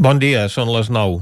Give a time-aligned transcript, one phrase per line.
[0.00, 1.18] Bon dia, són les 9.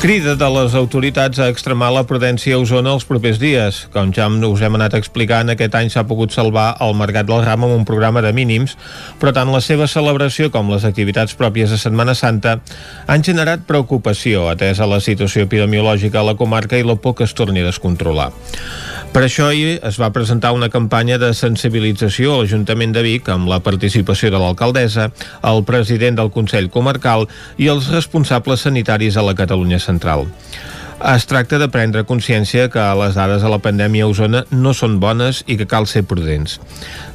[0.00, 3.82] Crida de les autoritats a extremar la prudència a Osona els propers dies.
[3.92, 7.68] Com ja us hem anat explicant, aquest any s'ha pogut salvar el Mercat del Ram
[7.68, 8.78] amb un programa de mínims,
[9.20, 12.60] però tant la seva celebració com les activitats pròpies de Setmana Santa
[13.06, 17.36] han generat preocupació, atesa la situació epidemiològica a la comarca i la por que es
[17.36, 18.30] torni a descontrolar.
[19.12, 23.48] Per això ahir es va presentar una campanya de sensibilització a l'Ajuntament de Vic amb
[23.48, 25.10] la participació de l'alcaldessa,
[25.50, 30.26] el president del Consell Comarcal i els responsables sanitaris a la Catalunya Central.
[30.96, 34.96] Es tracta de prendre consciència que les dades de la pandèmia a Osona no són
[34.96, 36.56] bones i que cal ser prudents.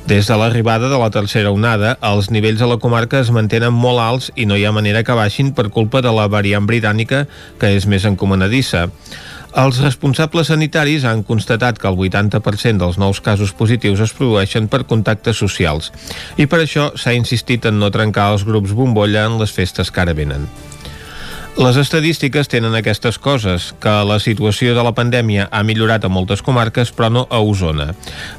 [0.05, 4.01] Des de l'arribada de la tercera onada, els nivells a la comarca es mantenen molt
[4.03, 7.25] alts i no hi ha manera que baixin per culpa de la variant britànica,
[7.57, 8.87] que és més encomanadissa.
[9.51, 14.85] Els responsables sanitaris han constatat que el 80% dels nous casos positius es produeixen per
[14.87, 15.91] contactes socials
[16.39, 20.05] i per això s'ha insistit en no trencar els grups bombolla en les festes que
[20.05, 20.47] ara venen.
[21.59, 26.39] Les estadístiques tenen aquestes coses, que la situació de la pandèmia ha millorat a moltes
[26.41, 27.89] comarques, però no a Osona.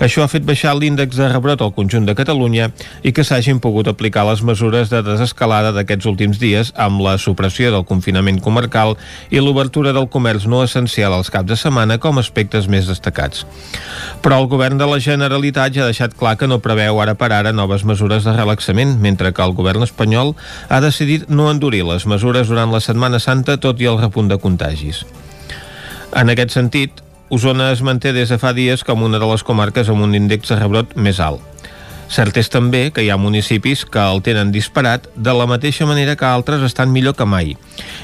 [0.01, 2.71] Això ha fet baixar l'índex de rebrot al conjunt de Catalunya
[3.05, 7.69] i que s'hagin pogut aplicar les mesures de desescalada d'aquests últims dies amb la supressió
[7.75, 8.97] del confinament comarcal
[9.29, 13.45] i l'obertura del comerç no essencial als caps de setmana com aspectes més destacats.
[14.25, 17.29] Però el govern de la Generalitat ja ha deixat clar que no preveu ara per
[17.37, 20.33] ara noves mesures de relaxament, mentre que el govern espanyol
[20.73, 24.28] ha decidit no endurir les mesures durant la setmana Setmana Santa, tot i el repunt
[24.31, 25.00] de contagis.
[26.14, 27.00] En aquest sentit,
[27.34, 30.53] Osona es manté des de fa dies com una de les comarques amb un índex
[30.53, 31.42] de rebrot més alt.
[32.06, 36.14] Cert és també que hi ha municipis que el tenen disparat de la mateixa manera
[36.14, 37.56] que altres estan millor que mai.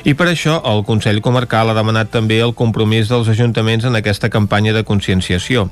[0.02, 4.34] I per això el Consell Comarcal ha demanat també el compromís dels ajuntaments en aquesta
[4.34, 5.68] campanya de conscienciació.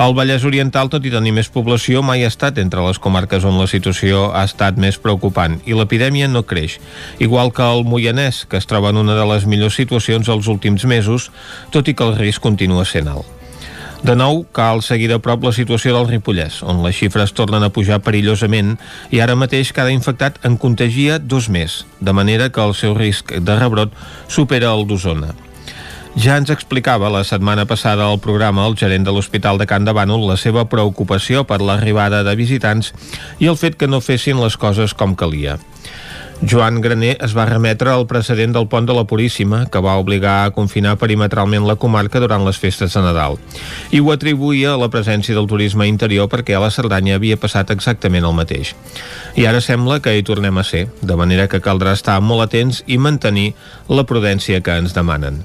[0.00, 3.58] El Vallès Oriental, tot i tenir més població, mai ha estat entre les comarques on
[3.60, 6.78] la situació ha estat més preocupant i l'epidèmia no creix,
[7.20, 10.86] igual que el Moianès, que es troba en una de les millors situacions els últims
[10.88, 11.28] mesos,
[11.76, 13.28] tot i que el risc continua sent alt.
[14.00, 17.68] De nou, cal seguir de prop la situació del Ripollès, on les xifres tornen a
[17.68, 18.78] pujar perillosament
[19.12, 23.36] i ara mateix cada infectat en contagia dos més, de manera que el seu risc
[23.36, 23.92] de rebrot
[24.32, 25.36] supera el d'Osona.
[26.18, 29.94] Ja ens explicava la setmana passada al programa el gerent de l'Hospital de Can de
[29.94, 32.90] Bànol la seva preocupació per l'arribada de visitants
[33.38, 35.58] i el fet que no fessin les coses com calia.
[36.42, 40.38] Joan Graner es va remetre al precedent del pont de la Puríssima, que va obligar
[40.42, 43.36] a confinar perimetralment la comarca durant les festes de Nadal.
[43.92, 47.70] I ho atribuïa a la presència del turisme interior perquè a la Cerdanya havia passat
[47.70, 48.72] exactament el mateix.
[49.36, 52.82] I ara sembla que hi tornem a ser, de manera que caldrà estar molt atents
[52.88, 53.52] i mantenir
[53.88, 55.44] la prudència que ens demanen.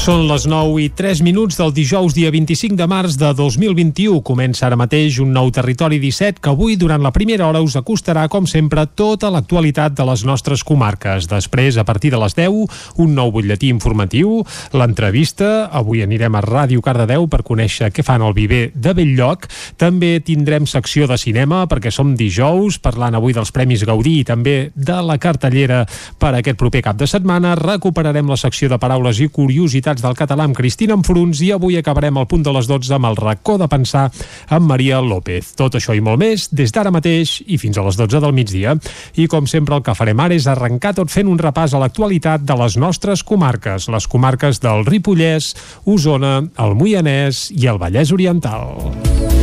[0.00, 4.22] Són les 9 i 3 minuts del dijous, dia 25 de març de 2021.
[4.24, 8.22] Comença ara mateix un nou Territori 17 que avui, durant la primera hora, us acostarà,
[8.32, 11.26] com sempre, tota l'actualitat de les nostres comarques.
[11.28, 14.38] Després, a partir de les 10, un nou butlletí informatiu,
[14.72, 15.66] l'entrevista.
[15.68, 19.50] Avui anirem a Ràdio Cardedeu per conèixer què fan al viver de Belllloc.
[19.76, 24.72] També tindrem secció de cinema, perquè som dijous, parlant avui dels Premis Gaudí i també
[24.72, 25.84] de la cartellera
[26.16, 27.52] per aquest proper cap de setmana.
[27.60, 31.76] Recuperarem la secció de paraules i curiositats Universitats del Català amb Cristina Enfruns i avui
[31.78, 34.10] acabarem al punt de les 12 amb el racó de pensar
[34.48, 35.54] amb Maria López.
[35.58, 38.76] Tot això i molt més des d'ara mateix i fins a les 12 del migdia.
[39.18, 42.46] I com sempre el que farem ara és arrencar tot fent un repàs a l'actualitat
[42.46, 49.39] de les nostres comarques, les comarques del Ripollès, Osona, el Moianès i el Vallès Oriental.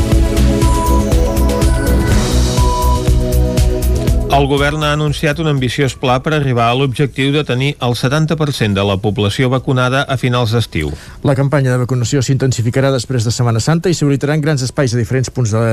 [4.38, 8.78] El govern ha anunciat un ambiciós pla per arribar a l'objectiu de tenir el 70%
[8.78, 10.92] de la població vacunada a finals d'estiu.
[11.26, 15.32] La campanya de vacunació s'intensificarà després de Setmana Santa i s'habilitaran grans espais a diferents
[15.34, 15.64] punts de,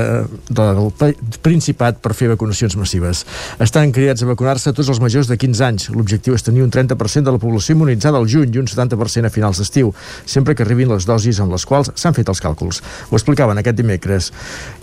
[0.49, 1.13] de, del
[1.45, 3.21] Principat per fer vacunacions massives.
[3.61, 5.85] Estan cridats a vacunar-se tots els majors de 15 anys.
[5.93, 9.33] L'objectiu és tenir un 30% de la població immunitzada al juny i un 70% a
[9.37, 9.93] finals d'estiu,
[10.25, 12.81] sempre que arribin les dosis amb les quals s'han fet els càlculs.
[13.11, 14.33] Ho explicaven aquest dimecres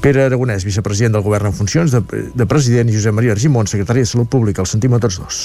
[0.07, 4.05] Pere Aragonès, vicepresident del govern en funcions, de, de president i Josep Maria Argimon, secretari
[4.05, 4.63] de Salut Pública.
[4.63, 5.43] El sentim a tots dos.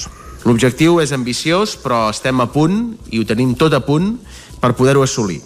[0.47, 4.17] L'objectiu és ambiciós, però estem a punt i ho tenim tot a punt
[4.61, 5.41] per poder-ho assolir.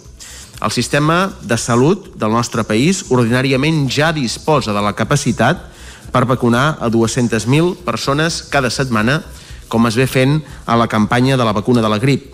[0.62, 5.64] El sistema de salut del nostre país ordinàriament ja disposa de la capacitat
[6.12, 9.22] per vacunar a 200.000 persones cada setmana,
[9.66, 12.28] com es ve fent a la campanya de la vacuna de la grip.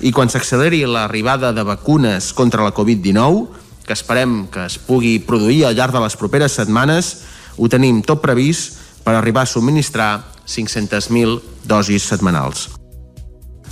[0.00, 3.48] I quan s'acceleri l'arribada de vacunes contra la Covid-19,
[3.84, 7.16] que esperem que es pugui produir al llarg de les properes setmanes,
[7.58, 12.70] ho tenim tot previst per arribar a subministrar 500.000 dosis setmanals.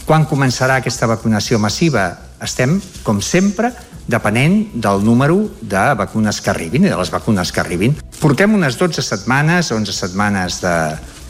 [0.05, 2.11] Quan començarà aquesta vacunació massiva?
[2.43, 3.71] Estem, com sempre,
[4.07, 7.95] depenent del número de vacunes que arribin i de les vacunes que arribin.
[8.21, 10.75] Portem unes 12 setmanes, 11 setmanes de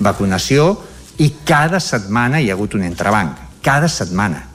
[0.01, 0.73] vacunació
[1.21, 3.37] i cada setmana hi ha hagut un entrebanc.
[3.63, 4.49] Cada setmana.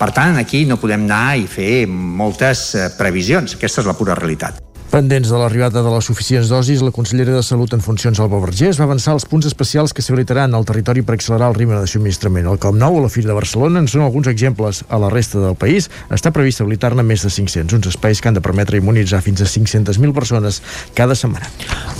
[0.00, 3.58] Per tant, aquí no podem anar i fer moltes eh, previsions.
[3.58, 4.62] Aquesta és la pura realitat.
[4.90, 8.74] Pendents de l'arribada de les suficients dosis, la consellera de Salut en funcions, Alba Vergés,
[8.80, 12.48] va avançar els punts especials que s'habilitaran al territori per accelerar el ritme de subministrament.
[12.50, 14.82] El Com Nou o la Fira de Barcelona en són alguns exemples.
[14.90, 18.34] A la resta del país està previst habilitar-ne més de 500, uns espais que han
[18.34, 20.58] de permetre immunitzar fins a 500.000 persones
[20.98, 21.46] cada setmana.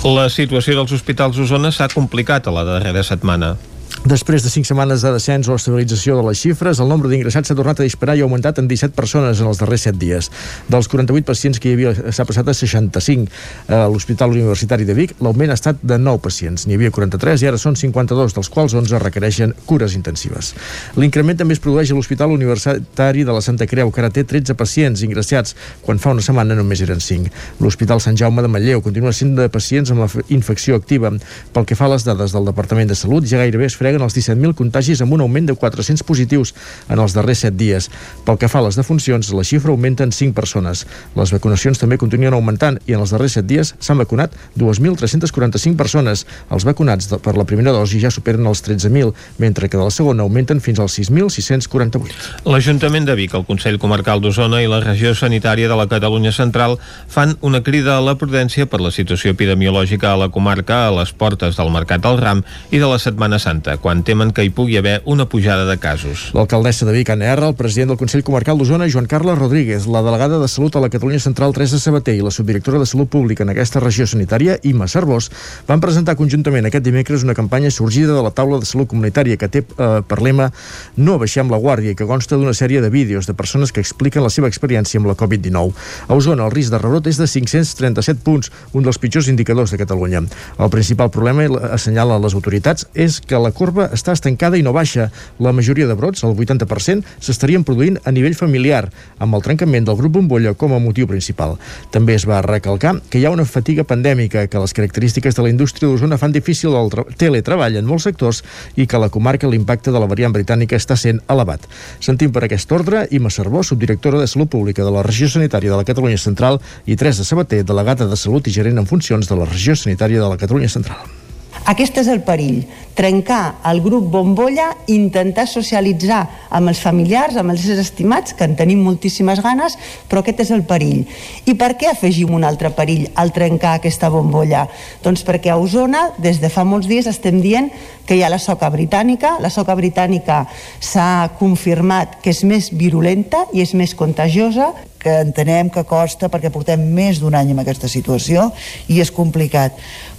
[0.03, 3.55] La situació dels hospitals d'Osona s'ha complicat a la darrera setmana.
[4.01, 7.55] Després de 5 setmanes de descens o estabilització de les xifres, el nombre d'ingressats s'ha
[7.55, 10.31] tornat a disparar i ha augmentat en 17 persones en els darrers 7 dies.
[10.73, 13.29] Dels 48 pacients que hi havia s'ha passat a 65.
[13.69, 16.65] A l'Hospital Universitari de Vic l'augment ha estat de 9 pacients.
[16.65, 20.55] N'hi havia 43 i ara són 52, dels quals 11 requereixen cures intensives.
[20.97, 24.57] L'increment també es produeix a l'Hospital Universitari de la Santa Creu, que ara té 13
[24.57, 25.53] pacients ingressats,
[25.85, 27.29] quan fa una setmana només eren 5.
[27.61, 31.13] L'Hospital Sant Jaume de Manlleu continua sent de pacients amb la infecció activa.
[31.53, 34.15] Pel que fa a les dades del Departament de Salut, ja gairebé es freguen els
[34.15, 36.53] 17.000 contagis amb un augment de 400 positius
[36.89, 37.89] en els darrers 7 dies.
[38.25, 40.85] Pel que fa a les defuncions, la xifra augmenta en 5 persones.
[41.17, 46.25] Les vacunacions també continuen augmentant i en els darrers 7 dies s'han vacunat 2.345 persones.
[46.51, 49.11] Els vacunats per la primera dosi ja superen els 13.000,
[49.41, 52.47] mentre que de la segona augmenten fins als 6.648.
[52.47, 56.77] L'Ajuntament de Vic, el Consell Comarcal d'Osona i la Regió Sanitària de la Catalunya Central
[57.11, 61.11] fan una crida a la prudència per la situació epidemiològica a la comarca a les
[61.11, 64.77] portes del Mercat del Ram i de la Setmana Santa, quan temen que hi pugui
[64.77, 66.29] haver una pujada de casos.
[66.37, 70.03] L'alcaldessa de Vic, Anna R, el president del Consell Comarcal d'Osona, Joan Carles Rodríguez, la
[70.05, 73.43] delegada de Salut a la Catalunya Central, Teresa Sabater, i la subdirectora de Salut Pública
[73.43, 75.31] en aquesta regió sanitària, Imma Cervós,
[75.67, 79.49] van presentar conjuntament aquest dimecres una campanya sorgida de la taula de salut comunitària que
[79.51, 80.51] té eh, per lema
[80.97, 84.23] No baixem la guàrdia i que consta d'una sèrie de vídeos de persones que expliquen
[84.23, 85.73] la seva experiència amb la Covid-19.
[86.07, 89.79] A Osona, el risc de rebrot és de 537 punts, un dels pitjors indicadors de
[89.81, 90.23] Catalunya.
[90.59, 95.09] El principal problema, assenyalen les autoritats, és que la corba està estancada i no baixa.
[95.39, 98.89] La majoria de brots, el 80%, s'estarien produint a nivell familiar,
[99.19, 101.57] amb el trencament del grup bombolla com a motiu principal.
[101.91, 105.53] També es va recalcar que hi ha una fatiga pandèmica, que les característiques de la
[105.53, 108.43] indústria d'Osona fan difícil el teletreball en molts sectors
[108.75, 111.63] i que a la comarca l'impacte de la variant britànica està sent elevat.
[112.03, 115.79] Sentim per aquest ordre Ima Cervó, subdirectora de Salut Pública de la Regió Sanitària de
[115.79, 119.47] la Catalunya Central i Teresa Sabater, delegada de Salut i gerent en funcions de la
[119.47, 121.20] Regió Sanitària de la Catalunya Central.
[121.69, 122.63] Aquest és el perill,
[122.97, 128.81] trencar el grup bombolla, intentar socialitzar amb els familiars, amb els estimats, que en tenim
[128.81, 129.77] moltíssimes ganes,
[130.09, 131.05] però aquest és el perill.
[131.45, 134.65] I per què afegim un altre perill al trencar aquesta bombolla?
[135.05, 137.69] Doncs perquè a Osona, des de fa molts dies, estem dient
[138.09, 140.47] que hi ha la soca britànica, la soca britànica
[140.81, 146.51] s'ha confirmat que és més virulenta i és més contagiosa, que entenem que costa perquè
[146.53, 148.51] portem més d'un any en aquesta situació
[148.87, 149.77] i és complicat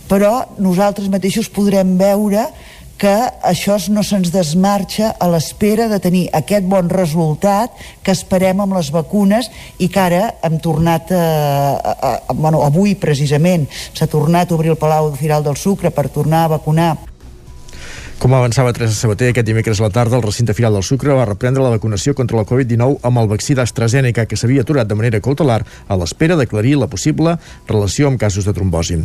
[0.08, 2.46] però nosaltres mateixos podrem veure
[3.02, 8.76] que això no se'ns desmarxa a l'espera de tenir aquest bon resultat que esperem amb
[8.76, 9.48] les vacunes
[9.82, 11.24] i que ara hem tornat a,
[11.74, 16.12] a, a, bueno, avui precisament s'ha tornat a obrir el Palau Firal del Sucre per
[16.14, 16.92] tornar a vacunar
[18.22, 21.24] com avançava Teresa Sabater, aquest dimecres a la tarda el recinte Firal del Sucre va
[21.26, 25.18] reprendre la vacunació contra la Covid-19 amb el vaccí d'AstraZeneca que s'havia aturat de manera
[25.18, 25.56] cautelar
[25.90, 27.32] a l'espera d'aclarir la possible
[27.66, 29.00] relació amb casos de trombosi.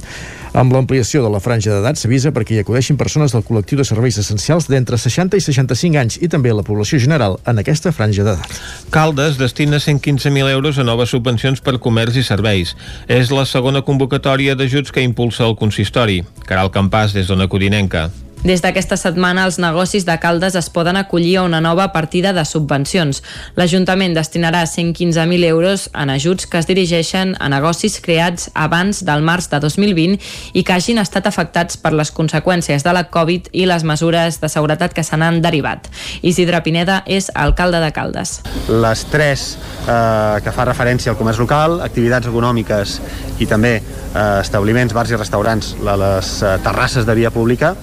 [0.53, 4.21] Amb l'ampliació de la franja d'edat s'avisa perquè hi acudeixin persones del col·lectiu de serveis
[4.21, 8.61] essencials d'entre 60 i 65 anys i també la població general en aquesta franja d'edat.
[8.93, 12.77] Caldes destina 115.000 euros a noves subvencions per comerç i serveis.
[13.09, 16.21] És la segona convocatòria d'ajuts que impulsa el consistori.
[16.45, 18.11] Caral Campàs, des d'Ona Codinenca.
[18.45, 22.43] Des d'aquesta setmana, els negocis de Caldes es poden acollir a una nova partida de
[22.45, 23.23] subvencions.
[23.57, 29.49] L'Ajuntament destinarà 115.000 euros en ajuts que es dirigeixen a negocis creats abans del març
[29.49, 30.21] de 2020
[30.53, 34.49] i que hagin estat afectats per les conseqüències de la Covid i les mesures de
[34.53, 35.89] seguretat que se n'han derivat.
[36.21, 38.41] Isidre Pineda és alcalde de Caldes.
[38.69, 39.47] Les tres
[39.87, 42.99] eh, que fa referència al comerç local, activitats econòmiques
[43.41, 47.73] i també eh, establiments, bars i restaurants, les eh, terrasses de via pública,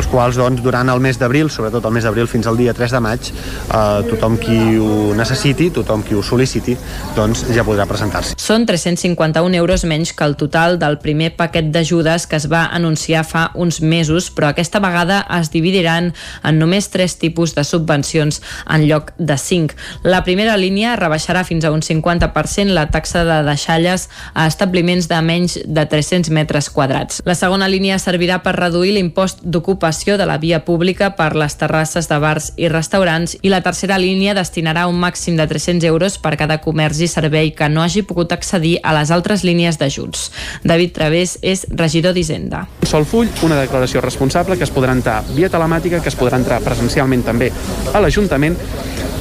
[0.00, 2.94] els quals doncs, durant el mes d'abril, sobretot el mes d'abril fins al dia 3
[2.96, 6.76] de maig, eh, tothom qui ho necessiti, tothom qui ho sol·liciti,
[7.16, 8.36] doncs ja podrà presentar-se.
[8.40, 13.24] Són 351 euros menys que el total del primer paquet d'ajudes que es va anunciar
[13.28, 18.88] fa uns mesos, però aquesta vegada es dividiran en només tres tipus de subvencions en
[18.88, 19.76] lloc de cinc.
[20.02, 25.20] La primera línia rebaixarà fins a un 50% la taxa de deixalles a establiments de
[25.20, 27.20] menys de 300 metres quadrats.
[27.28, 32.06] La segona línia servirà per reduir l'impost d'ocupació de la via pública per les terrasses
[32.08, 36.36] de bars i restaurants i la tercera línia destinarà un màxim de 300 euros per
[36.38, 40.30] cada comerç i servei que no hagi pogut accedir a les altres línies d'ajuts.
[40.62, 42.66] David Través és regidor d'Hisenda.
[42.86, 46.62] Sol full, una declaració responsable que es podrà entrar via telemàtica, que es podrà entrar
[46.62, 47.50] presencialment també
[47.92, 48.56] a l'Ajuntament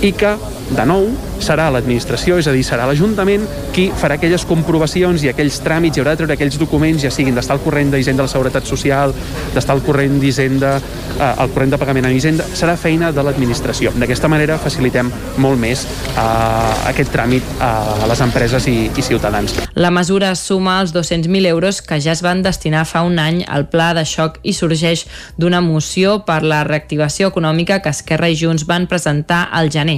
[0.02, 0.36] i que,
[0.70, 1.08] de nou,
[1.44, 6.02] serà l'administració, és a dir, serà l'Ajuntament qui farà aquelles comprovacions i aquells tràmits i
[6.02, 9.14] haurà de treure aquells documents, ja siguin d'estar al corrent d'Hisenda de la Seguretat Social,
[9.56, 13.94] d'estar al corrent d'Hisenda, eh, al corrent de pagament a Hisenda, serà feina de l'administració.
[13.96, 19.56] D'aquesta manera facilitem molt més eh, aquest tràmit a les empreses i, i ciutadans.
[19.80, 23.68] La mesura suma els 200.000 euros que ja es van destinar fa un any al
[23.72, 25.06] pla de xoc i sorgeix
[25.40, 29.89] d'una moció per la reactivació econòmica que Esquerra i Junts van presentar al gener.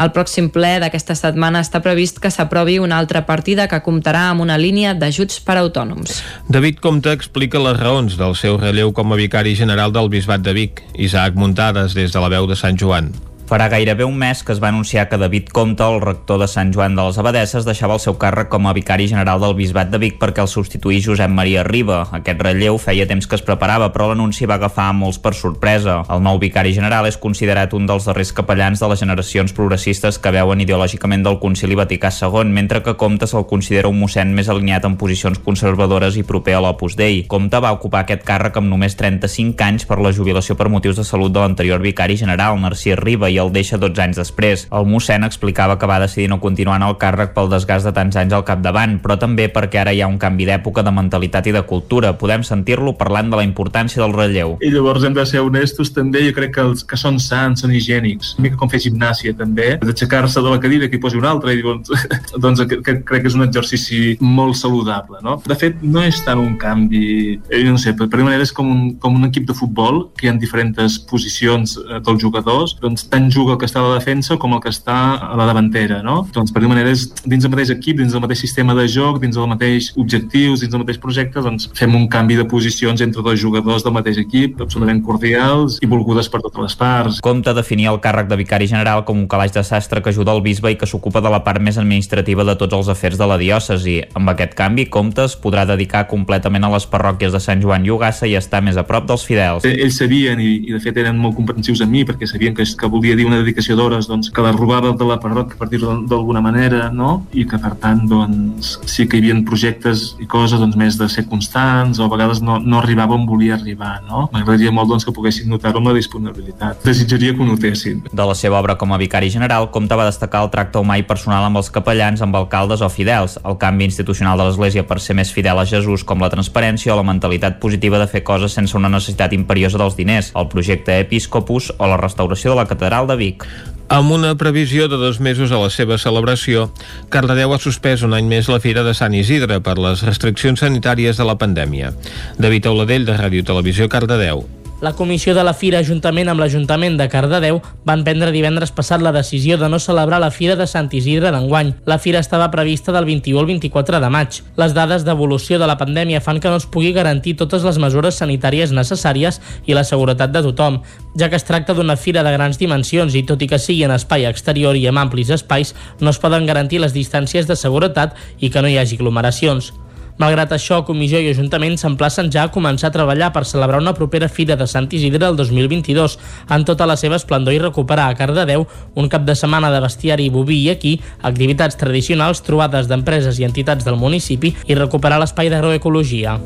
[0.00, 4.44] El pròxim ple d'aquesta setmana està previst que s'aprovi una altra partida que comptarà amb
[4.46, 6.20] una línia d'ajuts per a autònoms.
[6.48, 10.56] David Comte explica les raons del seu relleu com a vicari general del Bisbat de
[10.56, 10.84] Vic.
[10.94, 13.12] Isaac Muntades, des de la veu de Sant Joan.
[13.50, 16.68] Farà gairebé un mes que es va anunciar que David Comte, el rector de Sant
[16.70, 19.98] Joan de les Abadesses, deixava el seu càrrec com a vicari general del Bisbat de
[19.98, 22.04] Vic perquè el substituís Josep Maria Riba.
[22.14, 25.96] Aquest relleu feia temps que es preparava, però l'anunci va agafar molts per sorpresa.
[26.14, 30.34] El nou vicari general és considerat un dels darrers capellans de les generacions progressistes que
[30.38, 34.86] veuen ideològicament del Concili Vaticà II, mentre que Comte se'l considera un mossèn més alineat
[34.86, 37.24] en posicions conservadores i proper a l'Opus Dei.
[37.26, 41.08] Comte va ocupar aquest càrrec amb només 35 anys per la jubilació per motius de
[41.10, 44.66] salut de l'anterior vicari general, Narcís Riba, i el deixa 12 anys després.
[44.74, 48.18] El mossèn explicava que va decidir no continuar en el càrrec pel desgast de tants
[48.20, 51.54] anys al capdavant, però també perquè ara hi ha un canvi d'època de mentalitat i
[51.56, 52.12] de cultura.
[52.18, 54.56] Podem sentir-lo parlant de la importància del relleu.
[54.60, 57.74] I llavors hem de ser honestos també, jo crec que els que són sants, són
[57.74, 58.34] higiènics.
[58.38, 61.54] Una mica com fer gimnàsia també, d'aixecar-se de la cadira que hi posi una altra
[61.54, 61.92] i doncs,
[62.44, 65.20] doncs que, que crec que és un exercici molt saludable.
[65.24, 65.38] No?
[65.46, 68.68] De fet, no és tant un canvi, eh, no sé, per, per manera és com
[68.70, 73.06] un, com un equip de futbol que hi ha diferents posicions eh, dels jugadors, doncs
[73.10, 74.96] tant juga el que està a la defensa com el que està
[75.30, 76.22] a la davantera, no?
[76.34, 79.20] Doncs per dir manera és dins del mateix equip, dins del mateix sistema de joc,
[79.22, 83.24] dins del mateix objectius, dins del mateix projecte, doncs fem un canvi de posicions entre
[83.26, 87.20] dos jugadors del mateix equip, absolutament cordials i volgudes per totes les parts.
[87.24, 90.42] Comte definia el càrrec de vicari general com un calaix de sastre que ajuda el
[90.44, 93.38] bisbe i que s'ocupa de la part més administrativa de tots els afers de la
[93.40, 94.00] diòcesi.
[94.18, 97.92] Amb aquest canvi, Comte es podrà dedicar completament a les parròquies de Sant Joan i
[97.94, 99.66] Ugassa i estar més a prop dels fidels.
[99.68, 102.90] Ells sabien, i, i de fet eren molt comprensius amb mi, perquè sabien que, que
[102.90, 106.42] volia dir una dedicació d'hores doncs, que la robava de la parròquia, per dir-ho d'alguna
[106.44, 107.26] manera, no?
[107.36, 111.08] i que per tant doncs, sí que hi havia projectes i coses doncs, més de
[111.12, 113.98] ser constants o a vegades no, no arribava on volia arribar.
[114.08, 114.26] No?
[114.34, 116.82] M'agradaria molt doncs, que poguessin notar-ho amb la disponibilitat.
[116.86, 118.02] Desitjaria que ho notessin.
[118.10, 121.06] De la seva obra com a vicari general, Comte va destacar el tracte humà i
[121.06, 125.16] personal amb els capellans, amb alcaldes o fidels, el canvi institucional de l'Església per ser
[125.18, 128.76] més fidel a Jesús com la transparència o la mentalitat positiva de fer coses sense
[128.78, 133.16] una necessitat imperiosa dels diners, el projecte Episcopus o la restauració de la catedral de
[133.20, 133.46] Vic.
[133.90, 136.68] Amb una previsió de dos mesos a la seva celebració,
[137.10, 141.18] Cardedeu ha suspès un any més la Fira de Sant Isidre per les restriccions sanitàries
[141.18, 141.90] de la pandèmia.
[142.38, 144.46] David Auladell, de Ràdio Televisió, Cardedeu.
[144.80, 149.10] La comissió de la Fira, juntament amb l'Ajuntament de Cardedeu, van prendre divendres passat la
[149.12, 151.74] decisió de no celebrar la Fira de Sant Isidre d'enguany.
[151.84, 154.38] La Fira estava prevista del 21 al 24 de maig.
[154.56, 158.22] Les dades d'evolució de la pandèmia fan que no es pugui garantir totes les mesures
[158.22, 160.80] sanitàries necessàries i la seguretat de tothom,
[161.12, 163.92] ja que es tracta d'una fira de grans dimensions i tot i que sigui en
[163.92, 168.48] espai exterior i amb amplis espais, no es poden garantir les distàncies de seguretat i
[168.48, 169.74] que no hi hagi aglomeracions.
[170.20, 174.28] Malgrat això, Comissió i Ajuntament s'emplacen ja a començar a treballar per celebrar una propera
[174.28, 176.18] Fira de Sant Isidre el 2022
[176.52, 178.66] en tota la seva esplendor i recuperar a Cardedeu
[179.00, 183.88] un cap de setmana de bestiari boví i aquí, activitats tradicionals, trobades d'empreses i entitats
[183.88, 186.36] del municipi i recuperar l'espai d'agroecologia.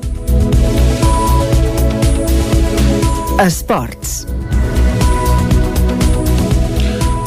[3.42, 4.20] Esports.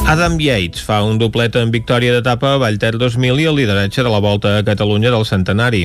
[0.08, 4.08] Adam Yates fa un doblet en victòria d'etapa a Vallter 2000 i el lideratge de
[4.08, 5.84] la Volta a Catalunya del centenari.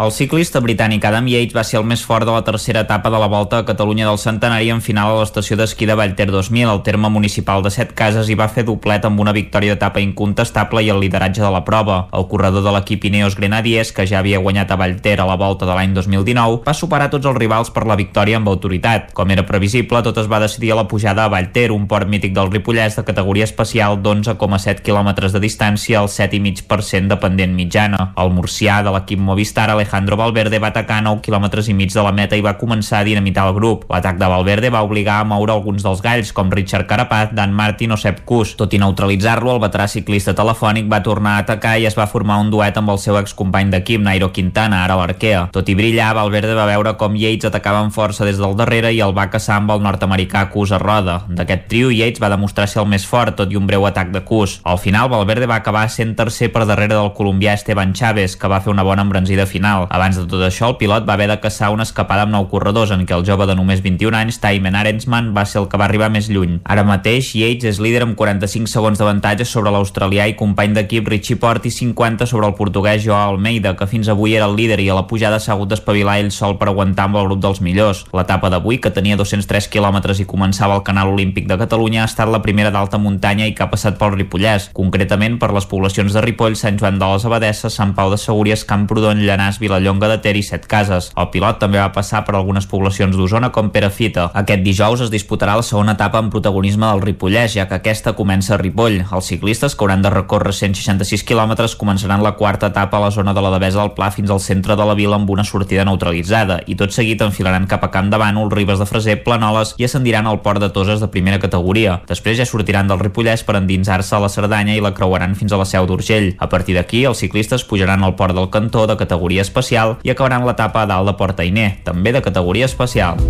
[0.00, 3.18] El ciclista britànic Adam Yates va ser el més fort de la tercera etapa de
[3.20, 6.80] la Volta a Catalunya del Centenari en final a l'estació d'esquí de Vallter 2000, al
[6.82, 10.88] terme municipal de Set Cases, i va fer doblet amb una victòria d'etapa incontestable i
[10.90, 12.08] el lideratge de la prova.
[12.10, 15.68] El corredor de l'equip Ineos Grenadiers, que ja havia guanyat a Vallter a la Volta
[15.68, 19.12] de l'any 2019, va superar tots els rivals per la victòria amb autoritat.
[19.12, 22.32] Com era previsible, tot es va decidir a la pujada a Vallter, un port mític
[22.34, 28.08] del Ripollès de categoria especial d'11,7 km de distància al 7,5% de pendent mitjana.
[28.16, 32.02] El murcià de l'equip Movistar, Alejandro Alejandro Valverde va atacar 9 quilòmetres i mig de
[32.06, 33.82] la meta i va començar a dinamitar el grup.
[33.90, 37.90] L'atac de Valverde va obligar a moure alguns dels galls, com Richard Carapaz, Dan Martin
[37.90, 38.54] o Sepp Kuss.
[38.60, 42.36] Tot i neutralitzar-lo, el veterà ciclista telefònic va tornar a atacar i es va formar
[42.44, 45.48] un duet amb el seu excompany d'equip, Nairo Quintana, ara l'Arquea.
[45.50, 49.02] Tot i brillar, Valverde va veure com Yates atacava amb força des del darrere i
[49.02, 51.24] el va caçar amb el nord-americà Kuss a roda.
[51.26, 54.22] D'aquest trio, Yates va demostrar ser el més fort, tot i un breu atac de
[54.22, 54.60] Kuss.
[54.62, 58.62] Al final, Valverde va acabar sent tercer per darrere del colombià Esteban Chaves, que va
[58.62, 59.86] fer una bona embranzida final final.
[59.90, 62.90] Abans de tot això, el pilot va haver de caçar una escapada amb nou corredors
[62.92, 65.86] en què el jove de només 21 anys, Taimen Arensman, va ser el que va
[65.86, 66.60] arribar més lluny.
[66.64, 71.38] Ara mateix, Yates és líder amb 45 segons d'avantatge sobre l'australià i company d'equip Richie
[71.40, 74.88] Port i 50 sobre el portuguès Joao Almeida, que fins avui era el líder i
[74.90, 78.04] a la pujada s'ha hagut d'espavilar ell sol per aguantar amb el grup dels millors.
[78.12, 82.30] L'etapa d'avui, que tenia 203 quilòmetres i començava al Canal Olímpic de Catalunya, ha estat
[82.30, 86.24] la primera d'alta muntanya i que ha passat pel Ripollès, concretament per les poblacions de
[86.24, 90.34] Ripoll, Sant Joan de les Abadesses, Sant Pau de Segúries, Camprodon, Llanàs, Vilallonga de Ter
[90.36, 91.12] i Set Cases.
[91.16, 94.28] El pilot també va passar per algunes poblacions d'Osona com Perafita.
[94.42, 98.56] Aquest dijous es disputarà la segona etapa amb protagonisme del Ripollès, ja que aquesta comença
[98.56, 99.00] a Ripoll.
[99.04, 103.34] Els ciclistes, que hauran de recórrer 166 quilòmetres, començaran la quarta etapa a la zona
[103.34, 106.60] de la Devesa del Pla fins al centre de la vila amb una sortida neutralitzada
[106.66, 110.26] i tot seguit enfilaran cap a Camp de Bànol, Ribes de Freser, Planoles i ascendiran
[110.26, 112.00] al port de Toses de primera categoria.
[112.08, 115.60] Després ja sortiran del Ripollès per endinsar-se a la Cerdanya i la creuaran fins a
[115.60, 116.32] la Seu d'Urgell.
[116.38, 120.48] A partir d'aquí, els ciclistes pujaran al port del Cantó de categoria especial i acabaran
[120.48, 123.20] l'etapa a dalt de Porta Iné, també de categoria especial.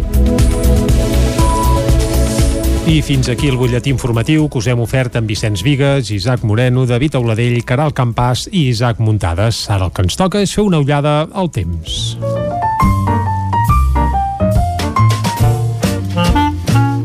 [2.83, 6.83] I fins aquí el butlletí informatiu que us hem ofert amb Vicenç Vigues, Isaac Moreno,
[6.85, 9.63] David Auladell, Caral Campàs i Isaac Muntades.
[9.71, 12.17] Ara el que ens toca és fer una ullada al temps.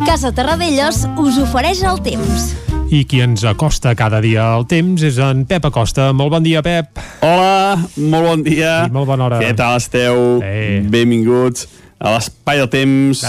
[0.07, 2.66] Casa Terradellos us ofereix el temps.
[2.87, 6.13] I qui ens acosta cada dia al temps és en Pep Acosta.
[6.15, 7.01] Molt bon dia, Pep.
[7.25, 8.85] Hola, molt bon dia.
[8.87, 9.39] I molt bona hora.
[9.43, 10.39] Què tal esteu?
[10.39, 10.79] Eh.
[10.87, 11.67] Benvinguts
[11.99, 13.25] a l'espai del temps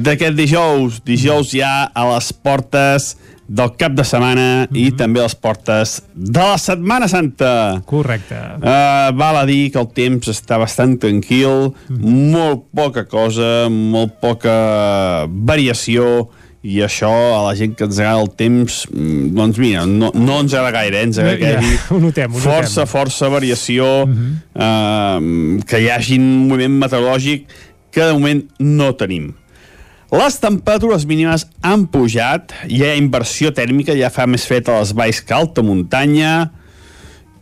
[0.00, 1.02] d'aquest dijous.
[1.04, 3.10] Dijous ja a les portes
[3.46, 7.52] del cap de setmana i també a les portes de la Setmana Santa.
[7.86, 8.38] Correcte.
[8.58, 14.56] Uh, val a dir que el temps està bastant tranquil, molt poca cosa, molt poca
[15.28, 16.30] variació,
[16.66, 20.40] i això a la gent que ens agrada el temps mm, doncs mira, no, no
[20.42, 21.06] ens agrada gaire eh?
[21.08, 22.92] ens agrada que hi hagi ho notem, ho força, notem.
[22.92, 27.50] força variació eh, que hi hagi un moviment meteorològic
[27.94, 29.34] que de moment no tenim
[30.14, 34.92] les temperatures mínimes han pujat, hi ha inversió tèrmica, ja fa més fred a les
[34.94, 36.52] valls que alta muntanya,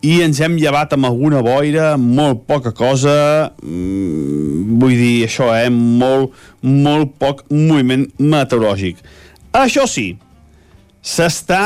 [0.04, 5.70] i ens hem llevat amb alguna boira, molt poca cosa, mm, vull dir això, eh?
[5.70, 6.32] molt,
[6.64, 9.00] molt poc moviment meteorològic.
[9.54, 10.14] Això sí,
[11.04, 11.62] s'està...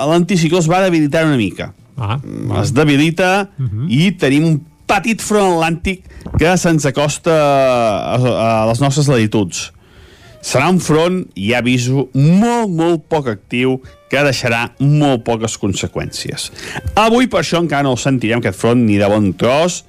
[0.00, 1.72] L'anticicló es va debilitar una mica.
[2.00, 2.16] Ah,
[2.62, 3.86] es debilita uh -huh.
[3.88, 6.06] i tenim un petit front atlàntic
[6.38, 9.72] que se'ns acosta a, a les nostres latituds.
[10.40, 16.50] Serà un front, ja aviso, molt, molt poc actiu que deixarà molt poques conseqüències.
[16.94, 19.84] Avui, per això, encara no el sentirem, aquest front, ni de bon tros.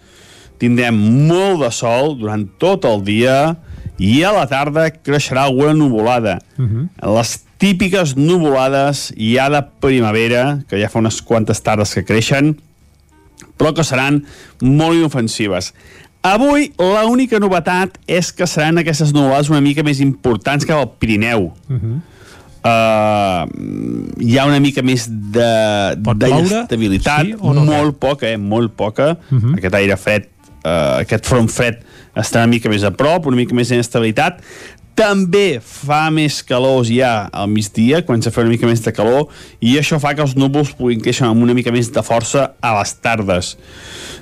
[0.59, 3.55] Tindrem molt de sol durant tot el dia
[4.01, 6.39] i a la tarda creixerà alguna nuvolada.
[6.57, 7.15] Uh -huh.
[7.17, 12.57] Les típiques nuvolades ja de primavera, que ja fa unes quantes tardes que creixen,
[13.57, 14.25] però que seran
[14.61, 15.73] molt inofensives.
[16.21, 21.53] Avui l'única novetat és que seran aquestes nuvolades una mica més importants que al Pirineu.
[21.69, 22.01] Uh -huh.
[22.63, 23.49] Uh,
[24.19, 25.95] hi ha una mica més de,
[27.25, 29.17] Sí no, molt poca, eh, molt poca.
[29.31, 29.57] Uh -huh.
[29.57, 30.23] Aquest aire fred,
[30.63, 31.75] uh, aquest front fred
[32.15, 34.41] està una mica més a prop, una mica més d'inestabilitat.
[34.95, 39.29] També fa més calor ja al migdia, comença a fer una mica més de calor,
[39.63, 42.73] i això fa que els núvols puguin créixer amb una mica més de força a
[42.77, 43.53] les tardes.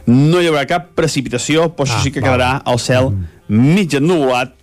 [0.06, 3.10] No hi haurà cap precipitació, però això Ah, sí que quedarà el cel
[3.50, 4.54] mig ennuvolat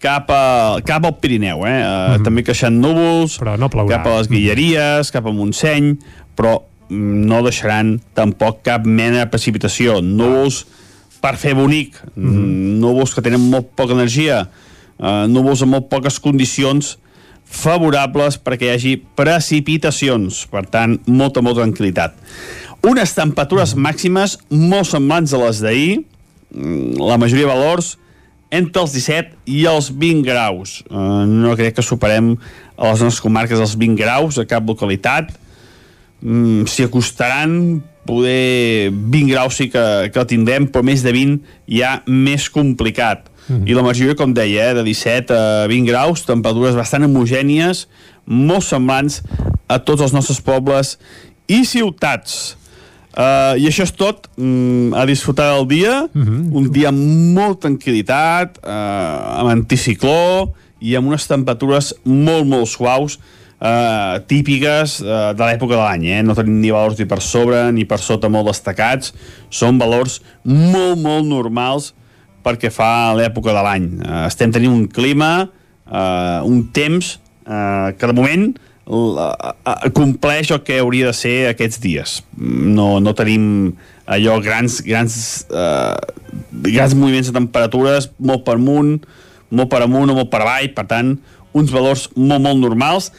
[0.00, 1.76] cap, a, cap al Pirineu, eh?
[2.16, 3.98] Uh, També creixen núvols, Però no plourà.
[3.98, 5.92] cap a les Guilleries, cap a Montseny,
[6.34, 6.56] però
[6.88, 10.00] mm, no deixaran tampoc cap mena de precipitació.
[10.00, 10.64] Núvols
[11.20, 12.80] per fer bonic, mm.
[12.80, 14.44] núvols que tenen molt poca energia,
[14.98, 16.96] uh, núvols amb molt poques condicions
[17.50, 22.14] favorables perquè hi hagi precipitacions, per tant, molta, molta tranquil·litat.
[22.86, 25.96] Unes temperatures màximes molt semblants a les d'ahir,
[26.54, 27.96] mm, la majoria de valors
[28.50, 30.80] entre els 17 i els 20 graus.
[30.90, 32.32] Uh, no crec que superem
[32.76, 35.30] a les nostres comarques els 20 graus a cap localitat.
[36.20, 41.38] Mm, S'hi acostaran, poder 20 graus sí que, que el tindrem, però més de 20
[41.70, 43.28] ja més complicat.
[43.46, 43.66] Mm.
[43.70, 47.86] I la majoria, com deia, eh, de 17 a 20 graus, temperatures bastant homogènies,
[48.26, 49.20] molt semblants
[49.70, 50.96] a tots els nostres pobles
[51.50, 52.56] i ciutats.
[53.10, 56.54] Uh, I això és tot, mm, a disfrutar del dia, mm -hmm.
[56.54, 57.00] un dia amb
[57.34, 63.18] molt tranquil·litat, uh, amb anticicló i amb unes temperatures molt, molt suaus,
[63.60, 66.20] uh, típiques uh, de l'època de l'any, eh?
[66.26, 69.14] no tenim ni valors ni per sobre ni per sota molt destacats,
[69.52, 71.92] són valors molt, molt normals
[72.44, 73.86] perquè fa l'època de l'any.
[74.00, 75.46] Uh, estem tenint un clima,
[75.90, 77.14] uh, un temps
[77.46, 78.50] uh, que de moment
[78.90, 82.16] la, a, compleix el que hauria de ser aquests dies.
[82.36, 83.74] No, no tenim
[84.10, 85.96] allò grans, grans, eh,
[86.66, 88.96] grans moviments de temperatures molt per amunt,
[89.50, 91.14] molt per amunt o molt per avall, per tant,
[91.54, 93.10] uns valors molt, molt normals.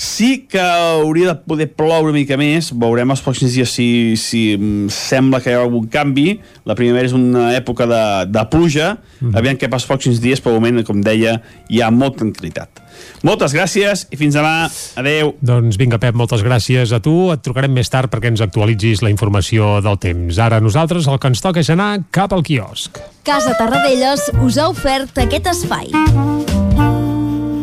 [0.00, 4.40] Sí que hauria de poder ploure una mica més, veurem els pròxims dies si, si
[4.88, 6.38] sembla que hi ha algun canvi.
[6.64, 7.98] La primavera és una època de,
[8.32, 9.34] de pluja, mm.
[9.36, 11.34] aviam què passa els pròxims dies, però moment, com deia,
[11.68, 12.80] hi ha molta tranquil·litat.
[13.28, 14.70] Moltes gràcies i fins demà.
[15.02, 15.34] Adeu.
[15.44, 17.28] Doncs vinga, Pep, moltes gràcies a tu.
[17.34, 20.38] Et trucarem més tard perquè ens actualitzis la informació del temps.
[20.40, 23.02] Ara nosaltres el que ens toca és anar cap al quiosc.
[23.28, 25.92] Casa Tarradellas us ha ofert aquest espai.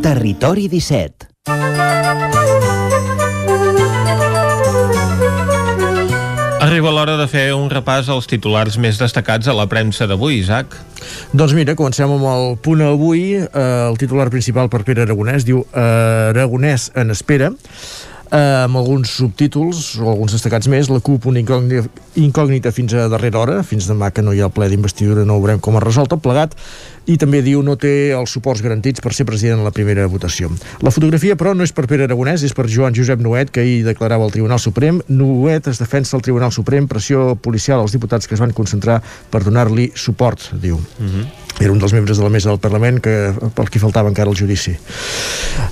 [0.06, 1.64] Territori 17 Arriba
[6.92, 10.76] l'hora de fer un repàs als titulars més destacats a la premsa d'avui, Isaac.
[11.32, 13.40] Doncs mira, comencem amb el punt avui.
[13.40, 13.48] Eh,
[13.88, 17.56] el titular principal per Pere Aragonès diu eh, Aragonès en espera
[18.32, 21.88] eh, amb alguns subtítols o alguns destacats més, la CUP una incògnita,
[22.20, 25.62] incògnita fins a darrera hora, fins demà que no hi ha ple d'investidura no veurem
[25.64, 26.56] com es resol tot plegat,
[27.08, 30.52] i també diu no té els suports garantits per ser president en la primera votació.
[30.86, 33.82] La fotografia, però, no és per Pere Aragonès, és per Joan Josep Noet, que ahir
[33.88, 35.02] declarava al Tribunal Suprem.
[35.08, 39.43] Noet es defensa al Tribunal Suprem, pressió policial als diputats que es van concentrar per
[39.48, 40.82] donar-li suport, diu.
[41.00, 44.12] Mm -hmm era un dels membres de la mesa del Parlament que, per qui faltava
[44.12, 44.76] encara el judici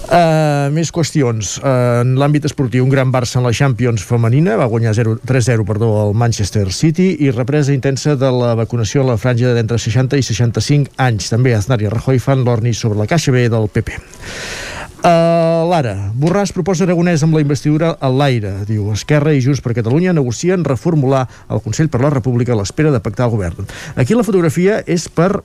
[0.10, 4.69] uh, més qüestions uh, en l'àmbit esportiu, un gran Barça en la Champions femenina, va
[4.71, 9.54] guanyar 3-0 perdó, al Manchester City i represa intensa de la vacunació a la franja
[9.56, 13.48] d'entre 60 i 65 anys també Aznar i Rajoy fan l'orni sobre la caixa B
[13.50, 14.00] del PP
[15.06, 18.56] Uh, Lara, Borràs proposa Aragonès amb la investidura a l'aire.
[18.66, 22.90] Diu, Esquerra i Junts per Catalunya negocien reformular el Consell per la República a l'espera
[22.90, 23.70] de pactar el govern.
[24.02, 25.44] Aquí la fotografia és per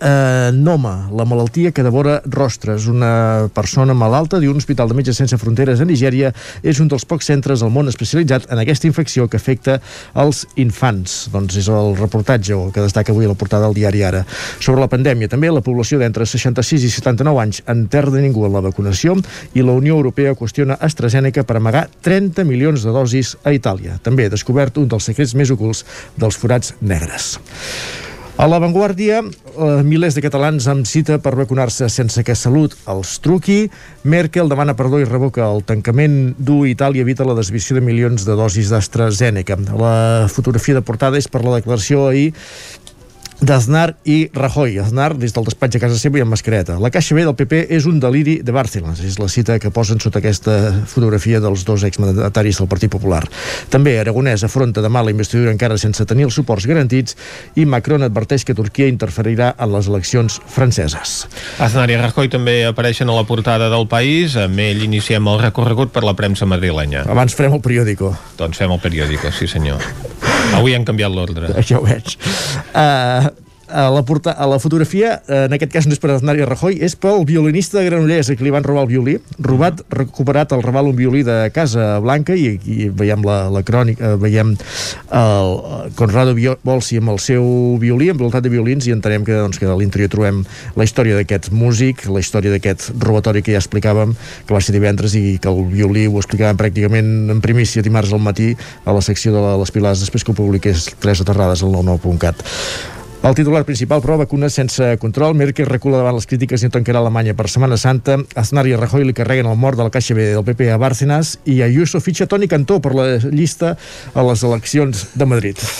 [0.00, 2.86] eh, Noma, la malaltia que devora rostres.
[2.86, 7.28] Una persona malalta d'un hospital de Metges Sense Fronteres a Nigèria és un dels pocs
[7.30, 9.80] centres al món especialitzat en aquesta infecció que afecta
[10.14, 11.28] els infants.
[11.32, 14.24] Doncs és el reportatge o que destaca avui a la portada del diari Ara.
[14.58, 18.46] Sobre la pandèmia, també la població d'entre 66 i 79 anys en terra de ningú
[18.46, 19.16] en la vacunació
[19.54, 23.98] i la Unió Europea qüestiona AstraZeneca per amagar 30 milions de dosis a Itàlia.
[24.02, 25.84] També descobert un dels secrets més ocults
[26.16, 27.34] dels forats negres.
[28.34, 33.70] A l'avantguàrdia, eh, milers de catalans amb cita per vacunar-se sense que Salut els truqui.
[34.02, 38.34] Merkel demana perdó i revoca el tancament d'U Itàlia evita la desviació de milions de
[38.34, 39.54] dosis d'AstraZeneca.
[39.78, 42.32] La fotografia de portada és per la declaració ahir
[43.40, 44.78] d'Aznar i Rajoy.
[44.78, 46.76] Aznar des del despatx a casa seva i amb mascareta.
[46.82, 49.02] La caixa B del PP és un deliri de Bárcenas.
[49.04, 53.22] És la cita que posen sota aquesta fotografia dels dos exmandataris del Partit Popular.
[53.72, 57.16] També Aragonès afronta demà la investidura encara sense tenir els suports garantits
[57.58, 61.24] i Macron adverteix que Turquia interferirà en les eleccions franceses.
[61.58, 64.38] Aznar i Rajoy també apareixen a la portada del país.
[64.40, 67.04] Amb ell iniciem el recorregut per la premsa madrilenya.
[67.10, 68.14] Abans farem el periòdico.
[68.38, 69.82] Doncs fem el periòdico, sí senyor.
[70.54, 71.50] Avui han canviat l'ordre.
[71.58, 72.14] Això ho veig.
[72.74, 73.30] Uh,
[73.68, 76.78] a la, porta, a la fotografia, en aquest cas no és per Aznar i Rajoy,
[76.84, 79.16] és pel violinista de Granollers, a qui li van robar el violí.
[79.42, 84.14] Robat, recuperat al Raval un violí de Casa Blanca i aquí veiem la, la crònica,
[84.20, 85.54] veiem el
[85.98, 87.44] Conrado Bolsi amb el seu
[87.80, 90.42] violí, amb voltat de violins, i entenem que, doncs, que a l'interior trobem
[90.76, 95.16] la història d'aquest músic, la història d'aquest robatori que ja explicàvem, que va ser divendres
[95.18, 98.52] i que el violí ho explicàvem pràcticament en primícia dimarts al matí
[98.84, 102.44] a la secció de les Pilars, després que ho publiqués tres aterrades al 99.cat.
[103.24, 105.32] El titular principal, però, vacunes sense control.
[105.32, 108.18] Merkel recula davant les crítiques i no tancarà Alemanya per Setmana Santa.
[108.36, 111.38] Aznar i Rajoy li carreguen el mort de la Caixa B del PP a Bárcenas
[111.48, 113.78] i Ayuso fitxa Toni Cantó per la llista
[114.12, 115.70] a les eleccions de Madrid.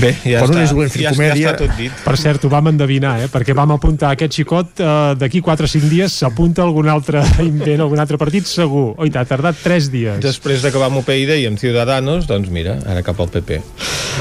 [0.00, 1.42] Bé, ja, per està, és volent fer ja, comèdia.
[1.42, 2.02] ja està tot dit.
[2.04, 3.28] Per cert, ho vam endevinar, eh?
[3.32, 7.84] perquè vam apuntar aquest xicot eh, d'aquí 4 o 5 dies s'apunta algun altre invent,
[7.84, 8.94] algun altre partit segur.
[9.00, 10.20] Oita, ha tardat 3 dies.
[10.24, 13.60] Després d'acabar amb UPyD i amb Ciudadanos, doncs mira, ara cap al PP.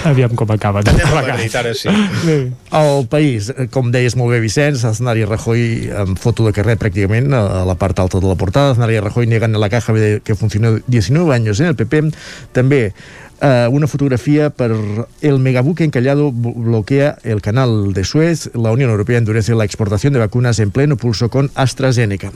[0.10, 0.84] Aviam com acaba.
[0.84, 1.90] Anem a Madrid, ara sí.
[2.30, 6.78] El país, eh, com deies molt bé Vicenç, Aznar i Rajoy amb foto de carrer
[6.82, 10.36] pràcticament a la part alta de la portada, Aznar y Rajoy niegan la caja que
[10.36, 12.12] funcionó 19 años en el PP,
[12.54, 12.94] també
[13.42, 14.76] eh, una fotografía per
[15.22, 20.20] el megabuque encallado bloquea el canal de Suez, la Unión Europea endurece la exportación de
[20.20, 22.32] vacunas en pleno pulso con AstraZeneca.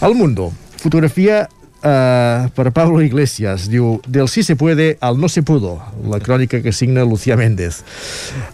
[0.00, 1.48] Al mundo, fotografia
[1.82, 3.70] Uh, per Pablo Iglesias.
[3.72, 7.80] Diu, del sí se puede al no se pudo la crònica que signa Lucía Méndez.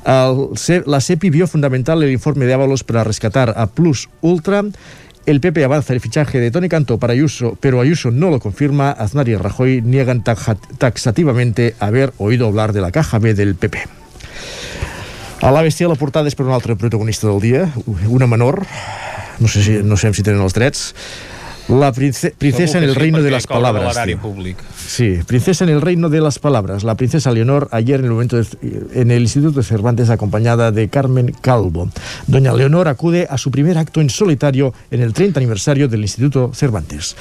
[0.07, 0.55] El,
[0.87, 4.63] la CEPI vio fundamental el informe de Ábalos para rescatar a Plus Ultra
[5.27, 8.91] el PP avanza el fichaje de Tony Cantó para Ayuso, pero Ayuso no lo confirma.
[8.93, 13.79] Aznar y Rajoy niegan taxativamente haber oído hablar de la caja B del PP.
[15.43, 17.67] A l'ABC la portada és per un altre protagonista del dia,
[18.09, 18.63] una menor,
[19.39, 20.95] no sé si, no sé si tenen els drets,
[21.69, 23.99] La princesa en el reino de las palabras.
[24.87, 26.85] Sí, princesa en el reino de las palabras.
[26.85, 31.35] La princesa Leonor ayer en el momento en el Instituto de Cervantes acompañada de Carmen
[31.41, 31.91] Calvo.
[32.29, 36.53] Doña Leonor acude a su primer acto en solitario en el 30 aniversario del Instituto
[36.55, 37.17] Cervantes.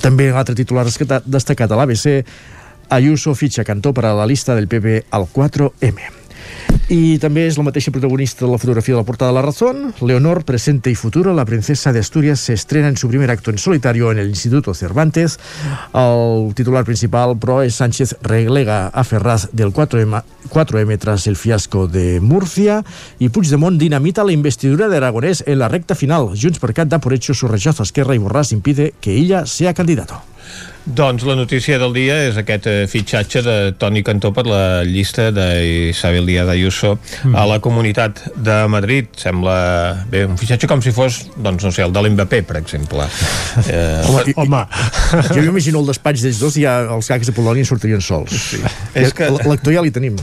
[0.00, 2.24] També altre titular destacat a l'ABC
[2.90, 6.19] Ayuso fitxa Cantó per a la lista del PP al 4M.
[6.90, 9.94] I també és la mateixa protagonista de la fotografia de la portada de La Razón.
[10.00, 13.58] Leonor, presente y futuro, la princesa de Asturias se estrena en su primer acto en
[13.58, 15.38] solitario en el Instituto Cervantes.
[15.94, 21.86] El titular principal, però, és Sánchez relega a Ferraz del 4M, 4M tras el fiasco
[21.86, 22.80] de Murcia
[23.22, 26.32] i Puigdemont dinamita la investidura de Aragonés en la recta final.
[26.34, 29.46] Junts per Cat da por hecho su rechazo a Esquerra y Borràs impide que ella
[29.46, 30.22] sea candidato.
[30.84, 35.28] Doncs la notícia del dia és aquest eh, fitxatge de Toni Cantó per la llista
[35.34, 37.34] d'Isabel Díaz Ayuso mm.
[37.36, 39.10] a la Comunitat de Madrid.
[39.20, 39.56] Sembla
[40.10, 43.06] bé, un fitxatge com si fos, doncs no sé, el de l'Mbappé, per exemple.
[43.70, 44.60] Eh, home, home.
[45.28, 48.32] jo m'imagino el despatx d'ells dos i ja els gags de Polònia sortirien sols.
[48.32, 48.60] Sí.
[48.98, 49.28] És que...
[49.30, 50.16] L'actor ja li tenim.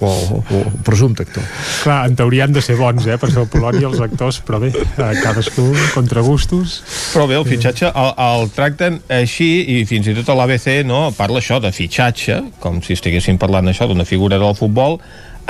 [0.00, 1.44] O, o, o presumpte actor.
[1.82, 4.58] Clar, en teoria han de ser bons, eh, per ser el Polònia els actors, però
[4.62, 6.80] bé, cadascú contra gustos.
[7.12, 11.08] Però bé, el fitxatge el, el tracten així i fins i tot a l'ABC no,
[11.16, 15.00] parla això de fitxatge, com si estiguessin parlant això d'una figura del futbol,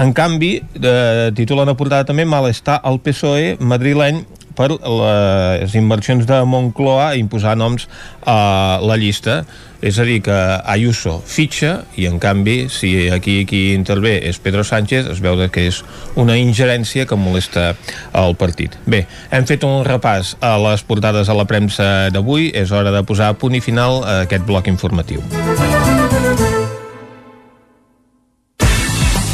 [0.01, 6.41] en canvi, eh, titulen a portada també malestar al PSOE madrileny per les inversions de
[6.47, 7.89] Moncloa imposar noms
[8.27, 9.43] a la llista
[9.85, 14.65] és a dir, que Ayuso fitxa i en canvi, si aquí qui intervé és Pedro
[14.65, 15.83] Sánchez, es veu que és
[16.17, 17.75] una ingerència que molesta
[18.17, 18.79] el partit.
[18.89, 23.05] Bé, hem fet un repàs a les portades a la premsa d'avui, és hora de
[23.05, 25.21] posar punt i final a aquest bloc informatiu.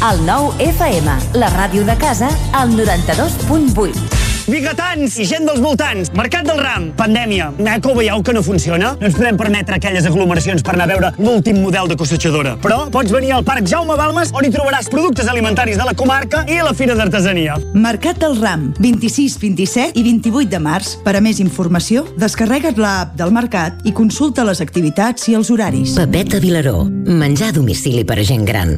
[0.01, 6.47] El nou FM, la ràdio de casa, al 92.8 biguetans i gent dels voltants, Mercat
[6.47, 7.51] del Ram, pandèmia.
[7.59, 8.93] Eh, que ho veieu que no funciona?
[8.99, 12.55] No ens podem permetre aquelles aglomeracions per anar a veure l'últim model de cossechadora.
[12.63, 16.43] Però pots venir al Parc Jaume Balmes on hi trobaràs productes alimentaris de la comarca
[16.47, 17.57] i a la Fira d'Artesania.
[17.73, 20.95] Mercat del Ram, 26, 27 i 28 de març.
[21.05, 25.95] Per a més informació, descarrega't l'app del Mercat i consulta les activitats i els horaris.
[25.99, 28.77] Pepeta Vilaró, menjar a domicili per a gent gran.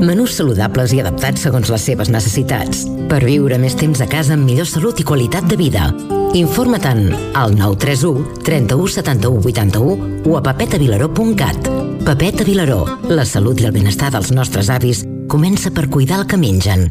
[0.00, 2.86] Menús saludables i adaptats segons les seves necessitats.
[3.10, 5.88] Per viure més temps a casa amb millor salut i qualitat de vida.
[6.36, 11.70] Informa-te'n al 931 31 71 81 o a papetavilaró.cat.
[12.04, 16.40] Papeta Vilaró, la salut i el benestar dels nostres avis comença per cuidar el que
[16.40, 16.90] mengen.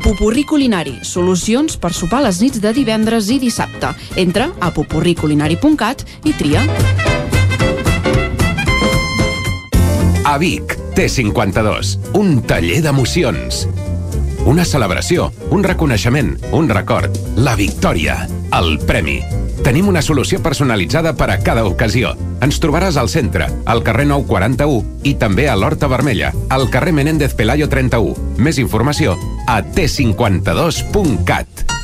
[0.00, 3.92] Pupurri Culinari, solucions per sopar les nits de divendres i dissabte.
[4.20, 6.64] Entra a pupurriculinari.cat i tria.
[10.24, 13.66] A Vic, T52, un taller d'emocions.
[14.48, 18.22] Una celebració, un reconeixement, un record, la victòria,
[18.56, 19.20] el premi.
[19.64, 22.14] Tenim una solució personalitzada per a cada ocasió.
[22.44, 27.36] Ens trobaràs al centre, al carrer 941 i també a l'Horta Vermella, al carrer Menéndez
[27.36, 28.16] Pelayo 31.
[28.40, 31.79] Més informació a t52.cat.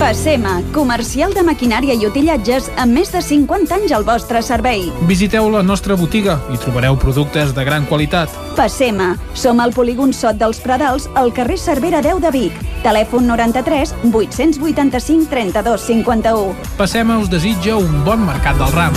[0.00, 4.86] Passema, comercial de maquinària i utillatges amb més de 50 anys al vostre servei.
[5.10, 8.32] Visiteu la nostra botiga i trobareu productes de gran qualitat.
[8.56, 12.64] Passema, som al polígon Sot dels Pradals, al carrer Cervera 10 de Vic.
[12.80, 16.56] Telèfon 93 885 32 51.
[16.80, 18.96] Passema us desitja un bon mercat del ram.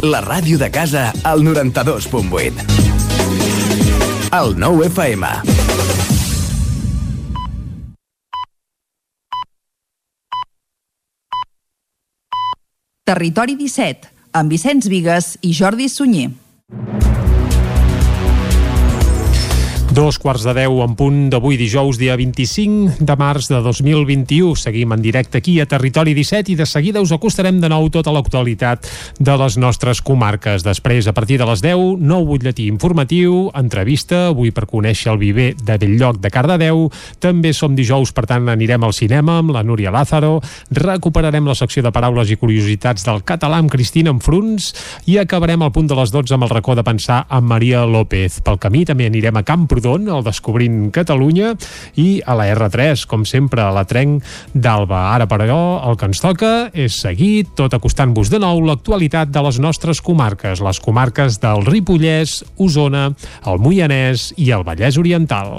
[0.00, 2.64] La ràdio de casa al 92.8.
[4.32, 5.28] El 9 FM.
[13.04, 16.30] Territori 17, amb Vicenç Vigues i Jordi Sunyer.
[19.90, 24.54] Dos quarts de deu en punt d'avui dijous, dia 25 de març de 2021.
[24.54, 28.12] Seguim en directe aquí a Territori 17 i de seguida us acostarem de nou tota
[28.14, 28.86] l'actualitat
[29.18, 30.62] de les nostres comarques.
[30.62, 35.56] Després, a partir de les 10, nou butlletí informatiu, entrevista, avui per conèixer el viver
[35.58, 36.86] de Belllloc de Cardedeu.
[37.18, 40.38] També som dijous, per tant, anirem al cinema amb la Núria Lázaro,
[40.70, 44.70] recuperarem la secció de paraules i curiositats del català amb Cristina Enfruns
[45.10, 48.38] i acabarem al punt de les 12 amb el racó de pensar amb Maria López.
[48.46, 51.54] Pel camí també anirem a Camprodon Camprodon, al Descobrint Catalunya,
[51.98, 54.22] i a la R3, com sempre, a la trenc
[54.54, 55.14] d'Alba.
[55.14, 59.58] Ara, però, el que ens toca és seguir tot acostant-vos de nou l'actualitat de les
[59.58, 63.10] nostres comarques, les comarques del Ripollès, Osona,
[63.46, 65.50] el Moianès i el Vallès Oriental.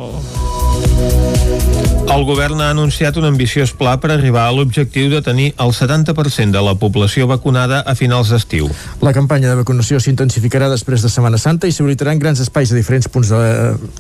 [2.12, 6.52] El govern ha anunciat un ambiciós pla per arribar a l'objectiu de tenir el 70%
[6.52, 8.68] de la població vacunada a finals d'estiu.
[9.00, 13.08] La campanya de vacunació s'intensificarà després de Setmana Santa i s'habilitaran grans espais a diferents
[13.08, 13.40] punts de,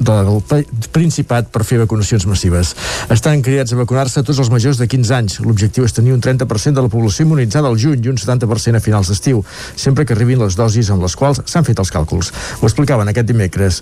[0.01, 2.73] de, del Principat per fer vacunacions massives.
[3.15, 5.39] Estan cridats a vacunar-se tots els majors de 15 anys.
[5.45, 8.83] L'objectiu és tenir un 30% de la població immunitzada al juny i un 70% a
[8.83, 9.39] finals d'estiu,
[9.79, 12.35] sempre que arribin les dosis amb les quals s'han fet els càlculs.
[12.59, 13.79] Ho explicaven aquest dimecres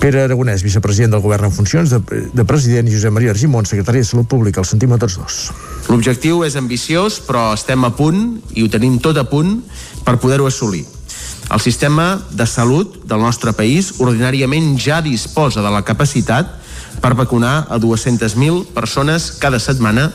[0.00, 4.00] Pere Aragonès, vicepresident del govern en funcions, de, de president i Josep Maria Argimon, secretari
[4.00, 4.62] de Salut Pública.
[4.62, 5.38] El sentim a tots dos.
[5.90, 9.58] L'objectiu és ambiciós, però estem a punt i ho tenim tot a punt
[10.06, 10.86] per poder-ho assolir.
[11.46, 16.56] El sistema de salut del nostre país ordinàriament ja disposa de la capacitat
[17.02, 20.08] per vacunar a 200.000 persones cada setmana,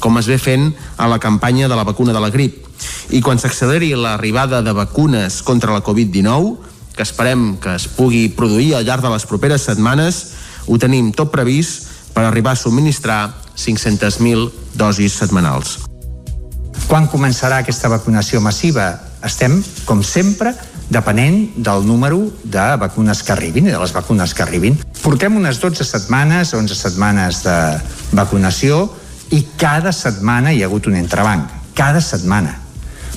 [0.00, 2.64] com es ve fent a la campanya de la vacuna de la grip.
[3.10, 6.56] I quan s'acceleri l'arribada de vacunes contra la Covid-19,
[6.96, 10.22] que esperem que es pugui produir al llarg de les properes setmanes,
[10.66, 13.20] ho tenim tot previst per arribar a subministrar
[13.56, 15.78] 500.000 dosis setmanals.
[16.88, 18.88] Quan començarà aquesta vacunació massiva?
[19.24, 20.54] Estem, com sempre,
[20.88, 24.78] depenent del número de vacunes que arribin i de les vacunes que arribin.
[25.02, 27.58] Portem unes 12 setmanes, 11 setmanes de
[28.16, 28.86] vacunació
[29.36, 31.52] i cada setmana hi ha hagut un entrebanc.
[31.76, 32.56] Cada setmana.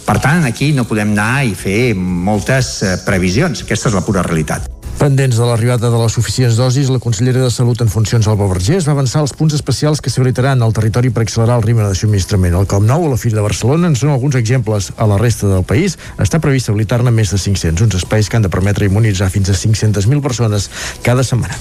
[0.05, 3.63] Per tant, aquí no podem anar i fer moltes eh, previsions.
[3.63, 4.67] Aquesta és la pura realitat.
[5.01, 8.85] Pendents de l'arribada de les suficients dosis, la consellera de Salut en funcions Alba Vergés
[8.85, 12.53] va avançar els punts especials que s'habilitaran al territori per accelerar el ritme de subministrament.
[12.53, 14.91] El Camp Nou o la Fira de Barcelona en són alguns exemples.
[15.01, 18.45] A la resta del país està previst habilitar-ne més de 500, uns espais que han
[18.45, 20.69] de permetre immunitzar fins a 500.000 persones
[21.01, 21.57] cada setmana.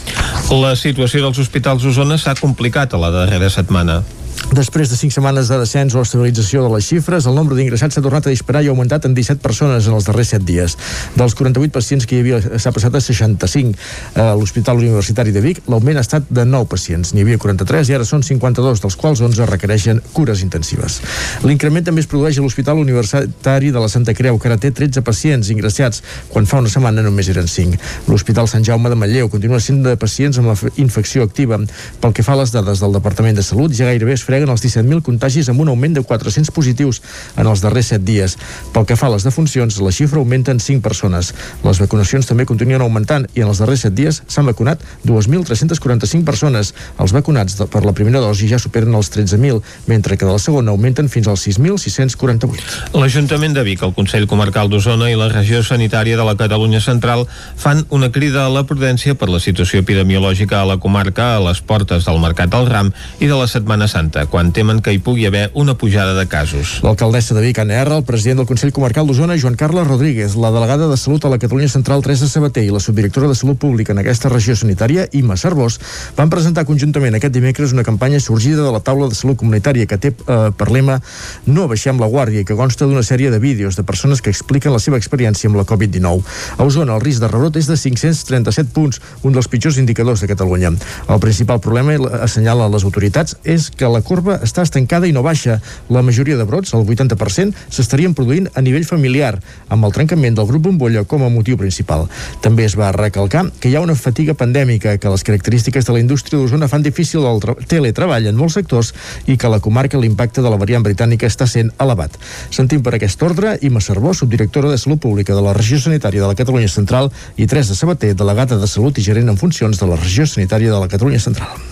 [0.53, 4.03] La situació dels hospitals d'Osona s'ha complicat a la darrera setmana.
[4.51, 8.03] Després de 5 setmanes de descens o estabilització de les xifres, el nombre d'ingressats s'ha
[8.03, 10.75] tornat a disparar i ha augmentat en 17 persones en els darrers 7 dies.
[11.15, 13.79] Dels 48 pacients que hi havia s'ha passat a 65.
[14.19, 17.13] A l'Hospital Universitari de Vic l'augment ha estat de 9 pacients.
[17.15, 20.99] N'hi havia 43 i ara són 52, dels quals 11 requereixen cures intensives.
[21.47, 25.05] L'increment també es produeix a l'Hospital Universitari de la Santa Creu, que ara té 13
[25.07, 27.79] pacients ingressats, quan fa una setmana només eren 5.
[28.11, 31.61] L'Hospital Sant Jaume de Manlleu continua sent de pacients amb la infecció activa.
[32.03, 34.63] Pel que fa a les dades del Departament de Salut, ja gairebé es freguen els
[34.63, 37.01] 17.000 contagis amb un augment de 400 positius
[37.37, 38.37] en els darrers 7 dies.
[38.75, 41.33] Pel que fa a les defuncions, la xifra augmenta en 5 persones.
[41.67, 46.73] Les vacunacions també continuen augmentant i en els darrers 7 dies s'han vacunat 2.345 persones.
[47.03, 50.71] Els vacunats per la primera dosi ja superen els 13.000, mentre que de la segona
[50.71, 52.95] augmenten fins als 6.648.
[53.01, 57.27] L'Ajuntament de Vic, el Consell Comarcal d'Osona i la Regió Sanitària de la Catalunya Central
[57.59, 61.61] fan una crida a la prudència per la situació epidemiològica a la comarca a les
[61.65, 65.27] portes del Mercat del Ram i de la Setmana Santa, quan temen que hi pugui
[65.27, 66.81] haver una pujada de casos.
[66.85, 70.51] L'alcaldessa de Vic, Anna R, el president del Consell Comarcal d'Osona, Joan Carles Rodríguez, la
[70.51, 73.93] delegada de Salut a la Catalunya Central, Teresa Sabater, i la subdirectora de Salut Pública
[73.93, 75.79] en aquesta regió sanitària, Imma Cervós,
[76.17, 79.99] van presentar conjuntament aquest dimecres una campanya sorgida de la taula de salut comunitària que
[79.99, 81.01] té eh, per lema
[81.47, 84.75] No baixem la guàrdia i que consta d'una sèrie de vídeos de persones que expliquen
[84.75, 86.25] la seva experiència amb la Covid-19.
[86.59, 90.31] A Osona, el risc de rebrot és de 537 punts, un dels pitjors indicadors de
[90.31, 90.73] Catalunya.
[91.09, 95.61] El principal problema, assenyalen les autoritats, és que la corba està estancada i no baixa.
[95.93, 99.37] La majoria de brots, el 80%, s'estarien produint a nivell familiar,
[99.71, 102.09] amb el trencament del grup bombolla com a motiu principal.
[102.43, 106.03] També es va recalcar que hi ha una fatiga pandèmica, que les característiques de la
[106.03, 108.93] indústria d'Osona fan difícil el teletreball en molts sectors
[109.27, 112.19] i que a la comarca l'impacte de la variant britànica està sent elevat.
[112.51, 116.31] Sentim per aquest ordre Ima Cervó, subdirectora de Salut Pública de la Regió Sanitària de
[116.33, 120.01] la Catalunya Central i Teresa Sabater, delegada de Salut i gerent en funcions de la
[120.01, 121.70] Regió Sanitària de la Catalunya Central.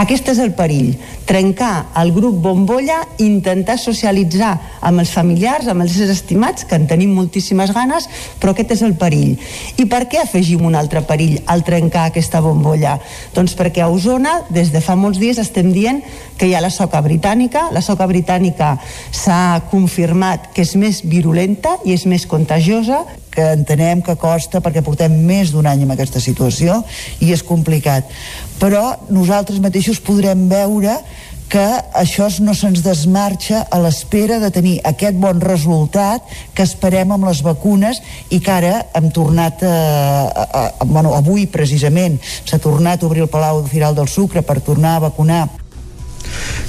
[0.00, 0.94] Aquest és el perill,
[1.28, 7.12] trencar el grup bombolla, intentar socialitzar amb els familiars, amb els estimats, que en tenim
[7.12, 8.08] moltíssimes ganes,
[8.40, 9.36] però aquest és el perill.
[9.76, 12.96] I per què afegim un altre perill al trencar aquesta bombolla?
[13.36, 16.00] Doncs perquè a Osona, des de fa molts dies, estem dient
[16.40, 18.78] que hi ha la soca britànica, la soca britànica
[19.12, 24.82] s'ha confirmat que és més virulenta i és més contagiosa, que entenem que costa perquè
[24.84, 26.82] portem més d'un any en aquesta situació
[27.20, 28.10] i és complicat.
[28.60, 30.98] Però nosaltres mateixos podrem veure
[31.50, 31.66] que
[31.98, 36.22] això no se'ns desmarxa a l'espera de tenir aquest bon resultat
[36.54, 37.98] que esperem amb les vacunes
[38.30, 39.72] i que ara hem tornat a,
[40.30, 44.60] a, a, bueno, avui precisament s'ha tornat a obrir el Palau Firal del Sucre per
[44.62, 45.42] tornar a vacunar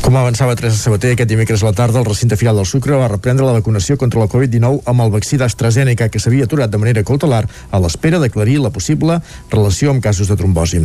[0.02, 3.08] com avançava Teresa Sabater, aquest dimecres a la tarda el recinte Firal del Sucre va
[3.08, 7.04] reprendre la vacunació contra la Covid-19 amb el vaccí d'AstraZeneca que s'havia aturat de manera
[7.06, 9.20] cautelar a l'espera d'aclarir la possible
[9.52, 10.82] relació amb casos de trombosi.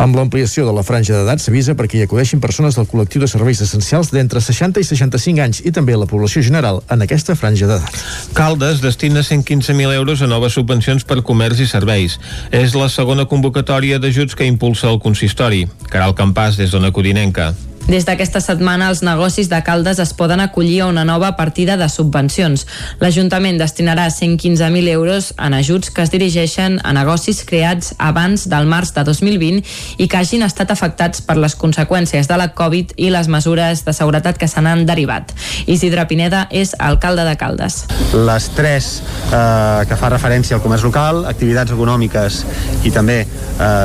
[0.00, 3.60] Amb l'ampliació de la franja d'edat s'avisa perquè hi acudeixin persones del col·lectiu de serveis
[3.60, 8.02] essencials d'entre 60 i 65 anys i també la població general en aquesta franja d'edat.
[8.34, 12.18] Caldes destina 115.000 euros a noves subvencions per comerç i serveis.
[12.50, 15.66] És la segona convocatòria d'ajuts que impulsa el consistori.
[15.92, 17.52] Caral Campàs, des d'Ona Codinenca.
[17.86, 21.86] Des d'aquesta setmana, els negocis de Caldes es poden acollir a una nova partida de
[21.88, 22.64] subvencions.
[22.98, 28.90] L'Ajuntament destinarà 115.000 euros en ajuts que es dirigeixen a negocis creats abans del març
[28.96, 29.62] de 2020
[30.02, 33.94] i que hagin estat afectats per les conseqüències de la Covid i les mesures de
[33.94, 35.30] seguretat que se n'han derivat.
[35.70, 37.84] Isidre Pineda és alcalde de Caldes.
[38.18, 38.90] Les tres
[39.30, 42.42] eh, que fa referència al comerç local, activitats econòmiques
[42.82, 43.30] i també eh,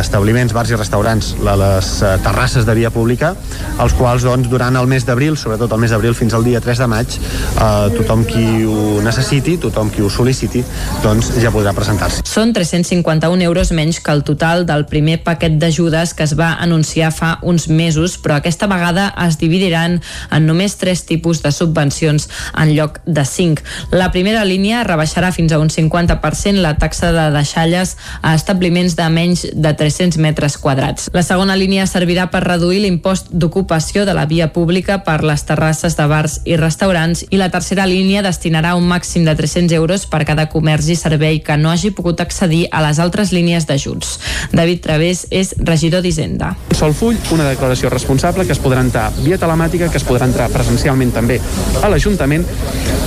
[0.02, 3.36] establiments, bars i restaurants, les eh, terrasses de via pública,
[3.78, 6.62] els els quals doncs, durant el mes d'abril, sobretot el mes d'abril fins al dia
[6.64, 10.64] 3 de maig, eh, tothom qui ho necessiti, tothom qui ho sol·liciti,
[11.04, 12.24] doncs ja podrà presentar-se.
[12.28, 17.12] Són 351 euros menys que el total del primer paquet d'ajudes que es va anunciar
[17.12, 20.00] fa uns mesos, però aquesta vegada es dividiran
[20.32, 23.62] en només tres tipus de subvencions en lloc de cinc.
[23.92, 29.10] La primera línia rebaixarà fins a un 50% la taxa de deixalles a establiments de
[29.10, 31.10] menys de 300 metres quadrats.
[31.14, 35.42] La segona línia servirà per reduir l'impost d'ocupació ocupació de la via pública per les
[35.42, 40.06] terrasses de bars i restaurants i la tercera línia destinarà un màxim de 300 euros
[40.06, 44.20] per cada comerç i servei que no hagi pogut accedir a les altres línies d'ajuts.
[44.54, 46.54] David Través és regidor d'Hisenda.
[46.78, 50.52] Sol full, una declaració responsable que es podrà entrar via telemàtica, que es podrà entrar
[50.54, 51.40] presencialment també
[51.82, 52.46] a l'Ajuntament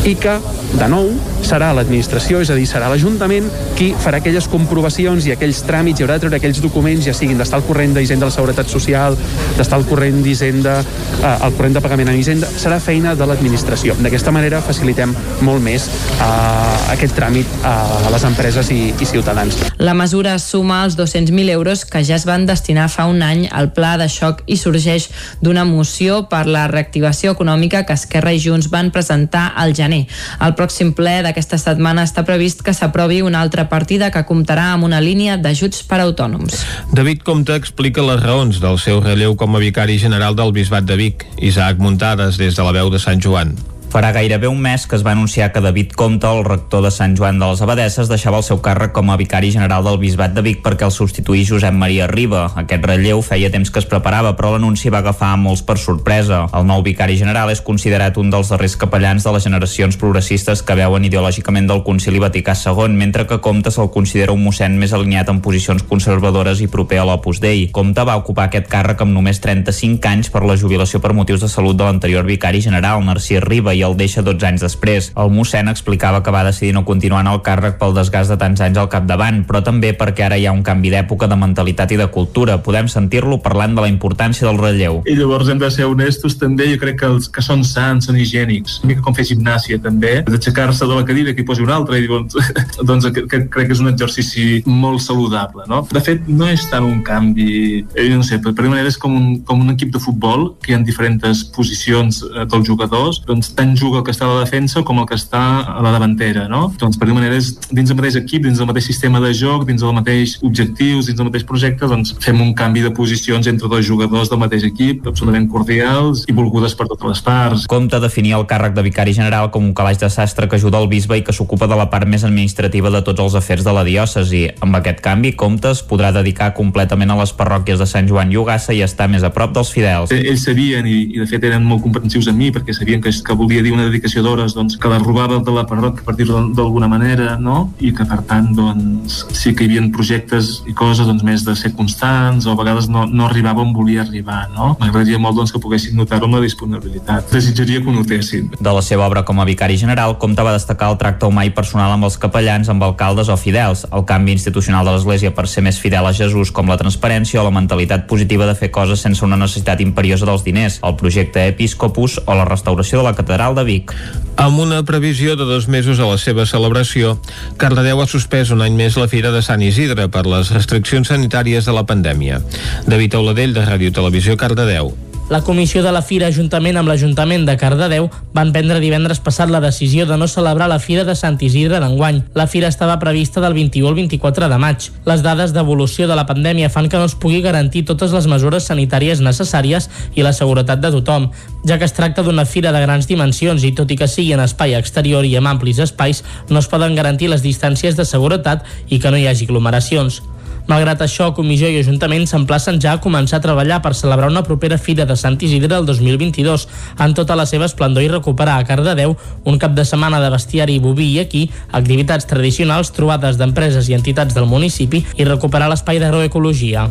[0.05, 0.35] i que,
[0.75, 1.07] de nou,
[1.45, 3.47] serà l'administració, és a dir, serà l'Ajuntament
[3.79, 7.39] qui farà aquelles comprovacions i aquells tràmits i haurà de treure aquells documents, ja siguin
[7.41, 9.17] d'estar al corrent d'Hisenda de la Seguretat Social,
[9.59, 13.97] d'estar al corrent d'Hisenda, eh, al corrent de pagament en Hisenda, serà feina de l'administració.
[14.01, 19.59] D'aquesta manera facilitem molt més eh, aquest tràmit a les empreses i, i ciutadans.
[19.79, 23.73] La mesura suma els 200.000 euros que ja es van destinar fa un any al
[23.77, 25.09] pla de xoc i sorgeix
[25.43, 30.05] d'una moció per la reactivació econòmica que Esquerra i Junts van presentar al gener.
[30.39, 34.71] Al pròxim ple de aquesta setmana està previst que s'aprovi una altra partida que comptarà
[34.75, 36.63] amb una línia d'ajuts per a autònoms.
[36.95, 40.95] David Comte explica les raons del seu relleu com a vicari general del Bisbat de
[40.97, 41.27] Vic.
[41.43, 43.57] Isaac Muntades, des de la veu de Sant Joan.
[43.95, 47.13] Farà gairebé un mes que es va anunciar que David Comte, el rector de Sant
[47.15, 50.43] Joan de les Abadesses, deixava el seu càrrec com a vicari general del Bisbat de
[50.43, 52.49] Vic perquè el substituís Josep Maria Riba.
[52.59, 56.41] Aquest relleu feia temps que es preparava, però l'anunci va agafar a molts per sorpresa.
[56.59, 60.75] El nou vicari general és considerat un dels darrers capellans de les generacions progressistes que
[60.75, 65.31] veuen ideològicament del Concili Vaticà II, mentre que Comte se'l considera un mossèn més alineat
[65.31, 67.69] en posicions conservadores i proper a l'Opus Dei.
[67.71, 71.55] Comte va ocupar aquest càrrec amb només 35 anys per la jubilació per motius de
[71.55, 75.11] salut de l'anterior vicari general, Narcís Riba, i el deixa 12 anys després.
[75.21, 78.63] El mossèn explicava que va decidir no continuar en el càrrec pel desgast de tants
[78.65, 82.01] anys al capdavant, però també perquè ara hi ha un canvi d'època de mentalitat i
[82.01, 82.59] de cultura.
[82.65, 85.03] Podem sentir-lo parlant de la importància del relleu.
[85.07, 88.19] I llavors hem de ser honestos també, jo crec que els que són sants, són
[88.21, 91.77] higiènics, una mica com fer gimnàsia també, d'aixecar-se de la cadira que hi posi una
[91.79, 92.37] altra i doncs,
[92.83, 95.83] doncs que, crec que és un exercici molt saludable, no?
[95.91, 99.15] De fet, no és tant un canvi, eh, no sé, per, per manera és com
[99.17, 103.53] un, com un equip de futbol que hi ha diferents posicions eh, dels jugadors, doncs
[103.59, 105.93] tan tant juga el que està a la defensa com el que està a la
[105.95, 106.69] davantera, no?
[106.79, 109.67] Doncs, per dir manera, és dins del mateix equip, dins del mateix sistema de joc,
[109.67, 113.69] dins del mateix objectius, dins del mateix projecte, doncs fem un canvi de posicions entre
[113.69, 117.67] dos jugadors del mateix equip, absolutament cordials i volgudes per totes les parts.
[117.71, 120.89] Compte definir el càrrec de vicari general com un calaix de sastre que ajuda el
[120.93, 123.85] bisbe i que s'ocupa de la part més administrativa de tots els afers de la
[123.87, 124.47] diòcesi.
[124.65, 128.43] Amb aquest canvi, Comtes podrà dedicar completament a les parròquies de Sant Joan i
[128.75, 130.13] i estar més a prop dels fidels.
[130.13, 133.13] Eh, Ells sabien, i, i de fet eren molt comprensius amb mi, perquè sabien que,
[133.25, 136.41] que volia dir una dedicació d'hores doncs, que la robava de la parròquia, per dir-ho
[136.55, 137.71] d'alguna manera, no?
[137.81, 141.57] i que per tant doncs, sí que hi havia projectes i coses doncs, més de
[141.59, 144.45] ser constants, o a vegades no, no arribava on volia arribar.
[144.55, 144.75] No?
[144.81, 147.33] M'agradaria molt doncs, que poguessin notar-ho amb la disponibilitat.
[147.33, 148.53] Desitjaria que ho notessin.
[148.59, 151.53] De la seva obra com a vicari general, Comte va destacar el tracte humà i
[151.55, 155.65] personal amb els capellans, amb alcaldes o fidels, el canvi institucional de l'Església per ser
[155.67, 159.25] més fidel a Jesús com la transparència o la mentalitat positiva de fer coses sense
[159.25, 163.65] una necessitat imperiosa dels diners, el projecte Episcopus o la restauració de la catedral de
[163.69, 163.93] Vic.
[164.41, 167.19] Amb una previsió de dos mesos a la seva celebració,
[167.61, 171.69] Cardedeu ha suspès un any més la Fira de Sant Isidre per les restriccions sanitàries
[171.69, 172.41] de la pandèmia.
[172.89, 174.95] David Auladell, de Ràdio Televisió, Cardedeu.
[175.31, 179.61] La comissió de la Fira, juntament amb l'Ajuntament de Cardedeu, van prendre divendres passat la
[179.65, 182.19] decisió de no celebrar la Fira de Sant Isidre d'enguany.
[182.37, 184.91] La Fira estava prevista del 21 al 24 de maig.
[185.09, 188.69] Les dades d'evolució de la pandèmia fan que no es pugui garantir totes les mesures
[188.69, 191.31] sanitàries necessàries i la seguretat de tothom,
[191.65, 194.45] ja que es tracta d'una fira de grans dimensions i tot i que sigui en
[194.45, 196.21] espai exterior i amb amplis espais,
[196.53, 200.21] no es poden garantir les distàncies de seguretat i que no hi hagi aglomeracions.
[200.67, 204.79] Malgrat això, Comissió i Ajuntament s'emplacen ja a començar a treballar per celebrar una propera
[204.81, 206.67] Fira de Sant Isidre el 2022
[207.05, 209.13] en tota la seva esplendor i recuperar a Cardedeu
[209.45, 214.35] un cap de setmana de bestiari boví i aquí, activitats tradicionals, trobades d'empreses i entitats
[214.35, 216.89] del municipi i recuperar l'espai d'agroecologia.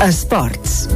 [0.00, 0.86] Esports.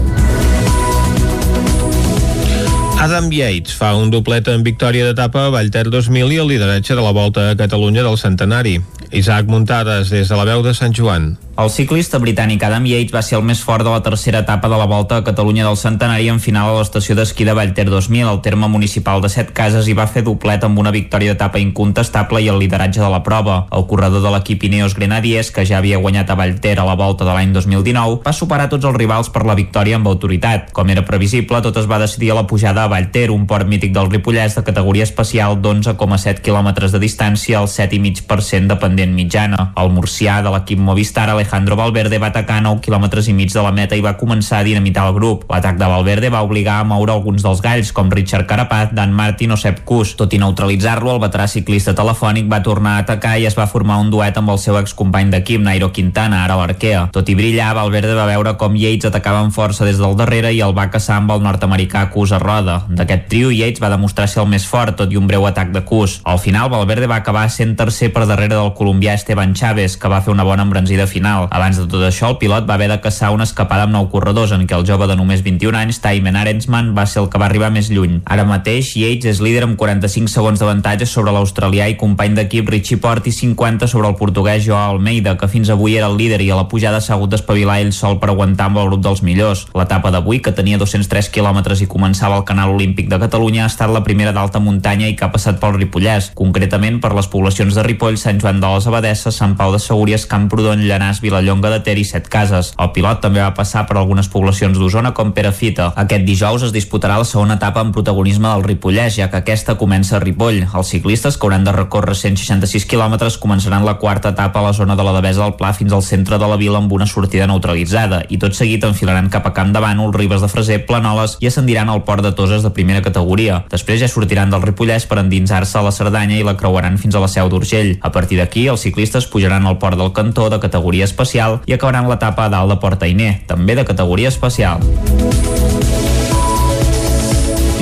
[3.04, 7.02] Adam Yates fa un doblet en victòria d'etapa a Vallter 2000 i el lideratge de
[7.04, 8.78] la Volta a Catalunya del Centenari.
[9.14, 11.36] Isaac Muntades, des de la veu de Sant Joan.
[11.54, 14.74] El ciclista britànic Adam Yates va ser el més fort de la tercera etapa de
[14.74, 18.40] la Volta a Catalunya del Centenari en final a l'estació d'esquí de Vallter 2000, al
[18.42, 22.48] terme municipal de Set Cases, i va fer doblet amb una victòria d'etapa incontestable i
[22.50, 23.68] el lideratge de la prova.
[23.70, 27.22] El corredor de l'equip Ineos Grenadiers, que ja havia guanyat a Vallter a la Volta
[27.22, 30.72] de l'any 2019, va superar tots els rivals per la victòria amb autoritat.
[30.74, 33.94] Com era previsible, tot es va decidir a la pujada a Vallter, un port mític
[33.94, 39.72] del Ripollès de categoria especial d'11,7 km de distància al 7,5% de pendent mitjana.
[39.76, 43.72] El murcià de l'equip Movistar, Alejandro Valverde va atacar 9 quilòmetres i mig de la
[43.76, 45.44] meta i va començar a dinamitar el grup.
[45.52, 49.52] L'atac de Valverde va obligar a moure alguns dels galls, com Richard Carapaz, Dan Martin
[49.52, 50.14] o Sepp Kuss.
[50.16, 53.98] Tot i neutralitzar-lo, el veterà ciclista telefònic va tornar a atacar i es va formar
[54.00, 57.08] un duet amb el seu excompany d'equip, Nairo Quintana, ara l'Arquea.
[57.12, 60.62] Tot i brillar, Valverde va veure com Yates atacava amb força des del darrere i
[60.64, 62.80] el va caçar amb el nord-americà Kuss a roda.
[62.88, 65.84] D'aquest trio, Yates va demostrar ser el més fort, tot i un breu atac de
[65.84, 66.20] Kuss.
[66.24, 70.20] Al final, Valverde va acabar sent tercer per darrere del colombià Esteban Chaves, que va
[70.20, 71.48] fer una bona embranzida final.
[71.50, 74.52] Abans de tot això, el pilot va haver de caçar una escapada amb nou corredors,
[74.54, 77.48] en què el jove de només 21 anys, Taimen Arensman, va ser el que va
[77.48, 78.20] arribar més lluny.
[78.30, 83.00] Ara mateix, Yates és líder amb 45 segons d'avantatge sobre l'australià i company d'equip Richie
[83.02, 86.50] Port i 50 sobre el portuguès Joao Almeida, que fins avui era el líder i
[86.50, 89.66] a la pujada s'ha hagut d'espavilar ell sol per aguantar amb el grup dels millors.
[89.74, 93.92] L'etapa d'avui, que tenia 203 quilòmetres i començava al Canal Olímpic de Catalunya, ha estat
[93.92, 97.82] la primera d'alta muntanya i que ha passat pel Ripollès, concretament per les poblacions de
[97.86, 101.96] Ripoll, Sant Joan de les Abadesses, Sant Pau de Segúries, Camprodon, Llanàs, Vilallonga de Ter
[101.98, 102.72] i Set Cases.
[102.78, 105.92] El pilot també va passar per algunes poblacions d'Osona com Perafita.
[106.04, 110.18] Aquest dijous es disputarà la segona etapa amb protagonisme del Ripollès, ja que aquesta comença
[110.18, 110.62] a Ripoll.
[110.66, 114.96] Els ciclistes, que hauran de recórrer 166 quilòmetres, començaran la quarta etapa a la zona
[114.96, 118.22] de la Devesa del Pla fins al centre de la vila amb una sortida neutralitzada
[118.28, 121.90] i tot seguit enfilaran cap a Camp de Bànol, Ribes de Freser, Planoles i ascendiran
[121.90, 123.62] al port de Toses de primera categoria.
[123.70, 127.22] Després ja sortiran del Ripollès per endinsar-se a la Cerdanya i la creuaran fins a
[127.22, 127.96] la Seu d'Urgell.
[128.02, 132.08] A partir d'aquí, els ciclistes pujaran al port del Cantó de categoria especial i acabaran
[132.10, 134.80] l'etapa a dalt de Portainer, també de categoria especial.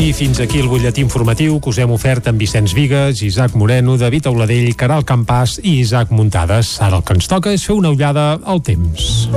[0.03, 3.95] I fins aquí el butlletí informatiu que us hem ofert amb Vicenç Vigues, Isaac Moreno,
[4.01, 6.75] David Auladell, Caral Campàs i Isaac Muntades.
[6.83, 9.29] Ara el que ens toca és fer una ullada al temps.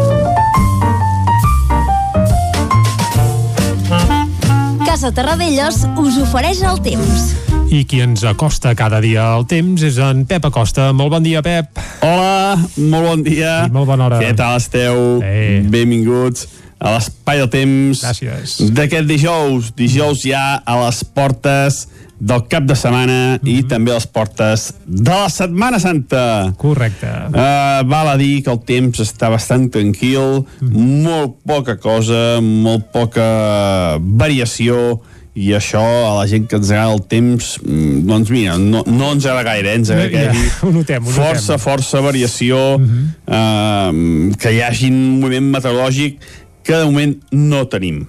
[4.88, 7.55] Casa Terradellos us ofereix el temps.
[7.70, 10.92] I qui ens acosta cada dia al temps és en Pep Acosta.
[10.94, 11.80] Molt bon dia, Pep.
[12.06, 13.66] Hola, molt bon dia.
[13.66, 14.20] I molt bona hora.
[14.22, 15.20] Què tal esteu?
[15.26, 15.64] Eh.
[15.74, 16.48] Benvinguts
[16.80, 18.58] a l'espai del temps Gràcies.
[18.76, 19.72] d'aquest dijous.
[19.76, 21.86] Dijous ja a les portes
[22.20, 26.54] del cap de setmana i també a les portes de la Setmana Santa.
[26.58, 27.10] Correcte.
[27.34, 33.98] Uh, val a dir que el temps està bastant tranquil, molt poca cosa, molt poca
[34.00, 35.02] variació,
[35.36, 39.12] i això a la gent que ens agrada el temps mm, doncs mira, no, no
[39.12, 39.80] ens agrada gaire eh?
[39.82, 41.20] ens agrada que hi hagi ho notem, ho notem.
[41.20, 46.20] força, força variació eh, que hi hagi un moviment meteorològic
[46.66, 48.06] que de moment no tenim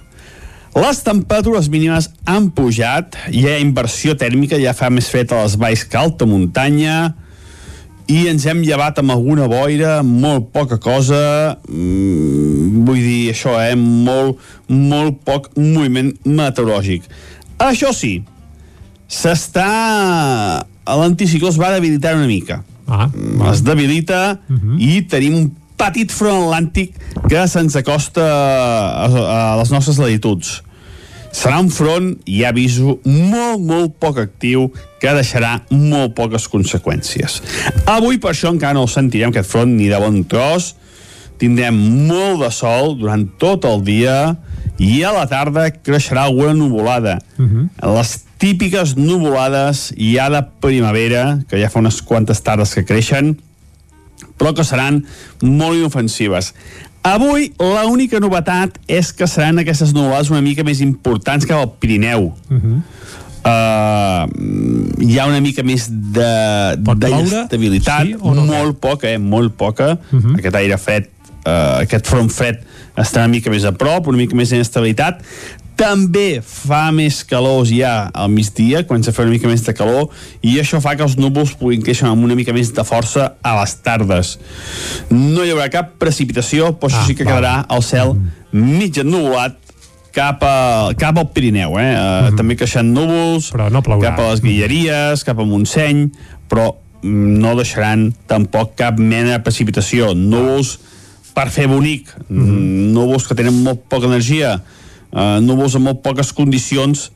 [0.77, 5.55] les temperatures mínimes han pujat, hi ha inversió tèrmica, ja fa més fred a les
[5.57, 7.15] valls que alta muntanya,
[8.07, 13.75] i ens hem llevat amb alguna boira, molt poca cosa, mm, vull dir això, eh,
[13.75, 14.39] molt,
[14.69, 17.03] molt poc moviment meteorològic.
[17.59, 18.23] Això sí,
[19.09, 20.65] s'està...
[20.87, 22.61] L'anticicló es va debilitar una mica.
[22.87, 23.09] Ah,
[23.51, 24.39] es debilita
[24.79, 26.95] i tenim un petit front atlàntic
[27.27, 30.61] que se'ns acosta a, a les nostres latituds.
[31.37, 34.71] Serà un front, ja aviso, molt, molt poc actiu
[35.03, 37.43] que deixarà molt poques conseqüències.
[37.93, 40.73] Avui, per això, encara no el sentirem, aquest front, ni de bon tros.
[41.37, 41.77] Tindrem
[42.09, 44.17] molt de sol durant tot el dia
[44.81, 47.19] i a la tarda creixerà alguna nuvolada.
[47.85, 53.35] Les típiques nuvolades ja de primavera, que ja fa unes quantes tardes que creixen,
[54.37, 55.05] però que seran
[55.43, 56.55] molt inofensives.
[57.07, 62.33] Avui l'única novetat és que seran aquestes nuvolades una mica més importants que al Pirineu.
[62.51, 62.81] Uh -huh.
[63.47, 64.27] Uh,
[65.07, 68.43] hi ha una mica més de d'estabilitat, sí no?
[68.43, 69.19] molt poca, eh?
[69.19, 69.99] molt poca.
[70.11, 70.39] Uh -huh.
[70.39, 71.07] Aquest aire fred,
[71.47, 72.59] uh, aquest front fred
[72.97, 75.23] està una mica més a prop, una mica més d'inestabilitat.
[75.77, 80.09] També fa més calor ja al migdia, quan se fa una mica més de calor,
[80.41, 83.53] i això fa que els núvols puguin créixer amb una mica més de força a
[83.61, 84.39] les tardes.
[85.13, 88.15] No hi haurà cap precipitació, però això Ah, sí que quedarà el cel
[88.57, 89.59] mig ennuvolat
[90.17, 91.93] cap, a, cap al Pirineu, eh?
[91.93, 94.09] Uh, També creixen núvols, Però no plourà.
[94.09, 96.07] cap a les Guilleries, cap a Montseny,
[96.49, 96.71] però
[97.03, 100.15] mm, no deixaran tampoc cap mena de precipitació.
[100.17, 100.79] Núvols
[101.37, 102.95] per fer bonic, mm.
[102.97, 104.57] núvols que tenen molt poca energia,
[105.13, 107.11] uh, núvols amb molt poques condicions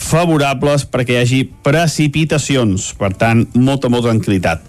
[0.00, 4.62] favorables perquè hi hagi precipitacions, per tant, molta, molta tranquil·litat.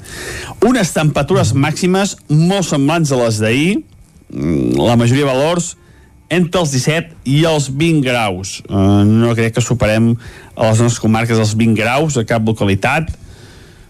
[0.68, 3.72] Unes temperatures màximes molt semblants a les d'ahir,
[4.34, 5.76] mm, la majoria de valors
[6.32, 8.62] entre els 17 i els 20 graus.
[8.70, 10.14] Uh, no crec que superem
[10.56, 13.12] a les nostres comarques els 20 graus a cap localitat.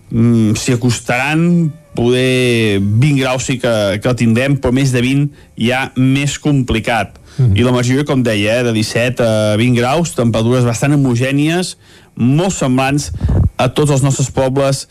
[0.09, 5.29] Mm, S'hi acostaran, poder 20 graus sí que, que el tindrem, però més de 20
[5.59, 7.17] ja més complicat.
[7.41, 7.57] Mm.
[7.57, 11.75] I la majoria, com deia, eh, de 17 a 20 graus, temperatures bastant homogènies,
[12.15, 13.09] molt semblants
[13.57, 14.85] a tots els nostres pobles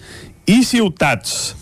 [0.51, 1.55] i ciutats.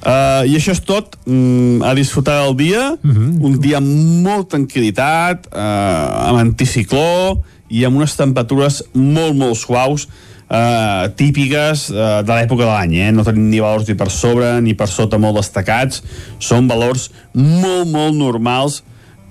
[0.00, 5.50] Uh, I això és tot, mm, a disfrutar del dia, un dia amb molta tranquil·litat,
[5.52, 10.06] uh, amb anticicló i amb unes temperatures molt, molt suaus,
[10.48, 13.10] uh, típiques uh, de l'època de l'any, eh?
[13.12, 16.00] no tenim ni valors ni per sobre ni per sota molt destacats,
[16.40, 18.80] són valors molt, molt normals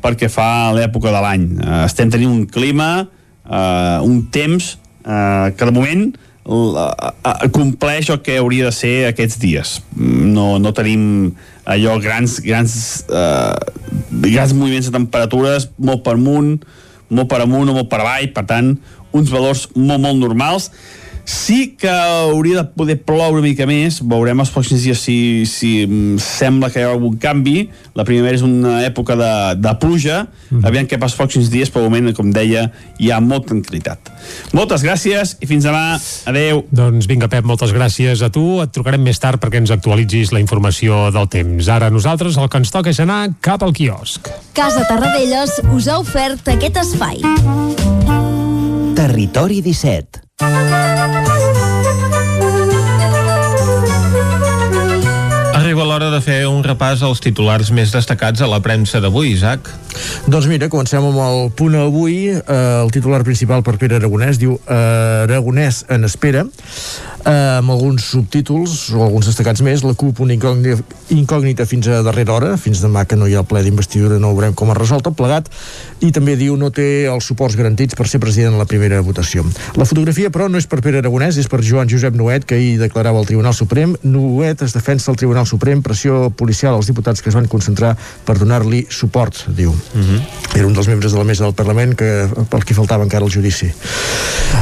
[0.04, 1.45] perquè fa l'època de l'any.
[1.60, 3.08] Uh, estem tenint un clima,
[3.45, 6.10] uh, un temps uh, que de moment
[6.50, 9.76] la- a- a- compleix el que hauria de ser aquests dies.
[9.95, 11.34] No, no tenim
[11.70, 13.56] allò grans, grans, eh,
[14.26, 16.56] grans moviments de temperatures molt per amunt,
[17.14, 18.72] molt per amunt o molt per avall, per tant,
[19.14, 20.72] uns valors molt, molt normals.
[21.30, 25.84] Sí que hauria de poder ploure una mica més, veurem els pròxims dies si, si
[25.86, 27.68] mm, sembla que hi ha algun canvi.
[27.94, 29.30] La primavera és una època de,
[29.62, 30.64] de pluja, mm.
[30.66, 32.64] aviam què passa els pròxims dies, però moment, com deia,
[32.98, 34.10] hi ha molta tranquil·litat.
[34.58, 36.00] Moltes gràcies i fins demà.
[36.32, 36.64] Adeu.
[36.74, 38.48] Doncs vinga, Pep, moltes gràcies a tu.
[38.64, 41.70] Et trucarem més tard perquè ens actualitzis la informació del temps.
[41.70, 44.34] Ara nosaltres el que ens toca és anar cap al quiosc.
[44.58, 47.22] Casa Tarradellas us ha ofert aquest espai.
[49.00, 50.20] Territori 17
[55.56, 59.70] Arriba l'hora de fer un repàs als titulars més destacats a la premsa d'avui, Isaac.
[60.28, 62.18] Doncs mira, comencem amb el punt avui.
[62.34, 66.43] Eh, el titular principal per Pere Aragonès diu eh, Aragonès en espera
[67.26, 69.84] eh, amb alguns subtítols o alguns destacats més.
[69.84, 70.84] La CUP una incògnita,
[71.16, 74.34] incògnita fins a darrera hora, fins demà que no hi ha el ple d'investidura, no
[74.36, 75.50] veurem com es resol tot plegat.
[76.06, 79.46] I també diu no té els suports garantits per ser president en la primera votació.
[79.76, 82.78] La fotografia, però, no és per Pere Aragonès, és per Joan Josep Nuet, que ahir
[82.80, 83.96] declarava al Tribunal Suprem.
[84.04, 87.96] Nuet es defensa al Tribunal Suprem, pressió policial als diputats que es van concentrar
[88.26, 89.72] per donar-li suport, diu.
[89.72, 90.56] Mm -hmm.
[90.56, 93.32] Era un dels membres de la mesa del Parlament que, pel que faltava encara el
[93.32, 93.72] judici.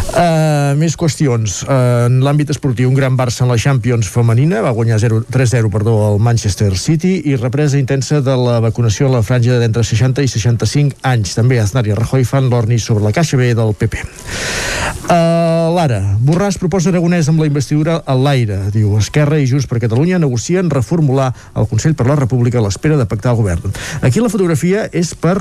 [0.08, 1.64] Uh, més qüestions.
[1.64, 5.96] Uh, en l'àmbit esportiu, un gran Barça en la Champions femenina va guanyar 3-0 perdó
[6.08, 10.32] al Manchester City i represa intensa de la vacunació a la franja d'entre 60 i
[10.32, 11.36] 65 anys.
[11.38, 14.04] També Aznar i Rajoy fan l'orni sobre la caixa B del PP.
[15.08, 18.60] Uh, Lara, Borràs proposa Aragonès amb la investidura a l'aire.
[18.74, 22.98] Diu, Esquerra i Junts per Catalunya negocien reformular el Consell per la República a l'espera
[23.00, 23.76] de pactar el govern.
[24.02, 25.38] Aquí la fotografia és per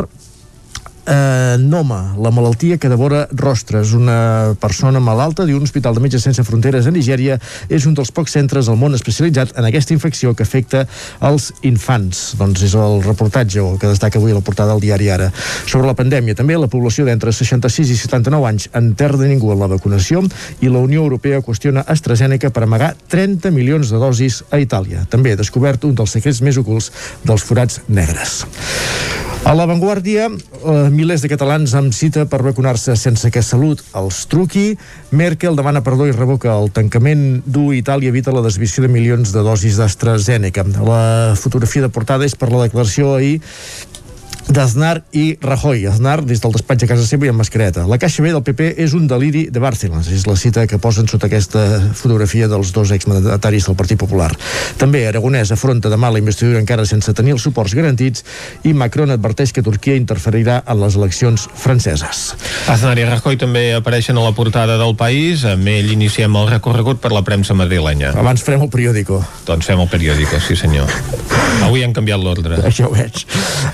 [1.06, 3.92] eh, Noma, la malaltia que devora rostres.
[3.92, 7.38] Una persona malalta d'un hospital de Metges Sense Fronteres a Nigèria
[7.68, 10.86] és un dels pocs centres al món especialitzat en aquesta infecció que afecta
[11.24, 12.34] els infants.
[12.38, 15.30] Doncs és el reportatge que destaca avui la portada del diari Ara.
[15.66, 19.52] Sobre la pandèmia, també la població d'entre 66 i 79 anys en terra de ningú
[19.54, 20.24] en la vacunació
[20.60, 25.06] i la Unió Europea qüestiona AstraZeneca per amagar 30 milions de dosis a Itàlia.
[25.10, 26.90] També descobert un dels secrets més ocults
[27.24, 28.42] dels forats negres.
[29.46, 34.78] A l'avantguàrdia, eh, milers de catalans amb cita per vacunar-se sense que Salut els truqui.
[35.12, 39.44] Merkel demana perdó i revoca el tancament d'U Itàlia evita la desviació de milions de
[39.44, 40.64] dosis d'AstraZeneca.
[40.88, 43.36] La fotografia de portada és per la declaració ahir
[44.48, 45.86] d'Aznar i Rajoy.
[45.90, 47.86] Aznar des del despatx a casa seva i amb mascareta.
[47.90, 50.08] La caixa B del PP és un deliri de Bárcenas.
[50.12, 51.62] És la cita que posen sota aquesta
[51.98, 54.30] fotografia dels dos exmandataris del Partit Popular.
[54.78, 58.24] També Aragonès afronta demà la investidura encara sense tenir els suports garantits
[58.64, 62.22] i Macron adverteix que Turquia interferirà en les eleccions franceses.
[62.70, 65.44] Aznar i Rajoy també apareixen a la portada del país.
[65.44, 68.14] Amb ell iniciem el recorregut per la premsa madrilenya.
[68.16, 69.20] Abans farem el periòdico.
[69.48, 70.90] Doncs fem el periòdico, sí senyor.
[71.66, 72.60] Avui han canviat l'ordre.
[72.66, 73.24] Això ho veig.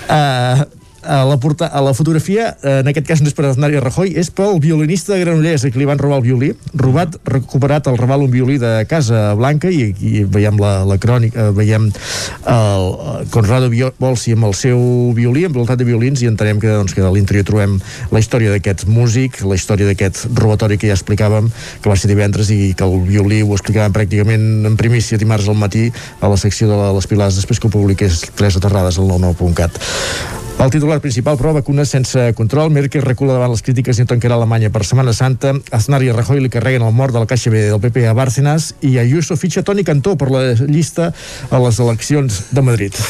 [0.08, 0.61] Uh,
[1.02, 3.80] a la, porta, a la fotografia, eh, en aquest cas no és per Aznar i
[3.82, 6.52] Rajoy, és pel violinista de Granollers, a qui li van robar el violí.
[6.78, 11.48] Robat, recuperat el Raval un violí de Casa Blanca i aquí veiem la, la crònica,
[11.48, 14.80] eh, veiem el, el Conrado Bolsi amb el seu
[15.16, 17.78] violí, amb voltat de violins, i entenem que, doncs, que a l'interior trobem
[18.12, 21.50] la història d'aquest músic, la història d'aquest robatori que ja explicàvem,
[21.82, 25.58] que va ser divendres i que el violí ho explicàvem pràcticament en primícia dimarts al
[25.58, 25.88] matí
[26.20, 30.41] a la secció de les Pilars, després que ho publiqués Teresa Terrades al 99.cat.
[30.58, 32.70] El titular principal, però, vacunes sense control.
[32.70, 35.54] Merkel recula davant les crítiques i tancarà Alemanya per Setmana Santa.
[35.74, 38.72] Aznar i Rajoy li carreguen el mort de la Caixa B del PP a Bárcenas
[38.80, 41.12] i Ayuso fitxa Toni Cantó per la llista
[41.50, 43.00] a les eleccions de Madrid.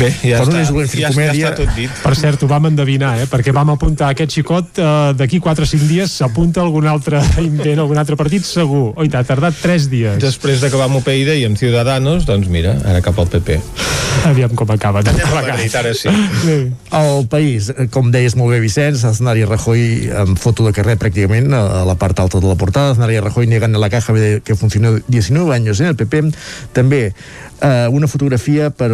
[0.00, 0.60] Bé, ja, per està,
[0.96, 1.90] ja, ja, ja està tot dit.
[2.02, 3.26] Per cert, ho vam endevinar, eh?
[3.30, 7.82] perquè vam apuntar aquest xicot eh, d'aquí 4 o 5 dies s'apunta algun altre invent,
[7.82, 8.90] algun altre partit segur.
[8.96, 10.20] Oi, t'ha tardat 3 dies.
[10.22, 13.60] Després d'acabar amb UPyD i amb Ciudadanos, doncs mira, ara cap al PP.
[14.30, 15.02] Aviam com acaba.
[15.04, 16.10] Anem a Madrid, ara sí.
[16.90, 21.52] El país, com deies molt bé Vicenç, Aznar i Rajoy amb foto de carrer pràcticament
[21.56, 24.14] a la part alta de la portada, Aznar y Rajoy niegan la caja
[24.44, 26.32] que funcionó 19 años en el PP,
[26.72, 27.12] també
[27.60, 28.92] eh, una fotografía per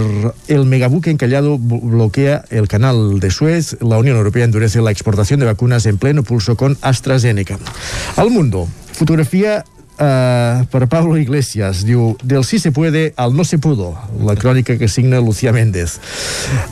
[0.48, 5.46] el megabuque encallado bloquea el canal de Suez, la Unión Europea endurece la exportación de
[5.46, 7.58] vacunas en pleno pulso con AstraZeneca.
[8.16, 9.64] Al mundo, fotografia
[9.96, 14.76] Uh, per Pablo Iglesias diu, del sí se puede al no se pudo la crònica
[14.76, 15.96] que signa Lucía Méndez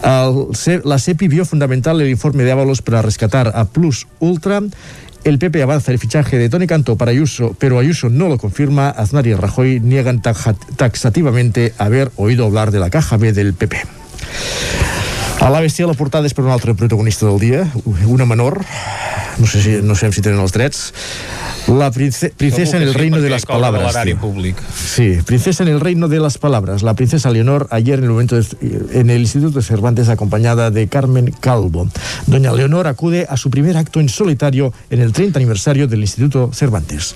[0.04, 4.60] el, la CEPI vio fundamental el informe de Ábalos para rescatar a Plus Ultra
[5.24, 8.90] el PP avanza el fichaje de Tony Cantó para Ayuso, pero Ayuso no lo confirma.
[8.90, 13.78] Aznar y Rajoy niegan taxativamente haber oído hablar de la caja B del PP.
[15.40, 17.64] A l'ABC la portada és per un altre protagonista del dia,
[18.06, 18.60] una menor,
[19.38, 20.92] no sé si, no sé si tenen els drets,
[21.68, 23.94] la prince, princesa en el reino de las palabras.
[24.74, 26.82] Sí, princesa en el reino de las palabras.
[26.82, 28.44] La princesa Leonor ayer en el momento de,
[28.92, 31.88] en el Instituto de Cervantes acompañada de Carmen Calvo.
[32.26, 36.50] Doña Leonor acude a su primer acto en solitario en el 30 aniversario del Instituto
[36.52, 37.14] Cervantes.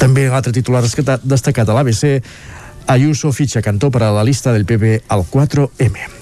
[0.00, 2.20] També l'altre titular destacat a l'ABC
[2.86, 6.15] Ayuso fitxa Cantó per a la lista del PP al 4M.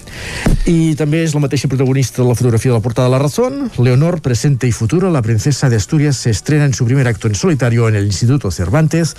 [0.65, 3.71] I també és la mateixa protagonista de la fotografia de la portada de la Razón.
[3.77, 7.35] Leonor, presente y futuro, la princesa de Asturias se estrena en su primer acto en
[7.35, 9.15] solitario en el Instituto Cervantes.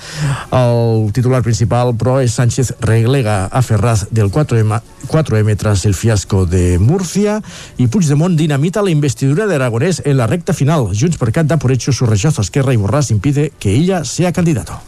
[0.51, 6.47] El titular principal, però, és Sánchez relega a Ferraz del 4M, 4M tras el fiasco
[6.47, 7.43] de Murcia
[7.77, 10.91] y Puigdemont dinamita la investidura de Aragonés en la recta final.
[10.99, 14.05] Junts per Cat da por hecho su rechazo a Esquerra y Borràs impide que ella
[14.05, 14.81] sea candidato.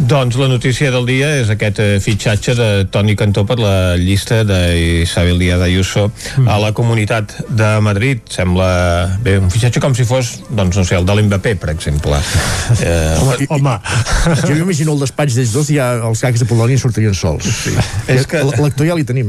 [0.00, 4.40] Doncs la notícia del dia és aquest eh, fitxatge de Toni Cantó per la llista
[4.48, 6.48] d'Isabel Díaz Ayuso mm.
[6.48, 8.22] a la Comunitat de Madrid.
[8.32, 8.70] Sembla
[9.20, 12.16] bé, un fitxatge com si fos, doncs no sé, el de l'Mbappé, per exemple.
[12.80, 13.72] Eh, home, home.
[14.40, 17.44] jo m'imagino el despatx d'ells dos i ja els gags de Polònia sortirien sols.
[17.44, 17.72] Sí.
[18.08, 18.40] És que...
[18.60, 19.28] L'actor ja li tenim.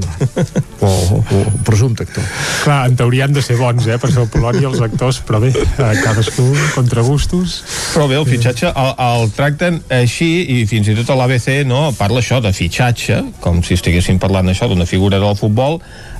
[0.79, 2.23] O, o, o presumpte actor.
[2.63, 5.41] Clar, en teoria han de ser bons, eh, per ser el Polònia els actors, però
[5.43, 7.59] bé, cadascú contra gustos.
[7.95, 11.63] Però bé, el fitxatge el, el tracten així així i fins i tot a l'ABC
[11.65, 15.79] no, parla això de fitxatge, com si estiguéssim parlant això d'una figura del futbol,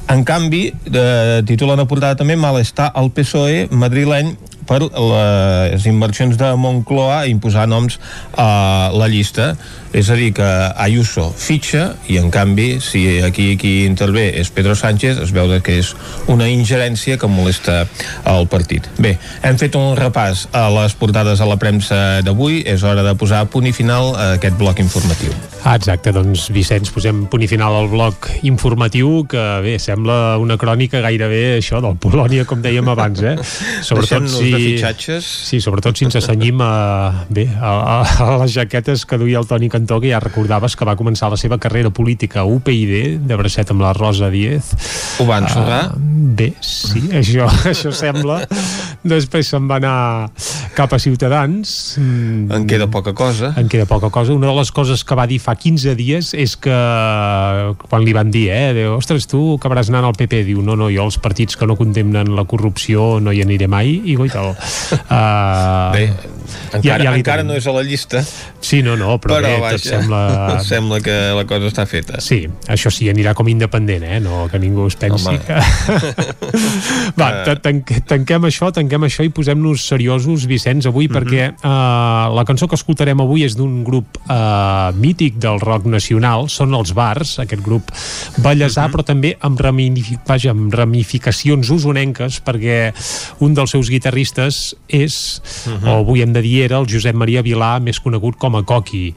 [0.09, 4.33] en canvi, eh, titulen a portada també malestar al PSOE madrileny
[4.67, 7.99] per les inversions de Moncloa imposar noms
[8.37, 9.55] a la llista.
[9.91, 10.47] És a dir que
[10.79, 15.81] Ayuso fitxa i en canvi si aquí qui intervé és Pedro Sánchez es veu que
[15.81, 15.91] és
[16.31, 17.81] una ingerència que molesta
[18.31, 18.87] el partit.
[19.03, 22.61] Bé, hem fet un repàs a les portades a la premsa d'avui.
[22.71, 25.33] És hora de posar punt i final a aquest bloc informatiu.
[25.61, 30.57] Ah, Exacte, doncs Vicenç, posem punt i final al bloc informatiu que bé, sembla una
[30.61, 33.35] crònica gairebé això del Polònia com dèiem abans eh?
[33.87, 38.53] sobretot si, de fitxatges sí, sobretot si ens assenyim a, bé, a, a, a les
[38.55, 41.91] jaquetes que duia el Toni Cantó que ja recordaves que va començar la seva carrera
[41.93, 44.71] política a UPyD, de bracet amb la Rosa Díez.
[45.19, 45.83] Ho va ensorrar?
[45.95, 48.41] Uh, bé, sí, això, això sembla.
[49.01, 50.31] Després se'n va anar
[50.75, 51.97] cap a Ciutadans.
[51.99, 53.53] En queda poca cosa.
[53.59, 54.33] En queda poca cosa.
[54.33, 56.77] Una de les coses que va dir fa 15 dies és que
[57.87, 60.89] quan li van dir, eh, diu, ostres, tu acabaràs anant al PP, diu, no, no,
[60.93, 64.55] jo els partits que no condemnen la corrupció no hi aniré mai, i goital.
[65.09, 66.09] Uh, Bé,
[66.73, 68.23] encara, ja, ja encara no és a la llista.
[68.61, 70.21] Sí, no, no, però, però bé, vaja, tot sembla...
[70.71, 72.21] sembla que la cosa està feta.
[72.23, 74.19] Sí, això sí, anirà com independent, eh?
[74.23, 75.41] No que ningú es pensi Home.
[75.43, 75.57] que...
[77.19, 77.55] Va, uh...
[78.07, 81.11] tanquem això, tanquem això i posem-nos seriosos, Vicenç, avui, mhm.
[81.11, 81.17] -huh.
[81.17, 86.47] perquè uh, la cançó que escoltarem avui és d'un grup uh, mític del rock nacional,
[86.49, 87.91] són els Bars, aquest grup
[88.37, 88.87] ballesà, mhm.
[88.87, 88.93] -huh.
[88.93, 90.19] però també amb, ramific...
[90.27, 92.93] vaja, amb ramificacions usonenques, perquè
[93.39, 94.30] un dels seus guitarristes
[94.87, 95.73] és, uh.
[95.73, 95.89] -huh.
[95.89, 99.13] o avui hem de dir era, el Josep Maria Vilà, més conegut com a Coqui.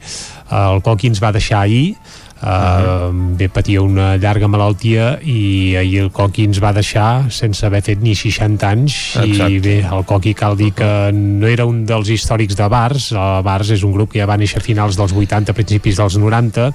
[0.51, 1.95] El Coqui ens va deixar ahir,
[2.35, 7.79] Uh, bé, patia una llarga malaltia i ahir el Coqui ens va deixar sense haver
[7.85, 9.47] fet ni 60 anys Exacte.
[9.53, 13.39] i bé, el Coqui cal dir que no era un dels històrics de Bars el
[13.47, 16.65] Bars és un grup que ja va néixer a finals dels 80 principis dels 90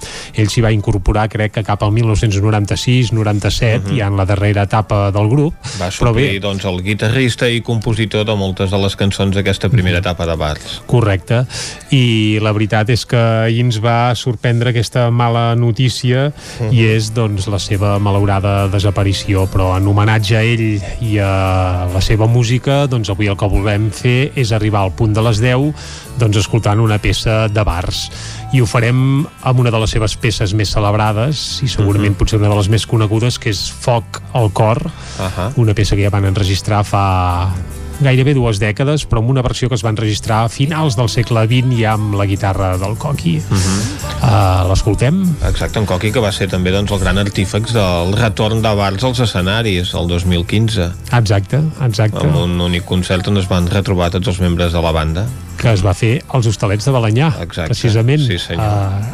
[0.40, 3.98] ell s'hi va incorporar crec que cap al 1996 97 uh -huh.
[4.00, 8.24] ja en la darrera etapa del grup va suplir bé, doncs el guitarrista i compositor
[8.24, 10.08] de moltes de les cançons d'aquesta primera uh -huh.
[10.08, 11.44] etapa de Bars correcte
[11.90, 16.32] i la veritat és que ahir ens va sorprendre aquesta mala notícia uh
[16.66, 16.72] -huh.
[16.72, 22.00] i és doncs la seva malaurada desaparició però en homenatge a ell i a la
[22.00, 25.72] seva música doncs avui el que volem fer és arribar al punt de les 10
[26.18, 28.10] doncs escoltant una peça de bars
[28.52, 32.18] i ho farem amb una de les seves peces més celebrades i segurament uh -huh.
[32.18, 34.90] potser una de les més conegudes que és Foc al cor uh
[35.22, 35.52] -huh.
[35.56, 37.52] una peça que ja van enregistrar fa
[38.00, 41.44] gairebé dues dècades, però amb una versió que es va enregistrar a finals del segle
[41.48, 43.36] XX i amb la guitarra del Coqui.
[43.38, 43.80] Uh -huh.
[44.20, 45.22] uh, L'escoltem?
[45.48, 49.04] Exacte, en Coqui que va ser també doncs, el gran artífex del retorn de Bars
[49.04, 50.90] als escenaris el 2015.
[51.12, 52.26] Exacte, exacte.
[52.26, 55.26] Amb un únic concert on es van retrobar tots els membres de la banda
[55.60, 57.68] que es va fer als Hostalets de Balanyà, Exacte.
[57.74, 58.70] precisament sí, a,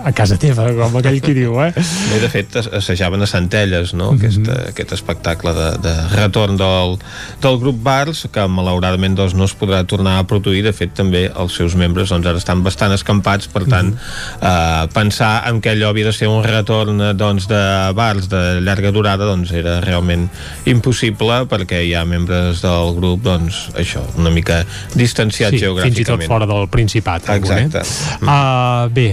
[0.07, 1.73] a casa teva, com aquell qui diu, eh?
[2.11, 4.25] Bé, de fet, assajaven a Centelles, no?, mm -hmm.
[4.25, 6.99] aquest, aquest espectacle de, de retorn del,
[7.43, 11.31] del grup Bars, que malauradament doncs, no es podrà tornar a produir, de fet, també
[11.35, 14.85] els seus membres doncs, ara estan bastant escampats, per tant, mm -hmm.
[14.85, 18.93] eh, pensar en que allò havia de ser un retorn doncs, de Bars de llarga
[18.93, 20.29] durada, doncs era realment
[20.65, 25.95] impossible, perquè hi ha membres del grup, doncs, això, una mica distanciats sí, geogràficament.
[25.95, 27.31] Fins i tot fora del Principat.
[27.33, 27.81] Exacte.
[27.81, 28.19] Eh?
[28.21, 29.09] Uh, bé,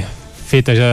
[0.53, 0.89] feta ja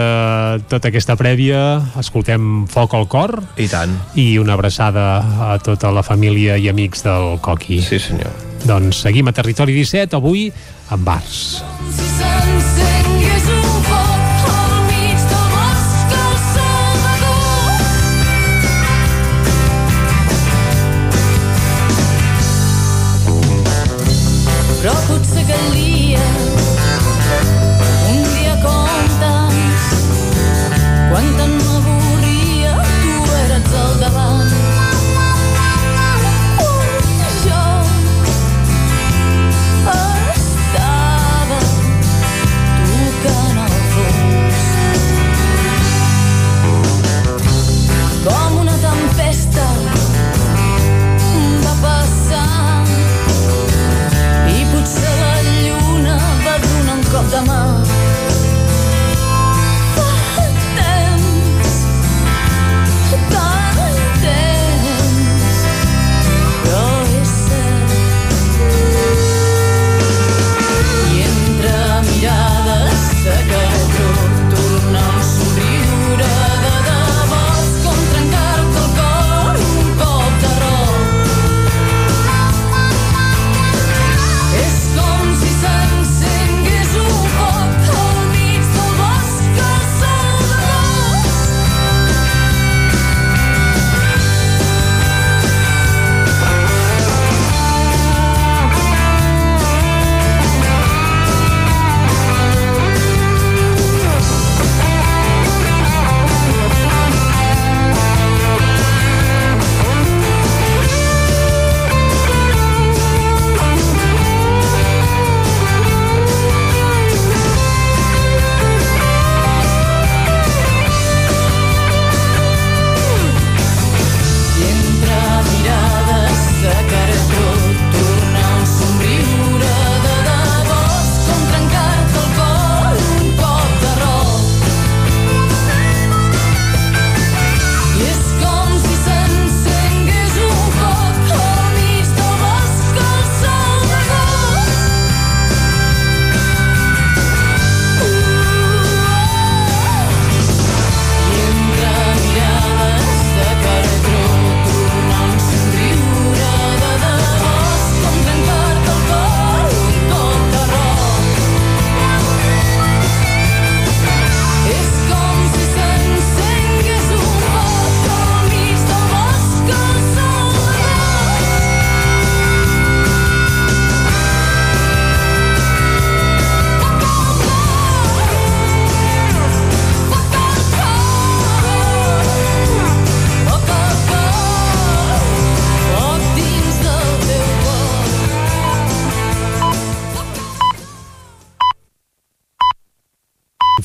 [0.70, 3.34] tota aquesta prèvia, escoltem Foc al cor.
[3.58, 3.96] I tant.
[4.14, 5.08] I una abraçada
[5.50, 7.82] a tota la família i amics del Coqui.
[7.82, 8.32] Sí, senyor.
[8.68, 10.48] Doncs seguim a Territori 17, avui
[10.94, 11.42] amb bars.
[11.90, 12.09] Però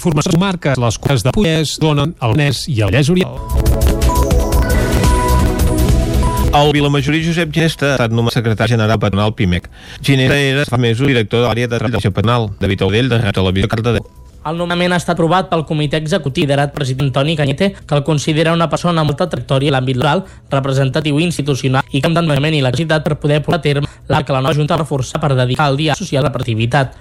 [0.06, 3.40] informació comarques, les quals de Pollès donen el Nes i el Vallès Oriental.
[6.56, 9.66] El Vilamajorí Josep Ginesta ha estat nomenat secretari general patronal PIMEC.
[10.00, 14.06] Ginesta era fa mesos director de l'àrea de relació patronal, David Audell, de Televisió Cardedeu.
[14.46, 18.54] El nomenament ha estat aprovat pel comitè executiu liderat president Toni Canyete, que el considera
[18.54, 20.22] una persona amb molta trajectòria a l'àmbit local,
[20.54, 23.90] representatiu i institucional i que amb d'envejament i la capacitat per poder portar a terme
[24.08, 26.94] la que la nova Junta reforça per dedicar el dia social a la representativitat.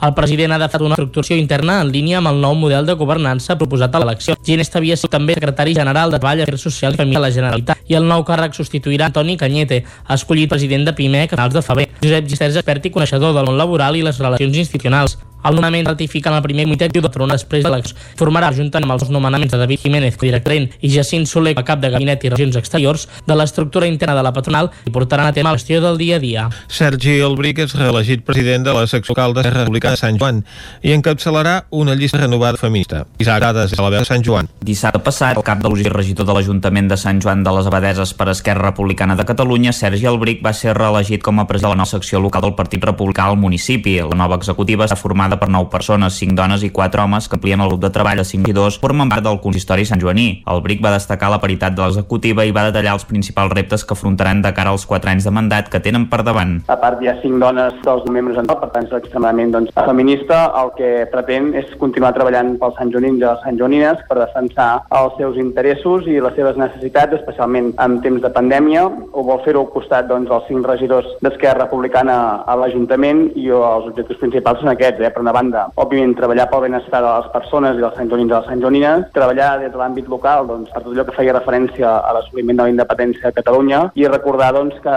[0.00, 3.56] El president ha adaptat una estructuració interna en línia amb el nou model de governança
[3.60, 4.36] proposat a l'elecció.
[4.46, 7.90] Ginesta havia sigut també secretari general de Treball, Afers Socials i Família de la Generalitat
[7.92, 9.82] i el nou càrrec substituirà Toni Canyete,
[10.16, 11.90] escollit president de PIMEC a finals de febrer.
[12.00, 15.18] Josep és expert i coneixedor del món laboral i les relacions institucionals.
[15.44, 17.96] El nomenament ratifica en el primer comitè de Tron després de l'elecció.
[18.18, 22.24] Formarà, juntament amb els nomenaments de David Jiménez, director i Jacint Soler, cap de Gabinet
[22.24, 25.80] i Relacions Exteriors, de l'estructura interna de la patronal i portaran a tema la gestió
[25.80, 26.48] del dia a dia.
[26.68, 30.42] Sergi Albric és reelegit president de la secció local de Republicana de Sant Joan
[30.82, 33.04] i encapçalarà una llista renovada feminista.
[33.18, 34.48] Isaac Dades, de la veu de Sant Joan.
[34.64, 37.68] Dissabte passat, el cap de l'ús i regidor de l'Ajuntament de Sant Joan de les
[37.70, 41.76] Abadeses per Esquerra Republicana de Catalunya, Sergi Albric, va ser reelegit com a president de
[41.76, 43.98] la nova secció local del Partit Republicà al municipi.
[44.00, 47.60] La nova executiva està formada per nou persones, cinc dones i quatre homes, que amplien
[47.60, 50.42] el grup de treball a 5 i 2, formen part del consistori Sant Joaní.
[50.50, 53.94] El BRIC va destacar la paritat de l'executiva i va detallar els principals reptes que
[53.94, 56.58] afrontaran de cara als 4 anys de mandat que tenen per davant.
[56.68, 60.40] A part, hi ha cinc dones dels membres en per tant és extremadament doncs, feminista.
[60.60, 64.68] El que pretén és continuar treballant pels Sant Joanins i les Sant Joanines per defensar
[65.00, 68.86] els seus interessos i les seves necessitats, especialment en temps de pandèmia.
[69.12, 72.16] Ho vol fer-ho al costat doncs, dels cinc regidors d'Esquerra Republicana
[72.46, 75.02] a l'Ajuntament i els objectius principals són aquests.
[75.04, 75.12] Eh?
[75.20, 78.32] Per una banda, òbviament, treballar pel benestar de les persones i dels Sant Joanins i
[78.32, 81.90] les Sant Joanines, treballar des de l'àmbit local doncs, per tot allò que feia referència
[82.08, 84.94] a l'assoliment de la independència de Catalunya i recordar doncs, que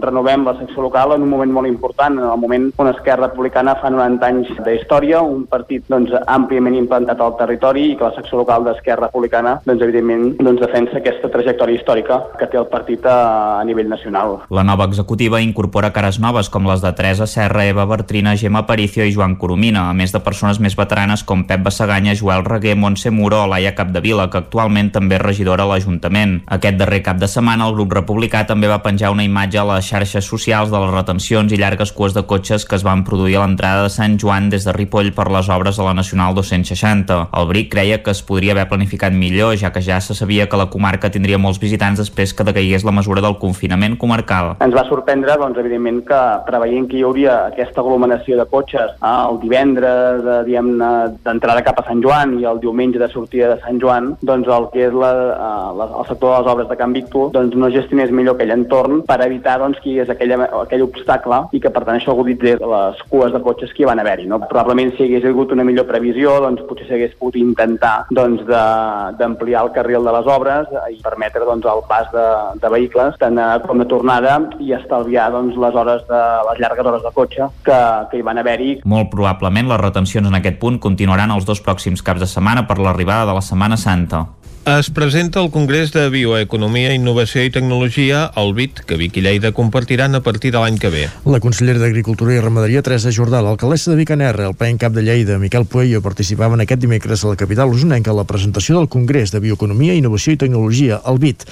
[0.00, 3.74] renovem la secció local en un moment molt important, en el moment on Esquerra Republicana
[3.82, 8.40] fa 90 anys d'història, un partit doncs, àmpliament implantat al territori i que la secció
[8.40, 13.18] local d'Esquerra Republicana doncs, evidentment doncs, defensa aquesta trajectòria històrica que té el partit a,
[13.60, 14.38] a nivell nacional.
[14.48, 19.04] La nova executiva incorpora cares noves com les de Teresa Serra, Eva Bertrina, Gemma Paricio
[19.04, 23.10] i Joan Coromina, a més de persones més veteranes com Pep Bassaganya, Joel Reguer, Montse
[23.10, 26.36] Muro o Laia Capdevila, que actualment també és regidora a l'Ajuntament.
[26.46, 29.88] Aquest darrer cap de setmana el grup republicà també va penjar una imatge a les
[29.90, 33.42] xarxes socials de les retencions i llargues cues de cotxes que es van produir a
[33.42, 37.18] l'entrada de Sant Joan des de Ripoll per les obres de la Nacional 260.
[37.40, 40.60] El BRIC creia que es podria haver planificat millor, ja que ja se sabia que
[40.60, 44.54] la comarca tindria molts visitants després que decaigués la mesura del confinament comarcal.
[44.62, 49.31] Ens va sorprendre, doncs, evidentment, que preveient que hi hauria aquesta aglomeració de cotxes eh,
[49.32, 50.90] el divendres diguem-ne,
[51.24, 54.68] d'entrada cap a Sant Joan i el diumenge de sortida de Sant Joan, doncs el
[54.72, 57.70] que és la, eh, la, el sector de les obres de Can Victor doncs no
[57.72, 61.72] gestionés millor aquell entorn per evitar doncs, que hi hagués aquella, aquell obstacle i que
[61.72, 64.28] per tant això aguditzés les cues de cotxes que hi van haver-hi.
[64.30, 64.40] No?
[64.50, 69.72] Probablement si hagués hagut una millor previsió doncs potser s'hagués pogut intentar doncs, d'ampliar el
[69.76, 72.26] carril de les obres i permetre doncs, el pas de,
[72.62, 77.04] de vehicles tant com de tornada i estalviar doncs, les hores de les llargues hores
[77.06, 77.78] de cotxe que,
[78.10, 78.72] que hi van haver-hi.
[78.88, 82.80] Molt probablement les retencions en aquest punt continuaran els dos pròxims caps de setmana per
[82.82, 84.24] l'arribada de la Setmana Santa.
[84.64, 89.50] Es presenta el Congrés de Bioeconomia, Innovació i Tecnologia, el BIT, que Vic i Lleida
[89.50, 91.00] compartiran a partir de l'any que ve.
[91.26, 95.40] La consellera d'Agricultura i Ramaderia, Teresa Jordà, l'alcaldessa de Vicanerra, el PEN Cap de Lleida,
[95.42, 99.40] Miquel Puello, participaven aquest dimecres a la capital usonenca a la presentació del Congrés de
[99.42, 101.42] Bioeconomia, Innovació i Tecnologia, el BIT.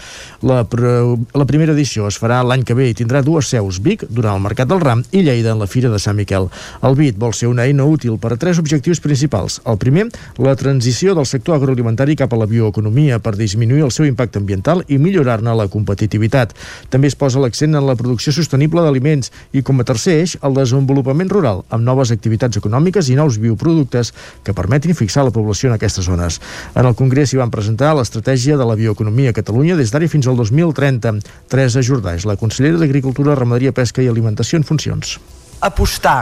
[0.47, 4.07] La, pr la primera edició es farà l'any que ve i tindrà dues seus, Vic,
[4.07, 6.47] durant el Mercat del Ram, i Lleida, en la Fira de Sant Miquel.
[6.87, 9.59] El BIT vol ser una eina útil per a tres objectius principals.
[9.67, 10.07] El primer,
[10.39, 14.83] la transició del sector agroalimentari cap a la bioeconomia per disminuir el seu impacte ambiental
[14.89, 16.53] i millorar-ne la competitivitat.
[16.93, 20.57] També es posa l'accent en la producció sostenible d'aliments i, com a tercer eix, el
[20.59, 24.13] desenvolupament rural, amb noves activitats econòmiques i nous bioproductes
[24.45, 26.41] que permetin fixar la població en aquestes zones.
[26.75, 30.29] En el Congrés s'hi van presentar l'estratègia de la bioeconomia a Catalunya des d'ara fins
[30.29, 31.17] al 2030.
[31.49, 35.19] Teresa Jordà és la consellera d'Agricultura, Ramaderia, Pesca i Alimentació en funcions.
[35.61, 36.21] Apostar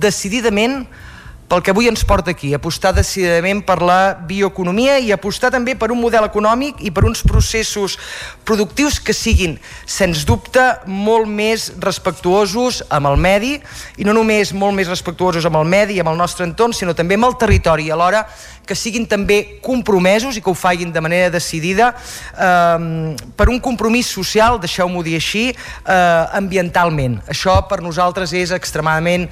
[0.00, 0.86] decididament
[1.52, 5.90] pel que avui ens porta aquí, apostar decididament per la bioeconomia i apostar també per
[5.92, 7.98] un model econòmic i per uns processos
[8.48, 13.58] productius que siguin, sens dubte, molt més respectuosos amb el medi
[14.00, 16.94] i no només molt més respectuosos amb el medi i amb el nostre entorn, sinó
[16.96, 18.22] també amb el territori alhora
[18.64, 24.08] que siguin també compromesos i que ho facin de manera decidida eh, per un compromís
[24.08, 27.20] social, deixeu-m'ho dir així, eh, ambientalment.
[27.28, 29.28] Això per nosaltres és extremadament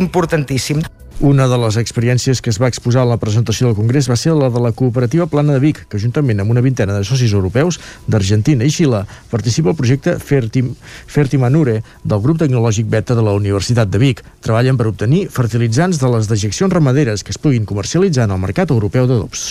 [0.00, 0.80] importantíssim.
[1.20, 4.32] Una de les experiències que es va exposar a la presentació del Congrés va ser
[4.32, 7.76] la de la cooperativa Plana de Vic, que juntament amb una vintena de socis europeus
[8.08, 13.92] d'Argentina i Xile participa al projecte Fertim, Fertimanure del grup tecnològic Beta de la Universitat
[13.92, 14.24] de Vic.
[14.40, 18.72] Treballen per obtenir fertilitzants de les dejeccions ramaderes que es puguin comercialitzar en el mercat
[18.72, 19.50] europeu d'adobs.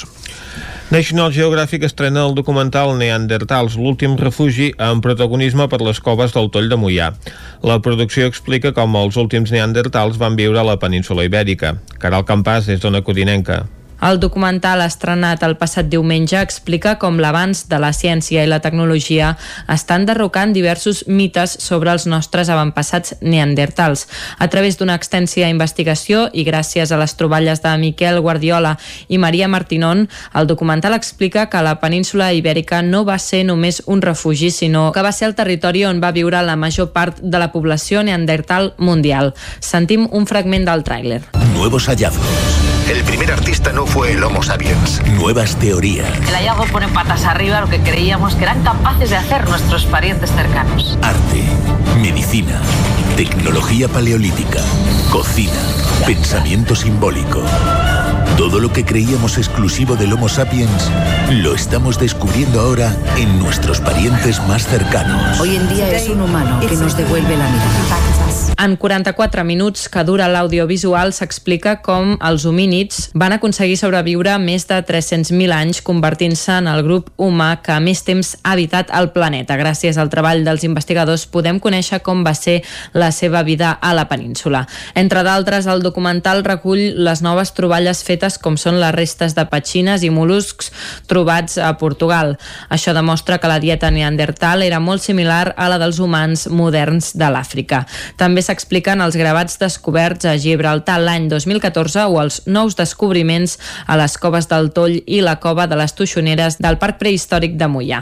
[0.90, 6.70] National Geographic estrena el documental Neandertals, l'últim refugi amb protagonisme per les coves del Toll
[6.72, 7.12] de Mollà.
[7.62, 11.76] La producció explica com els últims neandertals van viure a la península ibèrica.
[12.02, 13.68] Caral Campàs és d'Ona Codinenca.
[14.02, 19.34] El documental estrenat el passat diumenge explica com l'avanç de la ciència i la tecnologia
[19.68, 24.08] estan derrocant diversos mites sobre els nostres avantpassats neandertals.
[24.40, 28.78] A través d'una extensa investigació i gràcies a les troballes de Miquel Guardiola
[29.08, 34.02] i Maria Martinon, el documental explica que la península ibèrica no va ser només un
[34.02, 37.52] refugi, sinó que va ser el territori on va viure la major part de la
[37.52, 39.34] població neandertal mundial.
[39.60, 41.24] Sentim un fragment del tràiler.
[41.54, 42.79] Nuevos hallazgos.
[42.90, 45.00] El primer artista no fue el Homo sapiens.
[45.12, 46.10] Nuevas teorías.
[46.28, 50.32] El hallazgo pone patas arriba lo que creíamos que eran capaces de hacer nuestros parientes
[50.32, 50.98] cercanos.
[51.04, 51.44] Arte.
[52.02, 52.60] Medicina.
[53.16, 54.60] Tecnología paleolítica.
[55.12, 55.62] Cocina.
[56.08, 57.44] Pensamiento simbólico.
[58.38, 60.90] Todo lo que creíamos exclusivo del Homo sapiens
[61.30, 65.40] lo estamos descubriendo ahora en nuestros parientes más cercanos.
[65.40, 68.49] Hoy en día es un humano que nos devuelve la mirada.
[68.60, 74.82] En 44 minuts que dura l'audiovisual s'explica com els homínids van aconseguir sobreviure més de
[74.84, 79.56] 300.000 anys convertint-se en el grup humà que més temps ha habitat el planeta.
[79.56, 82.58] Gràcies al treball dels investigadors podem conèixer com va ser
[82.92, 84.66] la seva vida a la península.
[84.92, 90.04] Entre d'altres, el documental recull les noves troballes fetes com són les restes de petxines
[90.04, 90.74] i mol·luscs
[91.08, 92.36] trobats a Portugal.
[92.68, 97.32] Això demostra que la dieta neandertal era molt similar a la dels humans moderns de
[97.32, 97.86] l'Àfrica.
[98.20, 104.18] També s'expliquen els gravats descoberts a Gibraltar l'any 2014 o els nous descobriments a les
[104.18, 108.02] coves del Toll i la cova de les Tuixoneres del Parc Prehistòric de Mollà.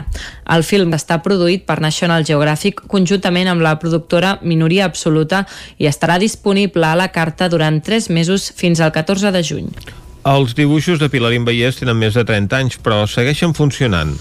[0.54, 5.44] El film està produït per National Geographic conjuntament amb la productora Minoria Absoluta
[5.76, 9.68] i estarà disponible a la carta durant 3 mesos fins al 14 de juny.
[10.28, 14.16] Els dibuixos de Pilarín Vallès tenen més de 30 anys, però segueixen funcionant.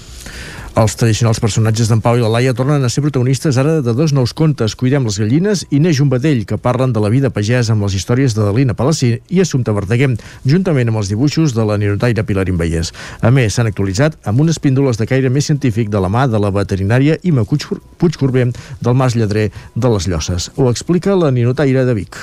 [0.77, 4.11] Els tradicionals personatges d'en Pau i la Laia tornen a ser protagonistes ara de dos
[4.13, 7.71] nous contes, Cuidem les gallines i Neix un vedell, que parlen de la vida pagès
[7.73, 10.11] amb les històries de Dalina Palací i Assumpta Verdaguer,
[10.45, 12.93] juntament amb els dibuixos de la nirotaire Pilarín Vallès.
[13.25, 16.37] A més, s'han actualitzat amb unes píndoles de caire més científic de la mà de
[16.45, 20.51] la veterinària Ima Puigcorbé del Mas Lledrer de les Llosses.
[20.61, 22.21] Ho explica la nirotaire de Vic.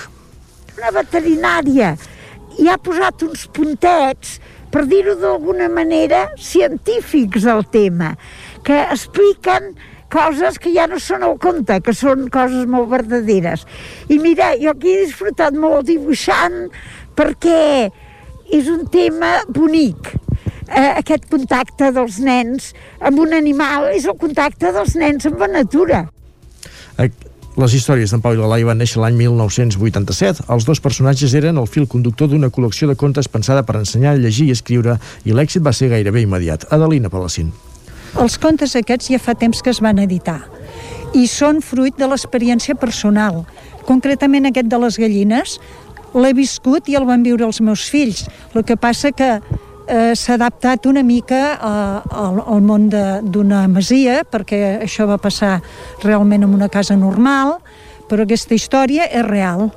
[0.79, 1.97] Una veterinària
[2.63, 4.39] i ha posat uns puntets
[4.75, 8.17] per dir-ho d'alguna manera, científics al tema,
[8.65, 9.75] que expliquen
[10.15, 13.65] coses que ja no són al conte, que són coses molt verdaderes.
[14.09, 16.69] I mira, jo aquí he disfrutat molt dibuixant
[17.19, 17.91] perquè
[18.55, 20.15] és un tema bonic.
[20.65, 22.71] Eh, aquest contacte dels nens
[23.05, 26.07] amb un animal és el contacte dels nens amb la natura.
[27.55, 30.49] Les històries d'en Pau i la Laia van néixer l'any 1987.
[30.51, 34.19] Els dos personatges eren el fil conductor d'una col·lecció de contes pensada per ensenyar a
[34.19, 36.67] llegir i escriure i l'èxit va ser gairebé immediat.
[36.75, 37.53] Adelina Palacín.
[38.21, 40.41] Els contes aquests ja fa temps que es van editar
[41.15, 43.45] i són fruit de l'experiència personal.
[43.87, 45.59] Concretament aquest de les gallines
[46.15, 48.25] l'he viscut i el van viure els meus fills.
[48.55, 51.75] El que passa que eh, s'ha adaptat una mica a,
[52.11, 55.59] al, al món d'una masia, perquè això va passar
[56.03, 57.59] realment en una casa normal,
[58.09, 59.71] però aquesta història és real.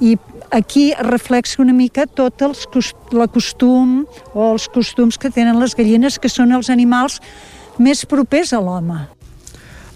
[0.00, 0.16] I
[0.50, 2.66] aquí reflexa una mica tot els,
[3.12, 4.04] la costum
[4.34, 7.20] o els costums que tenen les gallines, que són els animals
[7.78, 9.06] més propers a l'home.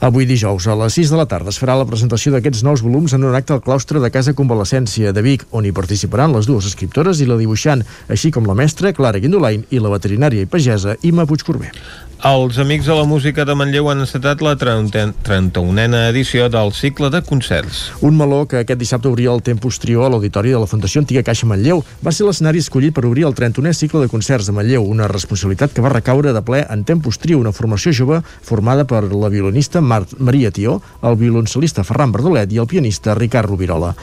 [0.00, 3.12] Avui dijous, a les 6 de la tarda, es farà la presentació d'aquests nous volums
[3.12, 6.64] en un acte al claustre de Casa Convalescència de Vic, on hi participaran les dues
[6.70, 10.96] escriptores i la dibuixant, així com la mestra Clara Guindolain i la veterinària i pagesa
[11.04, 11.68] Ima Puigcorbé.
[12.20, 17.22] Els Amics de la Música de Manlleu han encetat la 31a edició del cicle de
[17.24, 17.78] concerts.
[18.04, 21.22] Un meló que aquest dissabte obria el temps posterior a l'auditori de la Fundació Antiga
[21.24, 24.84] Caixa Manlleu va ser l'escenari escollit per obrir el 31è cicle de concerts de Manlleu,
[24.84, 29.06] una responsabilitat que va recaure de ple en temps posterior una formació jove formada per
[29.08, 33.94] la violinista Mar Maria Tió, el violoncel·lista Ferran Verdolet i el pianista Ricard Rubirola.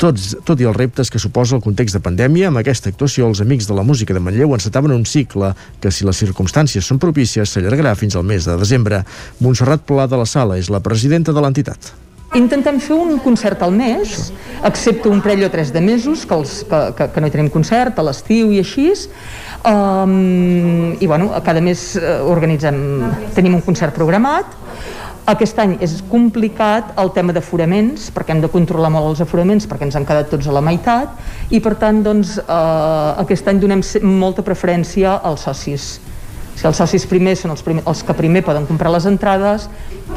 [0.00, 3.42] Tots, tot i els reptes que suposa el context de pandèmia, amb aquesta actuació els
[3.44, 7.52] Amics de la Música de Manlleu encetaven un cicle que, si les circumstàncies són propícies,
[7.52, 9.02] s'allargarà fins al mes de desembre.
[9.44, 11.90] Montserrat Pla de la Sala és la presidenta de l'entitat.
[12.38, 14.30] Intentem fer un concert al mes,
[14.64, 17.52] excepte un parell o tres de mesos, que, els, que, que, que no hi tenim
[17.52, 18.88] concert, a l'estiu i així,
[19.68, 22.80] um, i bueno, cada mes uh, organitzem,
[23.36, 24.56] tenim un concert programat,
[25.28, 29.86] Aquest any és complicat el tema d'aforaments, perquè hem de controlar molt els aforaments, perquè
[29.86, 31.12] ens han quedat tots a la meitat,
[31.50, 35.90] i per tant, doncs, eh, aquest any donem molta preferència als socis.
[36.56, 39.68] Si els socis primers són els, primer, els que primer poden comprar les entrades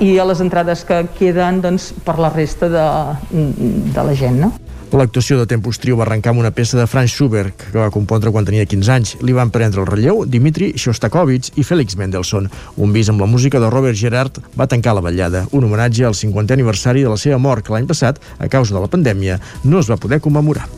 [0.03, 2.87] i a les entrades que queden doncs, per la resta de,
[3.31, 4.41] de la gent.
[4.43, 4.51] No?
[4.93, 8.29] L'actuació de Tempus Trio va arrencar amb una peça de Franz Schubert, que va compondre
[8.29, 9.13] quan tenia 15 anys.
[9.25, 12.45] Li van prendre el relleu Dimitri Shostakovich i Félix Mendelssohn.
[12.77, 16.13] Un vis amb la música de Robert Gerard va tancar la ballada, un homenatge al
[16.13, 19.81] 50è aniversari de la seva mort, que l'any passat, a causa de la pandèmia, no
[19.81, 20.69] es va poder commemorar.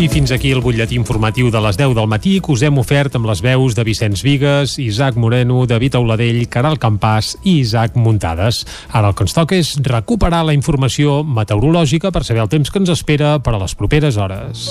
[0.00, 3.18] I fins aquí el butlletí informatiu de les 10 del matí que us hem ofert
[3.18, 8.62] amb les veus de Vicenç Vigues, Isaac Moreno, David Auladell, Caral Campàs i Isaac Muntades.
[8.88, 12.80] Ara el que ens toca és recuperar la informació meteorològica per saber el temps que
[12.80, 14.70] ens espera per a les properes hores.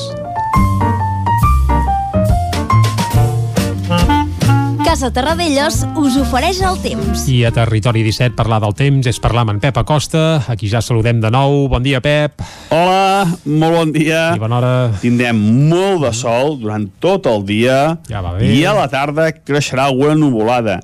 [4.89, 7.27] Casa Terradellos us ofereix el temps.
[7.29, 10.81] I a Territori 17 parlar del temps és parlar amb en Pep Acosta, aquí ja
[10.81, 11.67] saludem de nou.
[11.69, 12.41] Bon dia, Pep.
[12.73, 14.23] Hola, molt bon dia.
[14.33, 14.71] I bona hora.
[14.97, 15.37] Tindrem
[15.69, 17.77] molt de sol durant tot el dia
[18.09, 18.49] ja va bé.
[18.49, 20.79] i a la tarda creixerà alguna nuvolada.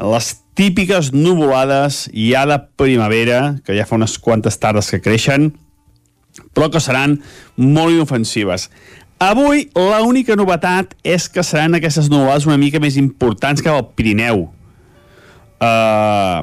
[0.00, 5.50] Les típiques nuvolades ja de primavera, que ja fa unes quantes tardes que creixen,
[6.56, 7.20] però que seran
[7.60, 8.70] molt inofensives.
[9.22, 14.48] Avui l'única novetat és que seran aquestes nuvolades una mica més importants que al Pirineu.
[15.64, 16.42] Uh,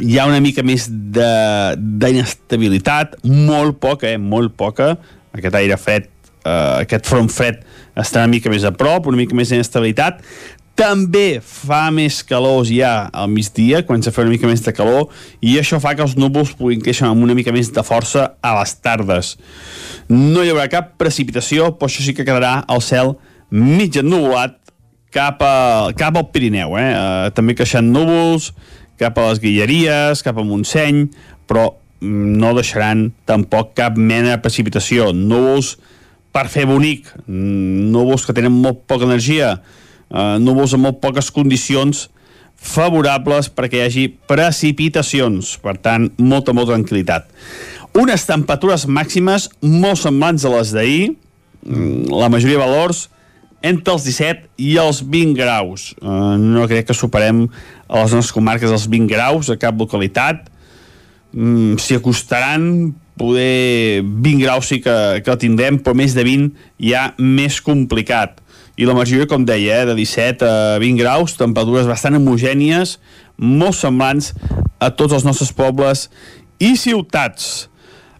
[0.00, 4.96] hi ha una mica més d'inestabilitat, molt poca, eh, molt poca.
[5.34, 6.06] Aquest aire fred,
[6.46, 7.64] uh, aquest front fred
[7.98, 10.22] està una mica més a prop, una mica més d'inestabilitat.
[10.78, 15.08] També fa més calor ja al migdia, quan se fa una mica més de calor,
[15.42, 18.52] i això fa que els núvols puguin créixer amb una mica més de força a
[18.60, 19.32] les tardes.
[20.06, 23.16] No hi haurà cap precipitació, però això sí que quedarà el cel
[23.50, 24.54] mig ennuvolat
[25.10, 26.76] cap, a, cap al Pirineu.
[26.78, 26.86] Eh?
[26.92, 28.52] Uh, també creixen núvols
[29.02, 31.08] cap a les Guilleries, cap a Montseny,
[31.50, 35.10] però mm, no deixaran tampoc cap mena de precipitació.
[35.10, 35.74] Núvols
[36.34, 39.56] per fer bonic, mm, núvols que tenen molt poca energia,
[40.10, 42.06] uh, núvols amb molt poques condicions
[42.58, 45.56] favorables perquè hi hagi precipitacions.
[45.62, 47.28] Per tant, molta, molta tranquil·litat.
[47.98, 51.14] Unes temperatures màximes molt semblants a les d'ahir,
[51.64, 53.08] mm, la majoria de valors
[53.62, 55.94] entre els 17 i els 20 graus.
[56.02, 57.48] Uh, no crec que superem
[57.88, 60.46] a les nostres comarques els 20 graus a cap localitat.
[61.32, 67.12] Mm, S'hi acostaran, poder 20 graus sí que, que tindrem, però més de 20 ja
[67.18, 68.38] més complicat.
[68.78, 72.98] I la majoria, com deia, eh, de 17 a 20 graus, temperatures bastant homogènies,
[73.36, 74.30] molt semblants
[74.78, 76.06] a tots els nostres pobles
[76.62, 77.66] i ciutats.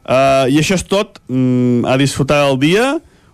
[0.09, 2.87] Uh, I això és tot, mm, a disfrutar del dia,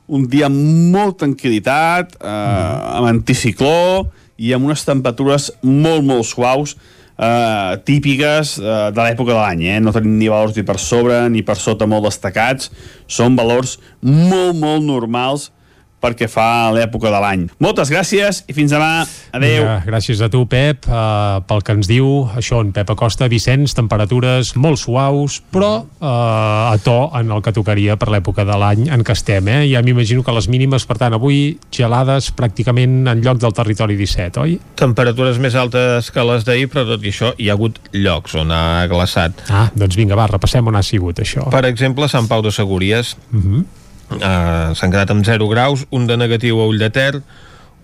[0.06, 6.76] un dia amb molt tranquil·litat, eh, amb anticicló i amb unes temperatures molt, molt suaus,
[7.16, 9.80] eh, típiques eh, de l'època de l'any, eh?
[9.80, 12.70] no tenim ni valors ni per sobre ni per sota molt destacats,
[13.06, 15.50] són valors molt, molt normals
[16.04, 17.46] perquè fa l'època de l'any.
[17.64, 19.04] Moltes gràcies i fins demà.
[19.34, 19.64] Adéu.
[19.64, 23.28] Ja, gràcies a tu, Pep, uh, pel que ens diu això en Pep Acosta.
[23.32, 28.58] Vicenç, temperatures molt suaus, però uh, a to en el que tocaria per l'època de
[28.60, 29.48] l'any en què estem.
[29.48, 29.60] Eh?
[29.72, 34.42] Ja m'imagino que les mínimes, per tant, avui gelades pràcticament en lloc del territori 17,
[34.44, 34.58] oi?
[34.78, 38.52] Temperatures més altes que les d'ahir, però tot i això hi ha hagut llocs on
[38.54, 39.46] ha glaçat.
[39.48, 41.48] Ah, doncs vinga, va, repassem on ha sigut això.
[41.54, 43.64] Per exemple, Sant Pau de Segúries, Uh -huh.
[44.10, 47.22] Uh, s'han quedat amb 0 graus, un de negatiu a Ull de Ter,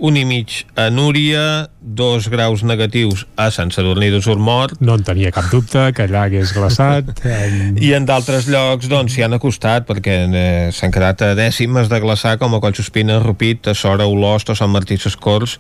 [0.01, 4.79] un i mig a Núria, dos graus negatius a Sant Sadurní d'Usurmort.
[4.81, 7.13] No en tenia cap dubte que allà hagués glaçat.
[7.31, 7.77] En...
[7.81, 12.01] I en d'altres llocs, doncs, s'hi han acostat, perquè eh, s'han quedat a dècimes de
[12.03, 15.59] glaçar, com a Collsospina, Rupit, a Sora, Olost o Sant Martí Sescors,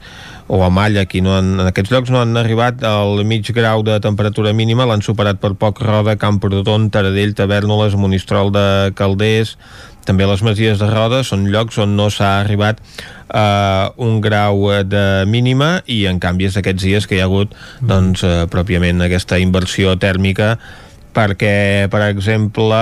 [0.49, 3.85] o a Malla, aquí no han, en aquests llocs no han arribat al mig grau
[3.87, 8.66] de temperatura mínima, l'han superat per poc Roda, Camprodon, Taradell, Tavernoles, Monistrol de
[8.99, 9.57] Calders,
[10.06, 12.81] també les Masies de Roda són llocs on no s'ha arribat
[13.31, 17.28] a uh, un grau de mínima i en canvi és aquests dies que hi ha
[17.28, 20.56] hagut doncs, uh, pròpiament aquesta inversió tèrmica
[21.14, 22.81] perquè, per exemple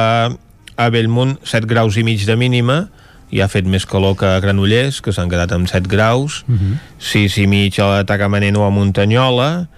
[0.79, 2.87] a Bellmunt 7 graus i mig de mínima
[3.35, 6.55] i ha fet més calor que a Granollers que s'han quedat amb 7 graus Uh
[6.55, 6.77] -huh.
[6.99, 9.69] 6 i mig a Tagamanent o a Muntanyola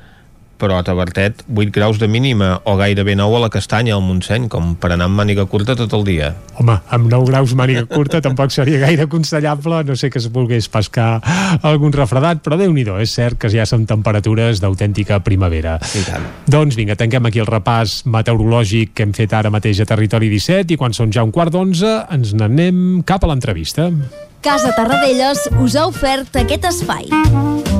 [0.61, 4.51] però a Tabertet 8 graus de mínima o gairebé 9 a la Castanya al Montseny
[4.53, 8.21] com per anar amb màniga curta tot el dia Home, amb 9 graus màniga curta
[8.27, 11.21] tampoc seria gaire aconsellable, no sé que es volgués pescar
[11.63, 15.79] algun refredat, però déu nhi és cert que ja són temperatures d'autèntica primavera.
[15.95, 16.27] I tant.
[16.51, 20.75] Doncs vinga, tanquem aquí el repàs meteorològic que hem fet ara mateix a Territori 17
[20.75, 23.91] i quan són ja un quart d'onze ens n'anem cap a l'entrevista.
[24.41, 27.80] Casa Tarradellas us ha ofert aquest espai.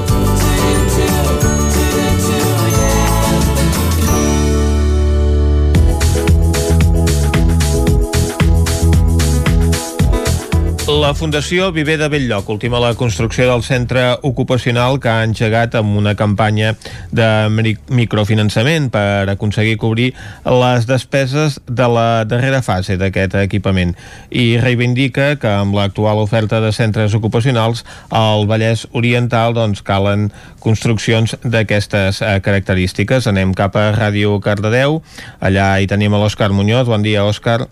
[10.91, 15.95] La Fundació Viver de Belllloc ultima la construcció del centre ocupacional que ha engegat amb
[15.97, 16.73] una campanya
[17.15, 20.09] de mi- microfinançament per aconseguir cobrir
[20.43, 23.95] les despeses de la darrera fase d'aquest equipament
[24.29, 30.27] i reivindica que amb l'actual oferta de centres ocupacionals al Vallès Oriental doncs, calen
[30.59, 33.31] construccions d'aquestes eh, característiques.
[33.31, 35.01] Anem cap a Ràdio Cardedeu,
[35.39, 36.87] allà hi tenim l'Òscar Muñoz.
[36.91, 37.69] Bon dia, Òscar.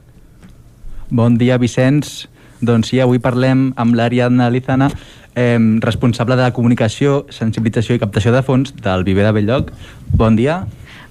[1.11, 2.28] Bon dia, Vicenç.
[2.61, 4.89] Doncs sí, avui parlem amb l'Ariadna Lizana,
[5.35, 9.71] eh, responsable de la comunicació, sensibilització i captació de fons del Viver de Belllloc.
[10.11, 10.65] Bon dia.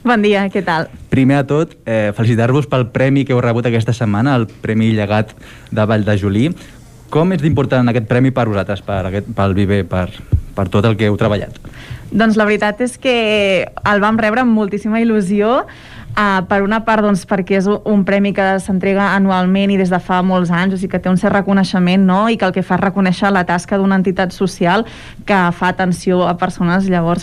[0.05, 0.89] Bon dia, què tal?
[1.11, 5.33] Primer de tot, eh, felicitar-vos pel premi que heu rebut aquesta setmana, el Premi Llegat
[5.71, 6.55] de Vall de Jolí.
[7.11, 10.11] Com és d'important aquest premi per vosaltres, per aquest, pel Viver, per,
[10.55, 11.57] per tot el que heu treballat?
[12.13, 15.65] Doncs la veritat és que el vam rebre amb moltíssima il·lusió
[16.19, 20.01] Uh, per una part, doncs, perquè és un- premi que s'entrega anualment i des de
[20.03, 22.65] fa molts anys, o sigui que té un cert reconeixement, no?, i que el que
[22.67, 24.83] fa és reconèixer la tasca d'una entitat social
[25.25, 27.23] que fa atenció a persones, llavors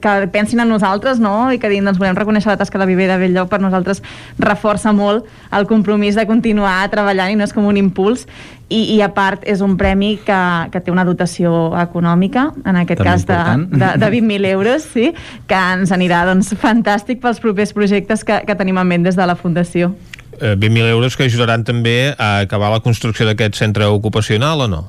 [0.00, 1.50] que pensin en nosaltres no?
[1.52, 4.02] i que diguin, doncs volem reconèixer la tasca de Viver de Belllloc per nosaltres
[4.38, 5.26] reforça molt
[5.56, 8.26] el compromís de continuar treballant i no és com un impuls
[8.70, 13.02] i, i a part és un premi que, que té una dotació econòmica en aquest
[13.02, 13.66] També cas de, important.
[13.74, 15.10] de, de 20.000 euros sí,
[15.50, 19.26] que ens anirà doncs, fantàstic pels propers projectes que, que tenim en ment des de
[19.26, 19.94] la Fundació
[20.40, 24.80] Eh, 20.000 euros que ajudaran també a acabar la construcció d'aquest centre ocupacional o no?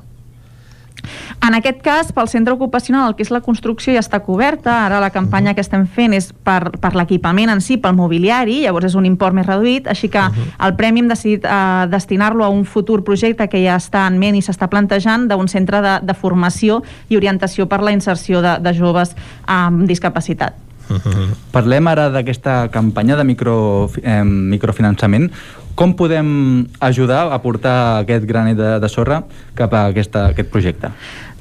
[1.42, 4.76] En aquest cas, pel centre ocupacional, el que és la construcció ja està coberta.
[4.86, 8.92] Ara la campanya que estem fent és per, per l'equipament en si, pel mobiliari, llavors
[8.92, 12.62] és un import més reduït, així que el premi hem decidit eh, destinar-lo a un
[12.62, 16.84] futur projecte que ja està en ment i s'està plantejant d'un centre de, de formació
[17.10, 19.16] i orientació per la inserció de, de joves
[19.50, 20.62] amb discapacitat.
[21.52, 25.30] Parlem ara d'aquesta campanya de micro, eh, microfinançament.
[25.74, 29.22] Com podem ajudar a portar aquest granet de, de sorra
[29.56, 30.90] cap a aquesta, aquest projecte?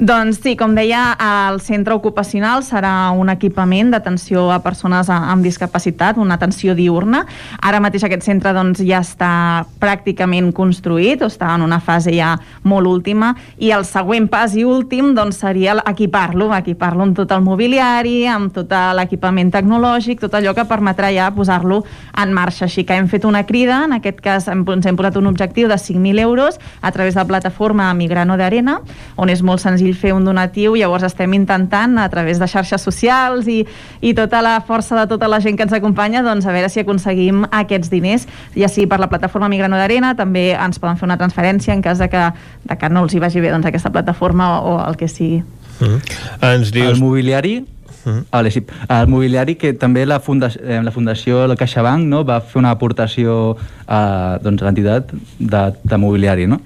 [0.02, 6.18] Doncs sí, com deia, el centre ocupacional serà un equipament d'atenció a persones amb discapacitat,
[6.18, 7.20] una atenció diurna.
[7.62, 12.32] Ara mateix aquest centre doncs, ja està pràcticament construït, o està en una fase ja
[12.66, 17.46] molt última, i el següent pas i últim doncs, seria equipar-lo, equipar-lo amb tot el
[17.46, 21.84] mobiliari, amb tot l'equipament tecnològic, tot allò que permetrà ja posar-lo
[22.18, 22.66] en marxa.
[22.66, 25.70] Així que hem fet una crida, en aquest cas hem, ens hem posat un objectiu
[25.70, 28.80] de 5.000 euros a través de la plataforma Migrano d'Arena,
[29.22, 33.50] on és molt senzill fer un donatiu, llavors estem intentant a través de xarxes socials
[33.52, 33.62] i,
[34.02, 36.84] i tota la força de tota la gent que ens acompanya, doncs a veure si
[36.84, 41.20] aconseguim aquests diners, ja sigui per la plataforma Migrano d'Arena, també ens poden fer una
[41.22, 42.30] transferència en cas de que,
[42.68, 45.44] de que no els hi vagi bé doncs, aquesta plataforma o, o el que sigui.
[45.82, 46.18] Mm.
[46.52, 46.96] Ens dius...
[46.96, 47.62] El mobiliari
[48.06, 48.26] Mm.
[48.32, 48.64] Vale, sí.
[48.90, 52.72] El mobiliari que també la, funda eh, la Fundació la CaixaBank no, va fer una
[52.74, 53.56] aportació
[53.86, 56.62] a doncs, a l'entitat de, de mobiliari, no?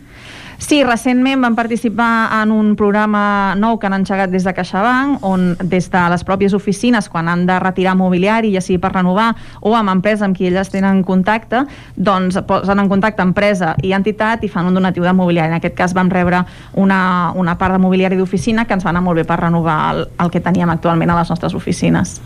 [0.58, 5.56] Sí, recentment vam participar en un programa nou que han engegat des de CaixaBank, on
[5.62, 9.76] des de les pròpies oficines, quan han de retirar mobiliari, ja sigui per renovar, o
[9.76, 11.66] amb empresa amb qui elles tenen contacte,
[11.96, 15.54] doncs posen en contacte empresa i entitat i fan un donatiu de mobiliari.
[15.54, 19.04] En aquest cas vam rebre una, una part de mobiliari d'oficina que ens va anar
[19.06, 22.20] molt bé per renovar el, el que teníem actualment a les nostres oficines.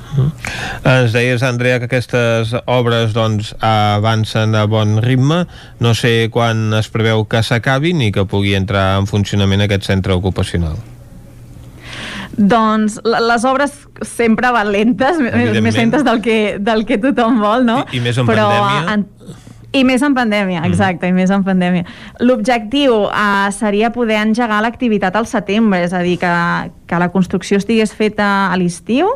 [0.84, 5.45] Ens deies, Andrea, que aquestes obres doncs, avancen a bon ritme.
[5.80, 10.16] No sé quan es preveu que s'acabin i que pugui entrar en funcionament aquest centre
[10.18, 10.80] ocupacional.
[12.40, 13.74] Doncs les obres
[14.06, 17.82] sempre van lentes, més, lentes del que, del que tothom vol, no?
[17.90, 18.94] I, i més en Però, pandèmia.
[18.94, 19.06] En,
[19.76, 21.86] I més en pandèmia, exacte, i més en pandèmia.
[22.24, 26.32] L'objectiu uh, seria poder engegar l'activitat al setembre, és a dir, que,
[26.90, 29.12] que la construcció estigués feta a l'estiu,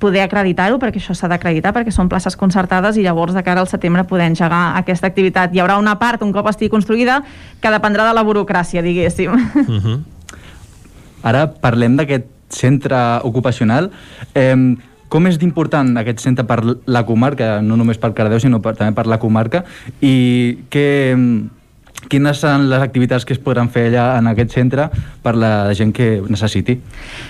[0.00, 3.68] poder acreditar-ho, perquè això s'ha d'acreditar, perquè són places concertades i llavors de cara al
[3.70, 5.54] setembre poder engegar aquesta activitat.
[5.54, 7.20] Hi haurà una part, un cop estigui construïda,
[7.60, 9.30] que dependrà de la burocràcia, diguéssim.
[9.30, 9.98] Uh -huh.
[11.22, 13.90] Ara parlem d'aquest centre ocupacional.
[14.34, 14.76] Eh,
[15.10, 18.94] com és d'important aquest centre per la comarca, no només per Cardeu, sinó per, també
[18.94, 19.64] per la comarca,
[20.00, 20.86] i què,
[22.10, 24.88] quines són les activitats que es podran fer allà en aquest centre
[25.22, 26.78] per la gent que necessiti?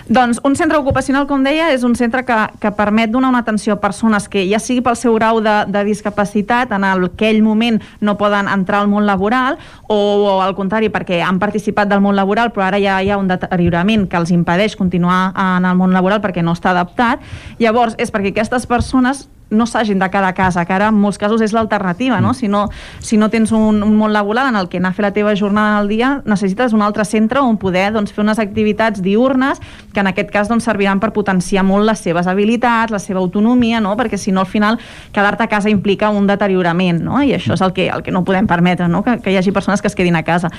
[0.08, 3.74] Doncs un centre ocupacional, com deia, és un centre que, que permet donar una atenció
[3.74, 8.16] a persones que ja sigui pel seu grau de, de discapacitat en aquell moment no
[8.20, 9.58] poden entrar al món laboral
[9.88, 13.18] o, o al contrari perquè han participat del món laboral però ara ja hi ha
[13.18, 17.20] un deteriorament que els impedeix continuar en el món laboral perquè no està adaptat.
[17.58, 21.18] Llavors, és perquè aquestes persones no s'hagin de quedar a casa, que ara en molts
[21.18, 22.30] casos és l'alternativa, no?
[22.30, 22.38] Mm.
[22.38, 22.68] Si no,
[23.00, 25.34] si no tens un, un món laboral en el que anar a fer la teva
[25.36, 29.60] jornada al dia, necessites un altre centre on poder doncs, fer unes activitats diurnes
[29.92, 33.80] que en aquest cas doncs, serviran per potenciar molt les seves habilitats, la seva autonomia,
[33.80, 33.96] no?
[33.98, 34.78] perquè si no al final
[35.12, 37.22] quedar-te a casa implica un deteriorament, no?
[37.22, 39.02] i això és el que, el que no podem permetre, no?
[39.02, 40.50] Que, que hi hagi persones que es quedin a casa.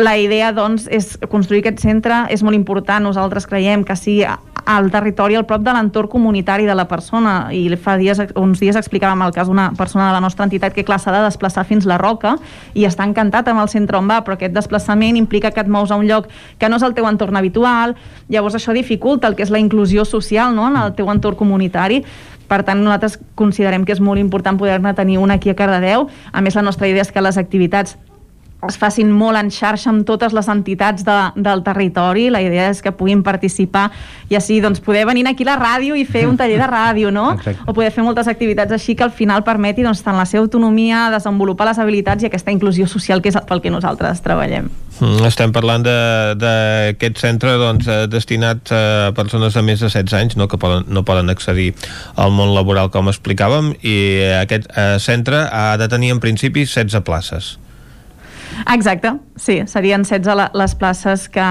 [0.00, 4.24] La idea doncs, és construir aquest centre, és molt important, nosaltres creiem que sigui
[4.64, 8.76] al territori, al prop de l'entorn comunitari de la persona, i fa dies uns dies
[8.78, 11.86] explicàvem el cas d'una persona de la nostra entitat que clar s'ha de desplaçar fins
[11.88, 12.36] la Roca
[12.74, 15.90] i està encantat amb el centre on va, però aquest desplaçament implica que et mous
[15.90, 16.28] a un lloc
[16.58, 17.96] que no és el teu entorn habitual,
[18.28, 20.68] llavors això dificulta el que és la inclusió social no?
[20.68, 22.02] en el teu entorn comunitari
[22.52, 26.10] per tant, nosaltres considerem que és molt important poder-ne tenir una aquí a Cardedeu.
[26.32, 27.96] A més, la nostra idea és que les activitats
[28.68, 32.28] es facin molt en xarxa amb totes les entitats de, del territori.
[32.30, 33.88] La idea és que puguin participar
[34.30, 37.10] i així doncs, poder venir aquí a la ràdio i fer un taller de ràdio,
[37.14, 37.32] no?
[37.34, 37.66] Exacte.
[37.66, 41.08] O poder fer moltes activitats així que al final permeti doncs, tant la seva autonomia,
[41.14, 44.70] desenvolupar les habilitats i aquesta inclusió social que és pel que nosaltres treballem.
[45.00, 50.38] Mm, estem parlant d'aquest centre doncs, eh, destinat a persones de més de 16 anys
[50.38, 51.72] no, que poden, no poden accedir
[52.14, 53.96] al món laboral com explicàvem i
[54.38, 57.56] aquest eh, centre ha de tenir en principi 16 places.
[58.70, 61.46] Exacte, sí, serien 16 les places que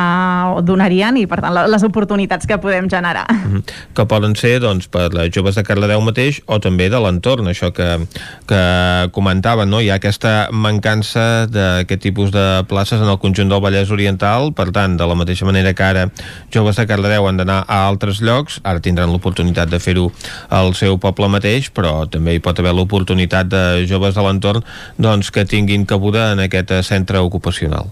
[0.63, 3.25] donarien i, per tant, les oportunitats que podem generar.
[3.29, 3.63] Mm -hmm.
[3.93, 8.07] Que poden ser, doncs, per joves de Cardedeu mateix o també de l'entorn, això que,
[8.47, 9.81] que comentaven, no?
[9.81, 14.71] Hi ha aquesta mancança d'aquest tipus de places en el conjunt del Vallès Oriental, per
[14.71, 16.09] tant, de la mateixa manera que ara
[16.53, 20.11] joves de Cardedeu han d'anar a altres llocs, ara tindran l'oportunitat de fer-ho
[20.49, 24.63] al seu poble mateix, però també hi pot haver l'oportunitat de joves de l'entorn
[24.97, 27.85] doncs, que tinguin cabuda en aquest centre ocupacional.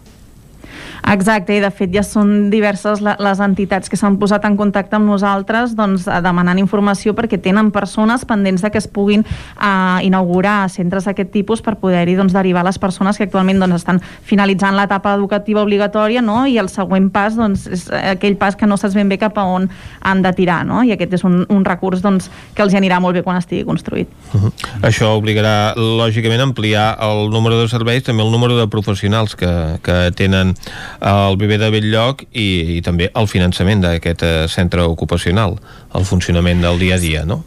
[1.07, 5.09] Exacte, i de fet ja són diverses les entitats que s'han posat en contacte amb
[5.09, 11.07] nosaltres doncs, demanant informació perquè tenen persones pendents de que es puguin uh, inaugurar centres
[11.07, 15.63] d'aquest tipus per poder-hi doncs, derivar les persones que actualment doncs, estan finalitzant l'etapa educativa
[15.63, 16.43] obligatòria no?
[16.45, 19.47] i el següent pas doncs, és aquell pas que no saps ben bé cap a
[19.47, 19.69] on
[20.01, 20.83] han de tirar no?
[20.83, 24.09] i aquest és un, un recurs doncs, que els anirà molt bé quan estigui construït.
[24.33, 24.51] Uh -huh.
[24.81, 29.79] Això obligarà lògicament a ampliar el número de serveis, també el número de professionals que,
[29.81, 30.55] que tenen
[31.01, 35.57] el Viver de Belllloc i, i també el finançament d'aquest eh, centre ocupacional,
[35.95, 37.43] el funcionament del dia a dia, no?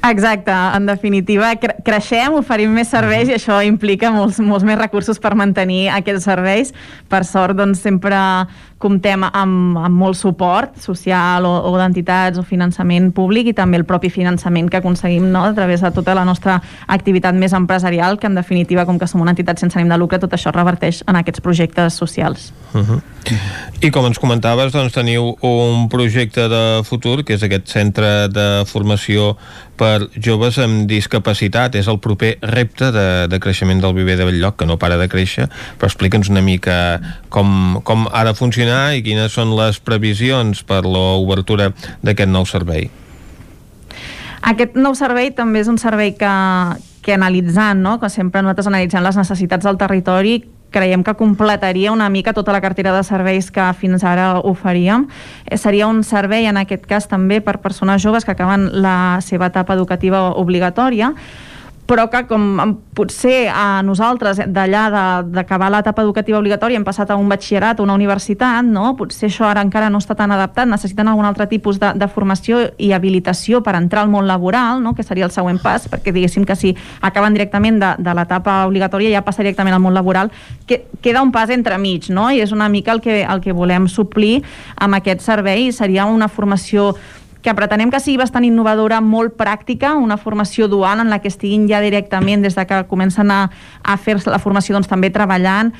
[0.00, 5.20] Exacte, en definitiva cre creixem, oferim més serveis i això implica molts, molts més recursos
[5.20, 6.72] per mantenir aquests serveis.
[7.12, 8.16] Per sort, doncs, sempre
[8.80, 13.84] comptem amb, amb molt suport social o, o d'entitats o finançament públic i també el
[13.88, 16.58] propi finançament que aconseguim no, a través de tota la nostra
[16.88, 20.20] activitat més empresarial, que en definitiva, com que som una entitat sense ànim de lucre,
[20.22, 22.54] tot això reverteix en aquests projectes socials.
[22.72, 23.00] Uh -huh.
[23.80, 28.64] I com ens comentaves, doncs teniu un projecte de futur, que és aquest centre de
[28.66, 29.36] formació
[29.80, 31.74] per joves amb discapacitat.
[31.74, 35.08] És el proper repte de, de creixement del viver de Belllloc, que no para de
[35.08, 35.48] créixer,
[35.78, 40.62] però explica'ns una mica com, com ha de funcionar funcionar i quines són les previsions
[40.62, 41.72] per l'obertura
[42.02, 42.90] d'aquest nou servei?
[44.42, 46.30] Aquest nou servei també és un servei que,
[47.02, 47.98] que analitzant, no?
[48.00, 52.60] que sempre nosaltres analitzant les necessitats del territori, creiem que completaria una mica tota la
[52.60, 55.08] cartera de serveis que fins ara oferíem.
[55.46, 59.50] Eh, seria un servei, en aquest cas, també per persones joves que acaben la seva
[59.50, 61.12] etapa educativa obligatòria,
[61.90, 64.82] però que com potser a nosaltres d'allà
[65.26, 68.92] d'acabar l'etapa educativa obligatòria hem passat a un batxillerat o una universitat, no?
[68.98, 72.62] potser això ara encara no està tan adaptat, necessiten algun altre tipus de, de formació
[72.78, 74.94] i habilitació per entrar al món laboral, no?
[74.94, 79.10] que seria el següent pas, perquè diguéssim que si acaben directament de, de l'etapa obligatòria
[79.16, 80.30] ja passa directament al món laboral,
[80.70, 82.28] que queda un pas entremig, no?
[82.30, 84.44] i és una mica el que, el que volem suplir
[84.78, 86.92] amb aquest servei, seria una formació
[87.42, 91.68] que pretenem que sigui bastant innovadora, molt pràctica, una formació dual en la que estiguin
[91.70, 93.46] ja directament des de que comencen a,
[93.82, 95.72] a fer-se la formació doncs, també treballant,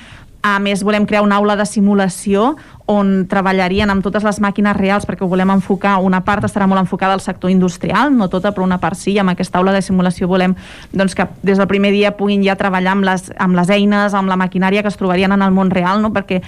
[0.43, 2.55] a més, volem crear una aula de simulació
[2.89, 6.81] on treballarien amb totes les màquines reals perquè ho volem enfocar, una part estarà molt
[6.81, 10.31] enfocada al sector industrial, no tota, però una part sí, amb aquesta aula de simulació
[10.31, 10.57] volem
[10.97, 14.33] doncs, que des del primer dia puguin ja treballar amb les, amb les eines, amb
[14.33, 16.15] la maquinària que es trobarien en el món real, no?
[16.17, 16.41] perquè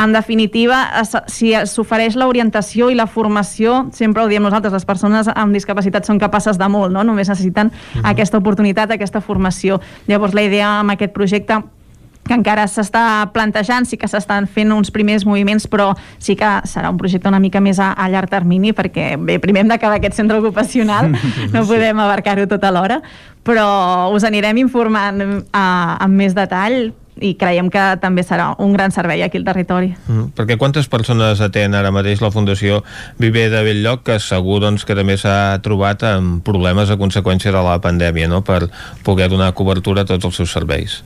[0.00, 0.78] en definitiva,
[1.28, 6.20] si s'ofereix l'orientació i la formació, sempre ho diem nosaltres, les persones amb discapacitat són
[6.22, 7.04] capaces de molt, no?
[7.04, 8.00] només necessiten uh mhm.
[8.00, 8.10] -huh.
[8.10, 9.80] aquesta oportunitat, aquesta formació.
[10.06, 11.62] Llavors, la idea amb aquest projecte
[12.26, 16.90] que encara s'està plantejant, sí que s'estan fent uns primers moviments, però sí que serà
[16.92, 20.14] un projecte una mica més a, a llarg termini, perquè bé, primer hem d'acabar aquest
[20.14, 21.10] centre ocupacional,
[21.54, 23.00] no podem abarcar-ho tot alhora,
[23.42, 28.94] però us anirem informant eh, amb més detall i creiem que també serà un gran
[28.94, 29.92] servei aquí al territori.
[30.08, 32.82] Mm, perquè quantes persones atén ara mateix la Fundació
[33.18, 37.64] Viver de Belllloc, que segur doncs, que també s'ha trobat amb problemes a conseqüència de
[37.64, 38.66] la pandèmia, no?, per
[39.04, 41.02] poder donar cobertura a tots els seus serveis.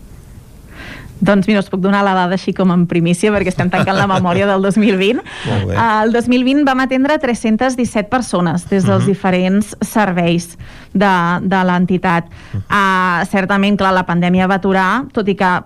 [1.24, 4.08] Doncs mira, us puc donar la dada així com en primícia perquè estem tancant la
[4.10, 5.22] memòria del 2020.
[5.70, 9.06] El 2020 vam atendre 317 persones des dels uh -huh.
[9.06, 10.58] diferents serveis
[10.92, 12.26] de, de l'entitat.
[12.52, 15.62] Uh uh, certament, clar, la pandèmia va aturar, tot i que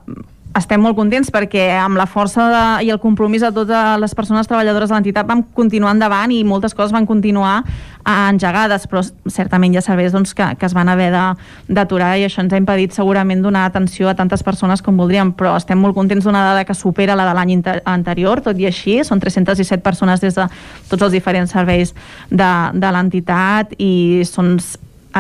[0.57, 4.49] estem molt contents perquè amb la força de, i el compromís de totes les persones
[4.49, 7.61] treballadores de l'entitat vam continuar endavant i moltes coses van continuar
[8.09, 12.55] engegades, però certament ja sabés doncs, que, que es van haver d'aturar i això ens
[12.57, 16.47] ha impedit segurament donar atenció a tantes persones com voldríem, però estem molt contents d'una
[16.47, 17.55] dada que supera la de l'any
[17.85, 20.49] anterior, tot i així, són 317 persones des de
[20.89, 21.95] tots els diferents serveis
[22.31, 24.57] de, de l'entitat i són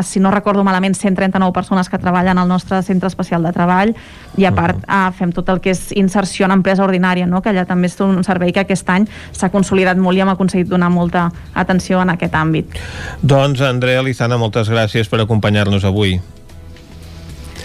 [0.02, 3.94] si no recordo malament, 139 persones que treballen al nostre centre especial de treball
[4.36, 5.12] i a part uh -huh.
[5.12, 7.42] fem tot el que és inserció en empresa ordinària, no?
[7.42, 10.68] que allà també és un servei que aquest any s'ha consolidat molt i hem aconseguit
[10.68, 12.66] donar molta atenció en aquest àmbit.
[13.22, 16.20] Doncs Andrea Lizana, moltes gràcies per acompanyar-nos avui.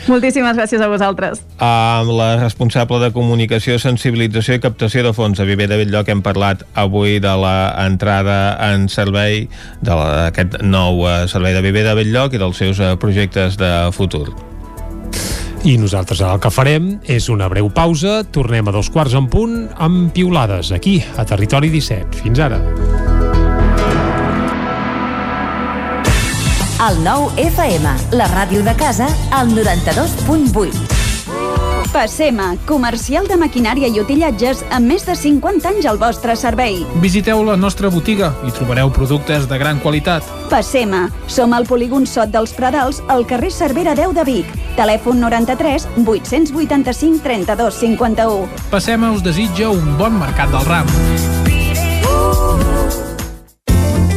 [0.07, 1.41] Moltíssimes gràcies a vosaltres.
[1.63, 6.23] Amb la responsable de comunicació, sensibilització i captació de fons a Viver de Belllloc hem
[6.25, 9.47] parlat avui de l'entrada en servei
[9.81, 14.27] d'aquest nou eh, servei de Viver de Belllloc i dels seus eh, projectes de futur.
[15.63, 19.55] I nosaltres el que farem és una breu pausa, tornem a dos quarts en punt
[19.79, 22.19] amb piulades aquí, a Territori 17.
[22.25, 22.59] Fins ara.
[26.83, 30.73] El nou FM, la ràdio de casa, al 92.8.
[31.93, 36.81] Passema, comercial de maquinària i utillatges amb més de 50 anys al vostre servei.
[36.99, 40.27] Visiteu la nostra botiga i trobareu productes de gran qualitat.
[40.51, 44.51] Passema, som al polígon Sot dels Pradals, al carrer Cervera 10 de Vic.
[44.75, 48.67] Telèfon 93 885 32 51.
[48.73, 50.91] Passema us desitja un bon mercat del ram.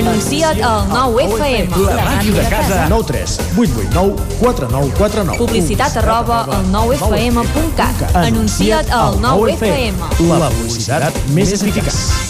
[0.00, 1.76] Anuncia't al 9FM.
[1.84, 2.86] La màquina de casa.
[2.88, 5.38] 9 3 8 8 9 4 9 4 9.
[5.38, 8.16] Publicitat arroba al 9FM.cat.
[8.16, 9.94] Anuncia't al 9FM.
[10.40, 12.29] La publicitat més eficaç.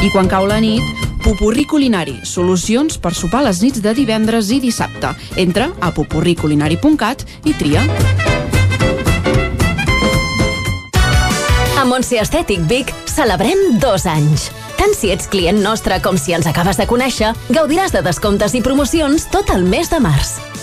[0.00, 0.80] I quan cau la nit,
[1.20, 5.10] Pupurri Culinari, solucions per sopar les nits de divendres i dissabte.
[5.36, 7.84] Entra a pupurriculinari.cat i tria.
[11.76, 14.48] A Montse Estètic Vic celebrem dos anys.
[14.80, 18.64] Tant si ets client nostre com si ens acabes de conèixer, gaudiràs de descomptes i
[18.64, 20.38] promocions tot el mes de març.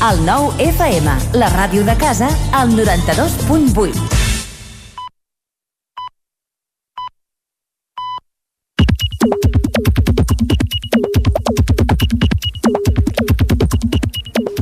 [0.00, 3.92] El nou FM, la ràdio de casa, al 92.8.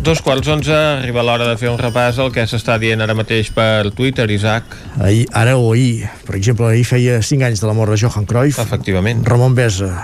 [0.02, 3.54] Dos quarts onze, arriba l'hora de fer un repàs al que s'està dient ara mateix
[3.54, 4.74] per Twitter, Isaac.
[4.98, 8.26] Ahir, ara o ahir, per exemple, ahir feia 5 anys de la mort de Johan
[8.26, 8.58] Cruyff.
[8.58, 9.22] Efectivament.
[9.22, 9.94] Ramon Besa.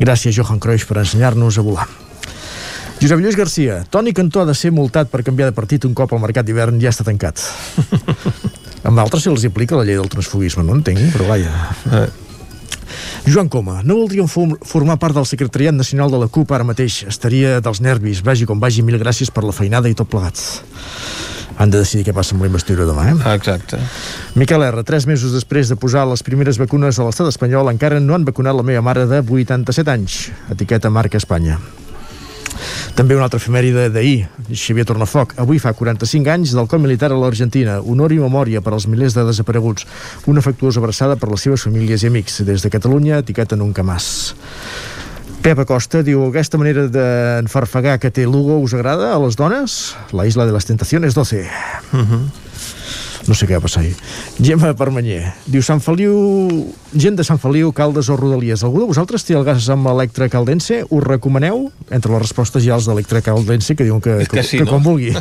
[0.00, 1.92] Gràcies, Johan Cruyff, per ensenyar-nos a volar.
[3.00, 6.10] Josep Lluís Garcia, Toni Cantó ha de ser multat per canviar de partit un cop
[6.12, 7.40] el mercat d'hivern ja està tancat.
[8.88, 11.54] Amb altres se els aplica la llei del transfugisme, no entenc, però vaja.
[11.96, 12.08] Eh.
[13.24, 17.00] Joan Coma, no voldríem formar part del secretariat nacional de la CUP ara mateix.
[17.08, 18.20] Estaria dels nervis.
[18.26, 20.36] Vagi com vagi, mil gràcies per la feinada i tot plegat.
[21.56, 23.18] Han de decidir què passa amb la investidura demà, eh?
[23.32, 23.80] Exacte.
[24.36, 28.16] Miquel R, tres mesos després de posar les primeres vacunes a l'estat espanyol, encara no
[28.16, 30.26] han vacunat la meva mare de 87 anys.
[30.52, 31.60] Etiqueta marca Espanya.
[32.94, 35.34] També una altra efemèride d'ahir, Xavier Tornafoc.
[35.40, 37.80] Avui fa 45 anys del cop militar a l'Argentina.
[37.80, 39.86] Honor i memòria per als milers de desapareguts.
[40.26, 42.42] Una afectuosa abraçada per les seves famílies i amics.
[42.46, 44.34] Des de Catalunya, etiqueta Nunca Más.
[45.40, 49.94] Pep Acosta diu aquesta manera d'enfarfegar que té Lugo us agrada a les dones?
[50.12, 51.46] La isla de les tentaciones 12.
[51.92, 52.22] Uh -huh.
[53.28, 53.94] No sé què va passar ahir.
[54.40, 55.32] Gemma Permanyer.
[55.50, 56.14] Diu Sant Feliu...
[56.90, 58.64] Gent de Sant Feliu, Caldes o Rodalies.
[58.66, 60.82] Algú de vosaltres té el gas amb Electra Caldense?
[60.88, 61.68] Us recomaneu?
[61.90, 64.66] Entre les respostes hi ha els d'Electra Caldense que diuen que, que, que, sí, que
[64.66, 64.72] no?
[64.74, 65.12] quan vulgui.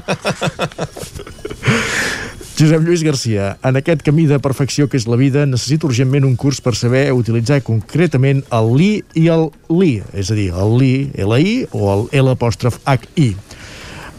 [2.60, 6.34] Josep Lluís Garcia, en aquest camí de perfecció que és la vida, necessito urgentment un
[6.36, 10.92] curs per saber utilitzar concretament el li i el li, és a dir, el li,
[11.16, 13.30] L-I o el L-H-I.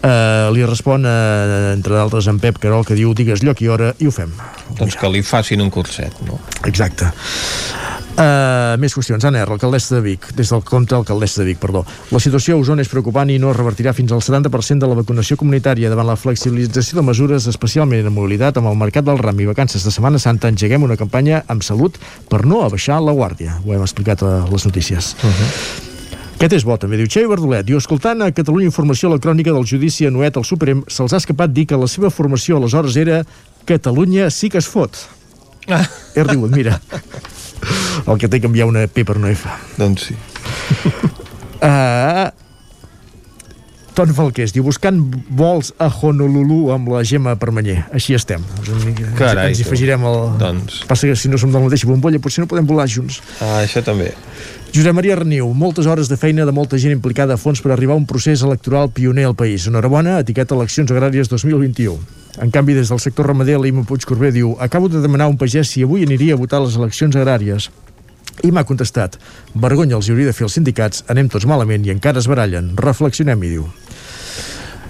[0.01, 3.91] Uh, li respon, uh, entre d'altres, en Pep Carol, que diu digues lloc i hora
[4.01, 4.33] i ho fem.
[4.79, 6.39] Doncs que li facin un curset, no?
[6.65, 7.11] Exacte.
[8.21, 9.23] Uh, més qüestions.
[9.25, 11.85] Anna R, alcaldessa de Vic, des del compte alcaldessa de Vic, perdó.
[12.13, 14.97] La situació a Osona és preocupant i no es revertirà fins al 70% de la
[14.99, 19.41] vacunació comunitària davant la flexibilització de mesures, especialment en mobilitat, amb el mercat del ram
[19.41, 23.61] i vacances de Setmana Santa, engeguem una campanya amb salut per no abaixar la guàrdia.
[23.65, 25.15] Ho hem explicat a les notícies.
[25.23, 25.90] Uh -huh.
[26.41, 27.67] Aquest és bo, també, diu Xavi Verdolet.
[27.69, 31.67] Diu, escoltant a Catalunya Informació electrònica del judici anuet al Suprem, se'ls ha escapat dir
[31.69, 33.19] que la seva formació aleshores era
[33.69, 34.97] Catalunya sí que es fot.
[35.71, 35.85] Ah.
[36.17, 36.81] He rigut, mira.
[38.09, 39.47] El que té que canviar una P per una F.
[39.79, 40.17] Doncs sí.
[41.61, 42.33] Uh,
[43.95, 44.99] Ton Falqués diu, buscant
[45.37, 47.83] vols a Honolulu amb la Gemma Permanyer.
[47.95, 48.45] Així estem.
[49.19, 50.19] Carai, ens hi afegirem el...
[50.41, 50.81] Doncs.
[50.89, 53.21] Passa que si no som de la mateixa bombolla, potser no podem volar junts.
[53.45, 54.15] Ah, això també.
[54.71, 57.97] Josep Maria Reniu, moltes hores de feina de molta gent implicada a fons per arribar
[57.97, 59.65] a un procés electoral pioner al país.
[59.67, 61.97] Enhorabona, etiqueta eleccions agràries 2021.
[62.39, 65.75] En canvi, des del sector ramader, l'Ima Puigcorbé diu Acabo de demanar a un pagès
[65.75, 67.67] si avui aniria a votar les eleccions agràries.
[68.47, 69.19] I m'ha contestat
[69.59, 72.77] Vergonya els hauria de fer els sindicats, anem tots malament i encara es barallen.
[72.79, 73.67] Reflexionem, i diu.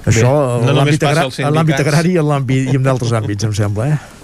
[0.05, 4.21] Això, no en l'àmbit agrari en, i en d'altres àmbits, em sembla, eh?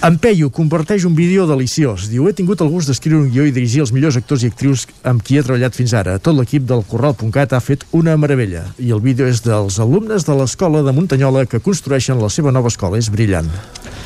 [0.00, 2.06] En Peyu comparteix un vídeo deliciós.
[2.08, 4.86] Diu, he tingut el gust d'escriure un guió i dirigir els millors actors i actrius
[5.04, 6.14] amb qui he treballat fins ara.
[6.16, 8.64] Tot l'equip del Corral.cat ha fet una meravella.
[8.80, 12.72] I el vídeo és dels alumnes de l'escola de Muntanyola que construeixen la seva nova
[12.72, 12.96] escola.
[12.96, 13.52] És brillant.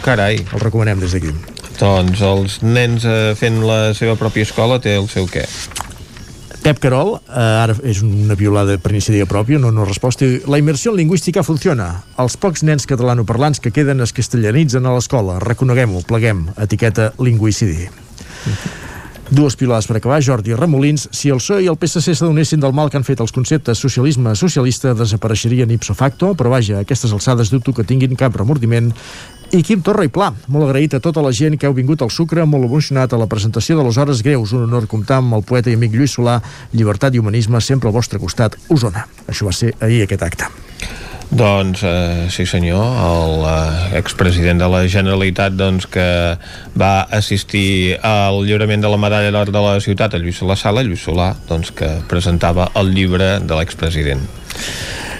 [0.02, 0.42] Carai.
[0.42, 1.30] El recomanem des d'aquí.
[1.78, 5.46] Doncs els nens eh, fent la seva pròpia escola té el seu què.
[6.64, 10.24] Pep Carol, eh, ara és una violada per iniciativa pròpia, no, no resposta.
[10.48, 11.90] La immersió lingüística funciona.
[12.16, 15.36] Els pocs nens catalanoparlants que queden es castellanitzen a l'escola.
[15.44, 16.46] Reconeguem-ho, pleguem.
[16.64, 17.90] Etiqueta lingüicidi.
[19.28, 21.06] Dues pilades per acabar, Jordi Remolins.
[21.12, 24.32] Si el PSOE i el PSC s'adonessin del mal que han fet els conceptes socialisme
[24.36, 28.92] socialista, desapareixerien ipso facto, però vaja, a aquestes alçades dubto que tinguin cap remordiment
[29.54, 32.10] i Quim Torra i Pla, molt agraït a tota la gent que heu vingut al
[32.10, 34.50] Sucre, molt emocionat a la presentació de les Hores Greus.
[34.56, 36.40] Un honor comptar amb el poeta i amic Lluís Solà,
[36.74, 39.06] llibertat i humanisme sempre al vostre costat, Osona.
[39.30, 40.50] Això va ser ahir aquest acte.
[41.30, 42.84] Doncs eh, sí senyor,
[43.92, 46.06] l'expresident de la Generalitat doncs, que
[46.78, 50.84] va assistir al lliurament de la medalla d'or de la ciutat a Lluís Solà Sala,
[50.84, 54.22] Lluís Solà, doncs, que presentava el llibre de l'expresident.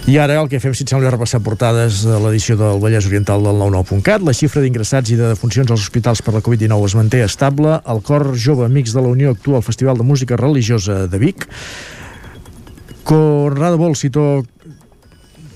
[0.05, 3.41] I ara el que fem, si et sembla, repassar portades de l'edició del Vallès Oriental
[3.41, 4.21] del 99.cat.
[4.21, 7.79] La xifra d'ingressats i de defuncions als hospitals per la Covid-19 es manté estable.
[7.89, 11.47] El cor jove Amics de la Unió actua al Festival de Música Religiosa de Vic.
[13.01, 14.45] Conrado Bolsito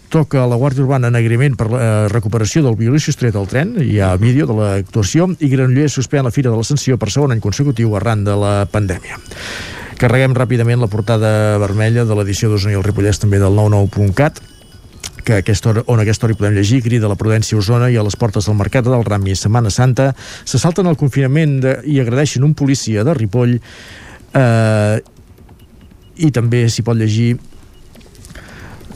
[0.10, 1.82] toca la Guàrdia Urbana en agraïment per la
[2.12, 6.34] recuperació del violí sostret al tren, hi ha vídeo de l'actuació, i Granollers suspèn la
[6.34, 9.22] Fira de l'Ascensió per segon any consecutiu arran de la pandèmia.
[10.00, 14.42] Carreguem ràpidament la portada vermella de l'edició d'Osona i el Ripollès també del 99.cat
[15.30, 18.04] que aquesta hora, on aquesta hora hi podem llegir crida la Prudència Osona i a
[18.06, 22.00] les portes del Mercat del Ram i Setmana Santa se salten el confinament de, i
[22.02, 24.98] agradeixen un policia de Ripoll eh,
[26.20, 27.34] i també s'hi pot llegir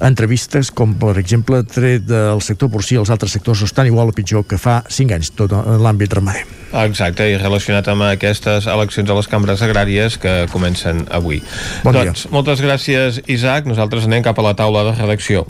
[0.03, 4.45] entrevistes com per exemple tret del sector porcí els altres sectors estan igual o pitjor
[4.47, 6.43] que fa 5 anys tot en l'àmbit ramader
[6.73, 11.37] Exacte, i relacionat amb aquestes eleccions a les cambres agràries que comencen avui.
[11.85, 12.33] Bon doncs, dia.
[12.33, 13.69] moltes gràcies, Isaac.
[13.69, 15.45] Nosaltres anem cap a la taula de redacció.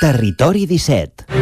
[0.00, 1.39] Territori 17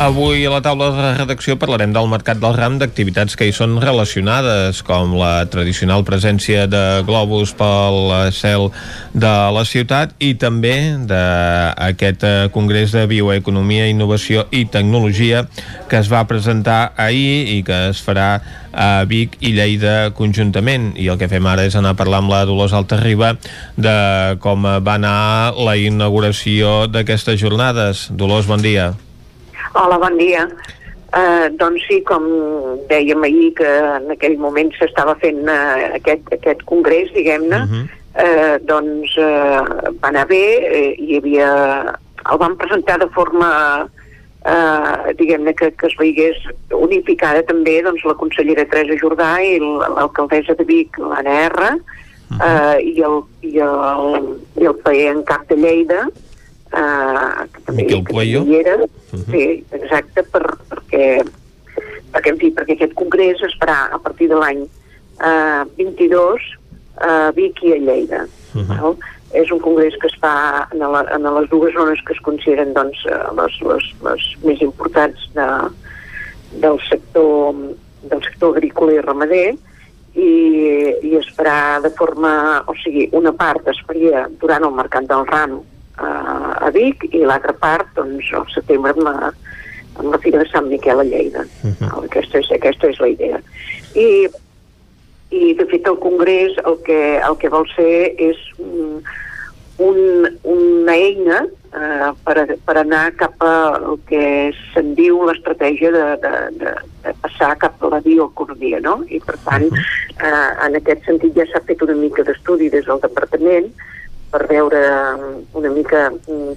[0.00, 3.74] Avui a la taula de redacció parlarem del mercat del ram d'activitats que hi són
[3.82, 8.70] relacionades, com la tradicional presència de globus pel cel
[9.12, 10.72] de la ciutat i també
[11.10, 15.44] d'aquest eh, Congrés de Bioeconomia, Innovació i Tecnologia
[15.92, 18.30] que es va presentar ahir i que es farà
[18.72, 22.32] a Vic i Lleida conjuntament i el que fem ara és anar a parlar amb
[22.32, 23.34] la Dolors Altarriba
[23.76, 23.94] de
[24.40, 28.08] com va anar la inauguració d'aquestes jornades.
[28.16, 28.94] Dolors, bon dia.
[29.72, 30.48] Hola, bon dia.
[31.14, 32.24] Uh, doncs sí, com
[32.90, 37.84] dèiem ahir que en aquell moment s'estava fent uh, aquest, aquest congrés, diguem-ne, uh -huh.
[38.24, 39.62] uh, doncs uh,
[40.02, 41.50] va anar bé, uh, hi havia...
[42.30, 43.48] el van presentar de forma
[43.86, 46.36] uh, diguem-ne que, que es veigués
[46.70, 51.78] unificada també doncs, la consellera Teresa Jordà i l'alcaldessa de Vic, l'Anna R, uh
[52.30, 52.42] -huh.
[52.42, 54.76] uh, i, el, i, el, i el
[55.14, 56.08] en cap de Lleida,
[56.70, 58.44] Uh, que també, Miquel Puello.
[58.54, 59.24] Era, uh -huh.
[59.30, 61.24] Sí, exacte, per, perquè,
[62.12, 64.62] perquè, en fi, perquè aquest congrés es farà a partir de l'any
[65.18, 66.40] uh, 22
[66.98, 68.26] a Vic i a Lleida.
[68.54, 68.76] Uh -huh.
[68.76, 68.96] no?
[69.32, 72.72] És un congrés que es fa en, la, en les dues zones que es consideren
[72.72, 72.98] doncs,
[73.38, 75.48] les, les, les més importants de,
[76.60, 77.54] del sector
[78.02, 79.56] del sector agrícola i ramader
[80.14, 80.30] i,
[81.06, 85.26] i es farà de forma, o sigui, una part es faria durant el mercat del
[85.26, 85.60] ram
[86.00, 86.10] a,
[86.66, 89.32] a Vic i l'altra part doncs, al setembre amb la,
[90.00, 91.46] amb la Fira de Sant Miquel a Lleida.
[91.62, 91.76] Uh mhm.
[91.80, 92.04] -huh.
[92.04, 93.40] aquesta, és, aquesta és la idea.
[93.94, 94.28] I,
[95.30, 99.02] i de fet el Congrés el que, el que vol ser és un,
[99.78, 99.98] un,
[100.42, 106.06] una eina eh, per, a, per anar cap a el que se'n diu l'estratègia de,
[106.24, 106.74] de, de,
[107.04, 109.00] de passar cap a la bioeconomia, no?
[109.08, 109.86] I per tant, mhm.
[110.18, 113.72] eh, en aquest sentit ja s'ha fet una mica d'estudi des del departament
[114.30, 114.80] per veure
[115.16, 116.54] um, una mica um,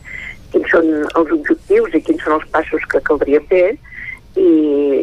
[0.54, 3.74] quins són els objectius i quins són els passos que caldria fer.
[4.34, 4.50] I,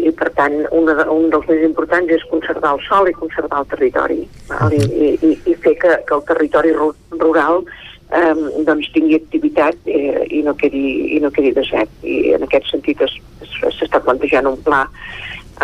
[0.08, 3.60] i per tant una de, un dels més importants és conservar el sol i conservar
[3.62, 4.74] el territori val?
[4.74, 7.62] I, i, i fer que, que el territori rural
[8.10, 8.34] eh,
[8.66, 11.92] doncs tingui activitat eh, i, no quedi, i no quedi desert.
[12.02, 14.82] I en aquest sentit s'està plantejant un pla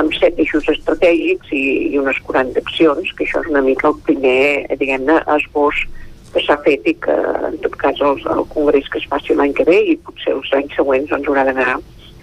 [0.01, 3.99] amb set eixos estratègics i, i unes 40 accions, que això és una mica el
[4.07, 5.83] primer, diguem-ne, esbós
[6.37, 7.17] que s'ha fet i que
[7.49, 10.53] en tot cas el, el congrés que es faci l'any que ve i potser els
[10.59, 11.77] anys següents doncs haurà d'anar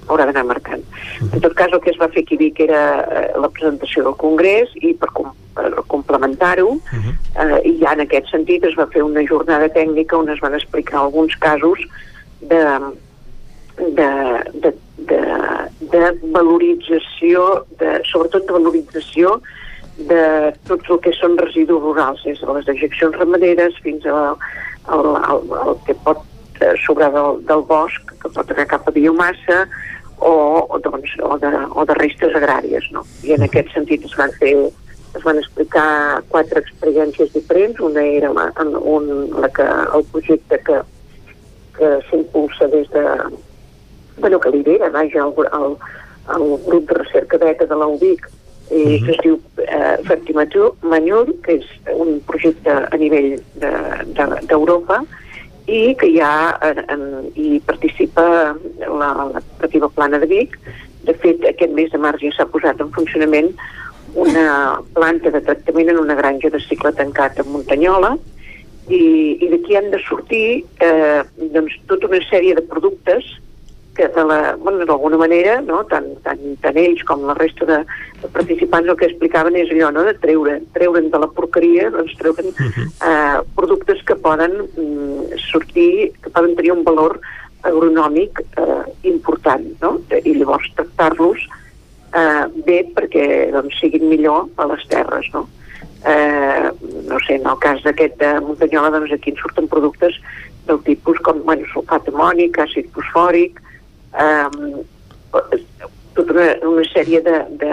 [0.08, 0.84] haurà d'anar marcant.
[1.32, 4.18] En tot cas, el que es va fer aquí Vic era eh, la presentació del
[4.20, 7.14] Congrés i per, com, per complementar-ho, uh -huh.
[7.40, 10.54] eh, i ja en aquest sentit es va fer una jornada tècnica on es van
[10.60, 11.80] explicar alguns casos
[12.42, 12.64] de,
[13.78, 14.10] de,
[14.62, 15.22] de, de,
[15.80, 16.04] de
[16.36, 19.40] valorització, de, sobretot de valorització
[19.98, 24.38] de tot el que són residus rurals, des de les dejeccions ramaderes fins al,
[24.90, 26.24] al, al, al que pot
[26.62, 29.66] eh, sobrar del, del bosc, que pot anar cap a biomassa,
[30.18, 30.34] o,
[30.70, 32.90] o, doncs, o, de, o de restes agràries.
[32.96, 33.04] No?
[33.28, 34.56] I en aquest sentit es van fer
[35.14, 37.80] es van explicar quatre experiències diferents.
[37.86, 38.48] Una era la,
[38.82, 39.66] un, la que,
[39.98, 40.80] el projecte que,
[41.78, 43.04] que s'impulsa des de...
[44.18, 45.76] bueno, que lidera, vaja, el, el,
[46.36, 48.28] el grup de recerca beta de l'UBIC,
[48.72, 49.06] i uh -huh.
[49.06, 51.66] que es diu eh, Fertimatur Manyur, que és
[51.96, 53.40] un projecte a nivell
[54.48, 60.26] d'Europa de, de, i que ja en, en, hi participa la, la cooperativa Plana de
[60.26, 60.60] Vic.
[61.04, 63.54] De fet, aquest mes de març ja s'ha posat en funcionament
[64.14, 68.18] una planta de tractament en una granja de cicle tancat a Muntanyola
[68.90, 71.24] i, i d'aquí han de sortir eh,
[71.56, 73.26] doncs, tota una sèrie de productes
[73.96, 74.08] que
[74.58, 75.84] bueno, d'alguna manera, no?
[75.86, 77.80] tant, tant, tant ells com la resta de,
[78.24, 80.06] de participants el que explicaven és allò, no?
[80.08, 82.88] de treure, treure'n de la porqueria, doncs treure'n uh -huh.
[83.10, 87.20] eh, productes que poden mm, sortir, que poden tenir un valor
[87.62, 90.00] agronòmic eh, important, no?
[90.24, 91.40] i llavors tractar-los
[92.14, 95.48] eh, bé perquè doncs, siguin millor a les terres, no?
[96.06, 96.70] Eh,
[97.08, 100.18] no sé, en el cas d'aquest de Muntanyola, doncs aquí en surten productes
[100.68, 103.73] del tipus com bueno, sulfat amònic, àcid fosfòric, eh,
[106.14, 107.72] tota una, una sèrie de, de,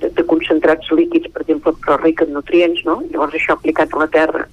[0.00, 3.00] de, de concentrats líquids, per exemple, però ric en nutrients, no?
[3.12, 4.44] Llavors això aplicat a la terra,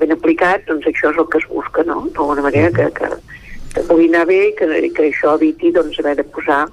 [0.00, 2.06] ben aplicat, doncs això és el que es busca, no?
[2.14, 3.10] D'alguna manera que, que,
[3.74, 6.64] que pugui anar bé i que, que això eviti doncs, haver de posar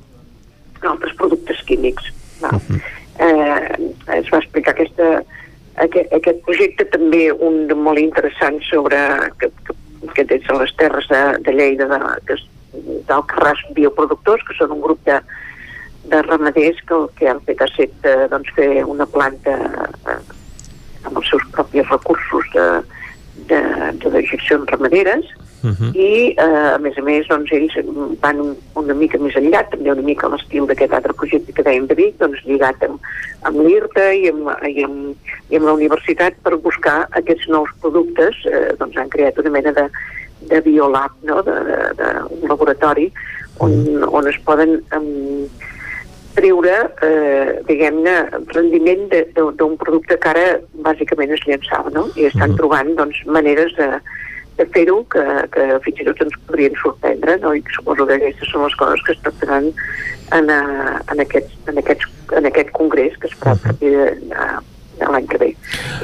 [0.88, 2.07] altres productes químics.
[2.39, 2.53] Va.
[2.55, 2.80] Uh -huh.
[3.19, 5.23] eh, es va explicar aquesta,
[5.76, 8.97] aquest, aquest projecte també un de molt interessant sobre
[9.39, 9.76] que, que,
[10.15, 12.39] que des de les terres de, de Lleida de, que
[12.73, 15.19] és d'Alcarràs Bioproductors, que són un grup de,
[16.09, 20.19] de ramaders que el que han fet ha estat eh, doncs, fer una planta eh,
[21.07, 22.65] amb els seus propis recursos de,
[23.51, 23.61] de,
[24.03, 25.25] de dejeccions ramaderes
[25.63, 25.91] uh -huh.
[25.95, 27.75] i eh, a més a més doncs, ells
[28.21, 31.63] van un, una mica més enllà, també una mica a l'estil d'aquest altre projecte que
[31.63, 32.99] dèiem de Vic, doncs lligat amb,
[33.41, 35.15] amb l'IRTA i, amb, i, amb,
[35.49, 39.71] i amb la universitat per buscar aquests nous productes, eh, doncs han creat una mena
[39.71, 39.89] de,
[40.49, 41.41] de biolab, no?
[41.45, 43.09] de, de, de un laboratori
[43.59, 43.73] on,
[44.09, 45.47] on es poden um,
[46.38, 48.15] treure, eh, diguem-ne,
[48.53, 50.47] rendiment d'un producte que ara
[50.85, 52.07] bàsicament es llançava, no?
[52.15, 52.57] I estan -huh.
[52.57, 53.89] trobant, doncs, maneres de,
[54.57, 57.53] de fer-ho que, que fins i tot ens podrien sorprendre, no?
[57.55, 59.71] I suposo que aquestes són les coses que es tractaran
[60.38, 60.61] en, a,
[61.11, 62.05] en, aquests, en, aquests,
[62.38, 64.49] en aquest congrés que es farà a partir de, de
[65.07, 65.49] l'any que ve.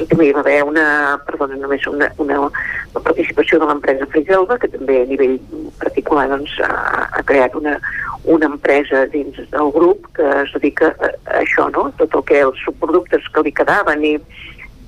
[0.00, 0.86] I també hi va haver una,
[1.26, 5.36] perdona, només una, una, una participació de l'empresa Frigelva, que també a nivell
[5.82, 7.76] particular doncs, ha, ha creat una,
[8.24, 11.90] una empresa dins del grup que es dedica a, a això, no?
[12.00, 14.16] Tot el que els subproductes que li quedaven i,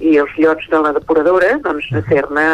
[0.00, 2.48] i els llots de la depuradora, doncs de fer-ne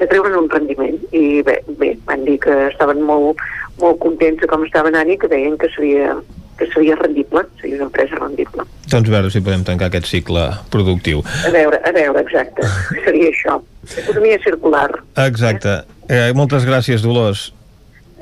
[0.00, 3.40] de treure'n un rendiment i bé, bé, van dir que estaven molt,
[3.80, 6.16] molt contents de com estava anant i que deien que seria,
[6.58, 8.66] que seria rendible, seria una empresa rendible.
[8.90, 11.24] Doncs a veure si podem tancar aquest cicle productiu.
[11.46, 12.68] A veure, a veure, exacte,
[13.06, 13.58] seria això.
[14.04, 14.90] Economia circular.
[15.24, 15.80] Exacte.
[16.12, 17.50] Eh, moltes gràcies, Dolors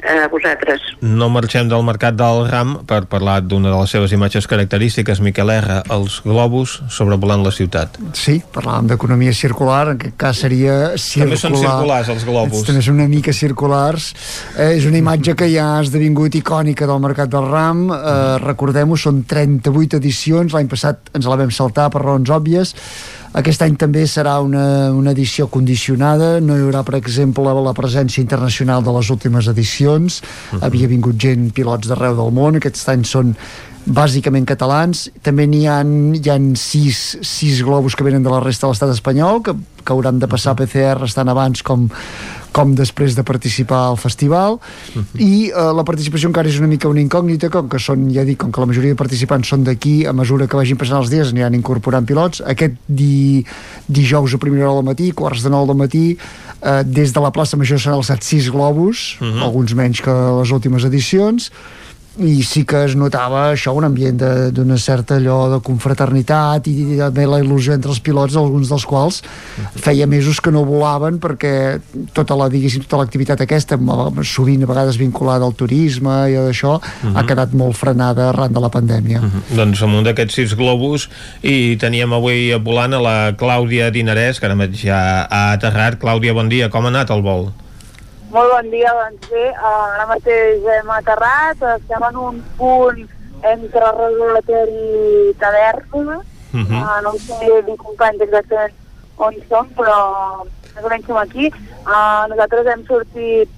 [0.05, 0.81] a vosaltres.
[1.01, 5.53] No marxem del mercat del RAM per parlar d'una de les seves imatges característiques, Miquel
[5.55, 7.99] R, els globus sobrevolant la ciutat.
[8.17, 11.29] Sí, parlàvem d'economia circular, en aquest cas seria circular.
[11.29, 12.65] També són circulars, els globus.
[12.69, 14.11] També són una mica circulars.
[14.57, 17.87] Eh, és una imatge que ja ha esdevingut icònica del mercat del RAM.
[17.95, 20.57] Eh, Recordem-ho, són 38 edicions.
[20.57, 22.75] L'any passat ens la vam saltar per raons òbvies
[23.39, 28.23] aquest any també serà una, una edició condicionada, no hi haurà, per exemple, la presència
[28.23, 30.65] internacional de les últimes edicions, uh -huh.
[30.66, 33.35] havia vingut gent, pilots d'arreu del món, aquests anys són
[33.86, 38.66] bàsicament catalans, també n'hi ha, hi ha sis, sis globus que venen de la resta
[38.66, 39.55] de l'estat espanyol, que,
[39.85, 41.89] que hauran de passar PCR estan abans com,
[42.53, 44.61] com després de participar al festival uh
[44.95, 45.21] -huh.
[45.21, 48.39] i uh, la participació encara és una mica una incògnita com que són, ja dic,
[48.39, 51.29] com que la majoria de participants són d'aquí, a mesura que vagin passant els dies
[51.29, 53.45] aniran incorporant pilots, aquest di,
[53.87, 56.17] dijous a primera hora del matí quarts de nou del matí
[56.63, 59.43] uh, des de la plaça Major s'han alçat sis globus uh -huh.
[59.43, 61.51] alguns menys que les últimes edicions
[62.19, 64.19] i sí que es notava això, un ambient
[64.55, 69.20] d'una certa allò de confraternitat i també la il·lusió entre els pilots, alguns dels quals
[69.78, 71.53] feia mesos que no volaven perquè
[72.16, 73.78] tota la, diguéssim, tota l'activitat aquesta,
[74.27, 77.15] sovint a vegades vinculada al turisme i d'això, uh -huh.
[77.15, 79.20] ha quedat molt frenada arran de la pandèmia.
[79.20, 79.57] Uh -huh.
[79.57, 81.09] Doncs amb un d'aquests sis globus
[81.43, 85.99] i teníem avui volant a la Clàudia Dinarès, que ara mateix ja ha aterrat.
[86.01, 87.53] Clàudia, bon dia, com ha anat el vol?
[88.31, 93.01] Molt bon dia, doncs bé, ara mateix hem aterrat, estem en un punt
[93.51, 96.78] entre Regulater i Taverna, uh -huh.
[96.78, 98.74] uh, no sé dir companys exactament
[99.16, 100.44] on som, però
[100.74, 101.51] més o menys som aquí.
[101.85, 103.48] Uh, nosaltres hem sortit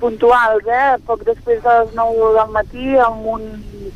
[0.00, 3.42] puntuals, eh, poc després de les 9 del matí, amb un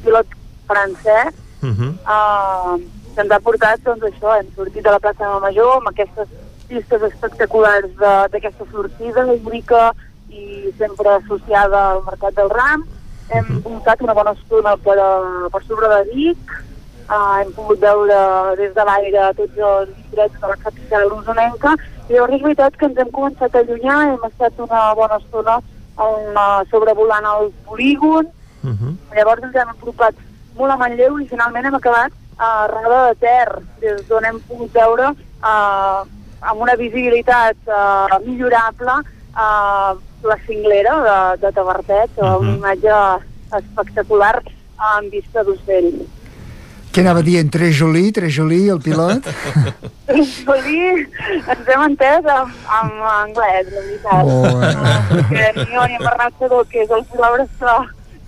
[0.04, 0.26] pilot
[0.66, 1.92] francès, uh -huh.
[2.14, 2.80] uh,
[3.14, 6.28] que ens ha portat, doncs això, hem sortit de la plaça de Major amb aquestes
[6.68, 7.90] pistes espectaculars
[8.32, 9.92] d'aquesta sortida, única,
[10.32, 12.84] i sempre associada al mercat del ram.
[13.32, 16.54] Hem muntat una bona estona per, a, per sobre de Vic,
[17.08, 18.18] uh, hem pogut veure
[18.60, 21.76] des de l'aire tots els drets de la capital usonenca,
[22.08, 25.58] i llavors és veritat que ens hem començat a allunyar, hem estat una bona estona
[25.62, 28.28] uh, sobrevolant el polígon,
[28.62, 28.96] uh -huh.
[29.16, 30.14] llavors ens hem apropat
[30.56, 33.48] molt a Manlleu i finalment hem acabat a Rada de Ter,
[33.80, 36.00] des d'on hem pogut veure uh,
[36.40, 38.94] amb una visibilitat uh, millorable
[39.36, 42.40] uh, la cinglera de, de Tavertet, uh -huh.
[42.40, 42.96] una imatge
[43.58, 44.42] espectacular
[44.76, 45.92] amb vista d'ocell.
[46.92, 47.48] Què anava dient?
[47.48, 49.24] Trejolí, Trejolí, el pilot?
[50.10, 50.80] Trejolí,
[51.48, 54.24] ens hem entès amb, amb anglès, la veritat.
[54.28, 54.74] Oh, eh.
[54.76, 57.78] uh, perquè ni jo ni en Bernat Sedó, que és el pilot que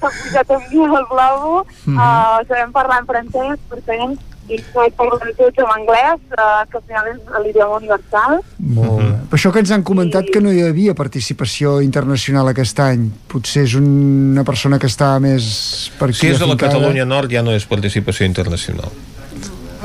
[0.00, 1.98] s'ha pujat amb mi al Blavo, uh -huh.
[1.98, 4.16] uh, sabem parlar en francès, per tant,
[4.48, 8.40] i parlar tots en anglès, uh, que al final és l'idioma universal.
[8.58, 9.08] Molt bé.
[9.30, 13.08] Per això que ens han comentat que no hi havia participació internacional aquest any.
[13.30, 17.32] Potser és una persona que està més per aquí Si és de la Catalunya Nord
[17.32, 18.92] ja no és participació internacional.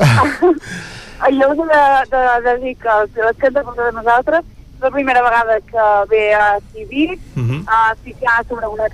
[0.00, 1.82] jo us he de,
[2.12, 5.88] de, de dir que el pilot que ens a nosaltres és la primera vegada que
[6.10, 7.60] ve a Civic, uh -huh.
[7.64, 8.92] uh, sí que ha sobrevolat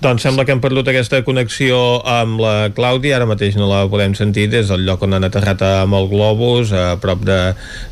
[0.00, 1.76] Doncs sembla que hem perdut aquesta connexió
[2.08, 5.60] amb la Clàudia, ara mateix no la podem sentir des del lloc on han aterrat
[5.66, 7.36] amb el globus, a prop de,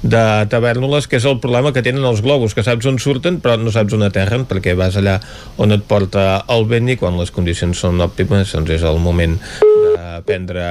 [0.01, 3.59] de Tavernoles, que és el problema que tenen els globus, que saps on surten però
[3.61, 5.19] no saps on aterren, perquè vas allà
[5.61, 9.37] on et porta el vent i quan les condicions són òptimes doncs és el moment
[9.83, 10.65] de prendre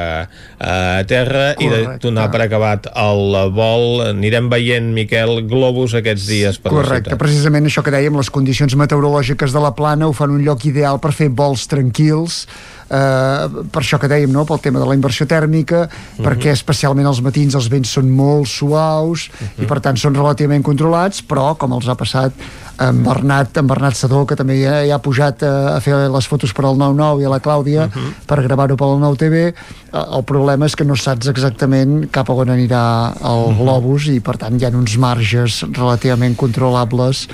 [0.59, 1.63] a terra Correcte.
[1.63, 4.01] i de donar per acabat el vol.
[4.09, 7.21] Anirem veient, Miquel, globus aquests dies per Correcte, la ciutat.
[7.21, 10.99] precisament això que dèiem, les condicions meteorològiques de la plana ho fan un lloc ideal
[10.99, 12.45] per fer vols tranquils,
[12.89, 14.45] eh, per això que dèiem, no?
[14.45, 16.25] pel tema de la inversió tèrmica, uh -huh.
[16.25, 19.63] perquè especialment als matins els vents són molt suaus uh -huh.
[19.63, 22.33] i per tant són relativament controlats, però com els ha passat
[22.79, 26.29] en Bernat, en Bernat Sadó, que també ja, ja ha pujat a, a fer les
[26.29, 28.13] fotos per al 9-9 i a la Clàudia uh -huh.
[28.27, 29.53] per gravar-ho pel 9 TV,
[29.93, 33.57] el problema és que no saps exactament cap a on anirà el uh -huh.
[33.57, 37.27] globus i per tant hi ha uns marges relativament controlables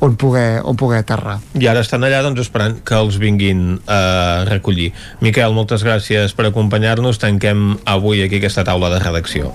[0.00, 1.38] on poder, on poder aterrar.
[1.54, 4.92] I ara estan allà doncs, esperant que els vinguin a recollir.
[5.20, 7.18] Miquel, moltes gràcies per acompanyar-nos.
[7.18, 9.52] Tanquem avui aquí aquesta taula de redacció.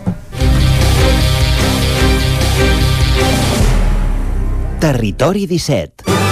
[4.85, 6.24] Territori 17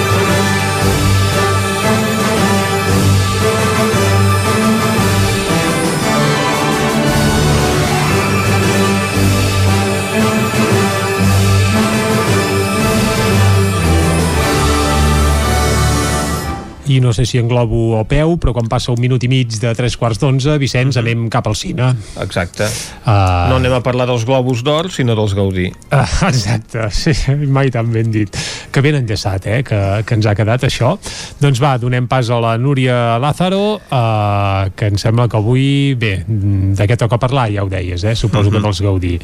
[16.88, 19.55] i no sé si en globo o peu, però quan passa un minut i mig
[19.61, 21.11] de tres quarts d'onze, Vicenç, mm -hmm.
[21.14, 21.95] anem cap al cine.
[22.22, 22.65] Exacte.
[23.05, 23.49] Uh...
[23.49, 25.72] No anem a parlar dels globus d'or, sinó dels Gaudí.
[25.91, 27.14] Uh, exacte, sí,
[27.47, 28.30] mai tan ben dit.
[28.72, 30.97] Que ben enllaçat, eh, que, que ens ha quedat això.
[31.39, 36.26] Doncs va, donem pas a la Núria Lázaro, uh, que em sembla que avui, bé,
[36.27, 38.57] de què toca parlar, ja ho deies, eh, suposo mm -hmm.
[38.57, 39.19] que dels Gaudí.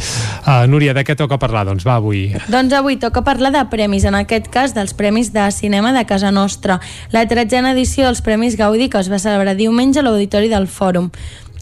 [0.45, 1.65] Uh, Núria, de què toca parlar?
[1.65, 2.33] Doncs va, avui.
[2.47, 6.31] Doncs avui toca parlar de premis, en aquest cas dels Premis de Cinema de Casa
[6.31, 6.79] Nostra.
[7.11, 11.07] La tretzena edició dels Premis Gaudí que es va celebrar diumenge a l'Auditori del Fòrum.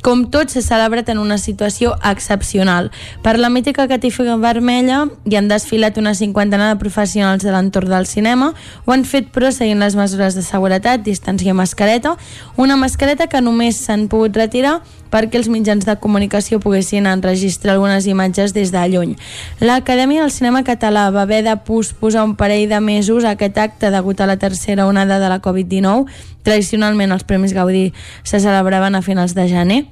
[0.03, 2.91] Com tot, s'ha celebrat en una situació excepcional.
[3.23, 8.05] Per la mítica catifa vermella hi han desfilat una cinquantena de professionals de l'entorn del
[8.05, 8.53] cinema,
[8.85, 12.15] ho han fet però seguint les mesures de seguretat, distància i mascareta,
[12.57, 18.07] una mascareta que només s'han pogut retirar perquè els mitjans de comunicació poguessin enregistrar algunes
[18.07, 19.15] imatges des de lluny.
[19.59, 24.21] L'Acadèmia del Cinema Català va haver de posposar un parell de mesos aquest acte degut
[24.21, 26.07] a la tercera onada de la Covid-19.
[26.43, 27.93] Tradicionalment els Premis Gaudí
[28.23, 29.85] se celebraven a finals de gener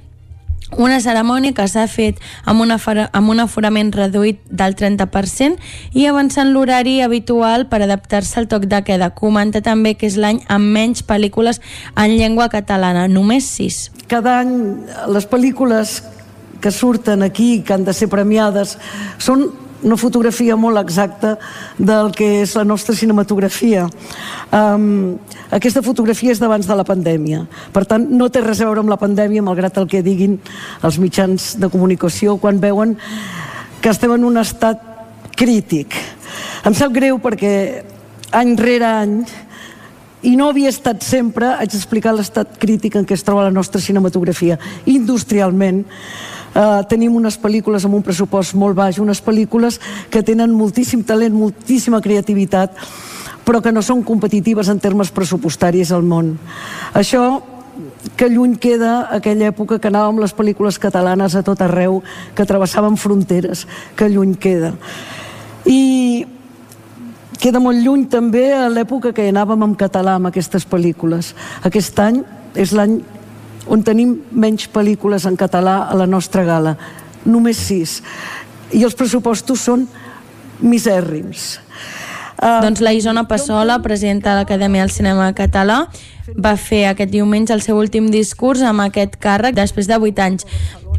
[0.74, 2.78] una cerimònia que s'ha fet amb, una
[3.12, 5.60] amb un aforament reduït del 30%
[5.94, 9.12] i avançant l'horari habitual per adaptar-se al toc de queda.
[9.14, 11.60] Comenta també que és l'any amb menys pel·lícules
[11.94, 13.80] en llengua catalana, només 6.
[14.10, 14.52] Cada any
[15.12, 16.02] les pel·lícules
[16.60, 18.76] que surten aquí, que han de ser premiades,
[19.18, 19.46] són
[19.82, 21.36] una fotografia molt exacta
[21.78, 23.86] del que és la nostra cinematografia.
[24.54, 25.16] Um,
[25.50, 27.44] aquesta fotografia és d'abans de la pandèmia.
[27.72, 30.38] Per tant, no té res a veure amb la pandèmia, malgrat el que diguin
[30.82, 32.96] els mitjans de comunicació quan veuen
[33.80, 34.80] que estem en un estat
[35.36, 35.94] crític.
[36.66, 37.84] Em sap greu perquè
[38.34, 39.18] any rere any
[40.26, 43.80] i no havia estat sempre, haig d'explicar l'estat crític en què es troba la nostra
[43.82, 44.56] cinematografia.
[44.90, 45.84] Industrialment,
[46.56, 49.78] eh, tenim unes pel·lícules amb un pressupost molt baix, unes pel·lícules
[50.10, 52.72] que tenen moltíssim talent, moltíssima creativitat,
[53.46, 56.34] però que no són competitives en termes pressupostaris al món.
[56.94, 57.42] Això
[58.16, 62.00] que lluny queda aquella època que anàvem les pel·lícules catalanes a tot arreu,
[62.34, 63.66] que travessaven fronteres,
[63.96, 64.72] que lluny queda.
[65.66, 66.24] I
[67.36, 71.34] queda molt lluny també a l'època que anàvem en català amb aquestes pel·lícules.
[71.68, 72.22] Aquest any
[72.56, 73.02] és l'any
[73.66, 76.76] on tenim menys pel·lícules en català a la nostra gala,
[77.24, 78.00] només sis.
[78.72, 79.86] I els pressupostos són
[80.60, 81.56] misèrrims.
[82.36, 85.86] Uh, doncs la Isona Passola, presidenta de l'Acadèmia del Cinema Català,
[86.36, 90.46] va fer aquest diumenge el seu últim discurs amb aquest càrrec després de 8 anys.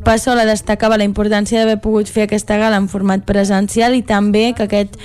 [0.08, 4.66] Passola destacava la importància d'haver pogut fer aquesta gala en format presencial i també que
[4.66, 4.96] aquest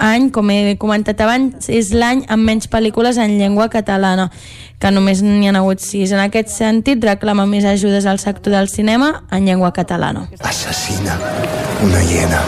[0.00, 4.30] any, com he comentat abans, és l'any amb menys pel·lícules en llengua catalana,
[4.78, 6.12] que només n'hi ha hagut sis.
[6.12, 10.28] En aquest sentit, reclama més ajudes al sector del cinema en llengua catalana.
[10.40, 11.16] Assassina
[11.82, 12.40] una hiena.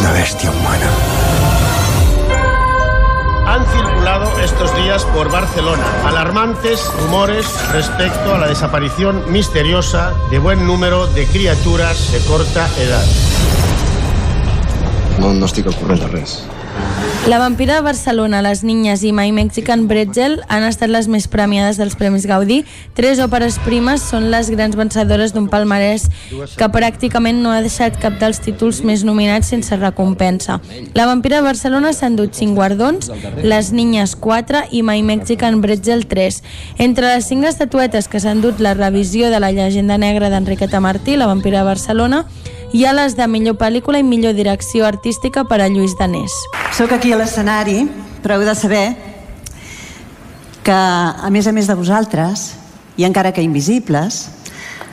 [0.00, 0.90] Una bestia humana.
[3.46, 10.66] Han circulado estos días por Barcelona alarmantes rumores respecto a la desaparición misteriosa de buen
[10.66, 13.04] número de criaturas de corta edad.
[15.18, 16.42] No, no estic al corrent de res.
[17.26, 21.74] La vampira de Barcelona, Les Niñes i My Mexican Bretzel han estat les més premiades
[21.74, 22.60] dels Premis Gaudí.
[22.94, 26.06] Tres òperes primes són les grans vencedores d'un palmarès
[26.54, 30.60] que pràcticament no ha deixat cap dels títols més nominats sense recompensa.
[30.94, 33.10] La vampira de Barcelona s'ha endut 5 guardons,
[33.42, 36.42] Les Niñes 4 i My Mexican Bretzel 3.
[36.78, 41.16] Entre les 5 estatuetes que s'han endut la revisió de la llegenda negra d'Enriqueta Martí,
[41.16, 42.26] La vampira de Barcelona,
[42.72, 46.32] hi ha les de millor pel·lícula i millor direcció artística per a Lluís Danés.
[46.74, 47.84] Soc aquí a l'escenari,
[48.22, 48.86] però heu de saber
[50.66, 52.54] que, a més a més de vosaltres,
[52.96, 54.26] i encara que invisibles,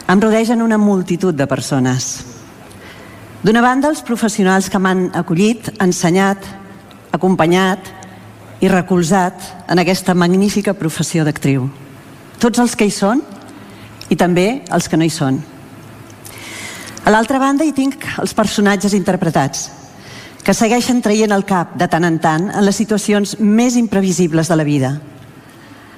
[0.07, 2.25] em rodegen una multitud de persones.
[3.43, 6.45] D'una banda, els professionals que m'han acollit, ensenyat,
[7.11, 7.89] acompanyat
[8.63, 11.67] i recolzat en aquesta magnífica professió d'actriu.
[12.39, 13.23] Tots els que hi són
[14.09, 15.41] i també els que no hi són.
[17.03, 19.65] A l'altra banda hi tinc els personatges interpretats,
[20.43, 24.59] que segueixen traient el cap de tant en tant en les situacions més imprevisibles de
[24.59, 24.93] la vida–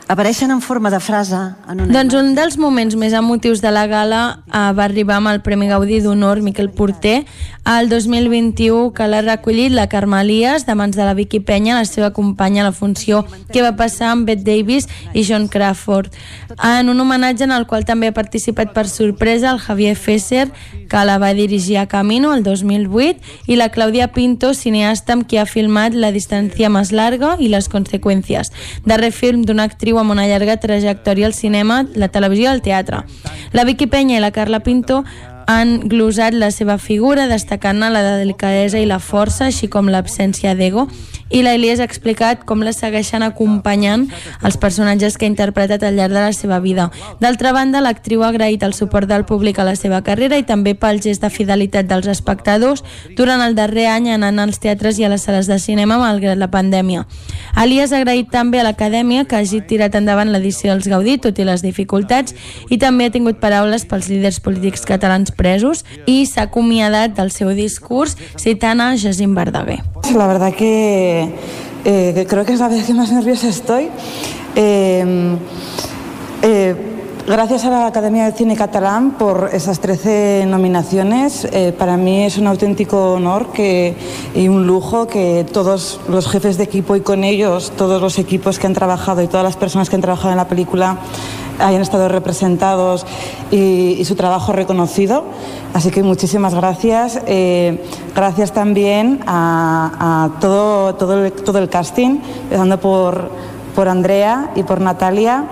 [0.07, 1.37] apareixen en forma de frase
[1.69, 5.31] en una Doncs un dels moments més emotius de la gala eh, va arribar amb
[5.31, 7.23] el Premi Gaudí d'Honor Miquel Porter
[7.65, 11.85] al 2021 que l'ha recollit la Carme Elias de mans de la Vicky Penya, la
[11.89, 16.13] seva companya a la funció que va passar amb Bette Davis i John Crawford.
[16.61, 20.51] En un homenatge en el qual també ha participat per sorpresa el Javier Fesser
[20.89, 25.41] que la va dirigir a Camino el 2008 i la Claudia Pinto, cineasta amb qui
[25.41, 28.53] ha filmat La distància més larga i les conseqüències
[28.85, 32.61] darrer film d'una actriu actriu amb una llarga trajectòria al cinema, la televisió i el
[32.61, 33.03] teatre.
[33.53, 35.03] La Vicky Penya i la Carla Pinto
[35.47, 40.87] han glosat la seva figura, destacant-ne la delicadesa i la força, així com l'absència d'ego,
[41.29, 44.05] i la Elias ha explicat com la segueixen acompanyant
[44.45, 46.91] els personatges que ha interpretat al llarg de la seva vida.
[47.19, 50.75] D'altra banda, l'actriu ha agraït el suport del públic a la seva carrera i també
[50.77, 52.85] pel gest de fidelitat dels espectadors
[53.17, 56.51] durant el darrer any anant als teatres i a les sales de cinema malgrat la
[56.53, 57.05] pandèmia.
[57.61, 61.47] Elias ha agraït també a l'Acadèmia que hagi tirat endavant l'edició dels Gaudí, tot i
[61.47, 62.35] les dificultats,
[62.69, 67.51] i també ha tingut paraules pels líders polítics catalans presos i s'ha acomiadat del seu
[67.57, 69.81] discurs citant a Jacint Verdaguer.
[70.15, 71.29] La verdad que
[71.85, 73.89] eh, creo que es la vez que más nerviosa estoy.
[74.55, 75.35] Eh,
[76.41, 76.75] eh,
[77.27, 81.45] Gracias a la Academia del Cine Catalán por esas 13 nominaciones.
[81.51, 86.65] Eh, para mí es un auténtico honor y un lujo que todos los jefes de
[86.65, 89.95] equipo y con ellos todos los equipos que han trabajado y todas las personas que
[89.95, 90.99] han trabajado en la película
[91.57, 93.07] hayan estado representados
[93.49, 95.23] y, su trabajo reconocido.
[95.73, 97.19] Así que muchísimas gracias.
[97.25, 97.83] Eh,
[98.13, 103.31] gracias también a, a todo, todo, el, todo el casting, empezando por,
[103.73, 105.45] por Andrea y por Natalia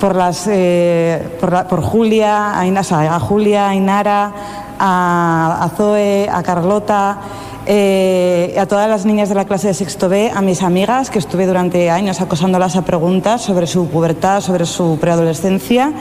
[0.00, 4.32] por, las, eh, por, por, Julia, a, a Julia, a Inara,
[4.78, 7.18] a, a Zoe, a Carlota,
[7.66, 11.18] eh, a todas las niñas de la clase de sexto B, a mis amigas, que
[11.18, 15.92] estuve durante años acosándolas a preguntas sobre su pubertad, sobre su preadolescencia,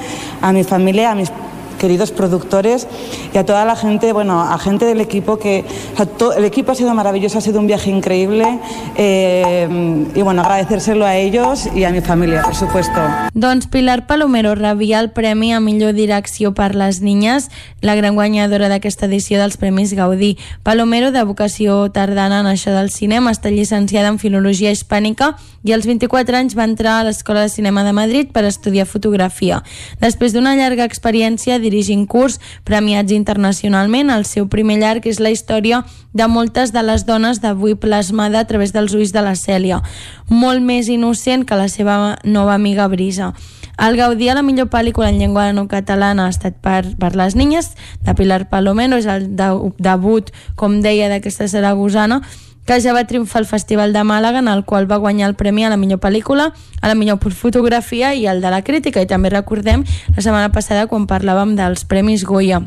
[0.42, 1.32] a mi familia, a mis
[1.80, 2.88] queridos productores
[3.34, 6.46] y a toda la gente, bueno, a gente del equipo que, o sea, to, el
[6.46, 8.60] equipo ha sido maravilloso, ha sido un viaje increíble
[8.96, 9.68] eh,
[10.14, 13.00] y bueno, agradecérselo a ellos y a mi familia, por supuesto.
[13.34, 17.50] Doncs Pilar Palomero rebia el Premi a millor direcció per les niñes,
[17.82, 20.38] la gran guanyadora d'aquesta edició dels Premis Gaudí.
[20.64, 25.36] Palomero, de vocació tardana en això del cinema, està llicenciada en Filologia Hispànica
[25.66, 29.62] i als 24 anys va entrar a l'Escola de Cinema de Madrid per estudiar fotografia.
[30.02, 34.14] Després d'una llarga experiència dirigint curs premiats internacionalment.
[34.14, 35.84] El seu primer llarg és la història
[36.14, 39.82] de moltes de les dones d'avui plasmada a través dels ulls de la Cèlia,
[40.30, 43.34] molt més innocent que la seva nova amiga Brisa.
[43.78, 47.36] El Gaudí a la millor pel·lícula en llengua no catalana ha estat per, per les
[47.36, 47.74] niñes,
[48.08, 49.50] de Pilar Palomero, és el de,
[49.84, 52.22] debut, com deia, d'aquesta saragosana,
[52.66, 55.66] que ja va triomfar al Festival de Màlaga, en el qual va guanyar el premi
[55.66, 56.52] a la millor pel·lícula,
[56.82, 59.02] a la millor fotografia i el de la crítica.
[59.02, 59.86] I també recordem
[60.16, 62.64] la setmana passada quan parlàvem dels Premis Goya.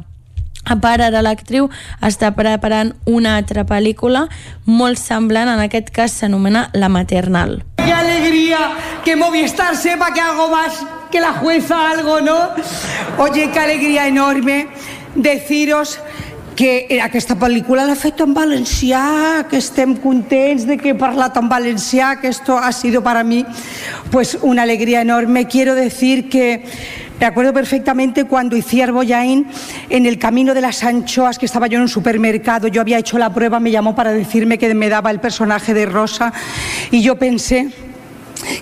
[0.69, 1.71] A part, ara l'actriu
[2.05, 4.27] està preparant una altra pel·lícula
[4.67, 7.65] molt semblant, en aquest cas s'anomena La Maternal.
[7.77, 8.59] ¡Qué alegría
[9.05, 12.51] que Movistar sepa que hago más que la jueza algo, ¿no?
[13.19, 14.69] Oye, qué alegría enorme
[15.15, 15.99] deciros
[16.59, 21.47] que aquesta pel·lícula l'ha fet en valencià, que estem contents de que he parlat en
[21.47, 23.45] valencià, que esto ha sido para mí
[24.11, 25.47] pues una alegría enorme.
[25.47, 26.65] Quiero decir que
[27.21, 29.45] Me acuerdo perfectamente cuando Iciar Boyain,
[29.91, 33.19] en el camino de las anchoas, que estaba yo en un supermercado, yo había hecho
[33.19, 36.33] la prueba, me llamó para decirme que me daba el personaje de Rosa
[36.93, 37.73] y yo pensé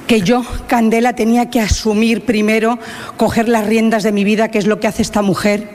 [0.06, 2.78] que yo, Candela, tenía que asumir primero,
[3.16, 5.70] coger las riendas de mi vida, que es lo que hace esta mujer.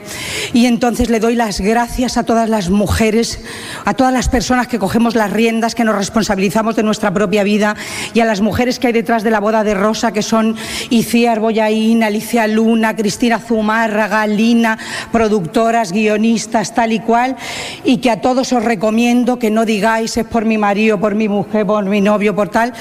[0.54, 3.40] Y entonces le doy las gracias a todas las mujeres,
[3.86, 7.76] a todas las personas que cogemos las riendas, que nos responsabilizamos de nuestra propia vida
[8.14, 10.56] y a las mujeres que hay detrás de la boda de Rosa, que son
[10.90, 14.78] Iciar Boyaín, Alicia Luna, Cristina Zumárraga, Lina,
[15.12, 17.36] productoras, guionistas, tal y cual,
[17.84, 21.28] y que a todos os recomiendo que no digáis es por mi marido, por mi
[21.28, 22.74] mujer, por mi novio, por tal,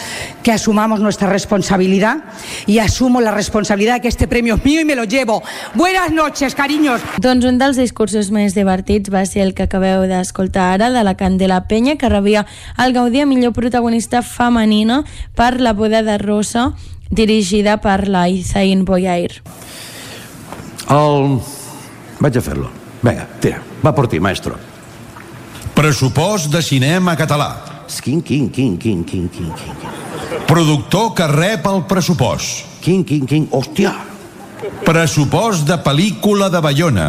[0.42, 2.24] que asumamos nuestra responsabilidad
[2.66, 5.42] y asumo la responsabilidad de que este premio es mío y me lo llevo.
[5.74, 7.00] Buenas noches, cariños.
[7.18, 11.16] Doncs un dels discursos més divertits va ser el que acabeu d'escoltar ara, de la
[11.16, 12.46] Candela Penya, que rebia
[12.78, 16.72] el Gaudí a millor protagonista femenina per la boda de Rosa,
[17.10, 19.42] dirigida per la Izain Boyair.
[20.90, 21.40] El...
[22.20, 22.68] Vaig a fer-lo.
[23.00, 24.58] Vinga, tira, va por ti, maestro.
[25.74, 27.79] Pressupost de cinema català.
[27.98, 30.44] Quin, quin, quin, quin, quin, quin, quin.
[30.46, 32.78] Productor que rep el pressupost.
[32.84, 33.92] Quin, quin, quin, hòstia.
[34.86, 37.08] Pressupost de pel·lícula de Bayona.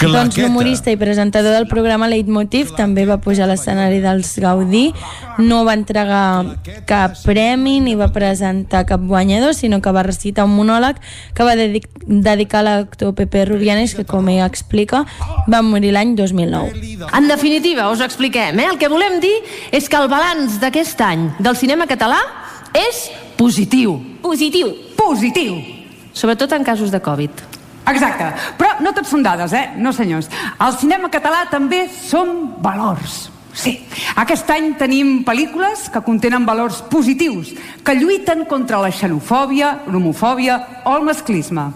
[0.00, 4.88] Doncs l'humorista i presentador del programa Leitmotiv també va pujar a l'escenari dels Gaudí,
[5.38, 6.56] no va entregar
[6.88, 11.00] cap premi ni va presentar cap guanyador, sinó que va recitar un monòleg
[11.34, 15.04] que va dedic dedicar a l'actor Pepe Rubianes, que com ella explica,
[15.48, 17.08] va morir l'any 2009.
[17.14, 18.68] En definitiva, us ho expliquem, eh?
[18.72, 19.34] El que volem dir
[19.72, 22.20] és que el balanç d'aquest any del cinema català
[22.74, 23.08] és
[23.38, 23.96] positiu.
[24.22, 24.74] Positiu.
[24.98, 25.58] Positiu.
[26.14, 27.63] Sobretot en casos de Covid.
[27.84, 29.66] Exacte, però no tot són dades, eh?
[29.76, 30.30] No senyors.
[30.58, 33.28] Al cinema català també són valors.
[33.54, 33.76] Sí,
[34.18, 37.52] aquest any tenim pel·lícules que contenen valors positius,
[37.86, 41.68] que lluiten contra la xenofòbia, l'homofòbia o el masclisme.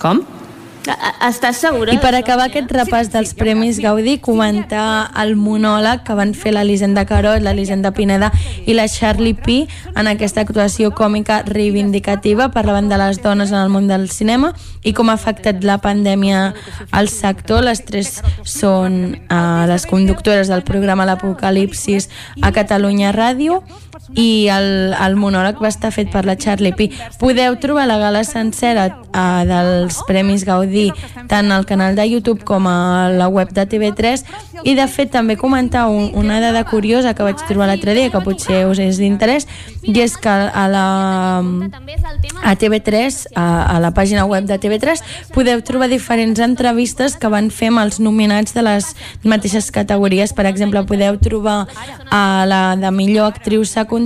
[0.00, 0.22] Com?
[1.28, 1.92] Estàs segura?
[1.92, 7.04] I per acabar aquest repàs dels Premis Gaudí, comentar el monòleg que van fer l'Elisenda
[7.08, 8.30] Carot, l'Elisenda Pineda
[8.64, 9.58] i la Charlie P
[9.94, 14.94] en aquesta actuació còmica reivindicativa parlant de les dones en el món del cinema i
[14.96, 16.54] com ha afectat la pandèmia
[16.90, 17.64] al sector.
[17.66, 22.08] Les tres són uh, les conductores del programa L'Apocalipsis
[22.40, 23.62] a Catalunya Ràdio
[24.16, 26.88] i el, el monòleg va estar fet per la Charlie P.
[27.20, 30.88] Podeu trobar la gala sencera uh, dels Premis Gaudí
[31.28, 34.24] tant al canal de YouTube com a la web de TV3
[34.64, 38.22] i de fet també comentar un, una dada curiosa que vaig trobar l'altre dia que
[38.24, 39.46] potser us és d'interès
[39.82, 40.86] i és que a la
[42.42, 45.02] a TV3 a, a la pàgina web de TV3
[45.34, 48.90] podeu trobar diferents entrevistes que van fer amb els nominats de les
[49.22, 51.60] mateixes categories per exemple podeu trobar
[52.10, 53.97] a la de millor actriu secundària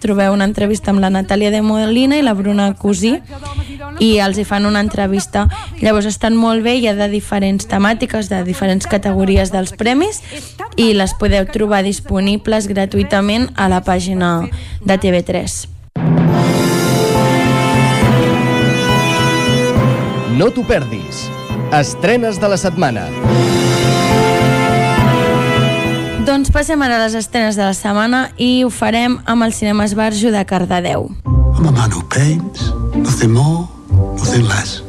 [0.00, 3.16] trobeu una entrevista amb la Natàlia de Molina i la Bruna Cosí
[4.00, 5.46] i els hi fan una entrevista
[5.80, 10.22] llavors estan molt bé, hi ha de diferents temàtiques de diferents categories dels premis
[10.76, 14.48] i les podeu trobar disponibles gratuïtament a la pàgina
[14.84, 15.76] de TV3
[20.36, 21.22] No t'ho perdis.
[21.72, 23.06] Estrenes de la setmana.
[26.26, 29.84] Doncs passem ara a les estrenes de la setmana i ho farem amb el Cinema
[29.86, 31.04] Esbarjo de Cardedeu.
[31.54, 33.68] I'm a man who paints, nothing more,
[34.18, 34.82] nothing less.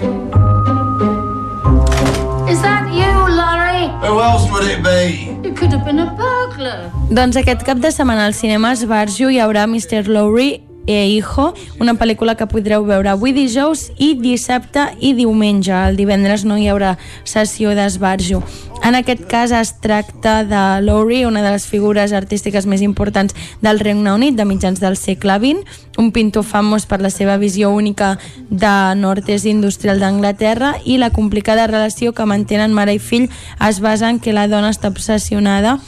[2.49, 3.85] Is that you, Laurie?
[4.01, 5.29] Who else would it be?
[5.45, 6.89] You could have been a burglar.
[7.13, 10.07] Doncs aquest cap de setmana al Cinema Esbarjo hi haurà Mr.
[10.09, 15.75] Lowry e Hijo, una pel·lícula que podreu veure avui dijous i dissabte i diumenge.
[15.75, 16.95] El divendres no hi haurà
[17.27, 18.41] sessió d'esbarjo.
[18.83, 23.81] En aquest cas es tracta de Lowry, una de les figures artístiques més importants del
[23.81, 25.65] Regne Unit de mitjans del segle XX,
[25.97, 28.15] un pintor famós per la seva visió única
[28.49, 33.27] de nord-est industrial d'Anglaterra i la complicada relació que mantenen mare i fill
[33.67, 35.79] es basa en que la dona està obsessionada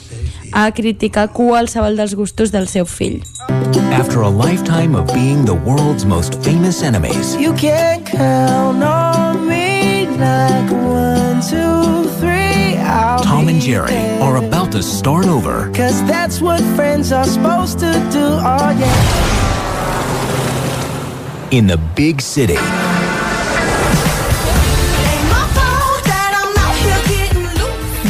[0.52, 3.22] a criticar qualsevol dels gustos del seu fill.
[3.94, 10.06] After a lifetime of being the world's most famous enemies, You can count on me
[10.18, 12.76] like one, two, three.
[12.78, 14.22] I'll Tom and Jerry there.
[14.22, 18.24] are about to start over Cause that's what friends are supposed to do.
[18.24, 19.18] Oh, yeah.
[21.50, 22.56] in the big city.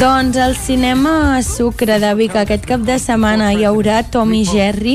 [0.00, 4.94] Doncs al cinema Sucre de Vic aquest cap de setmana hi haurà Tom i Jerry,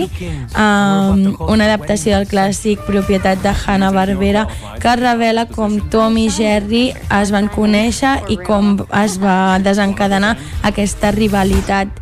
[0.57, 4.47] um, una adaptació del clàssic propietat de Hanna-Barbera
[4.81, 6.87] que revela com Tom i Jerry
[7.19, 10.33] es van conèixer i com es va desencadenar
[10.65, 11.93] aquesta rivalitat.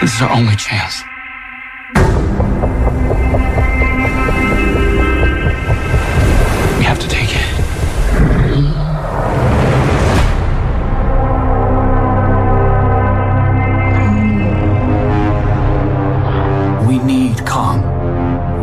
[0.00, 1.09] This is our only chance.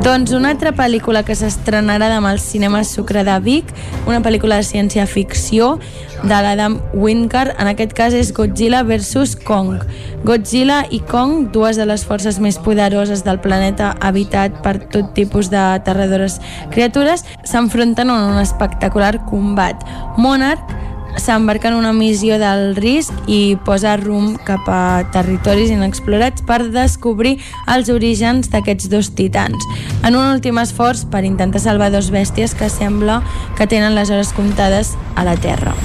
[0.07, 3.73] Doncs una altra pel·lícula que s'estrenarà demà al cinema Sucre de Vic,
[4.07, 5.73] una pel·lícula de ciència-ficció
[6.21, 9.35] de l'Adam Wingard, en aquest cas és Godzilla vs.
[9.43, 9.83] Kong.
[10.23, 15.51] Godzilla i Kong, dues de les forces més poderoses del planeta habitat per tot tipus
[15.51, 16.39] de terradores
[16.71, 19.83] criatures, s'enfronten en un espectacular combat.
[20.15, 20.86] Monarch
[21.17, 27.37] s'embarca en una missió del risc i posa rumb cap a territoris inexplorats per descobrir
[27.67, 29.67] els orígens d'aquests dos titans.
[30.03, 33.21] En un últim esforç per intentar salvar dos bèsties que sembla
[33.57, 35.75] que tenen les hores comptades a la Terra.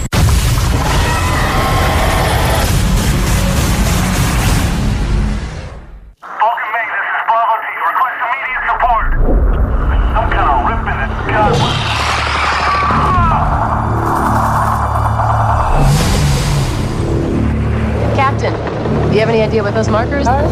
[19.52, 20.48] Idea what those markers are?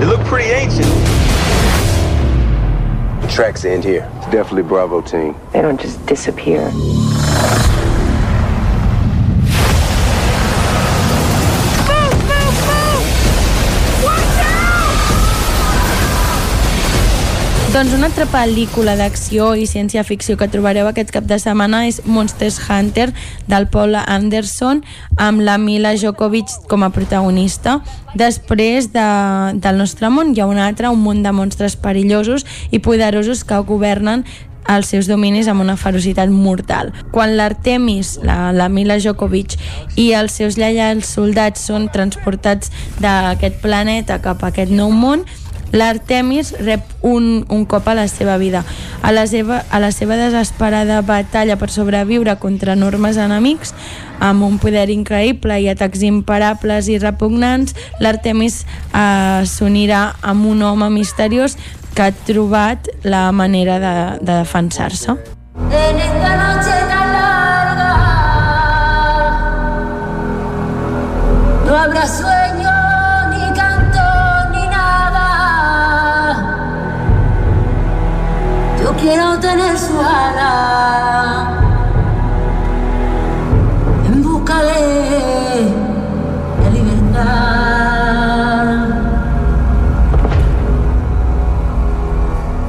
[0.00, 0.86] They look pretty ancient.
[3.22, 4.10] The tracks end here.
[4.16, 5.36] It's definitely Bravo team.
[5.52, 6.68] They don't just disappear.
[17.74, 22.60] Doncs una altra pel·lícula d'acció i ciència-ficció que trobareu aquest cap de setmana és Monsters
[22.68, 23.08] Hunter,
[23.50, 24.84] del Paul Anderson,
[25.18, 27.80] amb la Mila Jokovic com a protagonista.
[28.14, 29.08] Després de,
[29.58, 33.58] del nostre món hi ha un altre, un món de monstres perillosos i poderosos que
[33.66, 34.22] governen
[34.70, 36.92] els seus dominis amb una ferocitat mortal.
[37.10, 39.58] Quan l'Artemis, la, la Mila Jokovic
[40.00, 42.70] i els seus lleials soldats són transportats
[43.02, 45.26] d'aquest planeta cap a aquest nou món,
[45.74, 48.62] l'Artemis rep un, un cop a la seva vida.
[49.02, 53.74] A la seva, a la seva desesperada batalla per sobreviure contra enormes enemics,
[54.22, 60.90] amb un poder increïble i atacs imparables i repugnants, l'Artemis eh, s'unirà amb un home
[60.94, 61.58] misteriós
[61.94, 65.18] que ha trobat la manera de, de defensar-se.
[65.70, 67.90] En esta noche tan larga
[71.66, 72.33] no habrá sueño
[79.04, 81.60] quiero tener su ala
[84.06, 84.80] en busca de,
[86.62, 87.18] de libertad.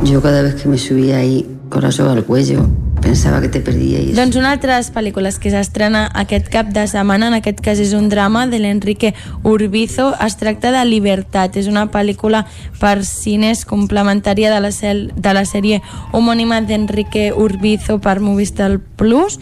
[0.03, 1.49] Yo cada vez que me subía ahí
[1.91, 2.67] soga al cuello
[3.05, 6.71] pensaba que te perdía y Doncs una altra de les pel·lícules que s'estrena aquest cap
[6.73, 9.13] de setmana, en aquest cas és un drama de l'Enrique
[9.45, 12.47] Urbizo, es tracta de Libertat, és una pel·lícula
[12.81, 15.83] per cines complementària de la, cel, de la sèrie
[16.17, 19.37] homònima d'Enrique Urbizo per Movistar Plus,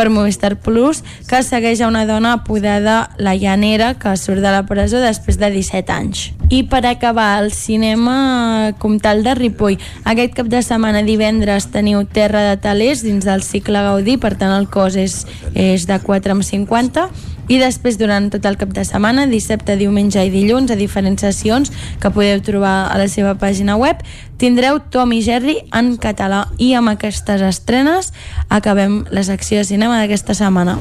[0.00, 4.62] per Movistar Plus, que segueix a una dona apodada La Llanera, que surt de la
[4.64, 6.22] presó després de 17 anys.
[6.48, 9.76] I per acabar, el cinema Comtal de Ripoll.
[10.08, 14.56] Aquest cap de setmana divendres teniu Terra de Talers dins del cicle Gaudí, per tant
[14.56, 15.20] el cost és,
[15.52, 17.04] és de 4,50
[17.50, 21.72] i després durant tot el cap de setmana, dissabte, diumenge i dilluns, a diferents sessions
[22.00, 24.04] que podeu trobar a la seva pàgina web,
[24.38, 28.14] tindreu Tom i Jerry en català i amb aquestes estrenes
[28.48, 30.78] acabem la secció de cinema d'aquesta setmana.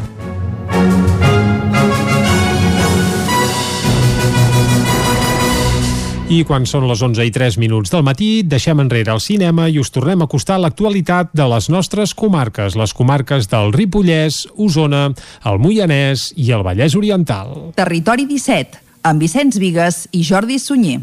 [6.30, 9.80] I quan són les 11 i 3 minuts del matí, deixem enrere el cinema i
[9.82, 15.08] us tornem a acostar l'actualitat de les nostres comarques, les comarques del Ripollès, Osona,
[15.50, 17.74] el Moianès i el Vallès Oriental.
[17.80, 18.78] Territori 17,
[19.10, 21.02] amb Vicenç Vigues i Jordi Sunyer.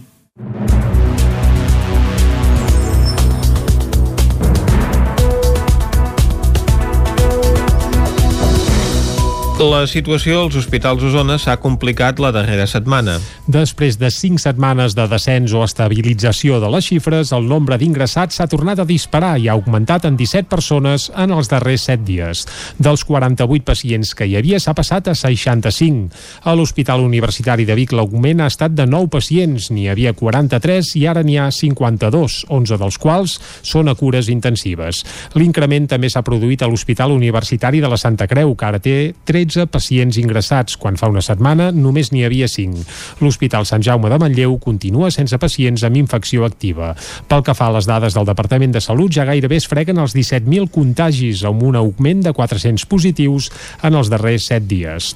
[9.57, 13.15] La situació als hospitals Osona s'ha complicat la darrera setmana.
[13.49, 18.47] Després de 5 setmanes de descens o estabilització de les xifres, el nombre d'ingressats s'ha
[18.53, 22.43] tornat a disparar i ha augmentat en 17 persones en els darrers 7 dies.
[22.77, 26.13] Dels 48 pacients que hi havia s'ha passat a 65.
[26.45, 31.07] A l'Hospital Universitari de Vic l'augment ha estat de 9 pacients, n'hi havia 43 i
[31.09, 35.01] ara n'hi ha 52, 11 dels quals són a cures intensives.
[35.33, 39.46] L'increment també s'ha produït a l'Hospital Universitari de la Santa Creu, que ara té 13
[39.71, 42.87] pacients ingressats, quan fa una setmana només n'hi havia 5.
[43.23, 46.95] L'Hospital Sant Jaume de Manlleu continua sense pacients amb infecció activa.
[47.29, 50.17] Pel que fa a les dades del Departament de Salut, ja gairebé es freguen els
[50.17, 53.53] 17.000 contagis, amb un augment de 400 positius
[53.83, 55.15] en els darrers 7 dies.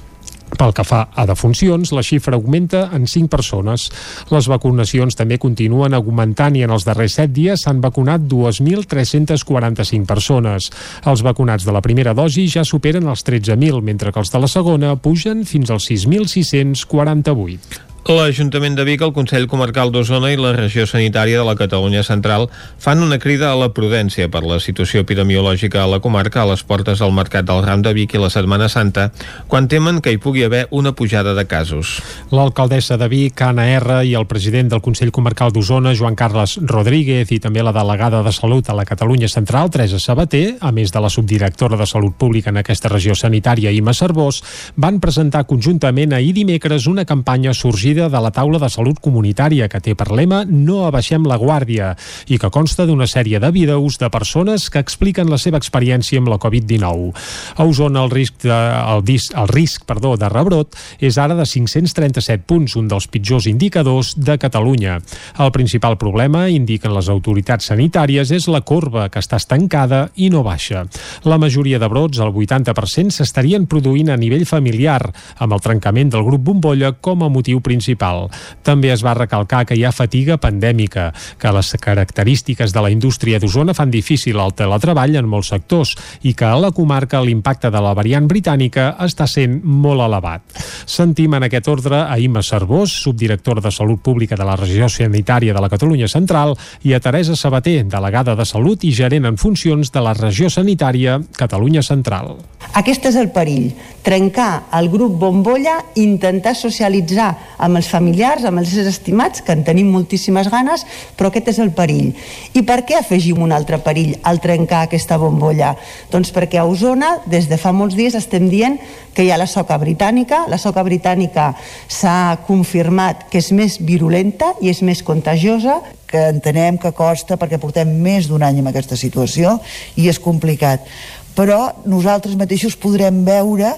[0.57, 3.87] Pel que fa a defuncions, la xifra augmenta en 5 persones.
[4.31, 10.71] Les vacunacions també continuen augmentant i en els darrers 7 dies s'han vacunat 2.345 persones.
[11.05, 14.51] Els vacunats de la primera dosi ja superen els 13.000, mentre que els de la
[14.51, 17.90] segona pugen fins als 6.648.
[18.09, 22.47] L'Ajuntament de Vic, el Consell Comarcal d'Osona i la Regió Sanitària de la Catalunya Central
[22.81, 26.63] fan una crida a la prudència per la situació epidemiològica a la comarca a les
[26.65, 29.11] portes del Mercat del Ram de Vic i la Setmana Santa,
[29.47, 31.99] quan temen que hi pugui haver una pujada de casos.
[32.33, 37.29] L'alcaldessa de Vic, Anna R, i el president del Consell Comarcal d'Osona, Joan Carles Rodríguez,
[37.29, 41.05] i també la delegada de Salut a la Catalunya Central, Teresa Sabater, a més de
[41.05, 44.41] la subdirectora de Salut Pública en aquesta regió sanitària, Ima Cervós,
[44.75, 49.67] van presentar conjuntament ahir dimecres una campanya sorgida sorgida de la taula de salut comunitària
[49.67, 51.91] que té per lema No abaixem la guàrdia
[52.31, 56.29] i que consta d'una sèrie de vídeos de persones que expliquen la seva experiència amb
[56.31, 57.11] la Covid-19.
[57.57, 61.45] A Osona el risc, de, el, dis, el risc perdó, de rebrot és ara de
[61.45, 64.99] 537 punts, un dels pitjors indicadors de Catalunya.
[65.39, 70.45] El principal problema, indiquen les autoritats sanitàries, és la corba que està estancada i no
[70.47, 70.85] baixa.
[71.27, 75.01] La majoria de brots, el 80%, s'estarien produint a nivell familiar,
[75.43, 78.29] amb el trencament del grup bombolla com a motiu principal principal.
[78.63, 81.09] També es va recalcar que hi ha fatiga pandèmica,
[81.41, 86.35] que les característiques de la indústria d'Osona fan difícil el teletreball en molts sectors i
[86.37, 90.61] que a la comarca l'impacte de la variant britànica està sent molt elevat.
[90.85, 95.53] Sentim en aquest ordre a Ima Cervós, subdirectora de Salut Pública de la Regió Sanitària
[95.53, 99.91] de la Catalunya Central, i a Teresa Sabater, delegada de Salut i gerent en funcions
[99.91, 102.35] de la Regió Sanitària Catalunya Central.
[102.77, 103.71] Aquest és el perill,
[104.05, 109.91] trencar el grup bombolla, intentar socialitzar amb els familiars, amb els estimats, que en tenim
[109.93, 110.85] moltíssimes ganes,
[111.17, 112.11] però aquest és el perill.
[112.57, 115.75] I per què afegim un altre perill al trencar aquesta bombolla?
[116.11, 118.79] Doncs perquè a Osona, des de fa molts dies, estem dient
[119.13, 120.45] que hi ha la soca britànica.
[120.51, 121.51] La soca britànica
[121.87, 125.81] s'ha confirmat que és més virulenta i és més contagiosa,
[126.11, 129.57] que entenem que costa perquè portem més d'un any en aquesta situació
[129.95, 130.83] i és complicat.
[131.31, 133.71] Però nosaltres mateixos podrem veure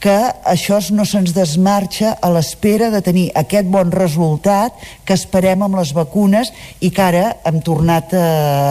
[0.00, 5.78] que això no se'ns desmarxa a l'espera de tenir aquest bon resultat que esperem amb
[5.78, 8.26] les vacunes i que ara hem tornat a,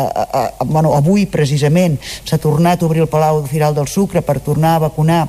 [0.06, 4.40] a, a, bueno, avui precisament s'ha tornat a obrir el Palau Firal del Sucre per
[4.46, 5.24] tornar a vacunar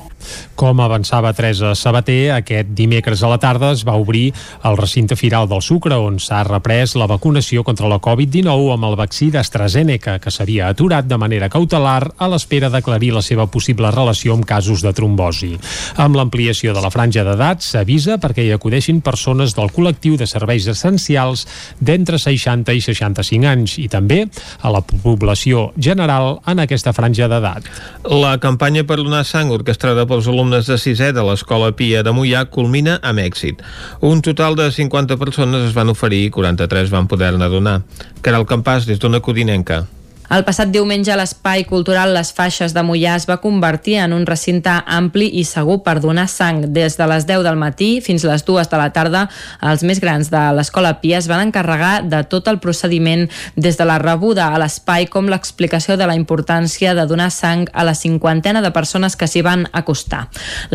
[0.57, 4.31] com avançava Teresa Sabater, aquest dimecres a la tarda es va obrir
[4.65, 8.97] el recinte Firal del Sucre, on s'ha reprès la vacunació contra la Covid-19 amb el
[8.99, 14.33] vaccí d'AstraZeneca, que s'havia aturat de manera cautelar a l'espera d'aclarir la seva possible relació
[14.33, 15.53] amb casos de trombosi.
[15.95, 20.67] Amb l'ampliació de la franja d'edat, s'avisa perquè hi acudeixin persones del col·lectiu de serveis
[20.67, 21.47] essencials
[21.79, 24.25] d'entre 60 i 65 anys i també
[24.59, 27.71] a la població general en aquesta franja d'edat.
[28.11, 32.09] La campanya per donar sang orquestrada pel pels alumnes de sisè de l'Escola Pia de
[32.09, 33.61] Mollà culmina amb èxit.
[34.01, 37.81] Un total de 50 persones es van oferir i 43 van poder-ne donar.
[38.25, 39.85] Caral Campàs, des d'una codinenca.
[40.27, 44.73] El passat diumenge l'Espai Cultural Les Faixes de Mollà es va convertir en un recinte
[44.91, 46.65] ampli i segur per donar sang.
[46.75, 49.21] Des de les 10 del matí fins a les 2 de la tarda,
[49.63, 53.23] els més grans de l'Escola Pia es van encarregar de tot el procediment
[53.55, 57.87] des de la rebuda a l'espai com l'explicació de la importància de donar sang a
[57.87, 60.25] la cinquantena de persones que s'hi van acostar.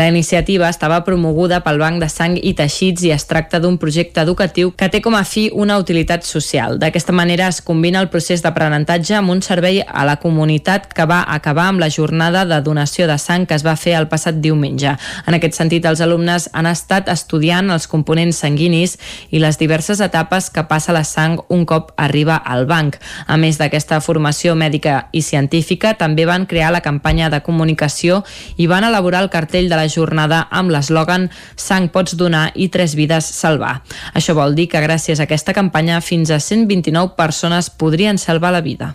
[0.01, 4.25] La iniciativa estava promoguda pel Banc de Sang i Teixits i es tracta d'un projecte
[4.25, 6.81] educatiu que té com a fi una utilitat social.
[6.81, 11.69] D'aquesta manera es combina el procés d'aprenentatge amb servei a la comunitat que va acabar
[11.71, 14.95] amb la jornada de donació de sang que es va fer el passat diumenge.
[15.27, 18.97] En aquest sentit, els alumnes han estat estudiant els components sanguinis
[19.31, 22.99] i les diverses etapes que passa la sang un cop arriba al banc.
[23.27, 28.23] A més d'aquesta formació mèdica i científica, també van crear la campanya de comunicació
[28.57, 32.97] i van elaborar el cartell de la jornada amb l'eslògan Sang pots donar i tres
[32.99, 33.81] vides salvar.
[34.15, 38.61] Això vol dir que gràcies a aquesta campanya fins a 129 persones podrien salvar la
[38.61, 38.93] vida.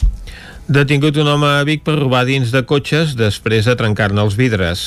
[0.67, 4.81] Detingut un home a Vic per robar dins de cotxes després de trencar-ne els vidres.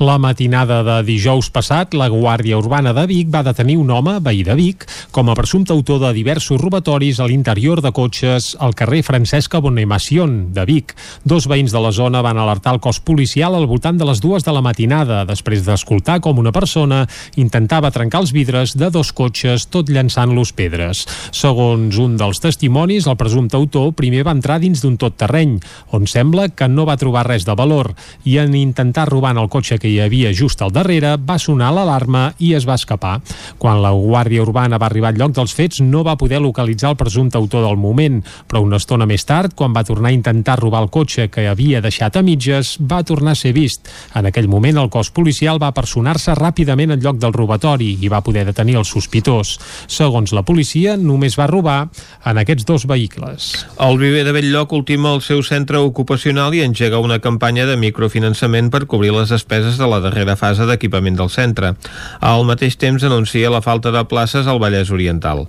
[0.00, 4.40] La matinada de dijous passat, la Guàrdia Urbana de Vic va detenir un home, veí
[4.46, 9.02] de Vic, com a presumpte autor de diversos robatoris a l'interior de cotxes al carrer
[9.04, 10.94] Francesca Bonemacion de Vic.
[11.28, 14.48] Dos veïns de la zona van alertar el cos policial al voltant de les dues
[14.48, 17.02] de la matinada, després d'escoltar com una persona
[17.36, 21.04] intentava trencar els vidres de dos cotxes tot llançant-los pedres.
[21.36, 25.58] Segons un dels testimonis, el presumpte autor primer va entrar dins d'un tot terreny,
[25.92, 27.92] on sembla que no va trobar res de valor
[28.24, 32.32] i en intentar robar el cotxe que hi havia just al darrere va sonar l'alarma
[32.38, 33.18] i es va escapar.
[33.58, 37.00] Quan la Guàrdia Urbana va arribar al lloc dels fets no va poder localitzar el
[37.00, 40.82] presumpte autor del moment, però una estona més tard, quan va tornar a intentar robar
[40.86, 43.88] el cotxe que havia deixat a mitges, va tornar a ser vist.
[44.14, 48.22] En aquell moment el cos policial va personar-se ràpidament al lloc del robatori i va
[48.24, 49.56] poder detenir el sospitós.
[49.86, 51.78] Segons la policia, només va robar
[52.24, 53.52] en aquests dos vehicles.
[53.78, 58.70] El viver de Belllloc reforma el seu centre ocupacional i engega una campanya de microfinançament
[58.74, 61.74] per cobrir les despeses de la darrera fase d'equipament del centre.
[62.20, 65.46] Al mateix temps anuncia la falta de places al Vallès Oriental.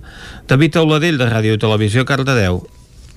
[0.48, 2.64] David Auladell, de Ràdio Televisió, Cardedeu.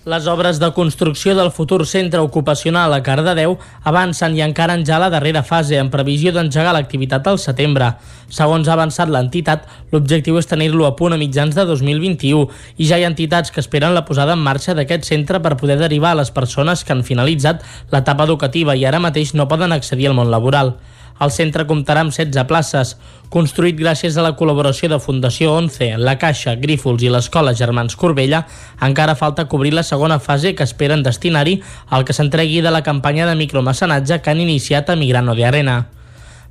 [0.04, 3.54] Les obres de construcció del futur centre ocupacional a Cardedeu
[3.88, 7.94] avancen i encaren ja la darrera fase, en previsió d'engegar l'activitat al setembre.
[8.28, 9.64] Segons ha avançat l'entitat,
[9.94, 13.64] l'objectiu és tenir-lo a punt a mitjans de 2021 i ja hi ha entitats que
[13.64, 17.08] esperen la posada en marxa d'aquest centre per poder derivar a les persones que han
[17.08, 17.64] finalitzat
[17.96, 20.76] l'etapa educativa i ara mateix no poden accedir al món laboral.
[21.22, 22.96] El centre comptarà amb 16 places,
[23.34, 28.44] construït gràcies a la col·laboració de Fundació 11, la Caixa, Grífols i l'Escola Germans Corbella,
[28.82, 31.60] encara falta cobrir la segona fase que esperen destinar-hi
[31.90, 35.78] al que s'entregui de la campanya de micromecenatge que han iniciat a Migrano de Arena.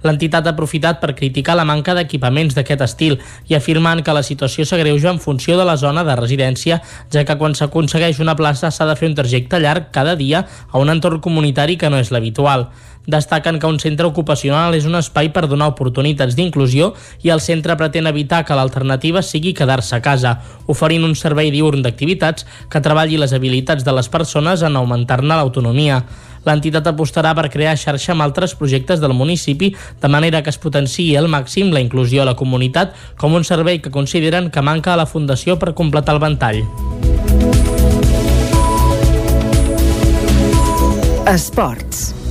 [0.02, 3.18] L'entitat ha aprofitat per criticar la manca d'equipaments d'aquest estil
[3.48, 6.80] i afirmant que la situació s'agreuja en funció de la zona de residència,
[7.12, 10.78] ja que quan s'aconsegueix una plaça s'ha de fer un trajecte llarg cada dia a
[10.78, 12.70] un entorn comunitari que no és l'habitual.
[13.06, 16.92] Destaquen que un centre ocupacional és un espai per donar oportunitats d'inclusió
[17.26, 20.36] i el centre pretén evitar que l'alternativa sigui quedar-se a casa,
[20.70, 26.04] oferint un servei diurn d'activitats que treballi les habilitats de les persones en augmentar-ne l'autonomia.
[26.46, 31.12] L'entitat apostarà per crear xarxa amb altres projectes del municipi de manera que es potenciï
[31.16, 35.00] al màxim la inclusió a la comunitat com un servei que consideren que manca a
[35.00, 36.64] la Fundació per completar el ventall.
[41.26, 42.22] Esports.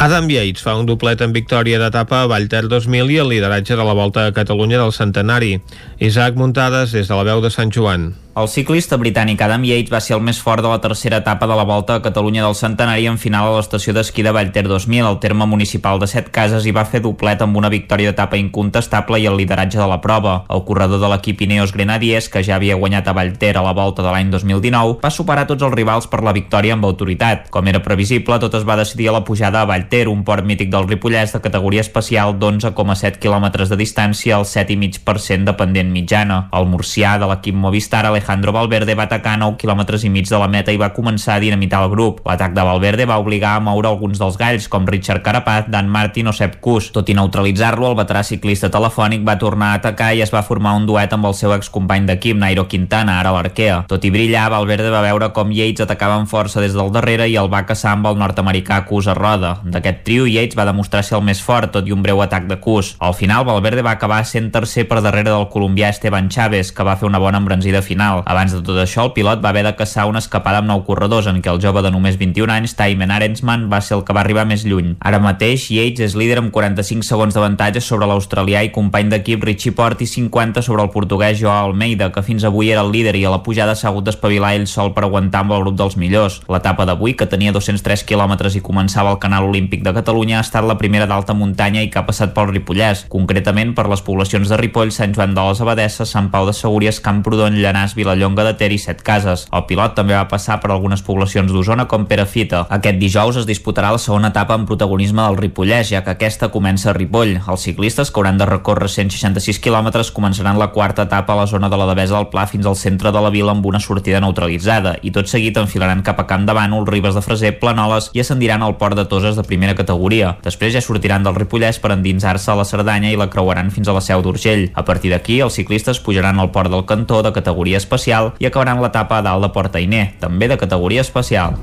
[0.00, 3.84] Adam Yates fa un doblet en victòria d'etapa a Vallter 2000 i el lideratge de
[3.84, 5.58] la Volta a Catalunya del Centenari.
[6.00, 8.14] Isaac Muntades des de la veu de Sant Joan.
[8.40, 11.54] El ciclista britànic Adam Yates va ser el més fort de la tercera etapa de
[11.58, 15.18] la Volta a Catalunya del Centenari en final a l'estació d'esquí de Vallter 2000, al
[15.20, 19.26] terme municipal de Set Cases, i va fer doblet amb una victòria d'etapa incontestable i
[19.26, 20.44] el lideratge de la prova.
[20.48, 24.06] El corredor de l'equip Ineos Grenadiers, que ja havia guanyat a Vallter a la Volta
[24.06, 27.50] de l'any 2019, va superar tots els rivals per la victòria amb autoritat.
[27.50, 30.70] Com era previsible, tot es va decidir a la pujada a Vallter, un port mític
[30.70, 36.48] del Ripollès de categoria especial d'11,7 km de distància al 7,5% de pendent mitjana.
[36.56, 40.48] El murcià de l'equip Movistar, Alejandro Valverde va atacar 9 quilòmetres i mig de la
[40.48, 42.22] meta i va començar a dinamitar el grup.
[42.26, 46.30] L'atac de Valverde va obligar a moure alguns dels galls, com Richard Carapaz, Dan Martin
[46.30, 46.90] o Sepp Kuss.
[46.94, 50.76] Tot i neutralitzar-lo, el veterà ciclista telefònic va tornar a atacar i es va formar
[50.78, 53.82] un duet amb el seu excompany d'equip, Nairo Quintana, ara l'Arquea.
[53.90, 57.36] Tot i brillar, Valverde va veure com Yates atacava amb força des del darrere i
[57.40, 59.56] el va caçar amb el nord-americà Kuss a roda.
[59.64, 62.60] D'aquest trio, Yates va demostrar ser el més fort, tot i un breu atac de
[62.60, 62.94] Kuss.
[63.00, 66.96] Al final, Valverde va acabar sent tercer per darrere del colombià Esteban Chaves, que va
[67.00, 68.22] fer una bona embranzida final.
[68.26, 71.26] Abans de tot això, el pilot va haver de caçar una escapada amb nou corredors
[71.30, 74.20] en què el jove de només 21 anys, Taimen Arensman, va ser el que va
[74.20, 74.96] arribar més lluny.
[75.00, 79.72] Ara mateix, Yates és líder amb 45 segons d'avantatge sobre l'australià i company d'equip Richie
[79.72, 83.24] Port i 50 sobre el portuguès Joao Almeida, que fins avui era el líder i
[83.24, 86.40] a la pujada s'ha hagut d'espavilar ell sol per aguantar amb el grup dels millors.
[86.50, 90.66] L'etapa d'avui, que tenia 203 quilòmetres i començava al Canal Olímpic de Catalunya, ha estat
[90.66, 94.58] la primera d'alta muntanya i que ha passat pel Ripollès, concretament per les poblacions de
[94.60, 98.72] Ripoll, Sant Joan de les Abadesses, Sant Pau de Segúries, Camprodon, Llanàs, Vilallonga de Ter
[98.74, 99.44] i Set Cases.
[99.54, 102.64] El pilot també va passar per algunes poblacions d'Osona com Perafita.
[102.74, 106.90] Aquest dijous es disputarà la segona etapa en protagonisme del Ripollès, ja que aquesta comença
[106.90, 107.36] a Ripoll.
[107.38, 111.70] Els ciclistes, que hauran de recórrer 166 quilòmetres, començaran la quarta etapa a la zona
[111.70, 114.96] de la Devesa del Pla fins al centre de la vila amb una sortida neutralitzada
[115.06, 118.66] i tot seguit enfilaran cap a Camp de Bànol, Ribes de Freser, Planoles i ascendiran
[118.66, 120.34] al port de Toses de primera categoria.
[120.42, 123.94] Després ja sortiran del Ripollès per endinsar-se a la Cerdanya i la creuaran fins a
[123.94, 124.70] la Seu d'Urgell.
[124.74, 128.80] A partir d'aquí, els ciclistes pujaran al port del Cantó de categoria especial i acabaran
[128.82, 131.60] l'etapa a dalt de Portainer, també de categoria especial.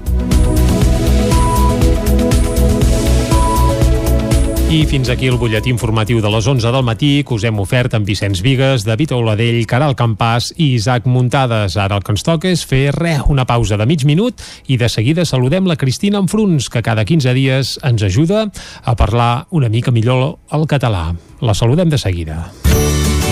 [4.67, 7.93] I fins aquí el butlletí informatiu de les 11 del matí que us hem ofert
[7.95, 11.77] amb Vicenç Vigues, David Oladell, Caral Campàs i Isaac Muntades.
[11.79, 14.91] Ara el que ens toca és fer res, una pausa de mig minut i de
[14.91, 18.49] seguida saludem la Cristina Enfruns, que cada 15 dies ens ajuda
[18.83, 21.13] a parlar una mica millor el català.
[21.39, 22.49] La saludem de seguida.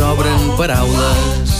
[0.00, 1.50] Sobren paraules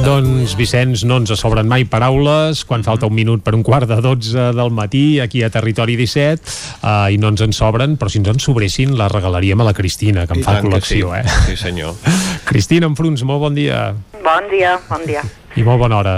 [0.00, 3.98] Doncs, Vicenç, no ens sobren mai paraules quan falta un minut per un quart de
[4.00, 6.40] 12 del matí aquí a Territori 17
[6.80, 9.74] uh, i no ens en sobren, però si ens en sobressin la regalaríem a la
[9.76, 11.20] Cristina, que en I fa col·lecció, sí.
[11.20, 11.36] eh?
[11.50, 11.92] Sí, senyor.
[12.48, 13.90] Cristina Enfruns, molt bon dia
[14.24, 15.26] Bon dia, bon dia.
[15.60, 16.16] i molt bona hora.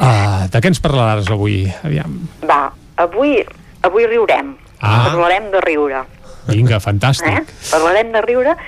[0.00, 1.60] Uh, de què ens parlaràs avui?
[1.86, 2.18] Aviam.
[2.42, 2.64] Va,
[3.06, 3.38] avui,
[3.86, 4.56] avui riurem.
[4.82, 5.12] Ah.
[5.12, 6.02] Parlarem de riure.
[6.50, 7.44] Vinga, fantàstic.
[7.44, 7.70] Eh?
[7.70, 8.58] Parlarem de riure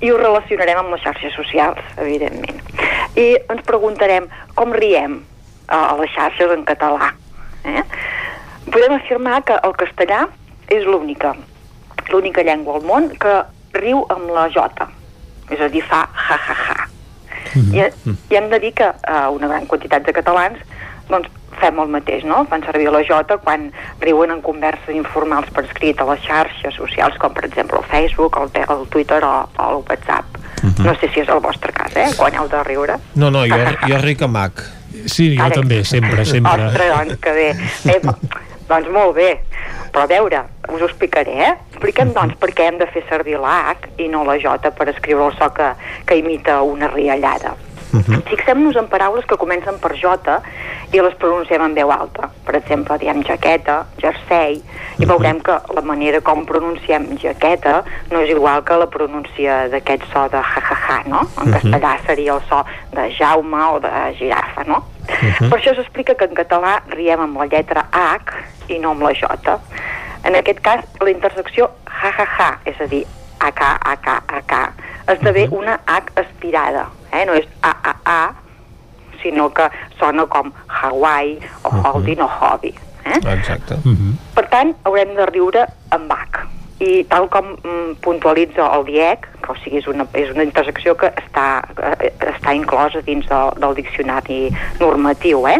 [0.00, 2.60] i ho relacionarem amb les xarxes socials, evidentment.
[3.18, 5.18] I ens preguntarem com riem
[5.68, 7.12] a les xarxes en català.
[7.64, 7.82] Eh?
[8.68, 10.26] Podem afirmar que el castellà
[10.70, 11.34] és l'única,
[12.12, 13.40] l'única llengua al món que
[13.78, 14.88] riu amb la jota,
[15.50, 16.86] és a dir, fa ja-ja-ja.
[17.58, 17.84] I,
[18.30, 20.60] I hem de dir que eh, una gran quantitat de catalans
[21.08, 21.30] doncs,
[21.60, 22.44] fem el mateix, no?
[22.50, 23.68] Fan servir la jota quan
[24.00, 28.38] riuen en converses informals per escrit a les xarxes socials, com per exemple el Facebook,
[28.40, 30.38] el, el Twitter o, o el WhatsApp.
[30.82, 32.08] No sé si és el vostre cas, eh?
[32.18, 32.96] Quan heu de riure.
[33.14, 34.64] No, no, jo, jo ric a Mac.
[35.06, 36.66] Sí, jo Ara- també, sempre, sempre.
[36.66, 37.48] Ostres, doncs, que bé.
[37.84, 38.16] bé po-
[38.68, 39.28] doncs molt bé.
[39.92, 41.52] Però a veure, us ho explicaré, eh?
[41.70, 44.88] Expliquem, doncs, per què hem de fer servir la H i no la J per
[44.90, 45.70] escriure el so que,
[46.06, 47.54] que imita una riallada.
[48.28, 50.38] Fixem-nos en paraules que comencen per J
[50.92, 52.28] i les pronunciem en veu alta.
[52.44, 54.60] Per exemple, diem jaqueta, jersei,
[54.98, 60.04] i veurem que la manera com pronunciem jaqueta no és igual que la pronúncia d'aquest
[60.12, 61.24] so de ja-ja-ja, no?
[61.40, 64.82] En castellà seria el so de Jaume o de girafa, no?
[65.08, 69.14] Per això s'explica que en català riem amb la lletra H i no amb la
[69.16, 69.56] J.
[70.28, 73.04] En aquest cas, la intersecció ja-ja-ja, és a dir,
[73.38, 73.60] AK,
[73.94, 74.08] AK,
[74.40, 74.54] AK,
[75.14, 77.24] esdevé una H aspirada, eh?
[77.26, 78.34] no és A-A-A,
[79.22, 79.68] sinó que
[79.98, 82.74] sona com Hawaii o Holding o Hobby.
[83.04, 83.18] Eh?
[83.34, 83.78] Exacte.
[84.34, 86.46] Per tant, haurem de riure amb H.
[86.78, 90.94] I tal com mm, puntualitza el DIEC, que o sigui, és una, és una intersecció
[90.94, 91.64] que està,
[91.98, 94.44] eh, està inclosa dins del, del diccionari
[94.78, 95.58] normatiu, eh?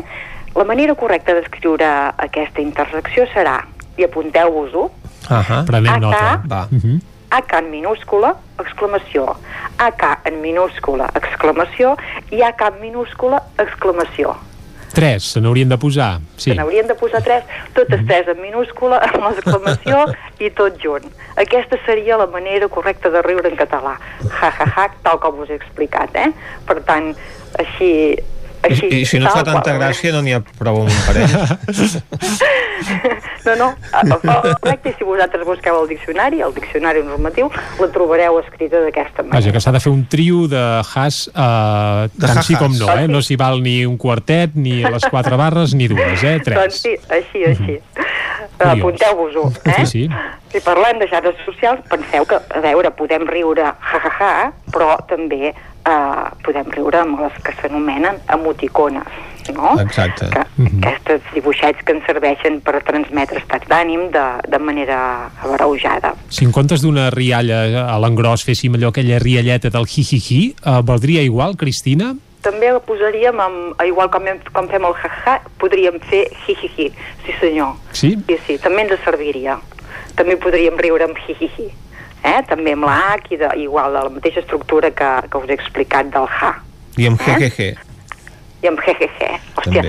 [0.55, 1.89] La manera correcta d'escriure
[2.23, 3.59] aquesta intersecció serà,
[3.99, 4.87] i apunteu-vos-ho,
[5.29, 5.65] Ahà.
[5.67, 6.01] Prenem AK.
[6.01, 6.43] nota.
[6.49, 6.67] Va.
[6.71, 7.01] Mhm.
[7.31, 9.37] AK en minúscula, exclamació,
[9.79, 11.97] AK en minúscula, exclamació,
[12.33, 14.37] i AK en minúscula, exclamació.
[14.95, 16.21] Tres, se n'haurien de posar.
[16.37, 16.51] Sí.
[16.51, 17.45] Se n'haurien de posar tres,
[17.77, 20.07] totes tres en minúscula, amb l'exclamació
[20.45, 21.05] i tot junt.
[21.39, 23.99] Aquesta seria la manera correcta de riure en català.
[24.41, 26.33] Ja, ja, ja, tal com us he explicat, eh?
[26.67, 27.13] Per tant,
[27.61, 27.93] així...
[28.59, 29.79] I, així I si no fa tanta qual.
[29.81, 31.33] gràcia, no n'hi ha prou amb un parell.
[33.57, 33.71] No,
[34.05, 34.19] no,
[34.61, 37.49] correcte, si vosaltres busqueu el diccionari, el diccionari normatiu,
[37.81, 39.39] la trobareu escrita d'aquesta manera.
[39.39, 42.91] Vaja, que s'ha de fer un trio de has uh, De tant sí com no,
[42.93, 43.07] eh?
[43.09, 46.37] No s'hi val ni un quartet, ni les quatre barres, ni dues, eh?
[46.45, 46.83] Doncs Tres.
[46.83, 47.79] sí, així, així.
[48.59, 48.75] Curiós.
[48.75, 49.87] Apunteu-vos-ho, eh?
[49.87, 50.05] Sí, sí.
[50.53, 55.53] Si parlem de xarxes socials, penseu que, a veure, podem riure ja-ja-ja, però també
[55.87, 59.19] eh, podem riure amb les que s'anomenen emoticones,
[59.55, 59.75] no?
[59.81, 60.29] Exacte.
[60.33, 64.99] Que, Aquests dibuixets que ens serveixen per transmetre estats d'ànim de, de manera
[65.45, 66.15] abreujada.
[66.35, 71.23] Si en comptes d'una rialla a l'engròs féssim allò, aquella rialleta del hi-hi-hi, uh, valdria
[71.23, 72.15] igual, Cristina?
[72.43, 76.93] També la posaríem, amb, igual com, hem, com fem el ja-ja, podríem fer hi-hi-hi,
[77.27, 77.75] sí senyor.
[77.93, 78.15] Sí?
[78.29, 79.59] Sí, sí, també ens serviria.
[80.19, 81.71] També podríem riure amb hi-hi-hi.
[82.23, 82.41] Eh?
[82.49, 85.59] També amb la H i de, igual de la mateixa estructura que, que us he
[85.59, 86.55] explicat del ja.
[86.99, 87.75] I amb jejeje.
[88.59, 89.27] I amb jejeje.
[89.55, 89.83] Hòstia.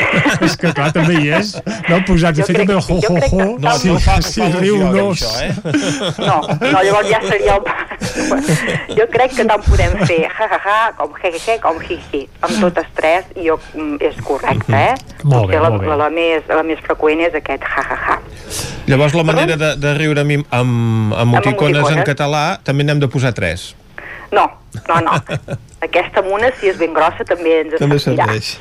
[0.46, 1.50] És que clar, també hi és.
[1.90, 3.36] No, posats a fer crec- també jo ho, ho, crec ho.
[3.36, 5.02] que- No, sí, no fa- sí, fa riu no.
[5.10, 5.52] això, eh?
[6.24, 7.68] No, no, llavors ja seria el...
[8.98, 12.22] jo crec que tant podem fer ja-ja-ja, com jejeje, com hi-hi.
[12.48, 14.96] Amb totes tres, i jo, mm, és correcte, eh?
[15.24, 15.92] Molt bé, Potser la, molt bé.
[15.92, 18.18] La, la, més, la més freqüent és aquest ja-ja-ja.
[18.88, 23.32] Llavors, la manera de, de riure amb, amb emoticones en català també n'hem de posar
[23.36, 23.74] tres.
[24.34, 24.48] No,
[24.88, 25.18] no, no.
[25.84, 28.54] Aquesta mona, si és ben grossa, també ens També serveix.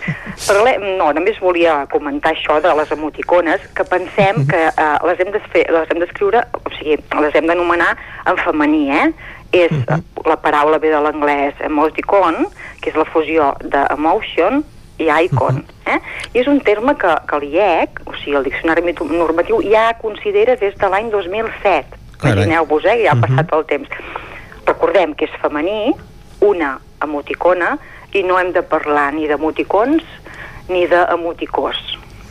[0.44, 5.32] Parlem, no, només volia comentar això de les emoticones, que pensem que eh, les hem
[5.32, 7.94] de fer, les hem d'escriure, o sigui, les hem d'anomenar
[8.28, 9.08] en femení, eh?
[9.54, 12.46] És, uh la paraula ve de l'anglès emoticon,
[12.80, 14.62] que és la fusió d'emotion
[15.04, 15.98] i icon, eh?
[16.32, 20.78] I és un terme que, que l'IEC, o sigui, el Diccionari Normatiu, ja considera des
[20.80, 22.00] de l'any 2007.
[22.22, 22.38] Carai.
[22.38, 23.02] Imagineu-vos, eh?
[23.04, 24.00] ja ha passat el temps.
[24.68, 25.94] Recordem que és femení,
[26.44, 27.76] una emoticona,
[28.14, 30.04] i no hem de parlar ni d'emoticons
[30.70, 31.82] ni d'emoticós.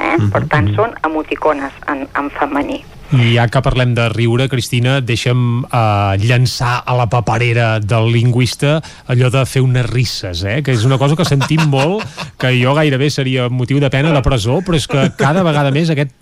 [0.00, 0.16] Eh?
[0.32, 2.80] Per tant, són emoticones en, en femení.
[3.12, 8.78] I ja que parlem de riure, Cristina, deixa'm uh, llançar a la paperera del lingüista
[9.12, 10.62] allò de fer unes risses, eh?
[10.64, 12.06] que és una cosa que sentim molt,
[12.40, 15.92] que jo gairebé seria motiu de pena de presó, però és que cada vegada més
[15.92, 16.16] aquest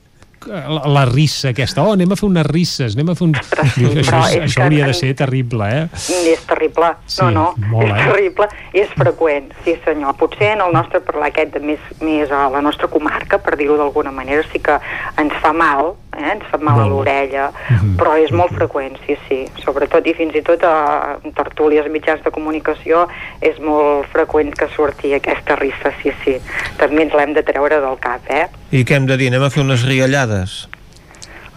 [0.46, 3.34] la, la rissa aquesta, oh, anem a fer unes risses, anem a fer un...
[3.34, 5.84] Dius, això, però és, això hauria de ser terrible, eh?
[6.32, 8.08] És terrible, Sí, no, no, molt, és eh?
[8.10, 8.48] terrible
[8.80, 10.16] és freqüent, sí senyor.
[10.20, 13.78] Potser en el nostre parlar aquest de més, més a la nostra comarca, per dir-ho
[13.80, 14.78] d'alguna manera, sí que
[15.20, 16.32] ens fa mal, eh?
[16.32, 17.96] ens fa mal a l'orella, Mhm.
[17.96, 19.48] però és molt freqüent, sí, sí.
[19.64, 23.06] Sobretot i fins i tot a tertúlies mitjans de comunicació
[23.40, 26.38] és molt freqüent que surti aquesta rissa, sí, sí.
[26.78, 28.48] També ens l'hem de treure del cap, eh?
[28.72, 29.28] I què hem de dir?
[29.28, 30.68] Anem a fer unes riallades?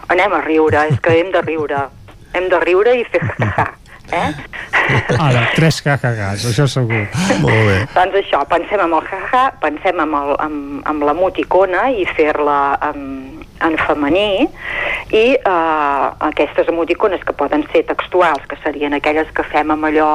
[0.08, 1.88] Anem a riure, és que hem de riure.
[2.34, 3.20] Hem de riure i fer
[4.12, 4.32] eh?
[5.18, 7.06] Ara, tres cacagats, això segur.
[7.40, 7.78] Molt bé.
[7.94, 13.33] Doncs això, pensem en el jaja, pensem en, el, en, en l'emoticona i fer-la en,
[13.62, 14.48] en femení
[15.14, 20.08] i eh, aquestes emoticones que poden ser textuals, que serien aquelles que fem amb allò,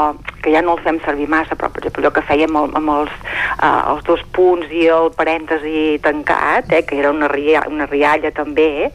[0.44, 2.94] que ja no el fem servir massa, però per exemple allò que fèiem amb, amb
[2.98, 3.16] els,
[3.62, 8.34] eh, els dos punts i el parèntesi tancat, eh, que era una, ria, una rialla
[8.36, 8.90] també,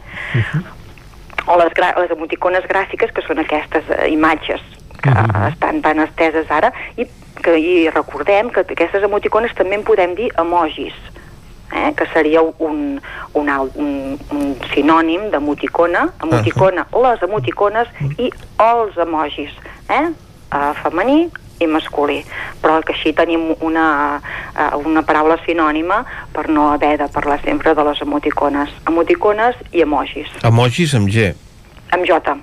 [1.47, 4.63] o les, les emoticones gràfiques, que són aquestes eh, imatges
[5.05, 5.53] que uh -huh.
[5.53, 7.07] estan tan esteses ara, i,
[7.43, 10.95] que, i recordem que aquestes emoticones també en podem dir emojis,
[11.73, 11.93] eh?
[11.97, 13.01] que seria un,
[13.35, 18.31] un, un, un sinònim d'emoticona, emoticona, les emoticones i
[18.63, 19.55] els emojis,
[19.89, 20.07] eh?
[20.55, 21.25] Uh, femení
[21.63, 22.21] i masculí,
[22.63, 23.87] però que així tenim una,
[24.55, 26.03] uh, una paraula sinònima
[26.35, 28.71] per no haver de parlar sempre de les emoticones.
[28.91, 31.33] Emoticones i emojis, Emojis amb G.
[31.91, 32.37] amb J,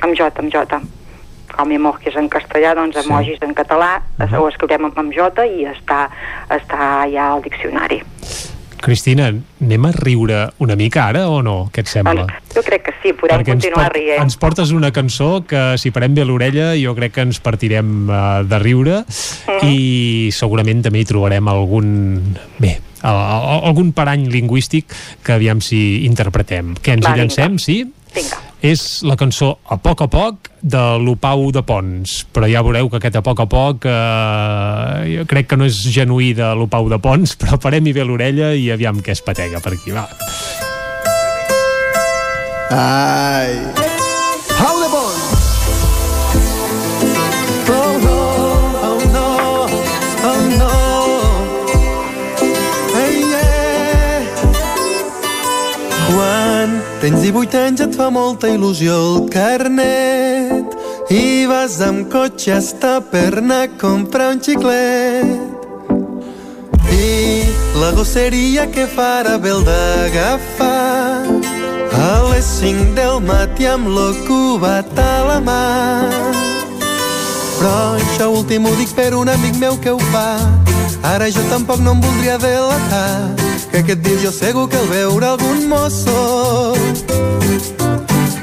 [0.00, 0.80] amb J, amb J.
[1.54, 3.06] Com emojis en castellà, doncs Sí.
[3.06, 6.08] emojis en català, uh ho escriurem amb, amb J i està,
[6.50, 8.02] està ja al diccionari.
[8.78, 9.30] Cristina,
[9.62, 11.70] anem a riure una mica ara o no?
[11.72, 12.26] Què et sembla?
[12.54, 14.22] Jo crec que sí, podem Perquè ens, continuar por- rient.
[14.22, 18.44] ens portes una cançó que si parem bé l'orella jo crec que ens partirem uh,
[18.44, 18.98] de riure
[19.64, 22.36] i segurament també hi trobarem algun...
[22.58, 24.92] bé, al- algun parany lingüístic
[25.24, 26.74] que aviam si interpretem.
[26.76, 27.22] Què ens Va, hi vinga.
[27.24, 27.78] llancem, sí?
[28.16, 28.38] Vinga.
[28.64, 32.98] És la cançó A poc a poc de l'Opau de Pons però ja veureu que
[32.98, 36.98] aquest a poc a poc eh, jo crec que no és genuí de l'Opau de
[37.02, 40.08] Pons però parem-hi bé l'orella i aviam què es patega per aquí, va
[42.68, 43.54] Ai.
[44.58, 45.14] How the ball.
[47.70, 48.18] Oh no,
[48.88, 49.86] oh no, oh.
[56.06, 56.75] Quan
[57.06, 60.72] tens 18 anys et fa molta il·lusió el carnet
[61.14, 65.22] i vas amb cotxe hasta per anar a comprar un xiclet
[66.90, 67.46] i
[67.78, 71.30] la gosseria que farà bé el d'agafar
[71.94, 75.62] a les 5 del matí amb lo cubat a la mà.
[77.54, 80.30] Però això últim ho dic per un amic meu que ho fa.
[81.14, 83.45] Ara jo tampoc no em voldria delatar,
[83.76, 86.72] que aquest dia jo segur que el veure algun mosso.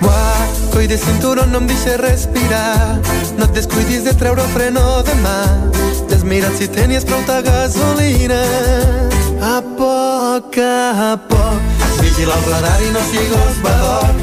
[0.02, 3.00] Buah, coi de cinturó no em deixa respirar,
[3.38, 5.40] no et descuidis de treure el freno de mà.
[6.10, 8.44] Ja has mirat si tenies prou gasolina.
[9.42, 14.22] A poc a poc, vigila el radar i no sigues badoc.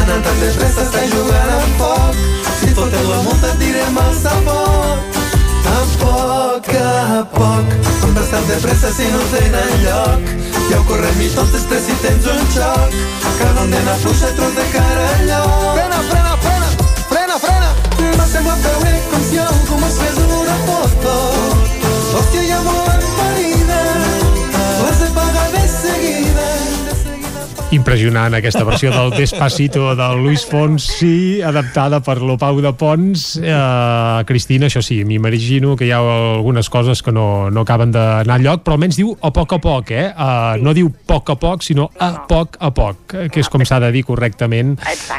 [0.00, 2.26] Anant tan de pressa està jugant amb foc.
[2.58, 5.17] Si fotes la multa et direm al sapot.
[5.68, 10.32] A poc a poc, com vas tan de pressa si no tenen lloc.
[10.70, 12.96] Ja ho correm i tot després si tens un xoc.
[13.38, 15.78] Cada on nena fluixa tros de cara al lloc.
[15.78, 16.68] Frena, frena, frena,
[17.12, 17.70] frena, frena.
[18.16, 21.16] M'ha semblat veure com si algú mos fes una foto.
[22.16, 23.27] Hòstia, ja volen
[27.68, 33.24] Impressionant aquesta versió del Despacito del Luis Fonsi adaptada per l'Opau de Pons.
[33.42, 38.38] Eh, Cristina, això sí, m'imagino que hi ha algunes coses que no, no acaben d'anar
[38.40, 40.06] lloc, però almenys diu a poc a poc eh?
[40.16, 43.60] Uh, no diu poc a poc, sinó a poc a poc eh, que és com
[43.68, 44.78] s'ha de dir correctament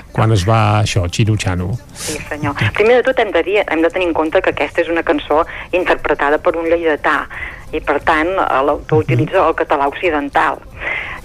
[0.10, 2.58] quan es va això, xino-xano Sí, senyor.
[2.74, 5.06] Primer de tot hem de, dir, hem de tenir en compte que aquesta és una
[5.06, 7.28] cançó interpretada per un lleidatà
[7.74, 10.60] i per tant eh, utilitza el català occidental.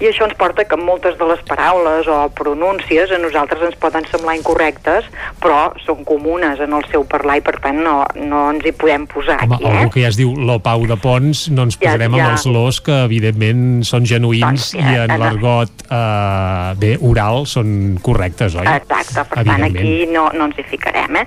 [0.03, 4.03] I això ens porta que moltes de les paraules o pronúncies a nosaltres ens poden
[4.11, 5.07] semblar incorrectes,
[5.41, 9.05] però són comunes en el seu parlar i per tant no, no ens hi podem
[9.07, 9.77] posar Home, aquí, eh?
[9.85, 12.25] algú que ja es diu l'Opau de Pons no ens Ja- posarem ja.
[12.27, 18.59] amb els los que evidentment són genuïns i en l'argot eh, bé, oral són correctes,
[18.59, 18.67] oi?
[18.75, 21.23] Exacte, per tant aquí no, no ens hi ficarem.
[21.23, 21.25] Eh?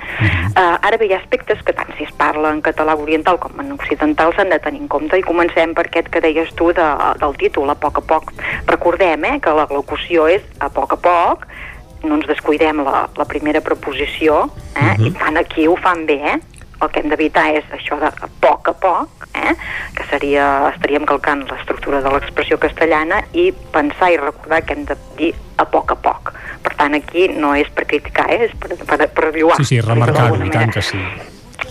[0.51, 3.55] uh, ara bé, hi ha aspectes que tant si es parla en català oriental com
[3.63, 6.87] en occidental s'han de tenir en compte i comencem per aquest que deies tu de,
[7.21, 8.33] del títol, a poc a poc.
[8.67, 11.47] Recordem eh, que la locució és a poc a poc,
[12.03, 14.43] no ens descuidem la, la primera preposició,
[14.75, 14.97] eh?
[14.97, 15.07] Mhm.
[15.07, 16.39] i tant aquí ho fan bé, eh?
[16.81, 19.53] el que hem d'evitar és això de a poc a poc, eh?
[19.97, 20.45] que seria,
[20.75, 25.65] estaríem calcant l'estructura de l'expressió castellana i pensar i recordar que hem de dir a
[25.65, 26.33] poc a poc.
[26.61, 28.45] Per tant, aquí no és per criticar, eh?
[28.49, 29.57] és per, per, per lloar.
[29.63, 31.01] Sí, sí, remarcar-ho, i tant que sí.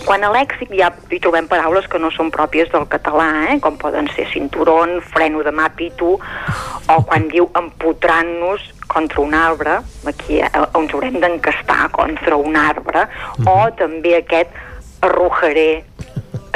[0.05, 3.59] Quan a lèxic ja hi trobem paraules que no són pròpies del català, eh?
[3.63, 6.15] com poden ser cinturón, freno de mà, pitu,
[6.87, 13.07] o quan diu empotrant-nos contra un arbre, aquí eh, ens haurem d'encastar contra un arbre,
[13.37, 13.47] Mhm.
[13.47, 14.49] o també aquest
[15.01, 15.83] arrojaré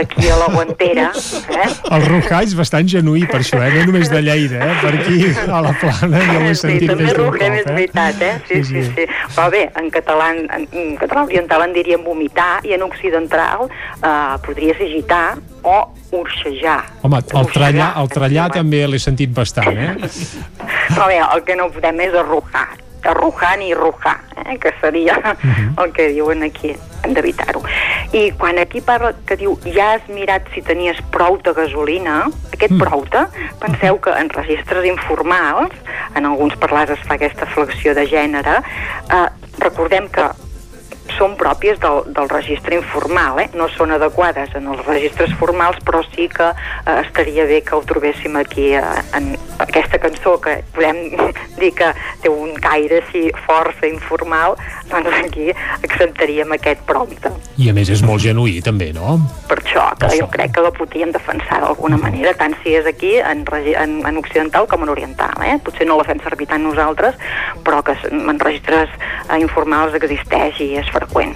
[0.01, 1.11] aquí a la guantera,
[1.49, 1.69] eh?
[1.91, 2.05] El
[2.41, 3.71] és bastant genuí per això, eh?
[3.75, 4.75] no només de Lleida, eh?
[4.81, 7.71] per aquí a la plana ja ho he Sí, sentit també més d'un és cop.
[7.71, 7.75] Eh?
[7.75, 8.33] veritat, eh?
[8.49, 9.07] Sí, sí, sí.
[9.35, 14.37] Però bé, en català, en, en català oriental en diríem vomitar i en occidental eh,
[14.45, 15.25] podria ser agitar
[15.63, 15.77] o
[16.11, 16.79] urxejar.
[17.05, 19.93] Home, el trallar, el trallar també l'he sentit bastant, eh?
[20.95, 22.69] Però bé, el que no podem és arrojar.
[23.03, 24.57] Arrojar ni rojar, eh?
[24.59, 25.17] que seria
[25.77, 26.75] el que diuen aquí.
[27.01, 27.63] Hem d'evitar-ho.
[28.13, 32.77] I quan aquí parla que diu ja has mirat si tenies prou de gasolina, aquest
[32.77, 33.07] prou
[33.59, 35.73] penseu que en registres informals,
[36.13, 38.61] en alguns parlars es fa aquesta flexió de gènere,
[39.09, 40.29] eh, recordem que
[41.17, 43.49] són pròpies del, del registre informal, eh?
[43.57, 47.81] no són adequades en els registres formals, però sí que eh, estaria bé que ho
[47.87, 48.83] trobéssim aquí eh,
[49.17, 51.01] en aquesta cançó, que podem
[51.61, 54.57] dir que té un caire així força informal,
[54.91, 55.49] doncs aquí
[55.81, 57.33] acceptaríem aquest prompte.
[57.61, 59.17] I a més és molt genuí també, no?
[59.49, 63.15] Per això, que jo crec que la podríem defensar d'alguna manera, tant si és aquí
[63.19, 65.35] en, en, en occidental com en oriental.
[65.45, 65.57] Eh?
[65.65, 67.17] Potser no la fem servir tant nosaltres,
[67.65, 71.35] però que en registres eh, informals existeix i és freqüent.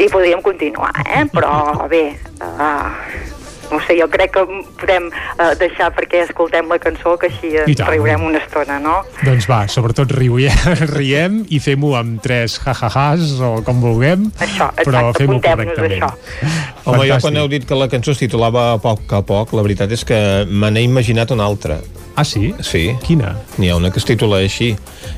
[0.00, 1.26] I podríem continuar, eh?
[1.34, 3.30] però bé, eh,
[3.72, 4.42] no sé, jo crec que
[4.80, 8.98] podem eh, deixar perquè escoltem la cançó, que així ens riurem una estona, no?
[9.24, 10.52] Doncs va, sobretot riem,
[10.96, 16.04] riem i fem-ho amb tres jajajàs o com vulguem, Això, però exacte, fem-ho apuntem-nos correctament.
[16.04, 16.60] això.
[16.84, 17.40] Home, jo quan Fantàstic.
[17.40, 20.20] heu dit que la cançó es titulava a poc a poc, la veritat és que
[20.48, 21.80] me n'he imaginat una altra.
[22.14, 22.52] Ah, sí?
[22.60, 22.90] Sí.
[23.06, 23.36] Quina?
[23.58, 24.74] N'hi ha una que es titula així.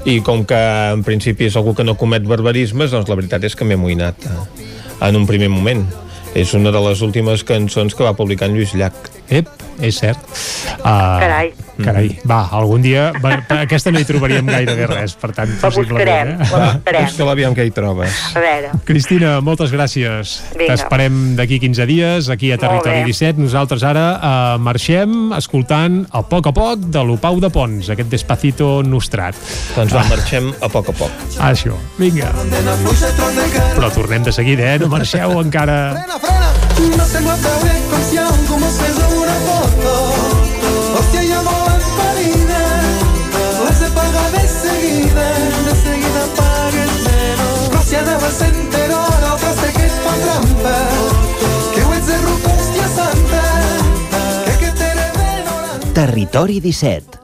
[0.07, 0.61] I com que
[0.93, 4.27] en principi és algú que no comet barbarismes, doncs la veritat és que m'he amoïnat
[4.31, 4.37] eh,
[5.09, 5.85] en un primer moment.
[6.35, 9.11] És una de les últimes cançons que va publicar en Lluís Llach.
[9.33, 9.49] Ep,
[9.81, 10.21] és cert.
[10.85, 11.53] Uh, Carai.
[11.75, 13.09] Carai, va, algun dia...
[13.23, 13.33] Va,
[13.65, 16.53] aquesta no hi trobaríem gairebé res, per tant, La buscarem, possiblement.
[16.53, 17.07] la buscarem.
[17.09, 18.19] Busca l'aviam que hi trobes.
[18.37, 20.37] A veure, Cristina, moltes gràcies.
[20.55, 20.69] Vinga.
[20.77, 23.09] T'esperem d'aquí 15 dies, aquí a Territori bé.
[23.11, 23.43] 17.
[23.43, 28.77] Nosaltres ara uh, marxem escoltant a poc a poc de l'Opau de Pons, aquest despacito
[28.87, 29.35] nostrat.
[29.75, 31.27] Doncs va, marxem a poc a poc.
[31.49, 32.31] Això, vinga.
[33.75, 34.79] Però tornem de seguida, eh?
[34.85, 35.81] No marxeu encara.
[36.75, 39.24] No tengo precaución como se
[48.35, 49.21] Rociada va se enteró.
[49.21, 50.89] La otra se que es pa' trampa.
[51.75, 53.43] Que hues de ruta, hostia santa.
[54.45, 57.24] Que que te reveno Territori 17.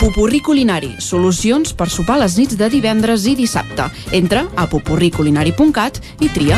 [0.00, 3.90] Pupurri Culinari, solucions per sopar les nits de divendres i dissabte.
[4.16, 6.56] Entra a pupurriculinari.cat i tria.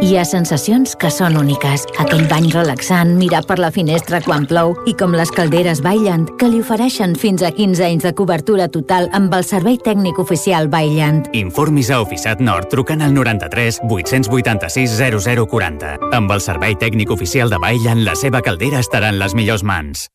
[0.00, 1.82] Hi ha sensacions que són úniques.
[1.98, 6.46] Aquell bany relaxant, mirar per la finestra quan plou i com les calderes Bailand, que
[6.46, 11.26] li ofereixen fins a 15 anys de cobertura total amb el servei tècnic oficial Bailand.
[11.34, 14.94] Informis a Oficiat Nord trucant al 93 886
[15.42, 15.98] 0040.
[16.14, 20.06] Amb el servei tècnic oficial de Bailand, la seva caldera estarà en les millors mans.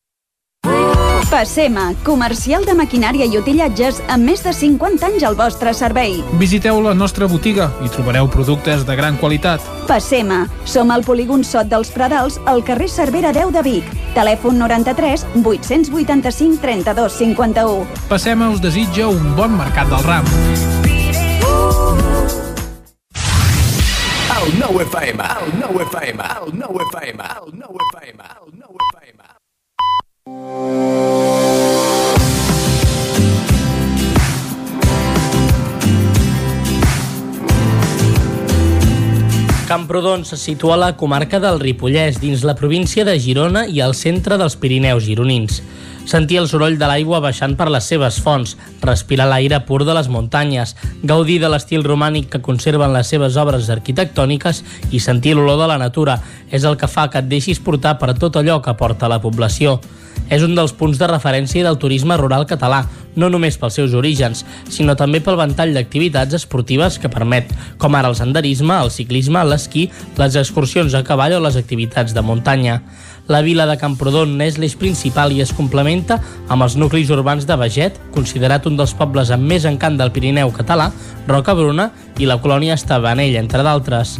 [1.30, 6.20] Passema, comercial de maquinària i utillatges amb més de 50 anys al vostre servei.
[6.40, 9.64] Visiteu la nostra botiga i trobareu productes de gran qualitat.
[9.90, 13.90] Passema, som al polígon Sot dels Pradals, al carrer Cervera 10 de Vic.
[14.14, 17.86] Telèfon 93 885 32 51.
[18.08, 20.30] Passema us desitja un bon mercat del ram.
[24.36, 28.55] El nou FM, el nou FM, el nou FM, el nou FM, el nou FM.
[39.66, 43.94] Camprodon se situa a la comarca del Ripollès, dins la província de Girona i al
[43.94, 45.60] centre dels Pirineus gironins.
[46.06, 50.06] Sentir el soroll de l'aigua baixant per les seves fonts, respirar l'aire pur de les
[50.06, 54.62] muntanyes, gaudir de l'estil romànic que conserven les seves obres arquitectòniques
[54.94, 56.20] i sentir l'olor de la natura
[56.54, 59.80] és el que fa que et deixis portar per tot allò que porta la població.
[60.30, 62.84] És un dels punts de referència del turisme rural català,
[63.16, 67.50] no només pels seus orígens, sinó també pel ventall d'activitats esportives que permet,
[67.82, 72.22] com ara el senderisme, el ciclisme, l'esquí, les excursions a cavall o les activitats de
[72.22, 72.80] muntanya.
[73.26, 77.56] La vila de Camprodon és l'eix principal i es complementa amb els nuclis urbans de
[77.58, 80.92] Beget, considerat un dels pobles amb més encant del Pirineu català,
[81.26, 81.88] Roca Bruna
[82.22, 84.14] i la colònia Estavanell, entre d'altres.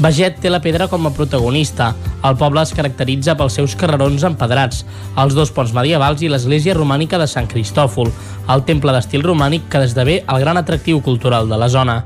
[0.00, 1.92] Beget té la pedra com a protagonista.
[2.24, 4.84] El poble es caracteritza pels seus carrerons empedrats,
[5.20, 8.14] els dos ponts medievals i l'església romànica de Sant Cristòfol,
[8.48, 12.04] el temple d'estil romànic que esdevé el gran atractiu cultural de la zona.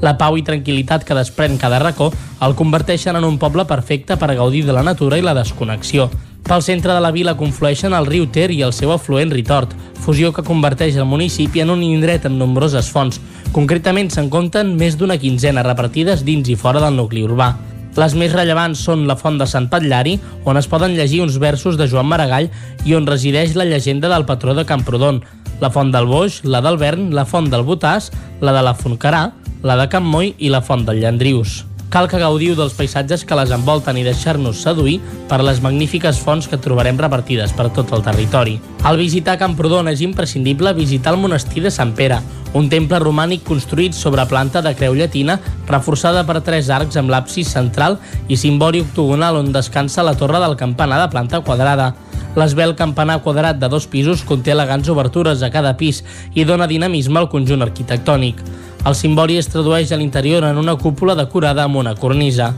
[0.00, 2.12] La pau i tranquil·litat que desprèn cada racó
[2.46, 6.06] el converteixen en un poble perfecte per gaudir de la natura i la desconnexió.
[6.48, 10.30] Pel centre de la vila conflueixen el riu Ter i el seu afluent Ritort, fusió
[10.32, 13.18] que converteix el municipi en un indret amb nombroses fonts.
[13.52, 17.50] Concretament se'n compten més d'una quinzena repartides dins i fora del nucli urbà.
[17.98, 20.14] Les més rellevants són la font de Sant Patllari,
[20.46, 22.48] on es poden llegir uns versos de Joan Maragall
[22.86, 25.20] i on resideix la llegenda del patró de Camprodon,
[25.60, 29.24] la font del Boix, la del Vern, la font del Botàs, la de la Fontcarà,
[29.62, 31.64] la de Can Moi i la font del Llandrius.
[31.88, 34.98] Cal que gaudiu dels paisatges que les envolten i deixar-nos seduir
[35.30, 38.58] per les magnífiques fonts que trobarem repartides per tot el territori.
[38.84, 42.20] Al visitar Camprodon és imprescindible visitar el monestir de Sant Pere,
[42.52, 45.38] un temple romànic construït sobre planta de creu llatina
[45.68, 50.56] reforçada per tres arcs amb l'absis central i cimbori octogonal on descansa la torre del
[50.60, 51.94] campanar de planta quadrada.
[52.38, 56.04] L'esbel campanar quadrat de dos pisos conté elegants obertures a cada pis
[56.38, 58.42] i dona dinamisme al conjunt arquitectònic.
[58.86, 62.52] El cimbori es tradueix a l'interior en una cúpula decorada amb una cornisa.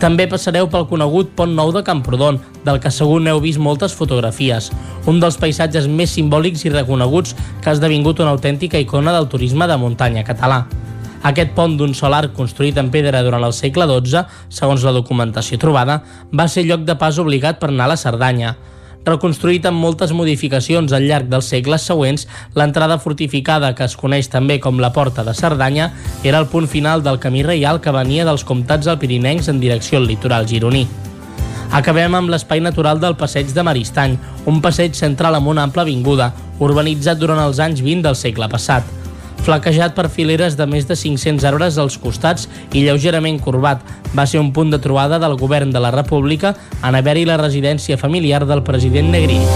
[0.00, 4.70] També passareu pel conegut Pont Nou de Camprodon, del que segur n'heu vist moltes fotografies.
[5.08, 9.68] Un dels paisatges més simbòlics i reconeguts que ha esdevingut una autèntica icona del turisme
[9.68, 10.62] de muntanya català.
[11.24, 15.60] Aquest pont d'un sol arc construït en pedra durant el segle XII, segons la documentació
[15.60, 16.00] trobada,
[16.32, 18.54] va ser lloc de pas obligat per anar a la Cerdanya.
[19.06, 22.24] Reconstruït amb moltes modificacions al llarg dels segles següents,
[22.58, 25.92] l'entrada fortificada, que es coneix també com la Porta de Cerdanya,
[26.26, 30.10] era el punt final del camí reial que venia dels comtats alpirinencs en direcció al
[30.10, 30.88] litoral gironí.
[31.70, 34.18] Acabem amb l'espai natural del Passeig de Maristany,
[34.50, 39.05] un passeig central amb una ampla avinguda, urbanitzat durant els anys 20 del segle passat
[39.46, 43.84] flanquejat per fileres de més de 500 arbres als costats i lleugerament corbat.
[44.16, 47.98] Va ser un punt de trobada del govern de la República en haver-hi la residència
[48.00, 49.46] familiar del president Negrini.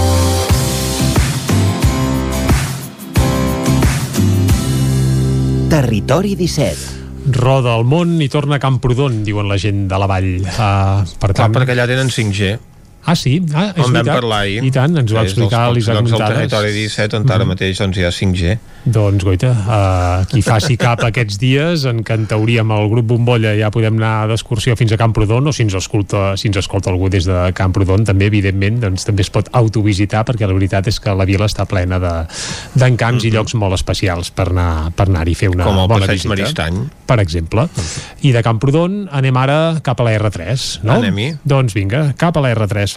[5.71, 10.41] Territori 17 Roda el món i torna a Camprodon, diuen la gent de la vall.
[10.41, 12.70] Uh, per Clar, perquè allà tenen 5G.
[13.07, 13.41] Ah, sí?
[13.55, 14.63] Ah, és on vam parlar ahir.
[14.63, 16.37] I tant, ens ho va explicar l'Isaac del Muntades.
[16.51, 17.49] territori 17 on ara Mhm.
[17.49, 18.59] mateix doncs, hi ha 5G.
[18.85, 23.07] Doncs, goita, uh, qui faci cap aquests dies, en què en teoria amb el grup
[23.07, 26.91] Bombolla ja podem anar d'excursió fins a Camprodon, o si ens escolta, si ens escolta
[26.91, 31.01] algú des de Camprodon, també, evidentment, doncs, també es pot autovisitar, perquè la veritat és
[31.01, 32.27] que la vila està plena de-
[32.75, 35.89] d'encants de, i llocs molt especials per anar per anar-hi a fer una Com el
[35.89, 36.29] bona Passeig visita.
[36.29, 36.81] Maristany.
[37.07, 37.69] Per exemple.
[38.23, 40.93] I de Camprodon anem ara cap a la R3, no?
[41.01, 41.37] Anem-hi.
[41.45, 42.97] Doncs vinga, cap a la R3,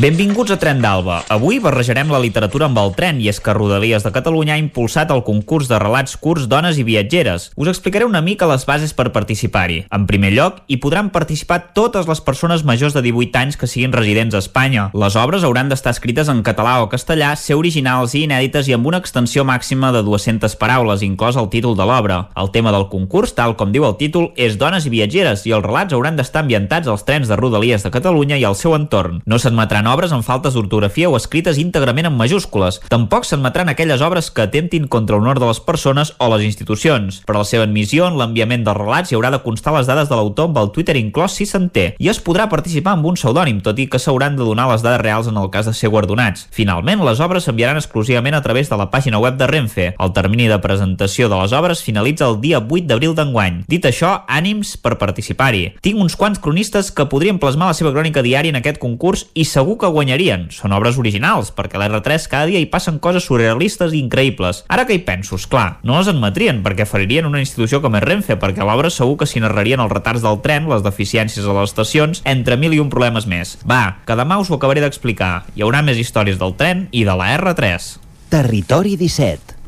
[0.00, 1.18] Benvinguts a Tren d'Alba.
[1.28, 5.10] Avui barrejarem la literatura amb el tren i és que Rodalies de Catalunya ha impulsat
[5.12, 7.50] el concurs de relats curts dones i viatgeres.
[7.60, 9.82] Us explicaré una mica les bases per participar-hi.
[9.92, 13.92] En primer lloc, hi podran participar totes les persones majors de 18 anys que siguin
[13.92, 14.86] residents a Espanya.
[14.96, 18.88] Les obres hauran d'estar escrites en català o castellà, ser originals i inèdites i amb
[18.88, 22.30] una extensió màxima de 200 paraules, inclòs el títol de l'obra.
[22.32, 25.68] El tema del concurs, tal com diu el títol, és dones i viatgeres i els
[25.68, 29.20] relats hauran d'estar ambientats als trens de Rodalies de Catalunya i al seu entorn.
[29.28, 32.80] No s'admetran obres amb faltes d'ortografia o escrites íntegrament en majúscules.
[32.92, 37.22] Tampoc s'admetran aquelles obres que atentin contra l'honor de les persones o les institucions.
[37.26, 40.08] Per a la seva admissió, en l'enviament dels relats hi haurà de constar les dades
[40.10, 43.18] de l'autor amb el Twitter inclòs si se'n té, i es podrà participar amb un
[43.18, 45.90] pseudònim, tot i que s'hauran de donar les dades reals en el cas de ser
[45.92, 46.46] guardonats.
[46.52, 49.88] Finalment, les obres s'enviaran exclusivament a través de la pàgina web de Renfe.
[49.98, 53.62] El termini de presentació de les obres finalitza el dia 8 d'abril d'enguany.
[53.68, 55.64] Dit això, ànims per participar-hi.
[55.82, 59.46] Tinc uns quants cronistes que podrien plasmar la seva crònica diària en aquest concurs i
[59.48, 60.48] segur que guanyarien.
[60.54, 64.62] Són obres originals, perquè a l'R3 cada dia hi passen coses surrealistes i increïbles.
[64.68, 68.36] Ara que hi penso, clar, no les admetrien perquè faririen una institució com és Renfe,
[68.40, 71.72] perquè a l'obra segur que s'hi narrarien els retards del tren, les deficiències a les
[71.72, 73.56] estacions, entre mil i un problemes més.
[73.68, 75.44] Va, que demà us ho acabaré d'explicar.
[75.56, 77.92] Hi haurà més històries del tren i de la R3.
[78.32, 79.58] Territori 17.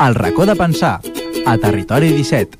[0.00, 1.00] El racó de pensar,
[1.44, 2.59] a Territori 17.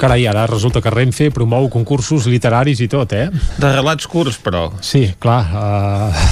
[0.00, 3.26] Carai, ara resulta que Renfe promou concursos literaris i tot, eh?
[3.60, 4.70] De relats curts, però.
[4.80, 5.42] Sí, clar.
[5.52, 6.22] Uh...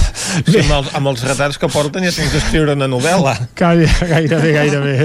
[0.48, 3.34] Sí, amb, els, amb els retards que porten ja tens d'escriure una novel·la.
[3.58, 4.96] Gaire, gairebé, gairebé.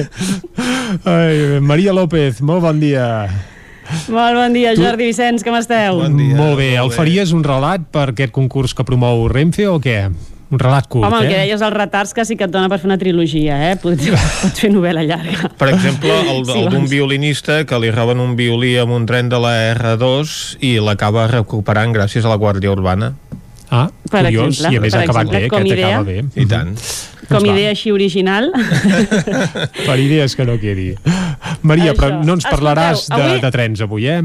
[1.04, 3.06] Ai, Maria López, molt bon dia.
[4.08, 6.00] Molt bon dia, Tu- Jordi Vicenç, com esteu?
[6.06, 9.76] Bon dia, molt bé, el faries un relat per aquest concurs que promou Renfe o
[9.84, 10.06] què?
[10.54, 11.40] Un relat curt, Home, el que eh?
[11.48, 13.76] deies els retards que sí que et dona per fer una trilogia, eh?
[13.82, 14.06] Pots,
[14.44, 15.50] pots fer novel·la llarga.
[15.58, 16.92] Per exemple, el, Sí, el d'un vols.
[16.92, 21.96] violinista que li roben un violí amb un tren de la R2 i l'acaba recuperant
[21.96, 23.16] gràcies a la Guàrdia Urbana.
[23.74, 25.88] Ah, Per curiós, exemple, i a més ha acabat exemple, bé, com aquest idea.
[25.88, 26.24] acaba bé.
[26.36, 26.76] I tant.
[27.24, 27.54] Com Doncs va.
[27.56, 28.52] idea així original.
[29.88, 30.92] Per idees que no quedi.
[31.64, 32.26] Maria, però Això.
[32.28, 34.22] no ens parlaràs Escolteu, avui- de, de trens avui, eh?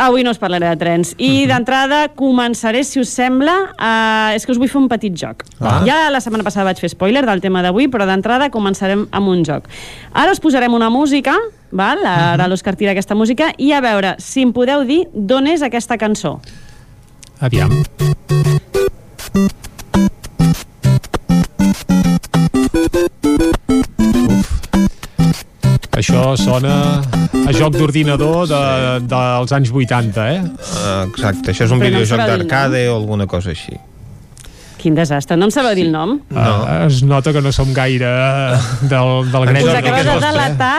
[0.00, 1.14] Avui no us parlaré de trens.
[1.18, 1.48] I Mhm.
[1.48, 5.44] d'entrada començaré, si us sembla, uh, és que us vull fer un petit joc.
[5.60, 5.82] Ah.
[5.84, 9.44] Ja la setmana passada vaig fer spoiler del tema d'avui, però d'entrada començarem amb un
[9.44, 9.68] joc.
[10.14, 11.36] Ara us posarem una música,
[11.70, 11.98] val?
[12.06, 12.50] ara Mhm.
[12.50, 16.40] l'Òscar tira aquesta música, i a veure si em podeu dir d'on és aquesta cançó.
[17.40, 17.70] Aviam.
[26.00, 26.74] Això sona
[27.44, 28.60] a joc d'ordinador de,
[29.10, 30.40] dels anys 80, eh?
[30.40, 33.76] Uh, exacte, això és un Però no videojoc el d'arcade o alguna cosa així.
[34.80, 35.36] Quin desastre.
[35.36, 36.14] No em sabeu dir el nom?
[36.32, 36.40] No.
[36.40, 38.08] Uh, es nota que no som gaire
[38.80, 39.66] del, del gremi.
[39.68, 40.76] Us acabeu de delatar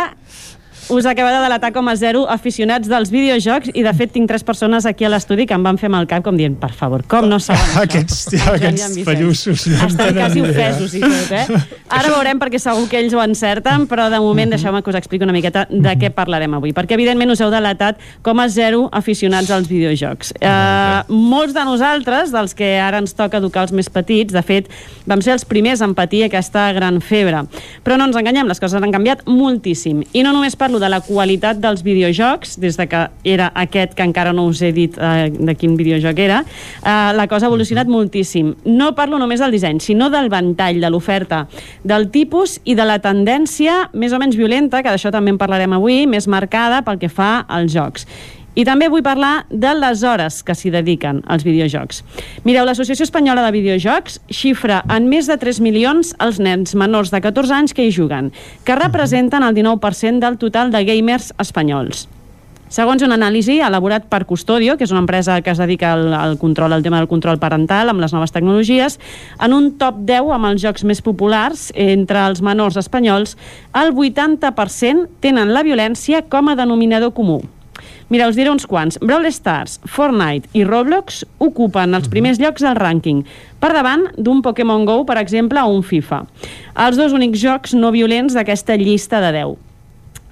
[0.89, 4.43] us acaba de delatar com a zero aficionats dels videojocs i de fet tinc tres
[4.43, 7.27] persones aquí a l'estudi que em van fer mal cap com dient, per favor, com
[7.29, 7.83] no saben això?
[7.85, 11.61] Aquests, i aquests pallussos no Estan quasi ofesos i tot, eh?
[11.91, 15.27] Ara veurem perquè segur que ells ho encerten, però de moment deixeu-me que us expliqui
[15.27, 19.51] una miqueta de què parlarem avui, perquè evidentment us heu delatat com a zero aficionats
[19.51, 20.33] als videojocs.
[20.39, 24.69] Eh, molts de nosaltres, dels que ara ens toca educar els més petits, de fet,
[25.09, 27.45] vam ser els primers en patir aquesta gran febre.
[27.85, 30.03] Però no ens enganyem, les coses han canviat moltíssim.
[30.13, 34.05] I no només parlo de la qualitat dels videojocs, des de que era aquest que
[34.05, 36.41] encara no us he dit eh, de quin videojoc era,
[36.81, 38.55] eh, la cosa ha evolucionat moltíssim.
[38.65, 41.45] No parlo només del disseny, sinó del ventall, de l'oferta,
[41.83, 45.77] del tipus i de la tendència més o menys violenta, que d'això també en parlarem
[45.77, 48.07] avui, més marcada pel que fa als jocs.
[48.55, 52.01] I també vull parlar de les hores que s'hi dediquen als videojocs.
[52.43, 57.21] Mireu, l'Associació Espanyola de Videojocs xifra en més de 3 milions els nens menors de
[57.23, 58.33] 14 anys que hi juguen,
[58.67, 62.09] que representen el 19% del total de gamers espanyols.
[62.71, 66.37] Segons una anàlisi elaborat per Custodio, que és una empresa que es dedica al, al
[66.39, 68.95] control, al tema del control parental amb les noves tecnologies,
[69.43, 73.35] en un top 10 amb els jocs més populars entre els menors espanyols,
[73.75, 77.41] el 80% tenen la violència com a denominador comú.
[78.11, 78.97] Mira, us diré uns quants.
[78.99, 83.21] Brawl Stars, Fortnite i Roblox ocupen els primers llocs del rànquing,
[83.63, 86.25] per davant d'un Pokémon GO, per exemple, o un FIFA.
[86.85, 89.55] Els dos únics jocs no violents d'aquesta llista de 10.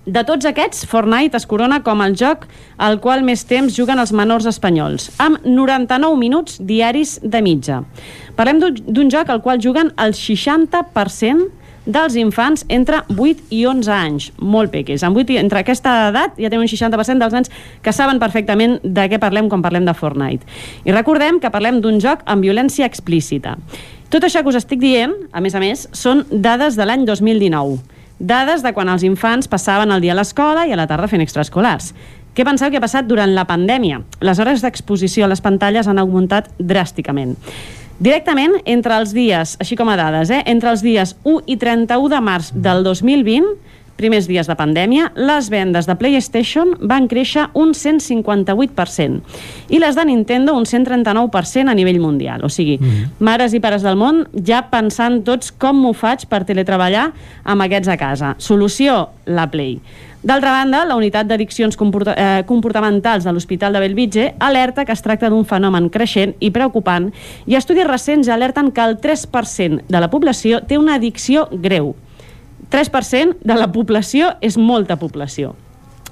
[0.09, 2.47] De tots aquests, Fortnite es corona com el joc
[2.81, 7.83] al qual més temps juguen els menors espanyols, amb 99 minuts diaris de mitja.
[8.35, 11.51] Parlem d'un- d'un joc al qual juguen el 60%
[11.89, 15.03] dels infants entre 8 i 11 anys, molt peques.
[15.05, 17.51] Amb 8 i, entre aquesta edat ja tenen un 60% dels nens
[17.81, 20.45] que saben perfectament de què parlem quan parlem de Fortnite.
[20.85, 23.57] I recordem que parlem d'un joc amb violència explícita.
[24.09, 27.81] Tot això que us estic dient, a més a més, són dades de l'any 2019.
[28.19, 31.23] Dades de quan els infants passaven el dia a l'escola i a la tarda fent
[31.23, 31.93] extraescolars.
[32.35, 34.03] Què penseu que ha passat durant la pandèmia?
[34.21, 37.37] Les hores d'exposició a les pantalles han augmentat dràsticament.
[37.99, 42.07] Directament, entre els dies, així com a dades, eh, entre els dies 1 i 31
[42.13, 43.57] de març del 2020,
[43.99, 49.19] primers dies de pandèmia, les vendes de PlayStation van créixer un 158%
[49.75, 52.45] i les de Nintendo un 139% a nivell mundial.
[52.47, 52.79] O sigui,
[53.19, 57.09] mares i pares del món ja pensant tots com m'ho faig per teletreballar
[57.43, 58.35] amb aquests a casa.
[58.39, 59.81] Solució, la Play.
[60.19, 65.01] D'altra banda, la unitat d'addiccions comporta eh, comportamentals de l'Hospital de Bellvitge alerta que es
[65.01, 67.07] tracta d'un fenomen creixent i preocupant
[67.47, 71.93] i estudis recents alerten que el 3% de la població té una addicció greu.
[72.69, 75.55] 3% de la població és molta població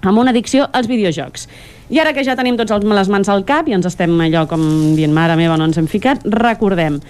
[0.01, 1.47] amb una addicció als videojocs.
[1.89, 4.45] I ara que ja tenim tots els, les mans al cap i ens estem allò
[4.47, 4.61] com
[4.95, 7.01] dient mare meva no ens hem ficat, recordem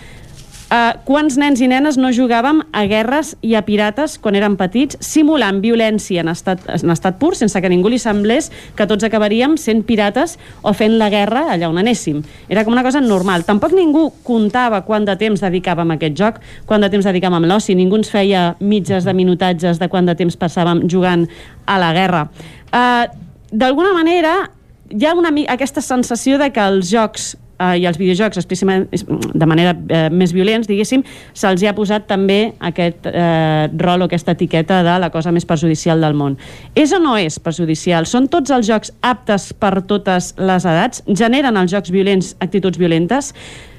[0.68, 4.98] Uh, quants nens i nenes no jugàvem a guerres i a pirates quan érem petits,
[5.00, 9.56] simulant violència en estat, en estat pur, sense que ningú li semblés que tots acabaríem
[9.56, 12.20] sent pirates o fent la guerra allà on anéssim.
[12.50, 13.46] Era com una cosa normal.
[13.48, 17.54] Tampoc ningú comptava quant de temps dedicàvem a aquest joc, quant de temps dedicàvem a
[17.54, 17.78] l'oci.
[17.78, 21.30] Ningú ens feia mitges de minutatges de quant de temps passàvem jugant
[21.66, 22.28] a la guerra.
[22.74, 23.08] Uh,
[23.52, 24.50] D'alguna manera,
[24.92, 29.76] hi ha una, aquesta sensació de que els jocs eh, i els videojocs de manera
[29.76, 31.03] eh, més violents, diguéssim,
[31.34, 36.02] se'ls ha posat també aquest eh, rol o aquesta etiqueta de la cosa més perjudicial
[36.02, 36.38] del món.
[36.76, 38.06] És o no és perjudicial?
[38.06, 41.03] Són tots els jocs aptes per totes les edats?
[41.08, 43.34] Generen els jocs violents actituds violentes?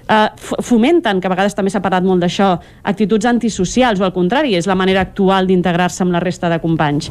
[0.08, 0.28] eh,
[0.62, 2.55] fomenten, que a vegades també s'ha parlat molt d'això,
[2.89, 7.10] actituds antisocials, o al contrari, és la manera actual d'integrar-se amb la resta de companys.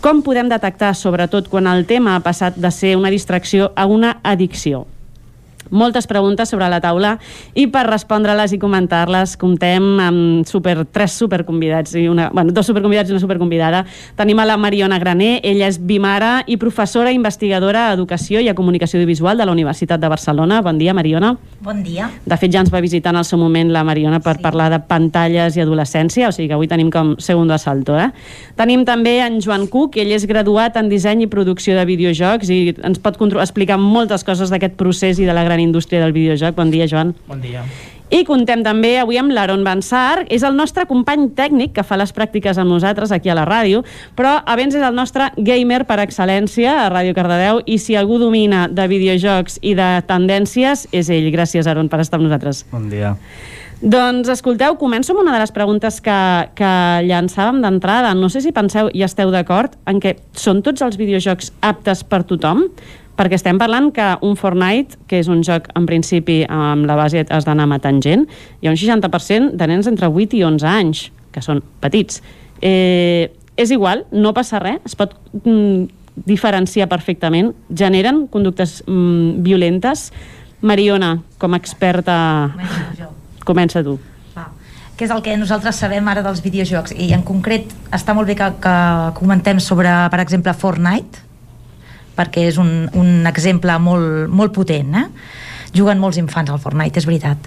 [0.00, 4.16] Com podem detectar, sobretot, quan el tema ha passat de ser una distracció a una
[4.24, 4.86] addicció?
[5.70, 7.16] Moltes preguntes sobre la taula
[7.54, 13.10] i per respondre-les i comentar-les comptem amb super, tres superconvidats i una, bueno, dos superconvidats
[13.10, 13.84] i una superconvidada
[14.18, 18.56] tenim a la Mariona Graner, ella és bimara i professora investigadora a Educació i a
[18.58, 22.10] Comunicació Audiovisual de la Universitat de Barcelona bon dia Mariona Bon dia.
[22.24, 24.42] de fet ja ens va visitar en el seu moment la Mariona per sí.
[24.42, 27.96] parlar de pantalles i adolescència, o sigui que avui tenim com segundo asalto.
[27.98, 28.10] Eh?
[28.58, 32.60] Tenim també en Joan Cook, ell és graduat en disseny i producció de videojocs i
[32.86, 36.54] ens pot explicar moltes coses d'aquest procés i de la gran indústria del videojoc.
[36.56, 37.14] Bon dia, Joan.
[37.28, 37.64] Bon dia.
[38.10, 42.10] I contem també avui amb l'Aaron Bansar, és el nostre company tècnic que fa les
[42.10, 43.84] pràctiques amb nosaltres aquí a la ràdio,
[44.18, 48.64] però abans és el nostre gamer per excel·lència a Ràdio Cardedeu i si algú domina
[48.66, 51.30] de videojocs i de tendències és ell.
[51.30, 52.64] Gràcies, Aaron, per estar amb nosaltres.
[52.74, 53.14] Bon dia.
[53.80, 56.16] Doncs escolteu, començo amb una de les preguntes que,
[56.58, 56.72] que
[57.06, 58.10] llançàvem d'entrada.
[58.18, 62.20] No sé si penseu i esteu d'acord en que són tots els videojocs aptes per
[62.28, 62.66] tothom?
[63.20, 67.26] Perquè estem parlant que un Fortnite, que és un joc en principi amb la base
[67.28, 68.24] has d'anar matant gent,
[68.62, 72.22] hi ha un 60% de nens entre 8 i 11 anys, que són petits.
[72.64, 73.28] Eh,
[73.60, 80.08] és igual, no passa res, es pot mm, diferenciar perfectament, generen conductes mm, violentes.
[80.64, 82.16] Mariona, com a experta...
[83.44, 83.98] Comença tu.
[84.96, 86.92] Què és el que nosaltres sabem ara dels videojocs?
[86.92, 88.74] I en concret està molt bé que, que
[89.16, 91.28] comentem sobre, per exemple, Fortnite,
[92.20, 95.08] perquè és un, un exemple molt, molt potent, eh?
[95.74, 97.46] juguen molts infants al Fortnite, és veritat.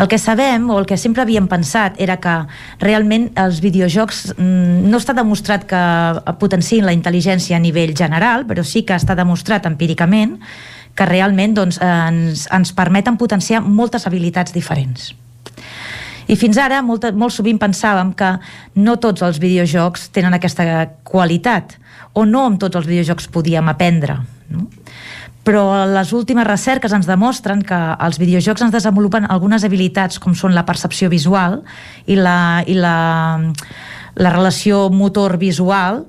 [0.00, 2.34] El que sabem, o el que sempre havíem pensat, era que
[2.82, 5.82] realment els videojocs mm, no està demostrat que
[6.40, 10.38] potenciïn la intel·ligència a nivell general, però sí que està demostrat empíricament
[10.94, 15.12] que realment doncs, ens, ens permeten potenciar moltes habilitats diferents.
[16.28, 18.34] I fins ara, molt, molt sovint pensàvem que
[18.78, 20.64] no tots els videojocs tenen aquesta
[21.08, 21.78] qualitat,
[22.12, 24.18] o no amb tots els videojocs podíem aprendre.
[24.52, 24.66] No?
[25.42, 30.54] Però les últimes recerques ens demostren que els videojocs ens desenvolupen algunes habilitats com són
[30.54, 31.62] la percepció visual
[32.06, 32.94] i la, i la,
[34.14, 36.04] la relació motor visual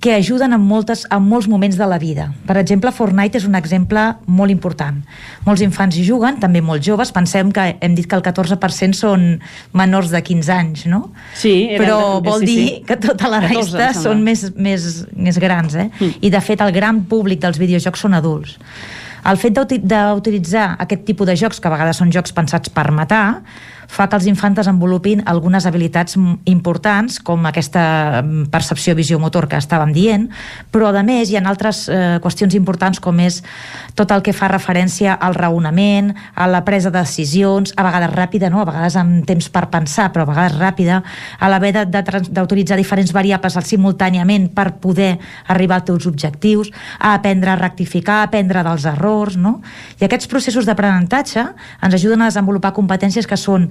[0.00, 2.28] que ajuden en, moltes, en molts moments de la vida.
[2.46, 5.00] Per exemple, Fortnite és un exemple molt important.
[5.46, 7.10] Molts infants hi juguen, també molt joves.
[7.14, 9.26] Pensem que hem dit que el 14% són
[9.74, 11.08] menors de 15 anys, no?
[11.34, 12.78] Sí, eren Però vol sí, dir sí.
[12.86, 14.86] que tota la 14, resta són més, més,
[15.18, 15.90] més grans, eh?
[15.98, 16.22] Mm.
[16.22, 18.54] I, de fet, el gran públic dels videojocs són adults.
[19.24, 22.90] El fet d'uti- d'utilitzar aquest tipus de jocs, que a vegades són jocs pensats per
[22.92, 23.42] matar,
[23.88, 28.22] fa que els infants desenvolupin algunes habilitats importants, com aquesta
[28.52, 30.26] percepció visiomotor que estàvem dient,
[30.70, 33.40] però a més hi ha altres eh, qüestions importants com és
[33.96, 38.50] tot el que fa referència al raonament, a la presa de decisions, a vegades ràpida,
[38.52, 38.60] no?
[38.60, 41.00] a vegades amb temps per pensar, però a vegades ràpida,
[41.40, 46.68] a l'haver d'utilitzar diferents variables simultàniament per poder arribar als teus objectius,
[47.00, 49.07] a aprendre a rectificar, a aprendre dels errors,
[49.40, 49.58] no?
[50.00, 51.44] I aquests processos d'aprenentatge
[51.82, 53.70] ens ajuden a desenvolupar competències que són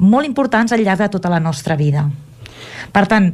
[0.00, 2.06] molt importants al llarg de tota la nostra vida.
[2.92, 3.30] Per tant,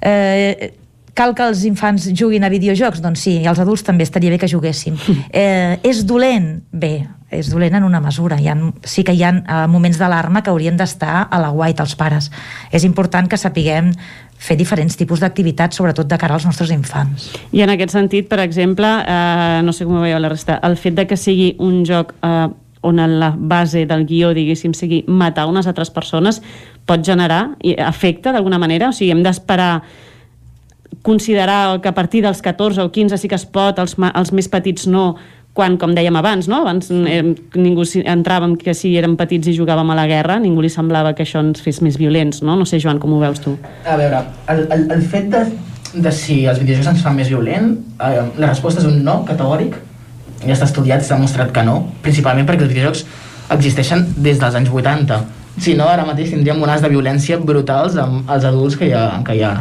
[0.00, 0.74] eh,
[1.18, 3.02] cal que els infants juguin a videojocs?
[3.02, 4.98] Doncs sí, i els adults també estaria bé que juguessin.
[5.32, 6.62] Eh, és dolent?
[6.72, 8.38] Bé, és dolent en una mesura.
[8.40, 8.56] Hi ha,
[8.88, 12.30] sí que hi ha eh, moments d'alarma que haurien d'estar a la guait els pares.
[12.72, 13.92] És important que sapiguem
[14.38, 17.32] fer diferents tipus d'activitats, sobretot de cara als nostres infants.
[17.52, 20.78] I en aquest sentit, per exemple, eh, no sé com ho veieu la resta, el
[20.78, 22.48] fet de que sigui un joc eh,
[22.86, 26.38] on en la base del guió, diguéssim, sigui matar unes altres persones,
[26.86, 28.92] pot generar afecta d'alguna manera?
[28.92, 29.82] O sigui, hem d'esperar
[31.02, 34.48] considerar que a partir dels 14 o 15 sí que es pot, els, els més
[34.48, 35.16] petits no,
[35.58, 36.62] quan, com dèiem abans, no?
[36.62, 37.22] abans eh,
[37.58, 41.26] ningú entràvem que si érem petits i jugàvem a la guerra, ningú li semblava que
[41.26, 42.54] això ens fes més violents, no?
[42.58, 43.56] No sé, Joan, com ho veus tu?
[43.82, 44.22] A veure,
[44.54, 45.42] el, el, el fet de,
[46.06, 49.74] de si els videojocs ens fan més violent, eh, la resposta és un no categòric.
[50.44, 53.04] Ja està estudiat, s'ha demostrat que no, principalment perquè els videojocs
[53.58, 55.18] existeixen des dels anys 80.
[55.58, 59.08] Si no, ara mateix tindríem onades de violència brutals amb els adults que hi ha,
[59.26, 59.56] que hi ha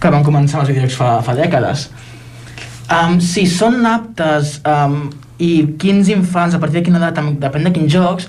[0.00, 1.90] que van començar amb els videojocs fa, fa dècades.
[2.90, 5.04] Um, si són aptes um,
[5.38, 8.26] i quins infants, a partir de quina edat, depèn de quins jocs,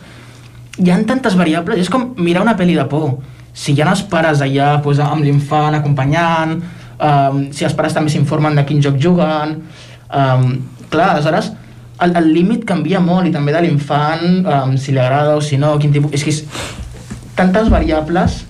[0.77, 3.15] hi ha tantes variables, és com mirar una pel·li de por.
[3.57, 6.59] Si hi ha els pares allà pues, amb l'infant acompanyant,
[7.01, 9.57] um, si els pares també s'informen de quin joc juguen,
[10.13, 10.45] um,
[10.93, 11.51] clar, aleshores
[12.01, 15.59] el, el límit canvia molt i també de l'infant, um, si li agrada o si
[15.61, 16.13] no, quin tipus...
[16.17, 16.41] És que és
[17.37, 18.41] tantes variables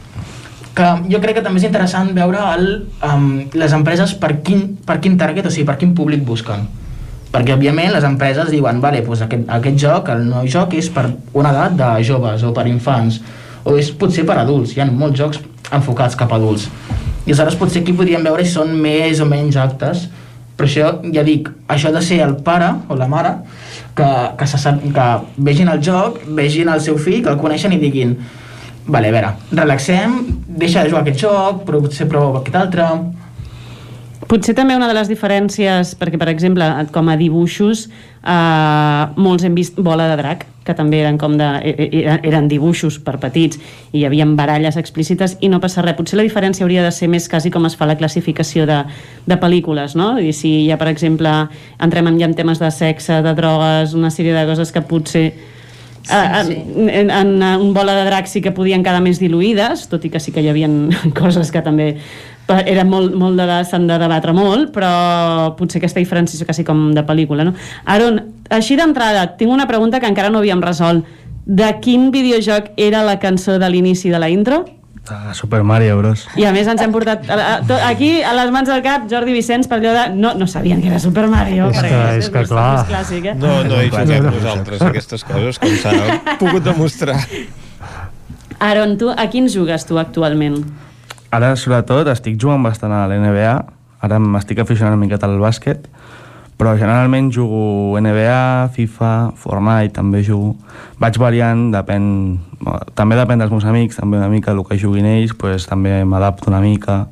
[0.75, 2.67] que jo crec que també és interessant veure el,
[3.03, 3.25] um,
[3.59, 6.64] les empreses per quin, per quin target, o sigui, per quin públic busquen.
[7.32, 11.06] Perquè, òbviament, les empreses diuen vale, doncs aquest, aquest joc, el nou joc, és per
[11.33, 13.22] una edat de joves o per infants,
[13.64, 14.74] o és potser per adults.
[14.75, 15.40] Hi ha molts jocs
[15.72, 16.66] enfocats cap a adults.
[17.25, 20.08] I aleshores potser aquí podríem veure si són més o menys actes,
[20.58, 23.35] però això, ja dic, això de ser el pare o la mare
[23.95, 25.06] que, que, se, sap- que
[25.38, 28.16] vegin el joc, vegin el seu fill, que el coneixen i diguin
[28.87, 32.87] vale, a veure, relaxem, deixa de jugar aquest joc, però potser prova aquest altre...
[34.31, 36.63] Potser també una de les diferències, perquè per exemple,
[36.95, 37.89] com a dibuixos,
[38.23, 42.47] eh, molts hem vist Bola de Drac, que també eren com de, e- e- eren
[42.47, 43.57] dibuixos per petits
[43.91, 45.97] i hi havia baralles explícites i no passa res.
[45.97, 48.83] Potser la diferència hauria de ser més quasi com es fa la classificació de,
[49.25, 50.13] de pel·lícules, no?
[50.21, 51.33] I si ha, per exemple,
[51.81, 55.25] entrem en, ja en temes de sexe, de drogues, una sèrie de coses que potser
[56.01, 56.57] Sí, sí.
[56.88, 60.11] En, en, en un bola de drac sí que podien quedar més diluïdes, tot i
[60.11, 60.69] que sí que hi havia
[61.21, 61.93] coses que també
[62.51, 67.03] era molt, molt de, s'han de debatre molt, però potser aquesta diferenciació quasi com de
[67.07, 67.53] pel·lícula, no?
[67.85, 68.19] Aaron,
[68.51, 71.07] així d'entrada, tinc una pregunta que encara no havíem resolt.
[71.45, 74.65] De quin videojoc era la cançó de l'inici de la intro?
[75.09, 76.27] Ah, Super Mario Bros.
[76.38, 79.07] I a més ens hem portat a, a, to- aquí a les mans del cap
[79.09, 80.03] Jordi Vicenç per allò de...
[80.15, 81.71] No, no sabien que era Super Mario.
[81.73, 82.67] És que- és que és clar.
[82.77, 83.33] més clàssic, eh?
[83.35, 84.35] No, no hi juguem No, no.
[84.38, 87.17] nosaltres aquestes coses, com s'ha pogut demostrar.
[88.61, 90.61] Aaron, tu a quins jugues tu actualment?
[91.33, 93.55] Ara, sobretot, estic jugant bastant a l'NBA.
[94.05, 95.88] Ara m'estic aficionant una miqueta al bàsquet.
[96.61, 100.53] Però generalment jugo NBA, FIFA, Fortnite, també jugo.
[101.01, 102.06] Vaig variant, depèn...
[102.93, 106.51] També depèn dels meus amics, també una mica el que juguin ells, pues, també m'adapto
[106.51, 107.07] una mica.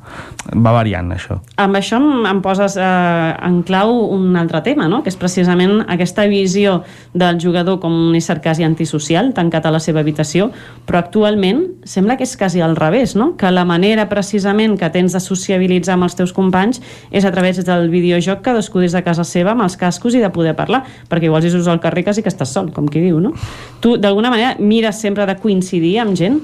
[0.54, 1.40] Va variant, això.
[1.58, 5.02] Amb això em, em poses eh, en clau un altre tema, no?
[5.02, 6.84] que és precisament aquesta visió
[7.18, 10.52] del jugador com un ésser quasi antisocial, tancat a la seva habitació,
[10.86, 13.32] però actualment sembla que és quasi al revés, no?
[13.34, 17.58] que la manera precisament que tens de sociabilitzar amb els teus companys és a través
[17.66, 21.30] del videojoc cadascú des de casa seva amb els cascos i de poder parlar, perquè
[21.30, 23.34] igual si surts al carrer quasi que estàs sol, com qui diu, no?
[23.80, 26.42] Tu, d'alguna manera, mires sempre de coincidir amb gent?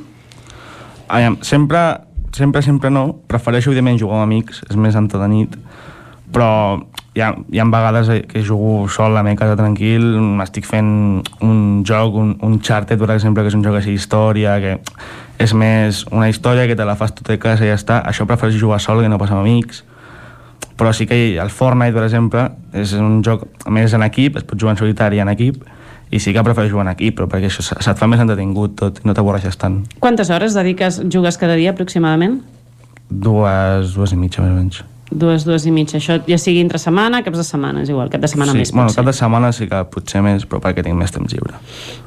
[1.08, 1.84] Aviam, sempre,
[2.34, 3.08] sempre, sempre no.
[3.28, 5.58] Prefereixo, evidentment, jugar amb amics, és més entretenit,
[6.34, 6.50] però
[7.16, 10.04] hi ha, hi ha vegades que jugo sol a la meva casa tranquil,
[10.40, 10.90] m'estic fent
[11.46, 14.76] un joc, un, un Charted, per exemple, que és un joc així història, que
[15.40, 18.02] és més una història que te la fas tu a casa i ja està.
[18.04, 19.84] Això prefereixo jugar sol que no pas amb amics.
[20.78, 24.60] Però sí que el Fortnite, per exemple, és un joc més en equip, es pot
[24.60, 25.64] jugar en solitari en equip,
[26.12, 28.76] i sí que prefereixo jugar en equip, però perquè això se- se't fa més entretingut
[28.78, 29.82] tot, no t'avorreixes tant.
[30.00, 32.42] Quantes hores dediques, jugues cada dia aproximadament?
[33.10, 34.84] Dues, dues i mitja, més o menys.
[35.12, 36.00] Dues, dues i mitja.
[36.00, 38.72] Això ja sigui entre setmana, caps de setmana, és igual, cap de setmana sí, més
[38.74, 38.98] bueno, potser.
[38.98, 41.60] cap de setmana sí que potser més, però perquè tinc més temps lliure.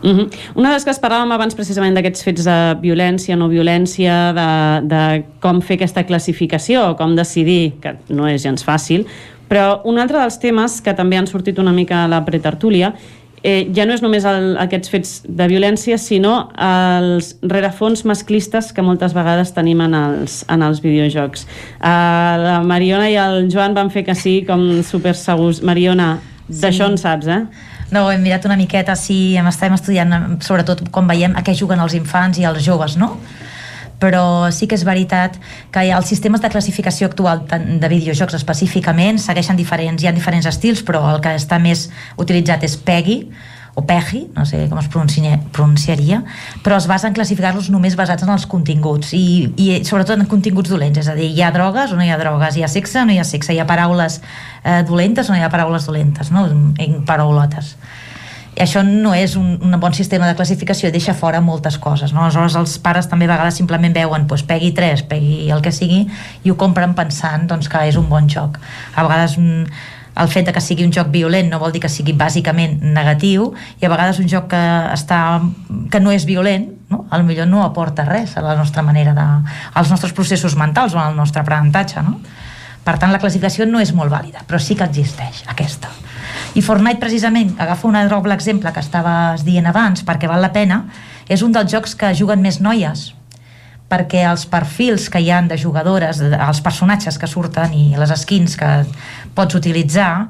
[0.02, 0.26] Uh -huh.
[0.56, 4.86] Una de les que es parlàvem abans precisament d'aquests fets de violència, no violència, de,
[4.88, 9.06] de com fer aquesta classificació, com decidir, que no és gens fàcil,
[9.48, 12.92] però un altre dels temes que també han sortit una mica a la pretertúlia
[13.42, 18.84] eh, ja no és només el, aquests fets de violència, sinó els rerefons masclistes que
[18.84, 21.46] moltes vegades tenim en els, en els videojocs.
[21.78, 25.62] Uh, la Mariona i el Joan van fer que sí, com super segurs.
[25.62, 26.16] Mariona,
[26.48, 27.42] d'això en saps, eh?
[27.92, 30.12] No, hem mirat una miqueta, sí, hem estem estudiant,
[30.44, 33.14] sobretot quan veiem a què juguen els infants i els joves, no?
[33.98, 35.36] Però sí que és veritat
[35.74, 40.84] que els sistemes de classificació actual de videojocs específicament segueixen diferents, hi ha diferents estils
[40.86, 43.20] però el que està més utilitzat és PEGI
[43.78, 46.24] o PEGI, no sé com es pronuncia, pronunciaria,
[46.64, 50.72] però es basa en classificar-los només basats en els continguts i, i sobretot en continguts
[50.72, 52.98] dolents, és a dir, hi ha drogues o no hi ha drogues, hi ha sexe
[52.98, 54.18] o no hi ha sexe, hi ha paraules
[54.64, 56.48] eh, dolentes o no hi ha paraules dolentes, no?
[56.50, 57.76] en paraulotes
[58.56, 62.24] i això no és un, un bon sistema de classificació deixa fora moltes coses no?
[62.24, 66.04] aleshores els pares també a vegades simplement veuen doncs, pegui 3, pegui el que sigui
[66.42, 68.58] i ho compren pensant doncs, que és un bon joc
[68.94, 69.78] a vegades mm,
[70.18, 73.52] el fet de que sigui un joc violent no vol dir que sigui bàsicament negatiu
[73.78, 75.20] i a vegades un joc que, està,
[75.92, 77.04] que no és violent no?
[77.10, 79.28] a lo millor no aporta res a la nostra manera de,
[79.78, 82.18] als nostres processos mentals o al nostre aprenentatge no?
[82.84, 85.92] per tant la classificació no és molt vàlida però sí que existeix aquesta
[86.56, 90.84] i Fortnite precisament agafa un doble exemple que estaves dient abans perquè val la pena
[91.28, 93.12] és un dels jocs que juguen més noies
[93.88, 98.56] perquè els perfils que hi han de jugadores, els personatges que surten i les skins
[98.60, 98.68] que
[99.34, 100.28] pots utilitzar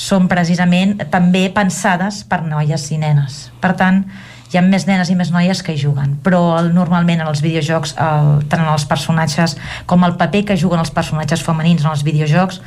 [0.00, 3.48] són precisament també pensades per noies i nenes.
[3.60, 4.04] Per tant,
[4.50, 7.42] hi ha més nenes i més noies que hi juguen, però el, normalment en els
[7.44, 9.56] videojocs, el, tant en els personatges
[9.86, 12.60] com el paper que juguen els personatges femenins en els videojocs,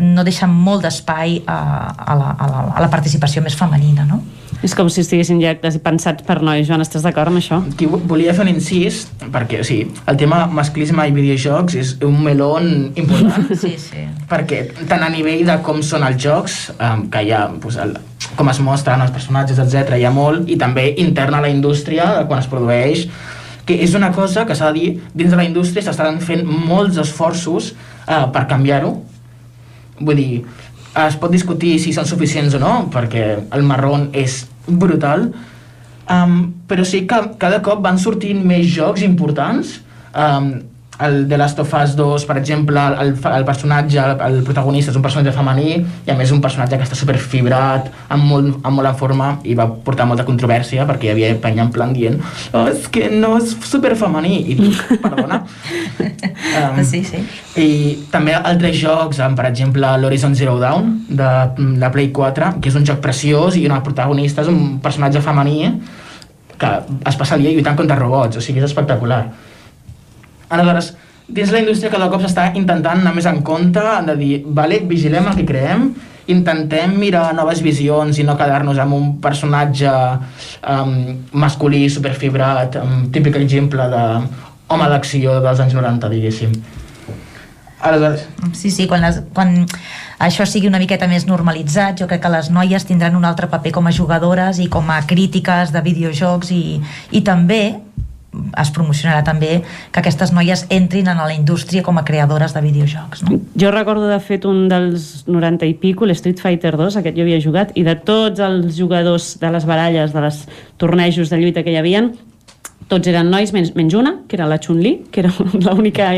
[0.00, 1.56] no deixen molt d'espai a,
[1.96, 4.22] a, la, a, la, a la participació més femenina, no?
[4.62, 6.68] És com si estiguessin ja pensats per nois.
[6.68, 7.56] Joan, estàs d'acord amb això?
[7.72, 9.00] Aquí vo- volia fer un incís,
[9.34, 13.50] perquè o sigui, el tema masclisme i videojocs és un melón important.
[13.62, 14.04] Sí, sí.
[14.30, 17.96] perquè tant a nivell de com són els jocs, um, que hi ha pues, el,
[18.38, 22.22] com es mostren els personatges, etc hi ha molt, i també interna a la indústria,
[22.30, 23.08] quan es produeix,
[23.66, 27.02] que és una cosa que s'ha de dir, dins de la indústria s'estan fent molts
[27.02, 27.72] esforços
[28.06, 28.94] uh, per canviar-ho.
[30.00, 30.42] Vull dir,
[31.06, 35.28] es pot discutir si són suficients o no, perquè el marrón és brutal,
[36.10, 36.36] um,
[36.68, 39.78] però sí que cada cop van sortint més jocs importants,
[40.12, 40.52] um,
[41.06, 44.98] el The Last of Us 2, per exemple, el, el personatge, el, el protagonista és
[44.98, 48.78] un personatge femení i a més un personatge que està super fibrat, amb molt, amb
[48.78, 52.18] molt en forma i va portar molta controvèrsia perquè hi havia penya en plan dient
[52.52, 54.72] oh, és que no és super femení i tu,
[55.02, 55.42] perdona.
[56.52, 57.20] Um, Sí, sí.
[57.60, 57.68] i
[58.12, 61.30] també altres jocs, um, per exemple l'Horizon Zero Dawn de,
[61.80, 65.70] de Play 4 que és un joc preciós i una protagonista és un personatge femení
[66.58, 66.72] que
[67.08, 69.22] es passa el dia lluitant contra robots o sigui, és espectacular
[70.52, 70.92] Aleshores,
[71.32, 75.30] dins la indústria cada cop s'està intentant anar més en compte de dir, vale, vigilem
[75.30, 75.86] el que creem,
[76.32, 80.92] intentem mirar noves visions i no quedar-nos amb un personatge um,
[81.32, 84.04] masculí superfibrat, um, típic exemple de
[84.72, 86.54] home d'acció dels anys 90, diguéssim.
[87.82, 89.56] Aleshores, Sí, sí, quan, les, quan
[90.22, 93.72] això sigui una miqueta més normalitzat, jo crec que les noies tindran un altre paper
[93.74, 96.62] com a jugadores i com a crítiques de videojocs i,
[97.10, 97.62] i també
[98.32, 99.60] es promocionarà també
[99.92, 103.24] que aquestes noies entrin en la indústria com a creadores de videojocs.
[103.26, 103.38] No?
[103.58, 107.40] Jo recordo de fet un dels 90 i pico, l'Street Fighter 2, aquest jo havia
[107.44, 110.44] jugat, i de tots els jugadors de les baralles, de les
[110.80, 112.12] tornejos de lluita que hi havien,
[112.92, 115.32] tots eren nois, menys, menys una, que era la Chun-Li, que era
[115.64, 116.10] l'única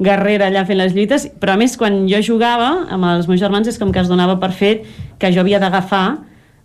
[0.00, 3.68] guerrera allà fent les lluites, però a més quan jo jugava amb els meus germans
[3.68, 4.86] és com que es donava per fet
[5.20, 6.06] que jo havia d'agafar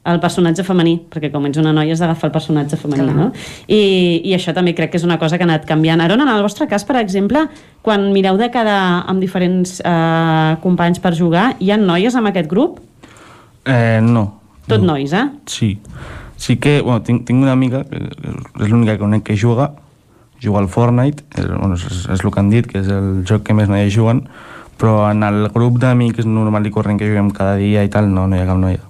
[0.08, 3.16] el personatge femení, perquè com ets una noia has d'agafar el personatge femení, Clar.
[3.16, 3.27] no?
[3.68, 3.80] I,
[4.30, 6.02] I això també crec que és una cosa que ha anat canviant.
[6.03, 7.45] Arona, en el vostre cas, per exemple,
[7.86, 12.50] quan mireu de quedar amb diferents eh, companys per jugar, hi ha noies amb aquest
[12.52, 12.80] grup?
[13.68, 14.30] Eh, no.
[14.68, 15.27] Tot nois, eh?
[15.48, 15.76] Sí.
[16.38, 19.72] Sí que, bueno, tinc, tinc una amiga, que és l'única que conec que juga,
[20.44, 23.48] juga al Fortnite, és, bueno, és, és el que han dit, que és el joc
[23.48, 24.27] que més noies juguen,
[24.77, 28.27] però en el grup d'amics normal i corrent que juguem cada dia i tal, no,
[28.30, 28.84] no hi ha cap noia.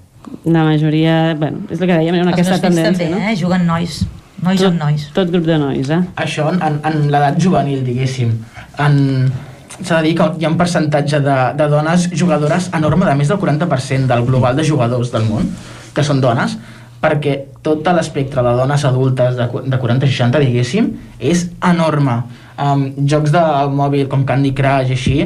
[0.46, 3.20] La majoria, bueno, és el que dèiem, Els aquesta tendència, també, no?
[3.32, 3.36] eh?
[3.40, 4.00] juguen nois,
[4.44, 5.10] nois tot, amb nois.
[5.16, 6.00] Tot grup de nois, eh?
[6.24, 8.32] això en, en, en l'edat juvenil, diguéssim.
[8.84, 8.98] En,
[9.82, 13.30] s'ha de dir que hi ha un percentatge de, de dones jugadores enorme de més
[13.30, 15.52] del 40% del global de jugadors del món
[15.94, 16.58] que són dones
[17.02, 20.90] perquè tot l'espectre de dones adultes de, de 40-60 diguéssim
[21.20, 22.18] és enorme
[22.58, 23.44] um, jocs de
[23.78, 25.18] mòbil com Candy Crush i així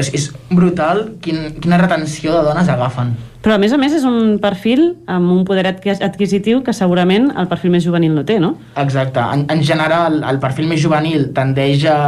[0.00, 4.02] és, és brutal quin, quina retenció de dones agafen Però a més a més és
[4.04, 8.40] un perfil amb un poder adqui- adquisitiu que segurament el perfil més juvenil no té,
[8.42, 8.56] no?
[8.76, 9.22] Exacte.
[9.22, 11.98] En, en general, el perfil més juvenil tendeix a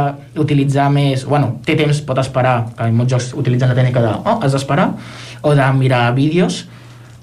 [0.43, 1.23] utilitzar més...
[1.25, 4.51] Bueno, té temps, pot esperar, que en molts jocs utilitzen la tècnica de oh, has
[4.57, 4.89] d'esperar,
[5.41, 6.65] o de mirar vídeos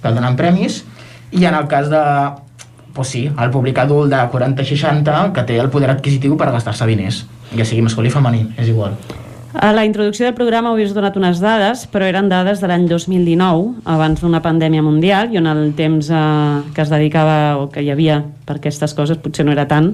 [0.01, 0.83] que donen premis,
[1.31, 2.03] i en el cas de
[2.97, 7.27] pues sí, el públic adult de 40-60 que té el poder adquisitiu per gastar-se diners,
[7.55, 8.97] ja sigui masculí o femení, és igual.
[9.59, 13.81] A la introducció del programa havies donat unes dades, però eren dades de l'any 2019,
[13.91, 16.21] abans d'una pandèmia mundial, i on el temps eh,
[16.77, 19.91] que es dedicava o que hi havia per aquestes coses potser no era tant,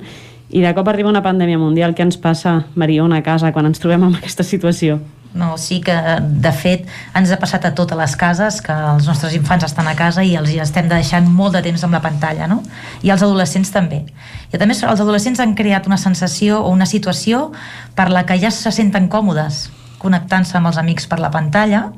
[0.52, 1.96] i de cop arriba una pandèmia mundial.
[1.96, 5.00] Què ens passa, Mariona, a casa, quan ens trobem en aquesta situació?
[5.34, 6.86] No, sí que, de fet,
[7.18, 10.36] ens ha passat a totes les cases que els nostres infants estan a casa i
[10.38, 12.60] els hi estem deixant molt de temps amb la pantalla, no?
[13.02, 14.04] I els adolescents també.
[14.54, 17.48] I també els adolescents han creat una sensació o una situació
[17.98, 19.66] per la que ja se senten còmodes
[20.04, 21.88] connectant-se amb els amics per la pantalla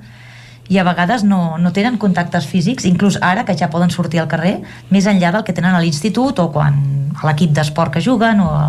[0.72, 4.30] i a vegades no, no tenen contactes físics, inclús ara que ja poden sortir al
[4.30, 4.56] carrer,
[4.90, 6.80] més enllà del que tenen a l'institut o quan
[7.14, 8.64] a l'equip d'esport que juguen o a,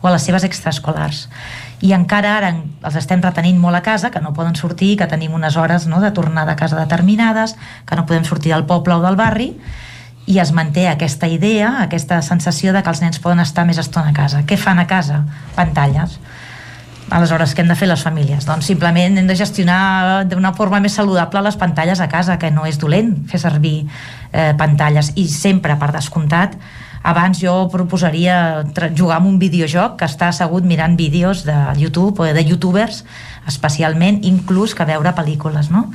[0.00, 1.26] o a les seves extraescolars
[1.84, 5.34] i encara ara els estem retenint molt a casa, que no poden sortir, que tenim
[5.36, 9.02] unes hores no, de tornada a casa determinades, que no podem sortir del poble o
[9.04, 9.50] del barri,
[10.24, 14.14] i es manté aquesta idea, aquesta sensació de que els nens poden estar més estona
[14.14, 14.40] a casa.
[14.48, 15.20] Què fan a casa?
[15.58, 16.16] Pantalles.
[17.12, 18.46] Aleshores, què hem de fer les famílies?
[18.48, 22.64] Doncs simplement hem de gestionar d'una forma més saludable les pantalles a casa, que no
[22.64, 23.82] és dolent fer servir
[24.32, 25.12] eh, pantalles.
[25.20, 26.56] I sempre, per descomptat,
[27.04, 28.64] abans jo proposaria
[28.96, 33.04] jugar amb un videojoc que està assegut mirant vídeos de YouTube o de youtubers
[33.46, 35.90] especialment, inclús que veure pel·lícules no?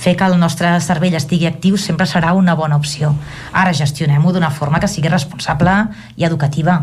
[0.00, 3.14] fer que el nostre cervell estigui actiu sempre serà una bona opció
[3.52, 5.72] ara gestionem-ho d'una forma que sigui responsable
[6.16, 6.82] i educativa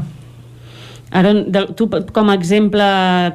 [1.09, 2.83] Aaron, de- tu com a exemple,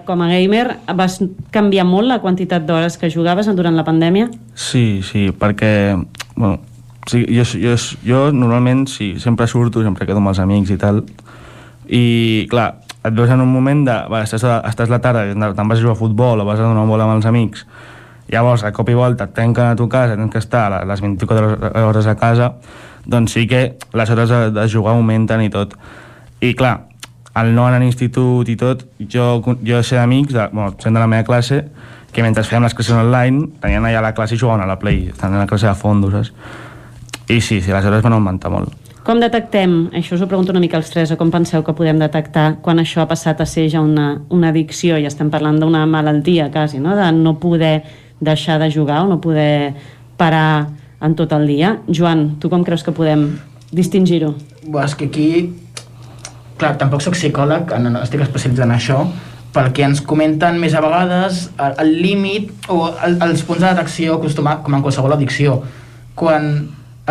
[0.04, 1.16] com a gamer, vas
[1.50, 4.26] canviar molt la quantitat d'hores que jugaves durant la pandèmia?
[4.54, 5.96] Sí, sí, perquè...
[6.36, 6.58] Bueno,
[7.06, 11.02] sí, jo, jo, jo normalment sí, sempre surto, sempre quedo amb els amics i tal,
[11.88, 12.68] i clar,
[13.02, 13.96] et veus en un moment de...
[14.10, 16.68] Va, estàs, a, estàs la tarda, te'n vas a jugar a futbol o vas a
[16.68, 17.66] donar un amb els amics,
[18.30, 21.02] llavors a cop i volta et tanquen a tu casa, tens que estar a les
[21.02, 22.54] 24 hores a casa,
[23.04, 25.74] doncs sí que les hores de, de jugar augmenten i tot.
[26.40, 26.76] I clar,
[27.34, 31.10] al no anar a l'institut i tot, jo, jo sé d'amics, bueno, gent de la
[31.10, 31.64] meva classe,
[32.12, 35.08] que mentre fèiem les classes online, tenien allà la classe i jugaven a la Play,
[35.16, 36.32] a la classe de fondo, saps?
[37.28, 38.74] I sí, sí, les hores van augmentar molt.
[39.02, 41.98] Com detectem, això us ho pregunto una mica als tres, o com penseu que podem
[41.98, 45.82] detectar quan això ha passat a ser ja una, una addicció, i estem parlant d'una
[45.90, 46.94] malaltia quasi, no?
[46.98, 47.82] de no poder
[48.22, 49.74] deixar de jugar o no poder
[50.16, 50.68] parar
[51.02, 51.80] en tot el dia.
[51.90, 53.26] Joan, tu com creus que podem
[53.74, 54.36] distingir-ho?
[54.84, 55.28] És que aquí
[56.62, 59.00] clar, tampoc sóc psicòleg, no, no estic especialitzat en això,
[59.52, 64.16] pel que ens comenten més a vegades el límit o el, els punts de detecció
[64.16, 65.58] acostuma, com en qualsevol addicció
[66.16, 66.54] quan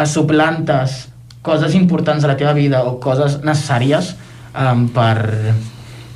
[0.08, 1.08] suplantes
[1.42, 4.14] coses importants de la teva vida o coses necessàries
[4.54, 5.56] um, per,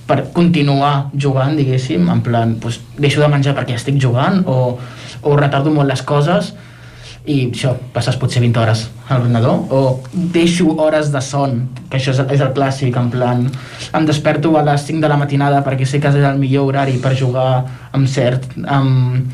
[0.05, 4.77] per continuar jugant, diguéssim, en plan, pues, deixo de menjar perquè estic jugant o,
[5.25, 6.53] o retardo molt les coses
[7.25, 9.79] i això, passes potser 20 hores a l'ordinador o
[10.13, 13.41] deixo hores de son que això és, és el clàssic en plan,
[13.97, 16.99] em desperto a les 5 de la matinada perquè sé que és el millor horari
[17.01, 17.63] per jugar
[17.97, 19.25] amb cert amb,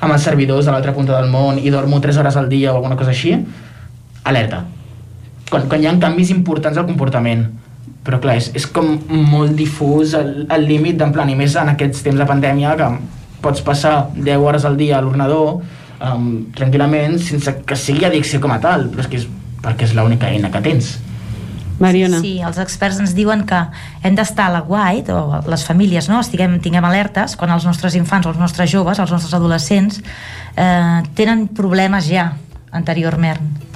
[0.00, 2.76] amb els servidors a l'altra punta del món i dormo 3 hores al dia o
[2.76, 3.34] alguna cosa així
[4.24, 4.64] alerta.
[5.50, 7.48] Quan, quan hi ha canvis importants al comportament.
[8.04, 11.74] Però clar, és, és com molt difús el, el límit d'en plan, i més en
[11.74, 12.88] aquests temps de pandèmia que
[13.44, 15.60] pots passar 10 hores al dia a l'ordinador
[16.00, 19.28] um, tranquil·lament sense que sigui addicció com a tal però és que és
[19.60, 20.94] perquè és l'única eina que tens
[21.80, 22.20] Mariona.
[22.20, 23.60] Sí, els experts ens diuen que
[24.04, 26.20] hem d'estar a la guait, o les famílies, no?
[26.20, 30.02] Estiguem, tinguem alertes quan els nostres infants, els nostres joves, els nostres adolescents
[30.56, 32.30] eh, tenen problemes ja
[32.76, 33.69] anteriorment.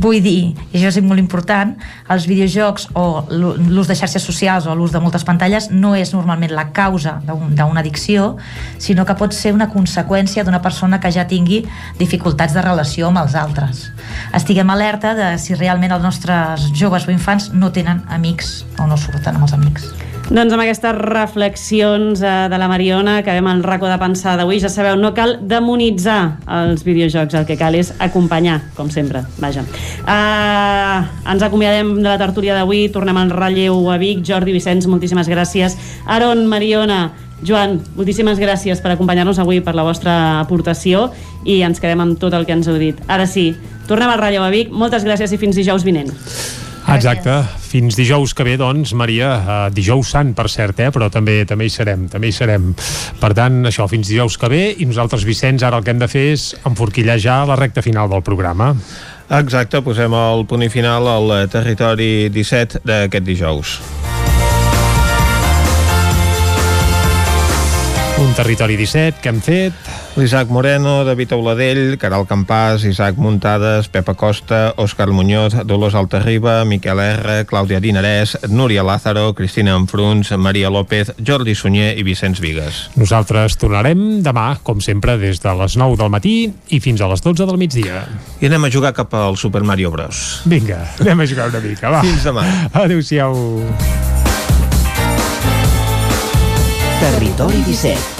[0.00, 1.74] Vull dir, i això és molt important,
[2.08, 6.54] els videojocs o l'ús de xarxes socials o l'ús de moltes pantalles no és normalment
[6.56, 8.36] la causa d'un- d'una addicció,
[8.78, 11.66] sinó que pot ser una conseqüència d'una persona que ja tingui
[11.98, 13.90] dificultats de relació amb els altres.
[14.32, 18.96] Estiguem alerta de si realment els nostres joves o infants no tenen amics o no
[18.96, 19.84] surten amb els amics.
[20.30, 24.60] Doncs amb aquestes reflexions eh, de la Mariona acabem el racó de pensar d'avui.
[24.62, 29.24] Ja sabeu, no cal demonitzar els videojocs, el que cal és acompanyar, com sempre.
[29.42, 29.64] Vaja.
[30.04, 31.02] Uh,
[31.34, 34.22] ens acomiadem de la tertúlia d'avui, tornem al relleu a Vic.
[34.22, 35.74] Jordi Vicenç, moltíssimes gràcies.
[36.06, 37.02] Aaron, Mariona,
[37.42, 41.08] Joan, moltíssimes gràcies per acompanyar-nos avui per la vostra aportació
[41.42, 43.02] i ens quedem amb tot el que ens heu dit.
[43.10, 43.50] Ara sí,
[43.90, 44.70] tornem al Ràdio a Vic.
[44.70, 46.14] Moltes gràcies i fins dijous vinent.
[46.90, 47.34] Exacte.
[47.70, 50.90] Fins dijous que ve, doncs, Maria, uh, dijous sant, per cert, eh?
[50.90, 52.72] però també també hi serem, també hi serem.
[53.20, 56.10] Per tant, això, fins dijous que ve, i nosaltres, Vicenç, ara el que hem de
[56.10, 58.72] fer és enforquillar ja la recta final del programa.
[59.30, 63.78] Exacte, posem el punt i final al territori 17 d'aquest dijous.
[68.20, 69.99] Un territori 17 que hem fet...
[70.16, 76.98] L'Isaac Moreno, David Auladell, Caral Campàs, Isaac Muntades, Pepa Costa, Òscar Muñoz, Dolors Altarriba, Miquel
[76.98, 82.82] R, Clàudia Dinarès, Núria Lázaro, Cristina Enfruns, Maria López, Jordi Sunyer i Vicenç Vigues.
[82.98, 86.36] Nosaltres tornarem demà, com sempre, des de les 9 del matí
[86.74, 88.04] i fins a les 12 del migdia.
[88.42, 90.42] I anem a jugar cap al Super Mario Bros.
[90.50, 92.02] Vinga, anem a jugar una mica, va.
[92.02, 92.46] Fins demà.
[92.82, 93.38] Adéu-siau.
[97.00, 98.19] Territori 17,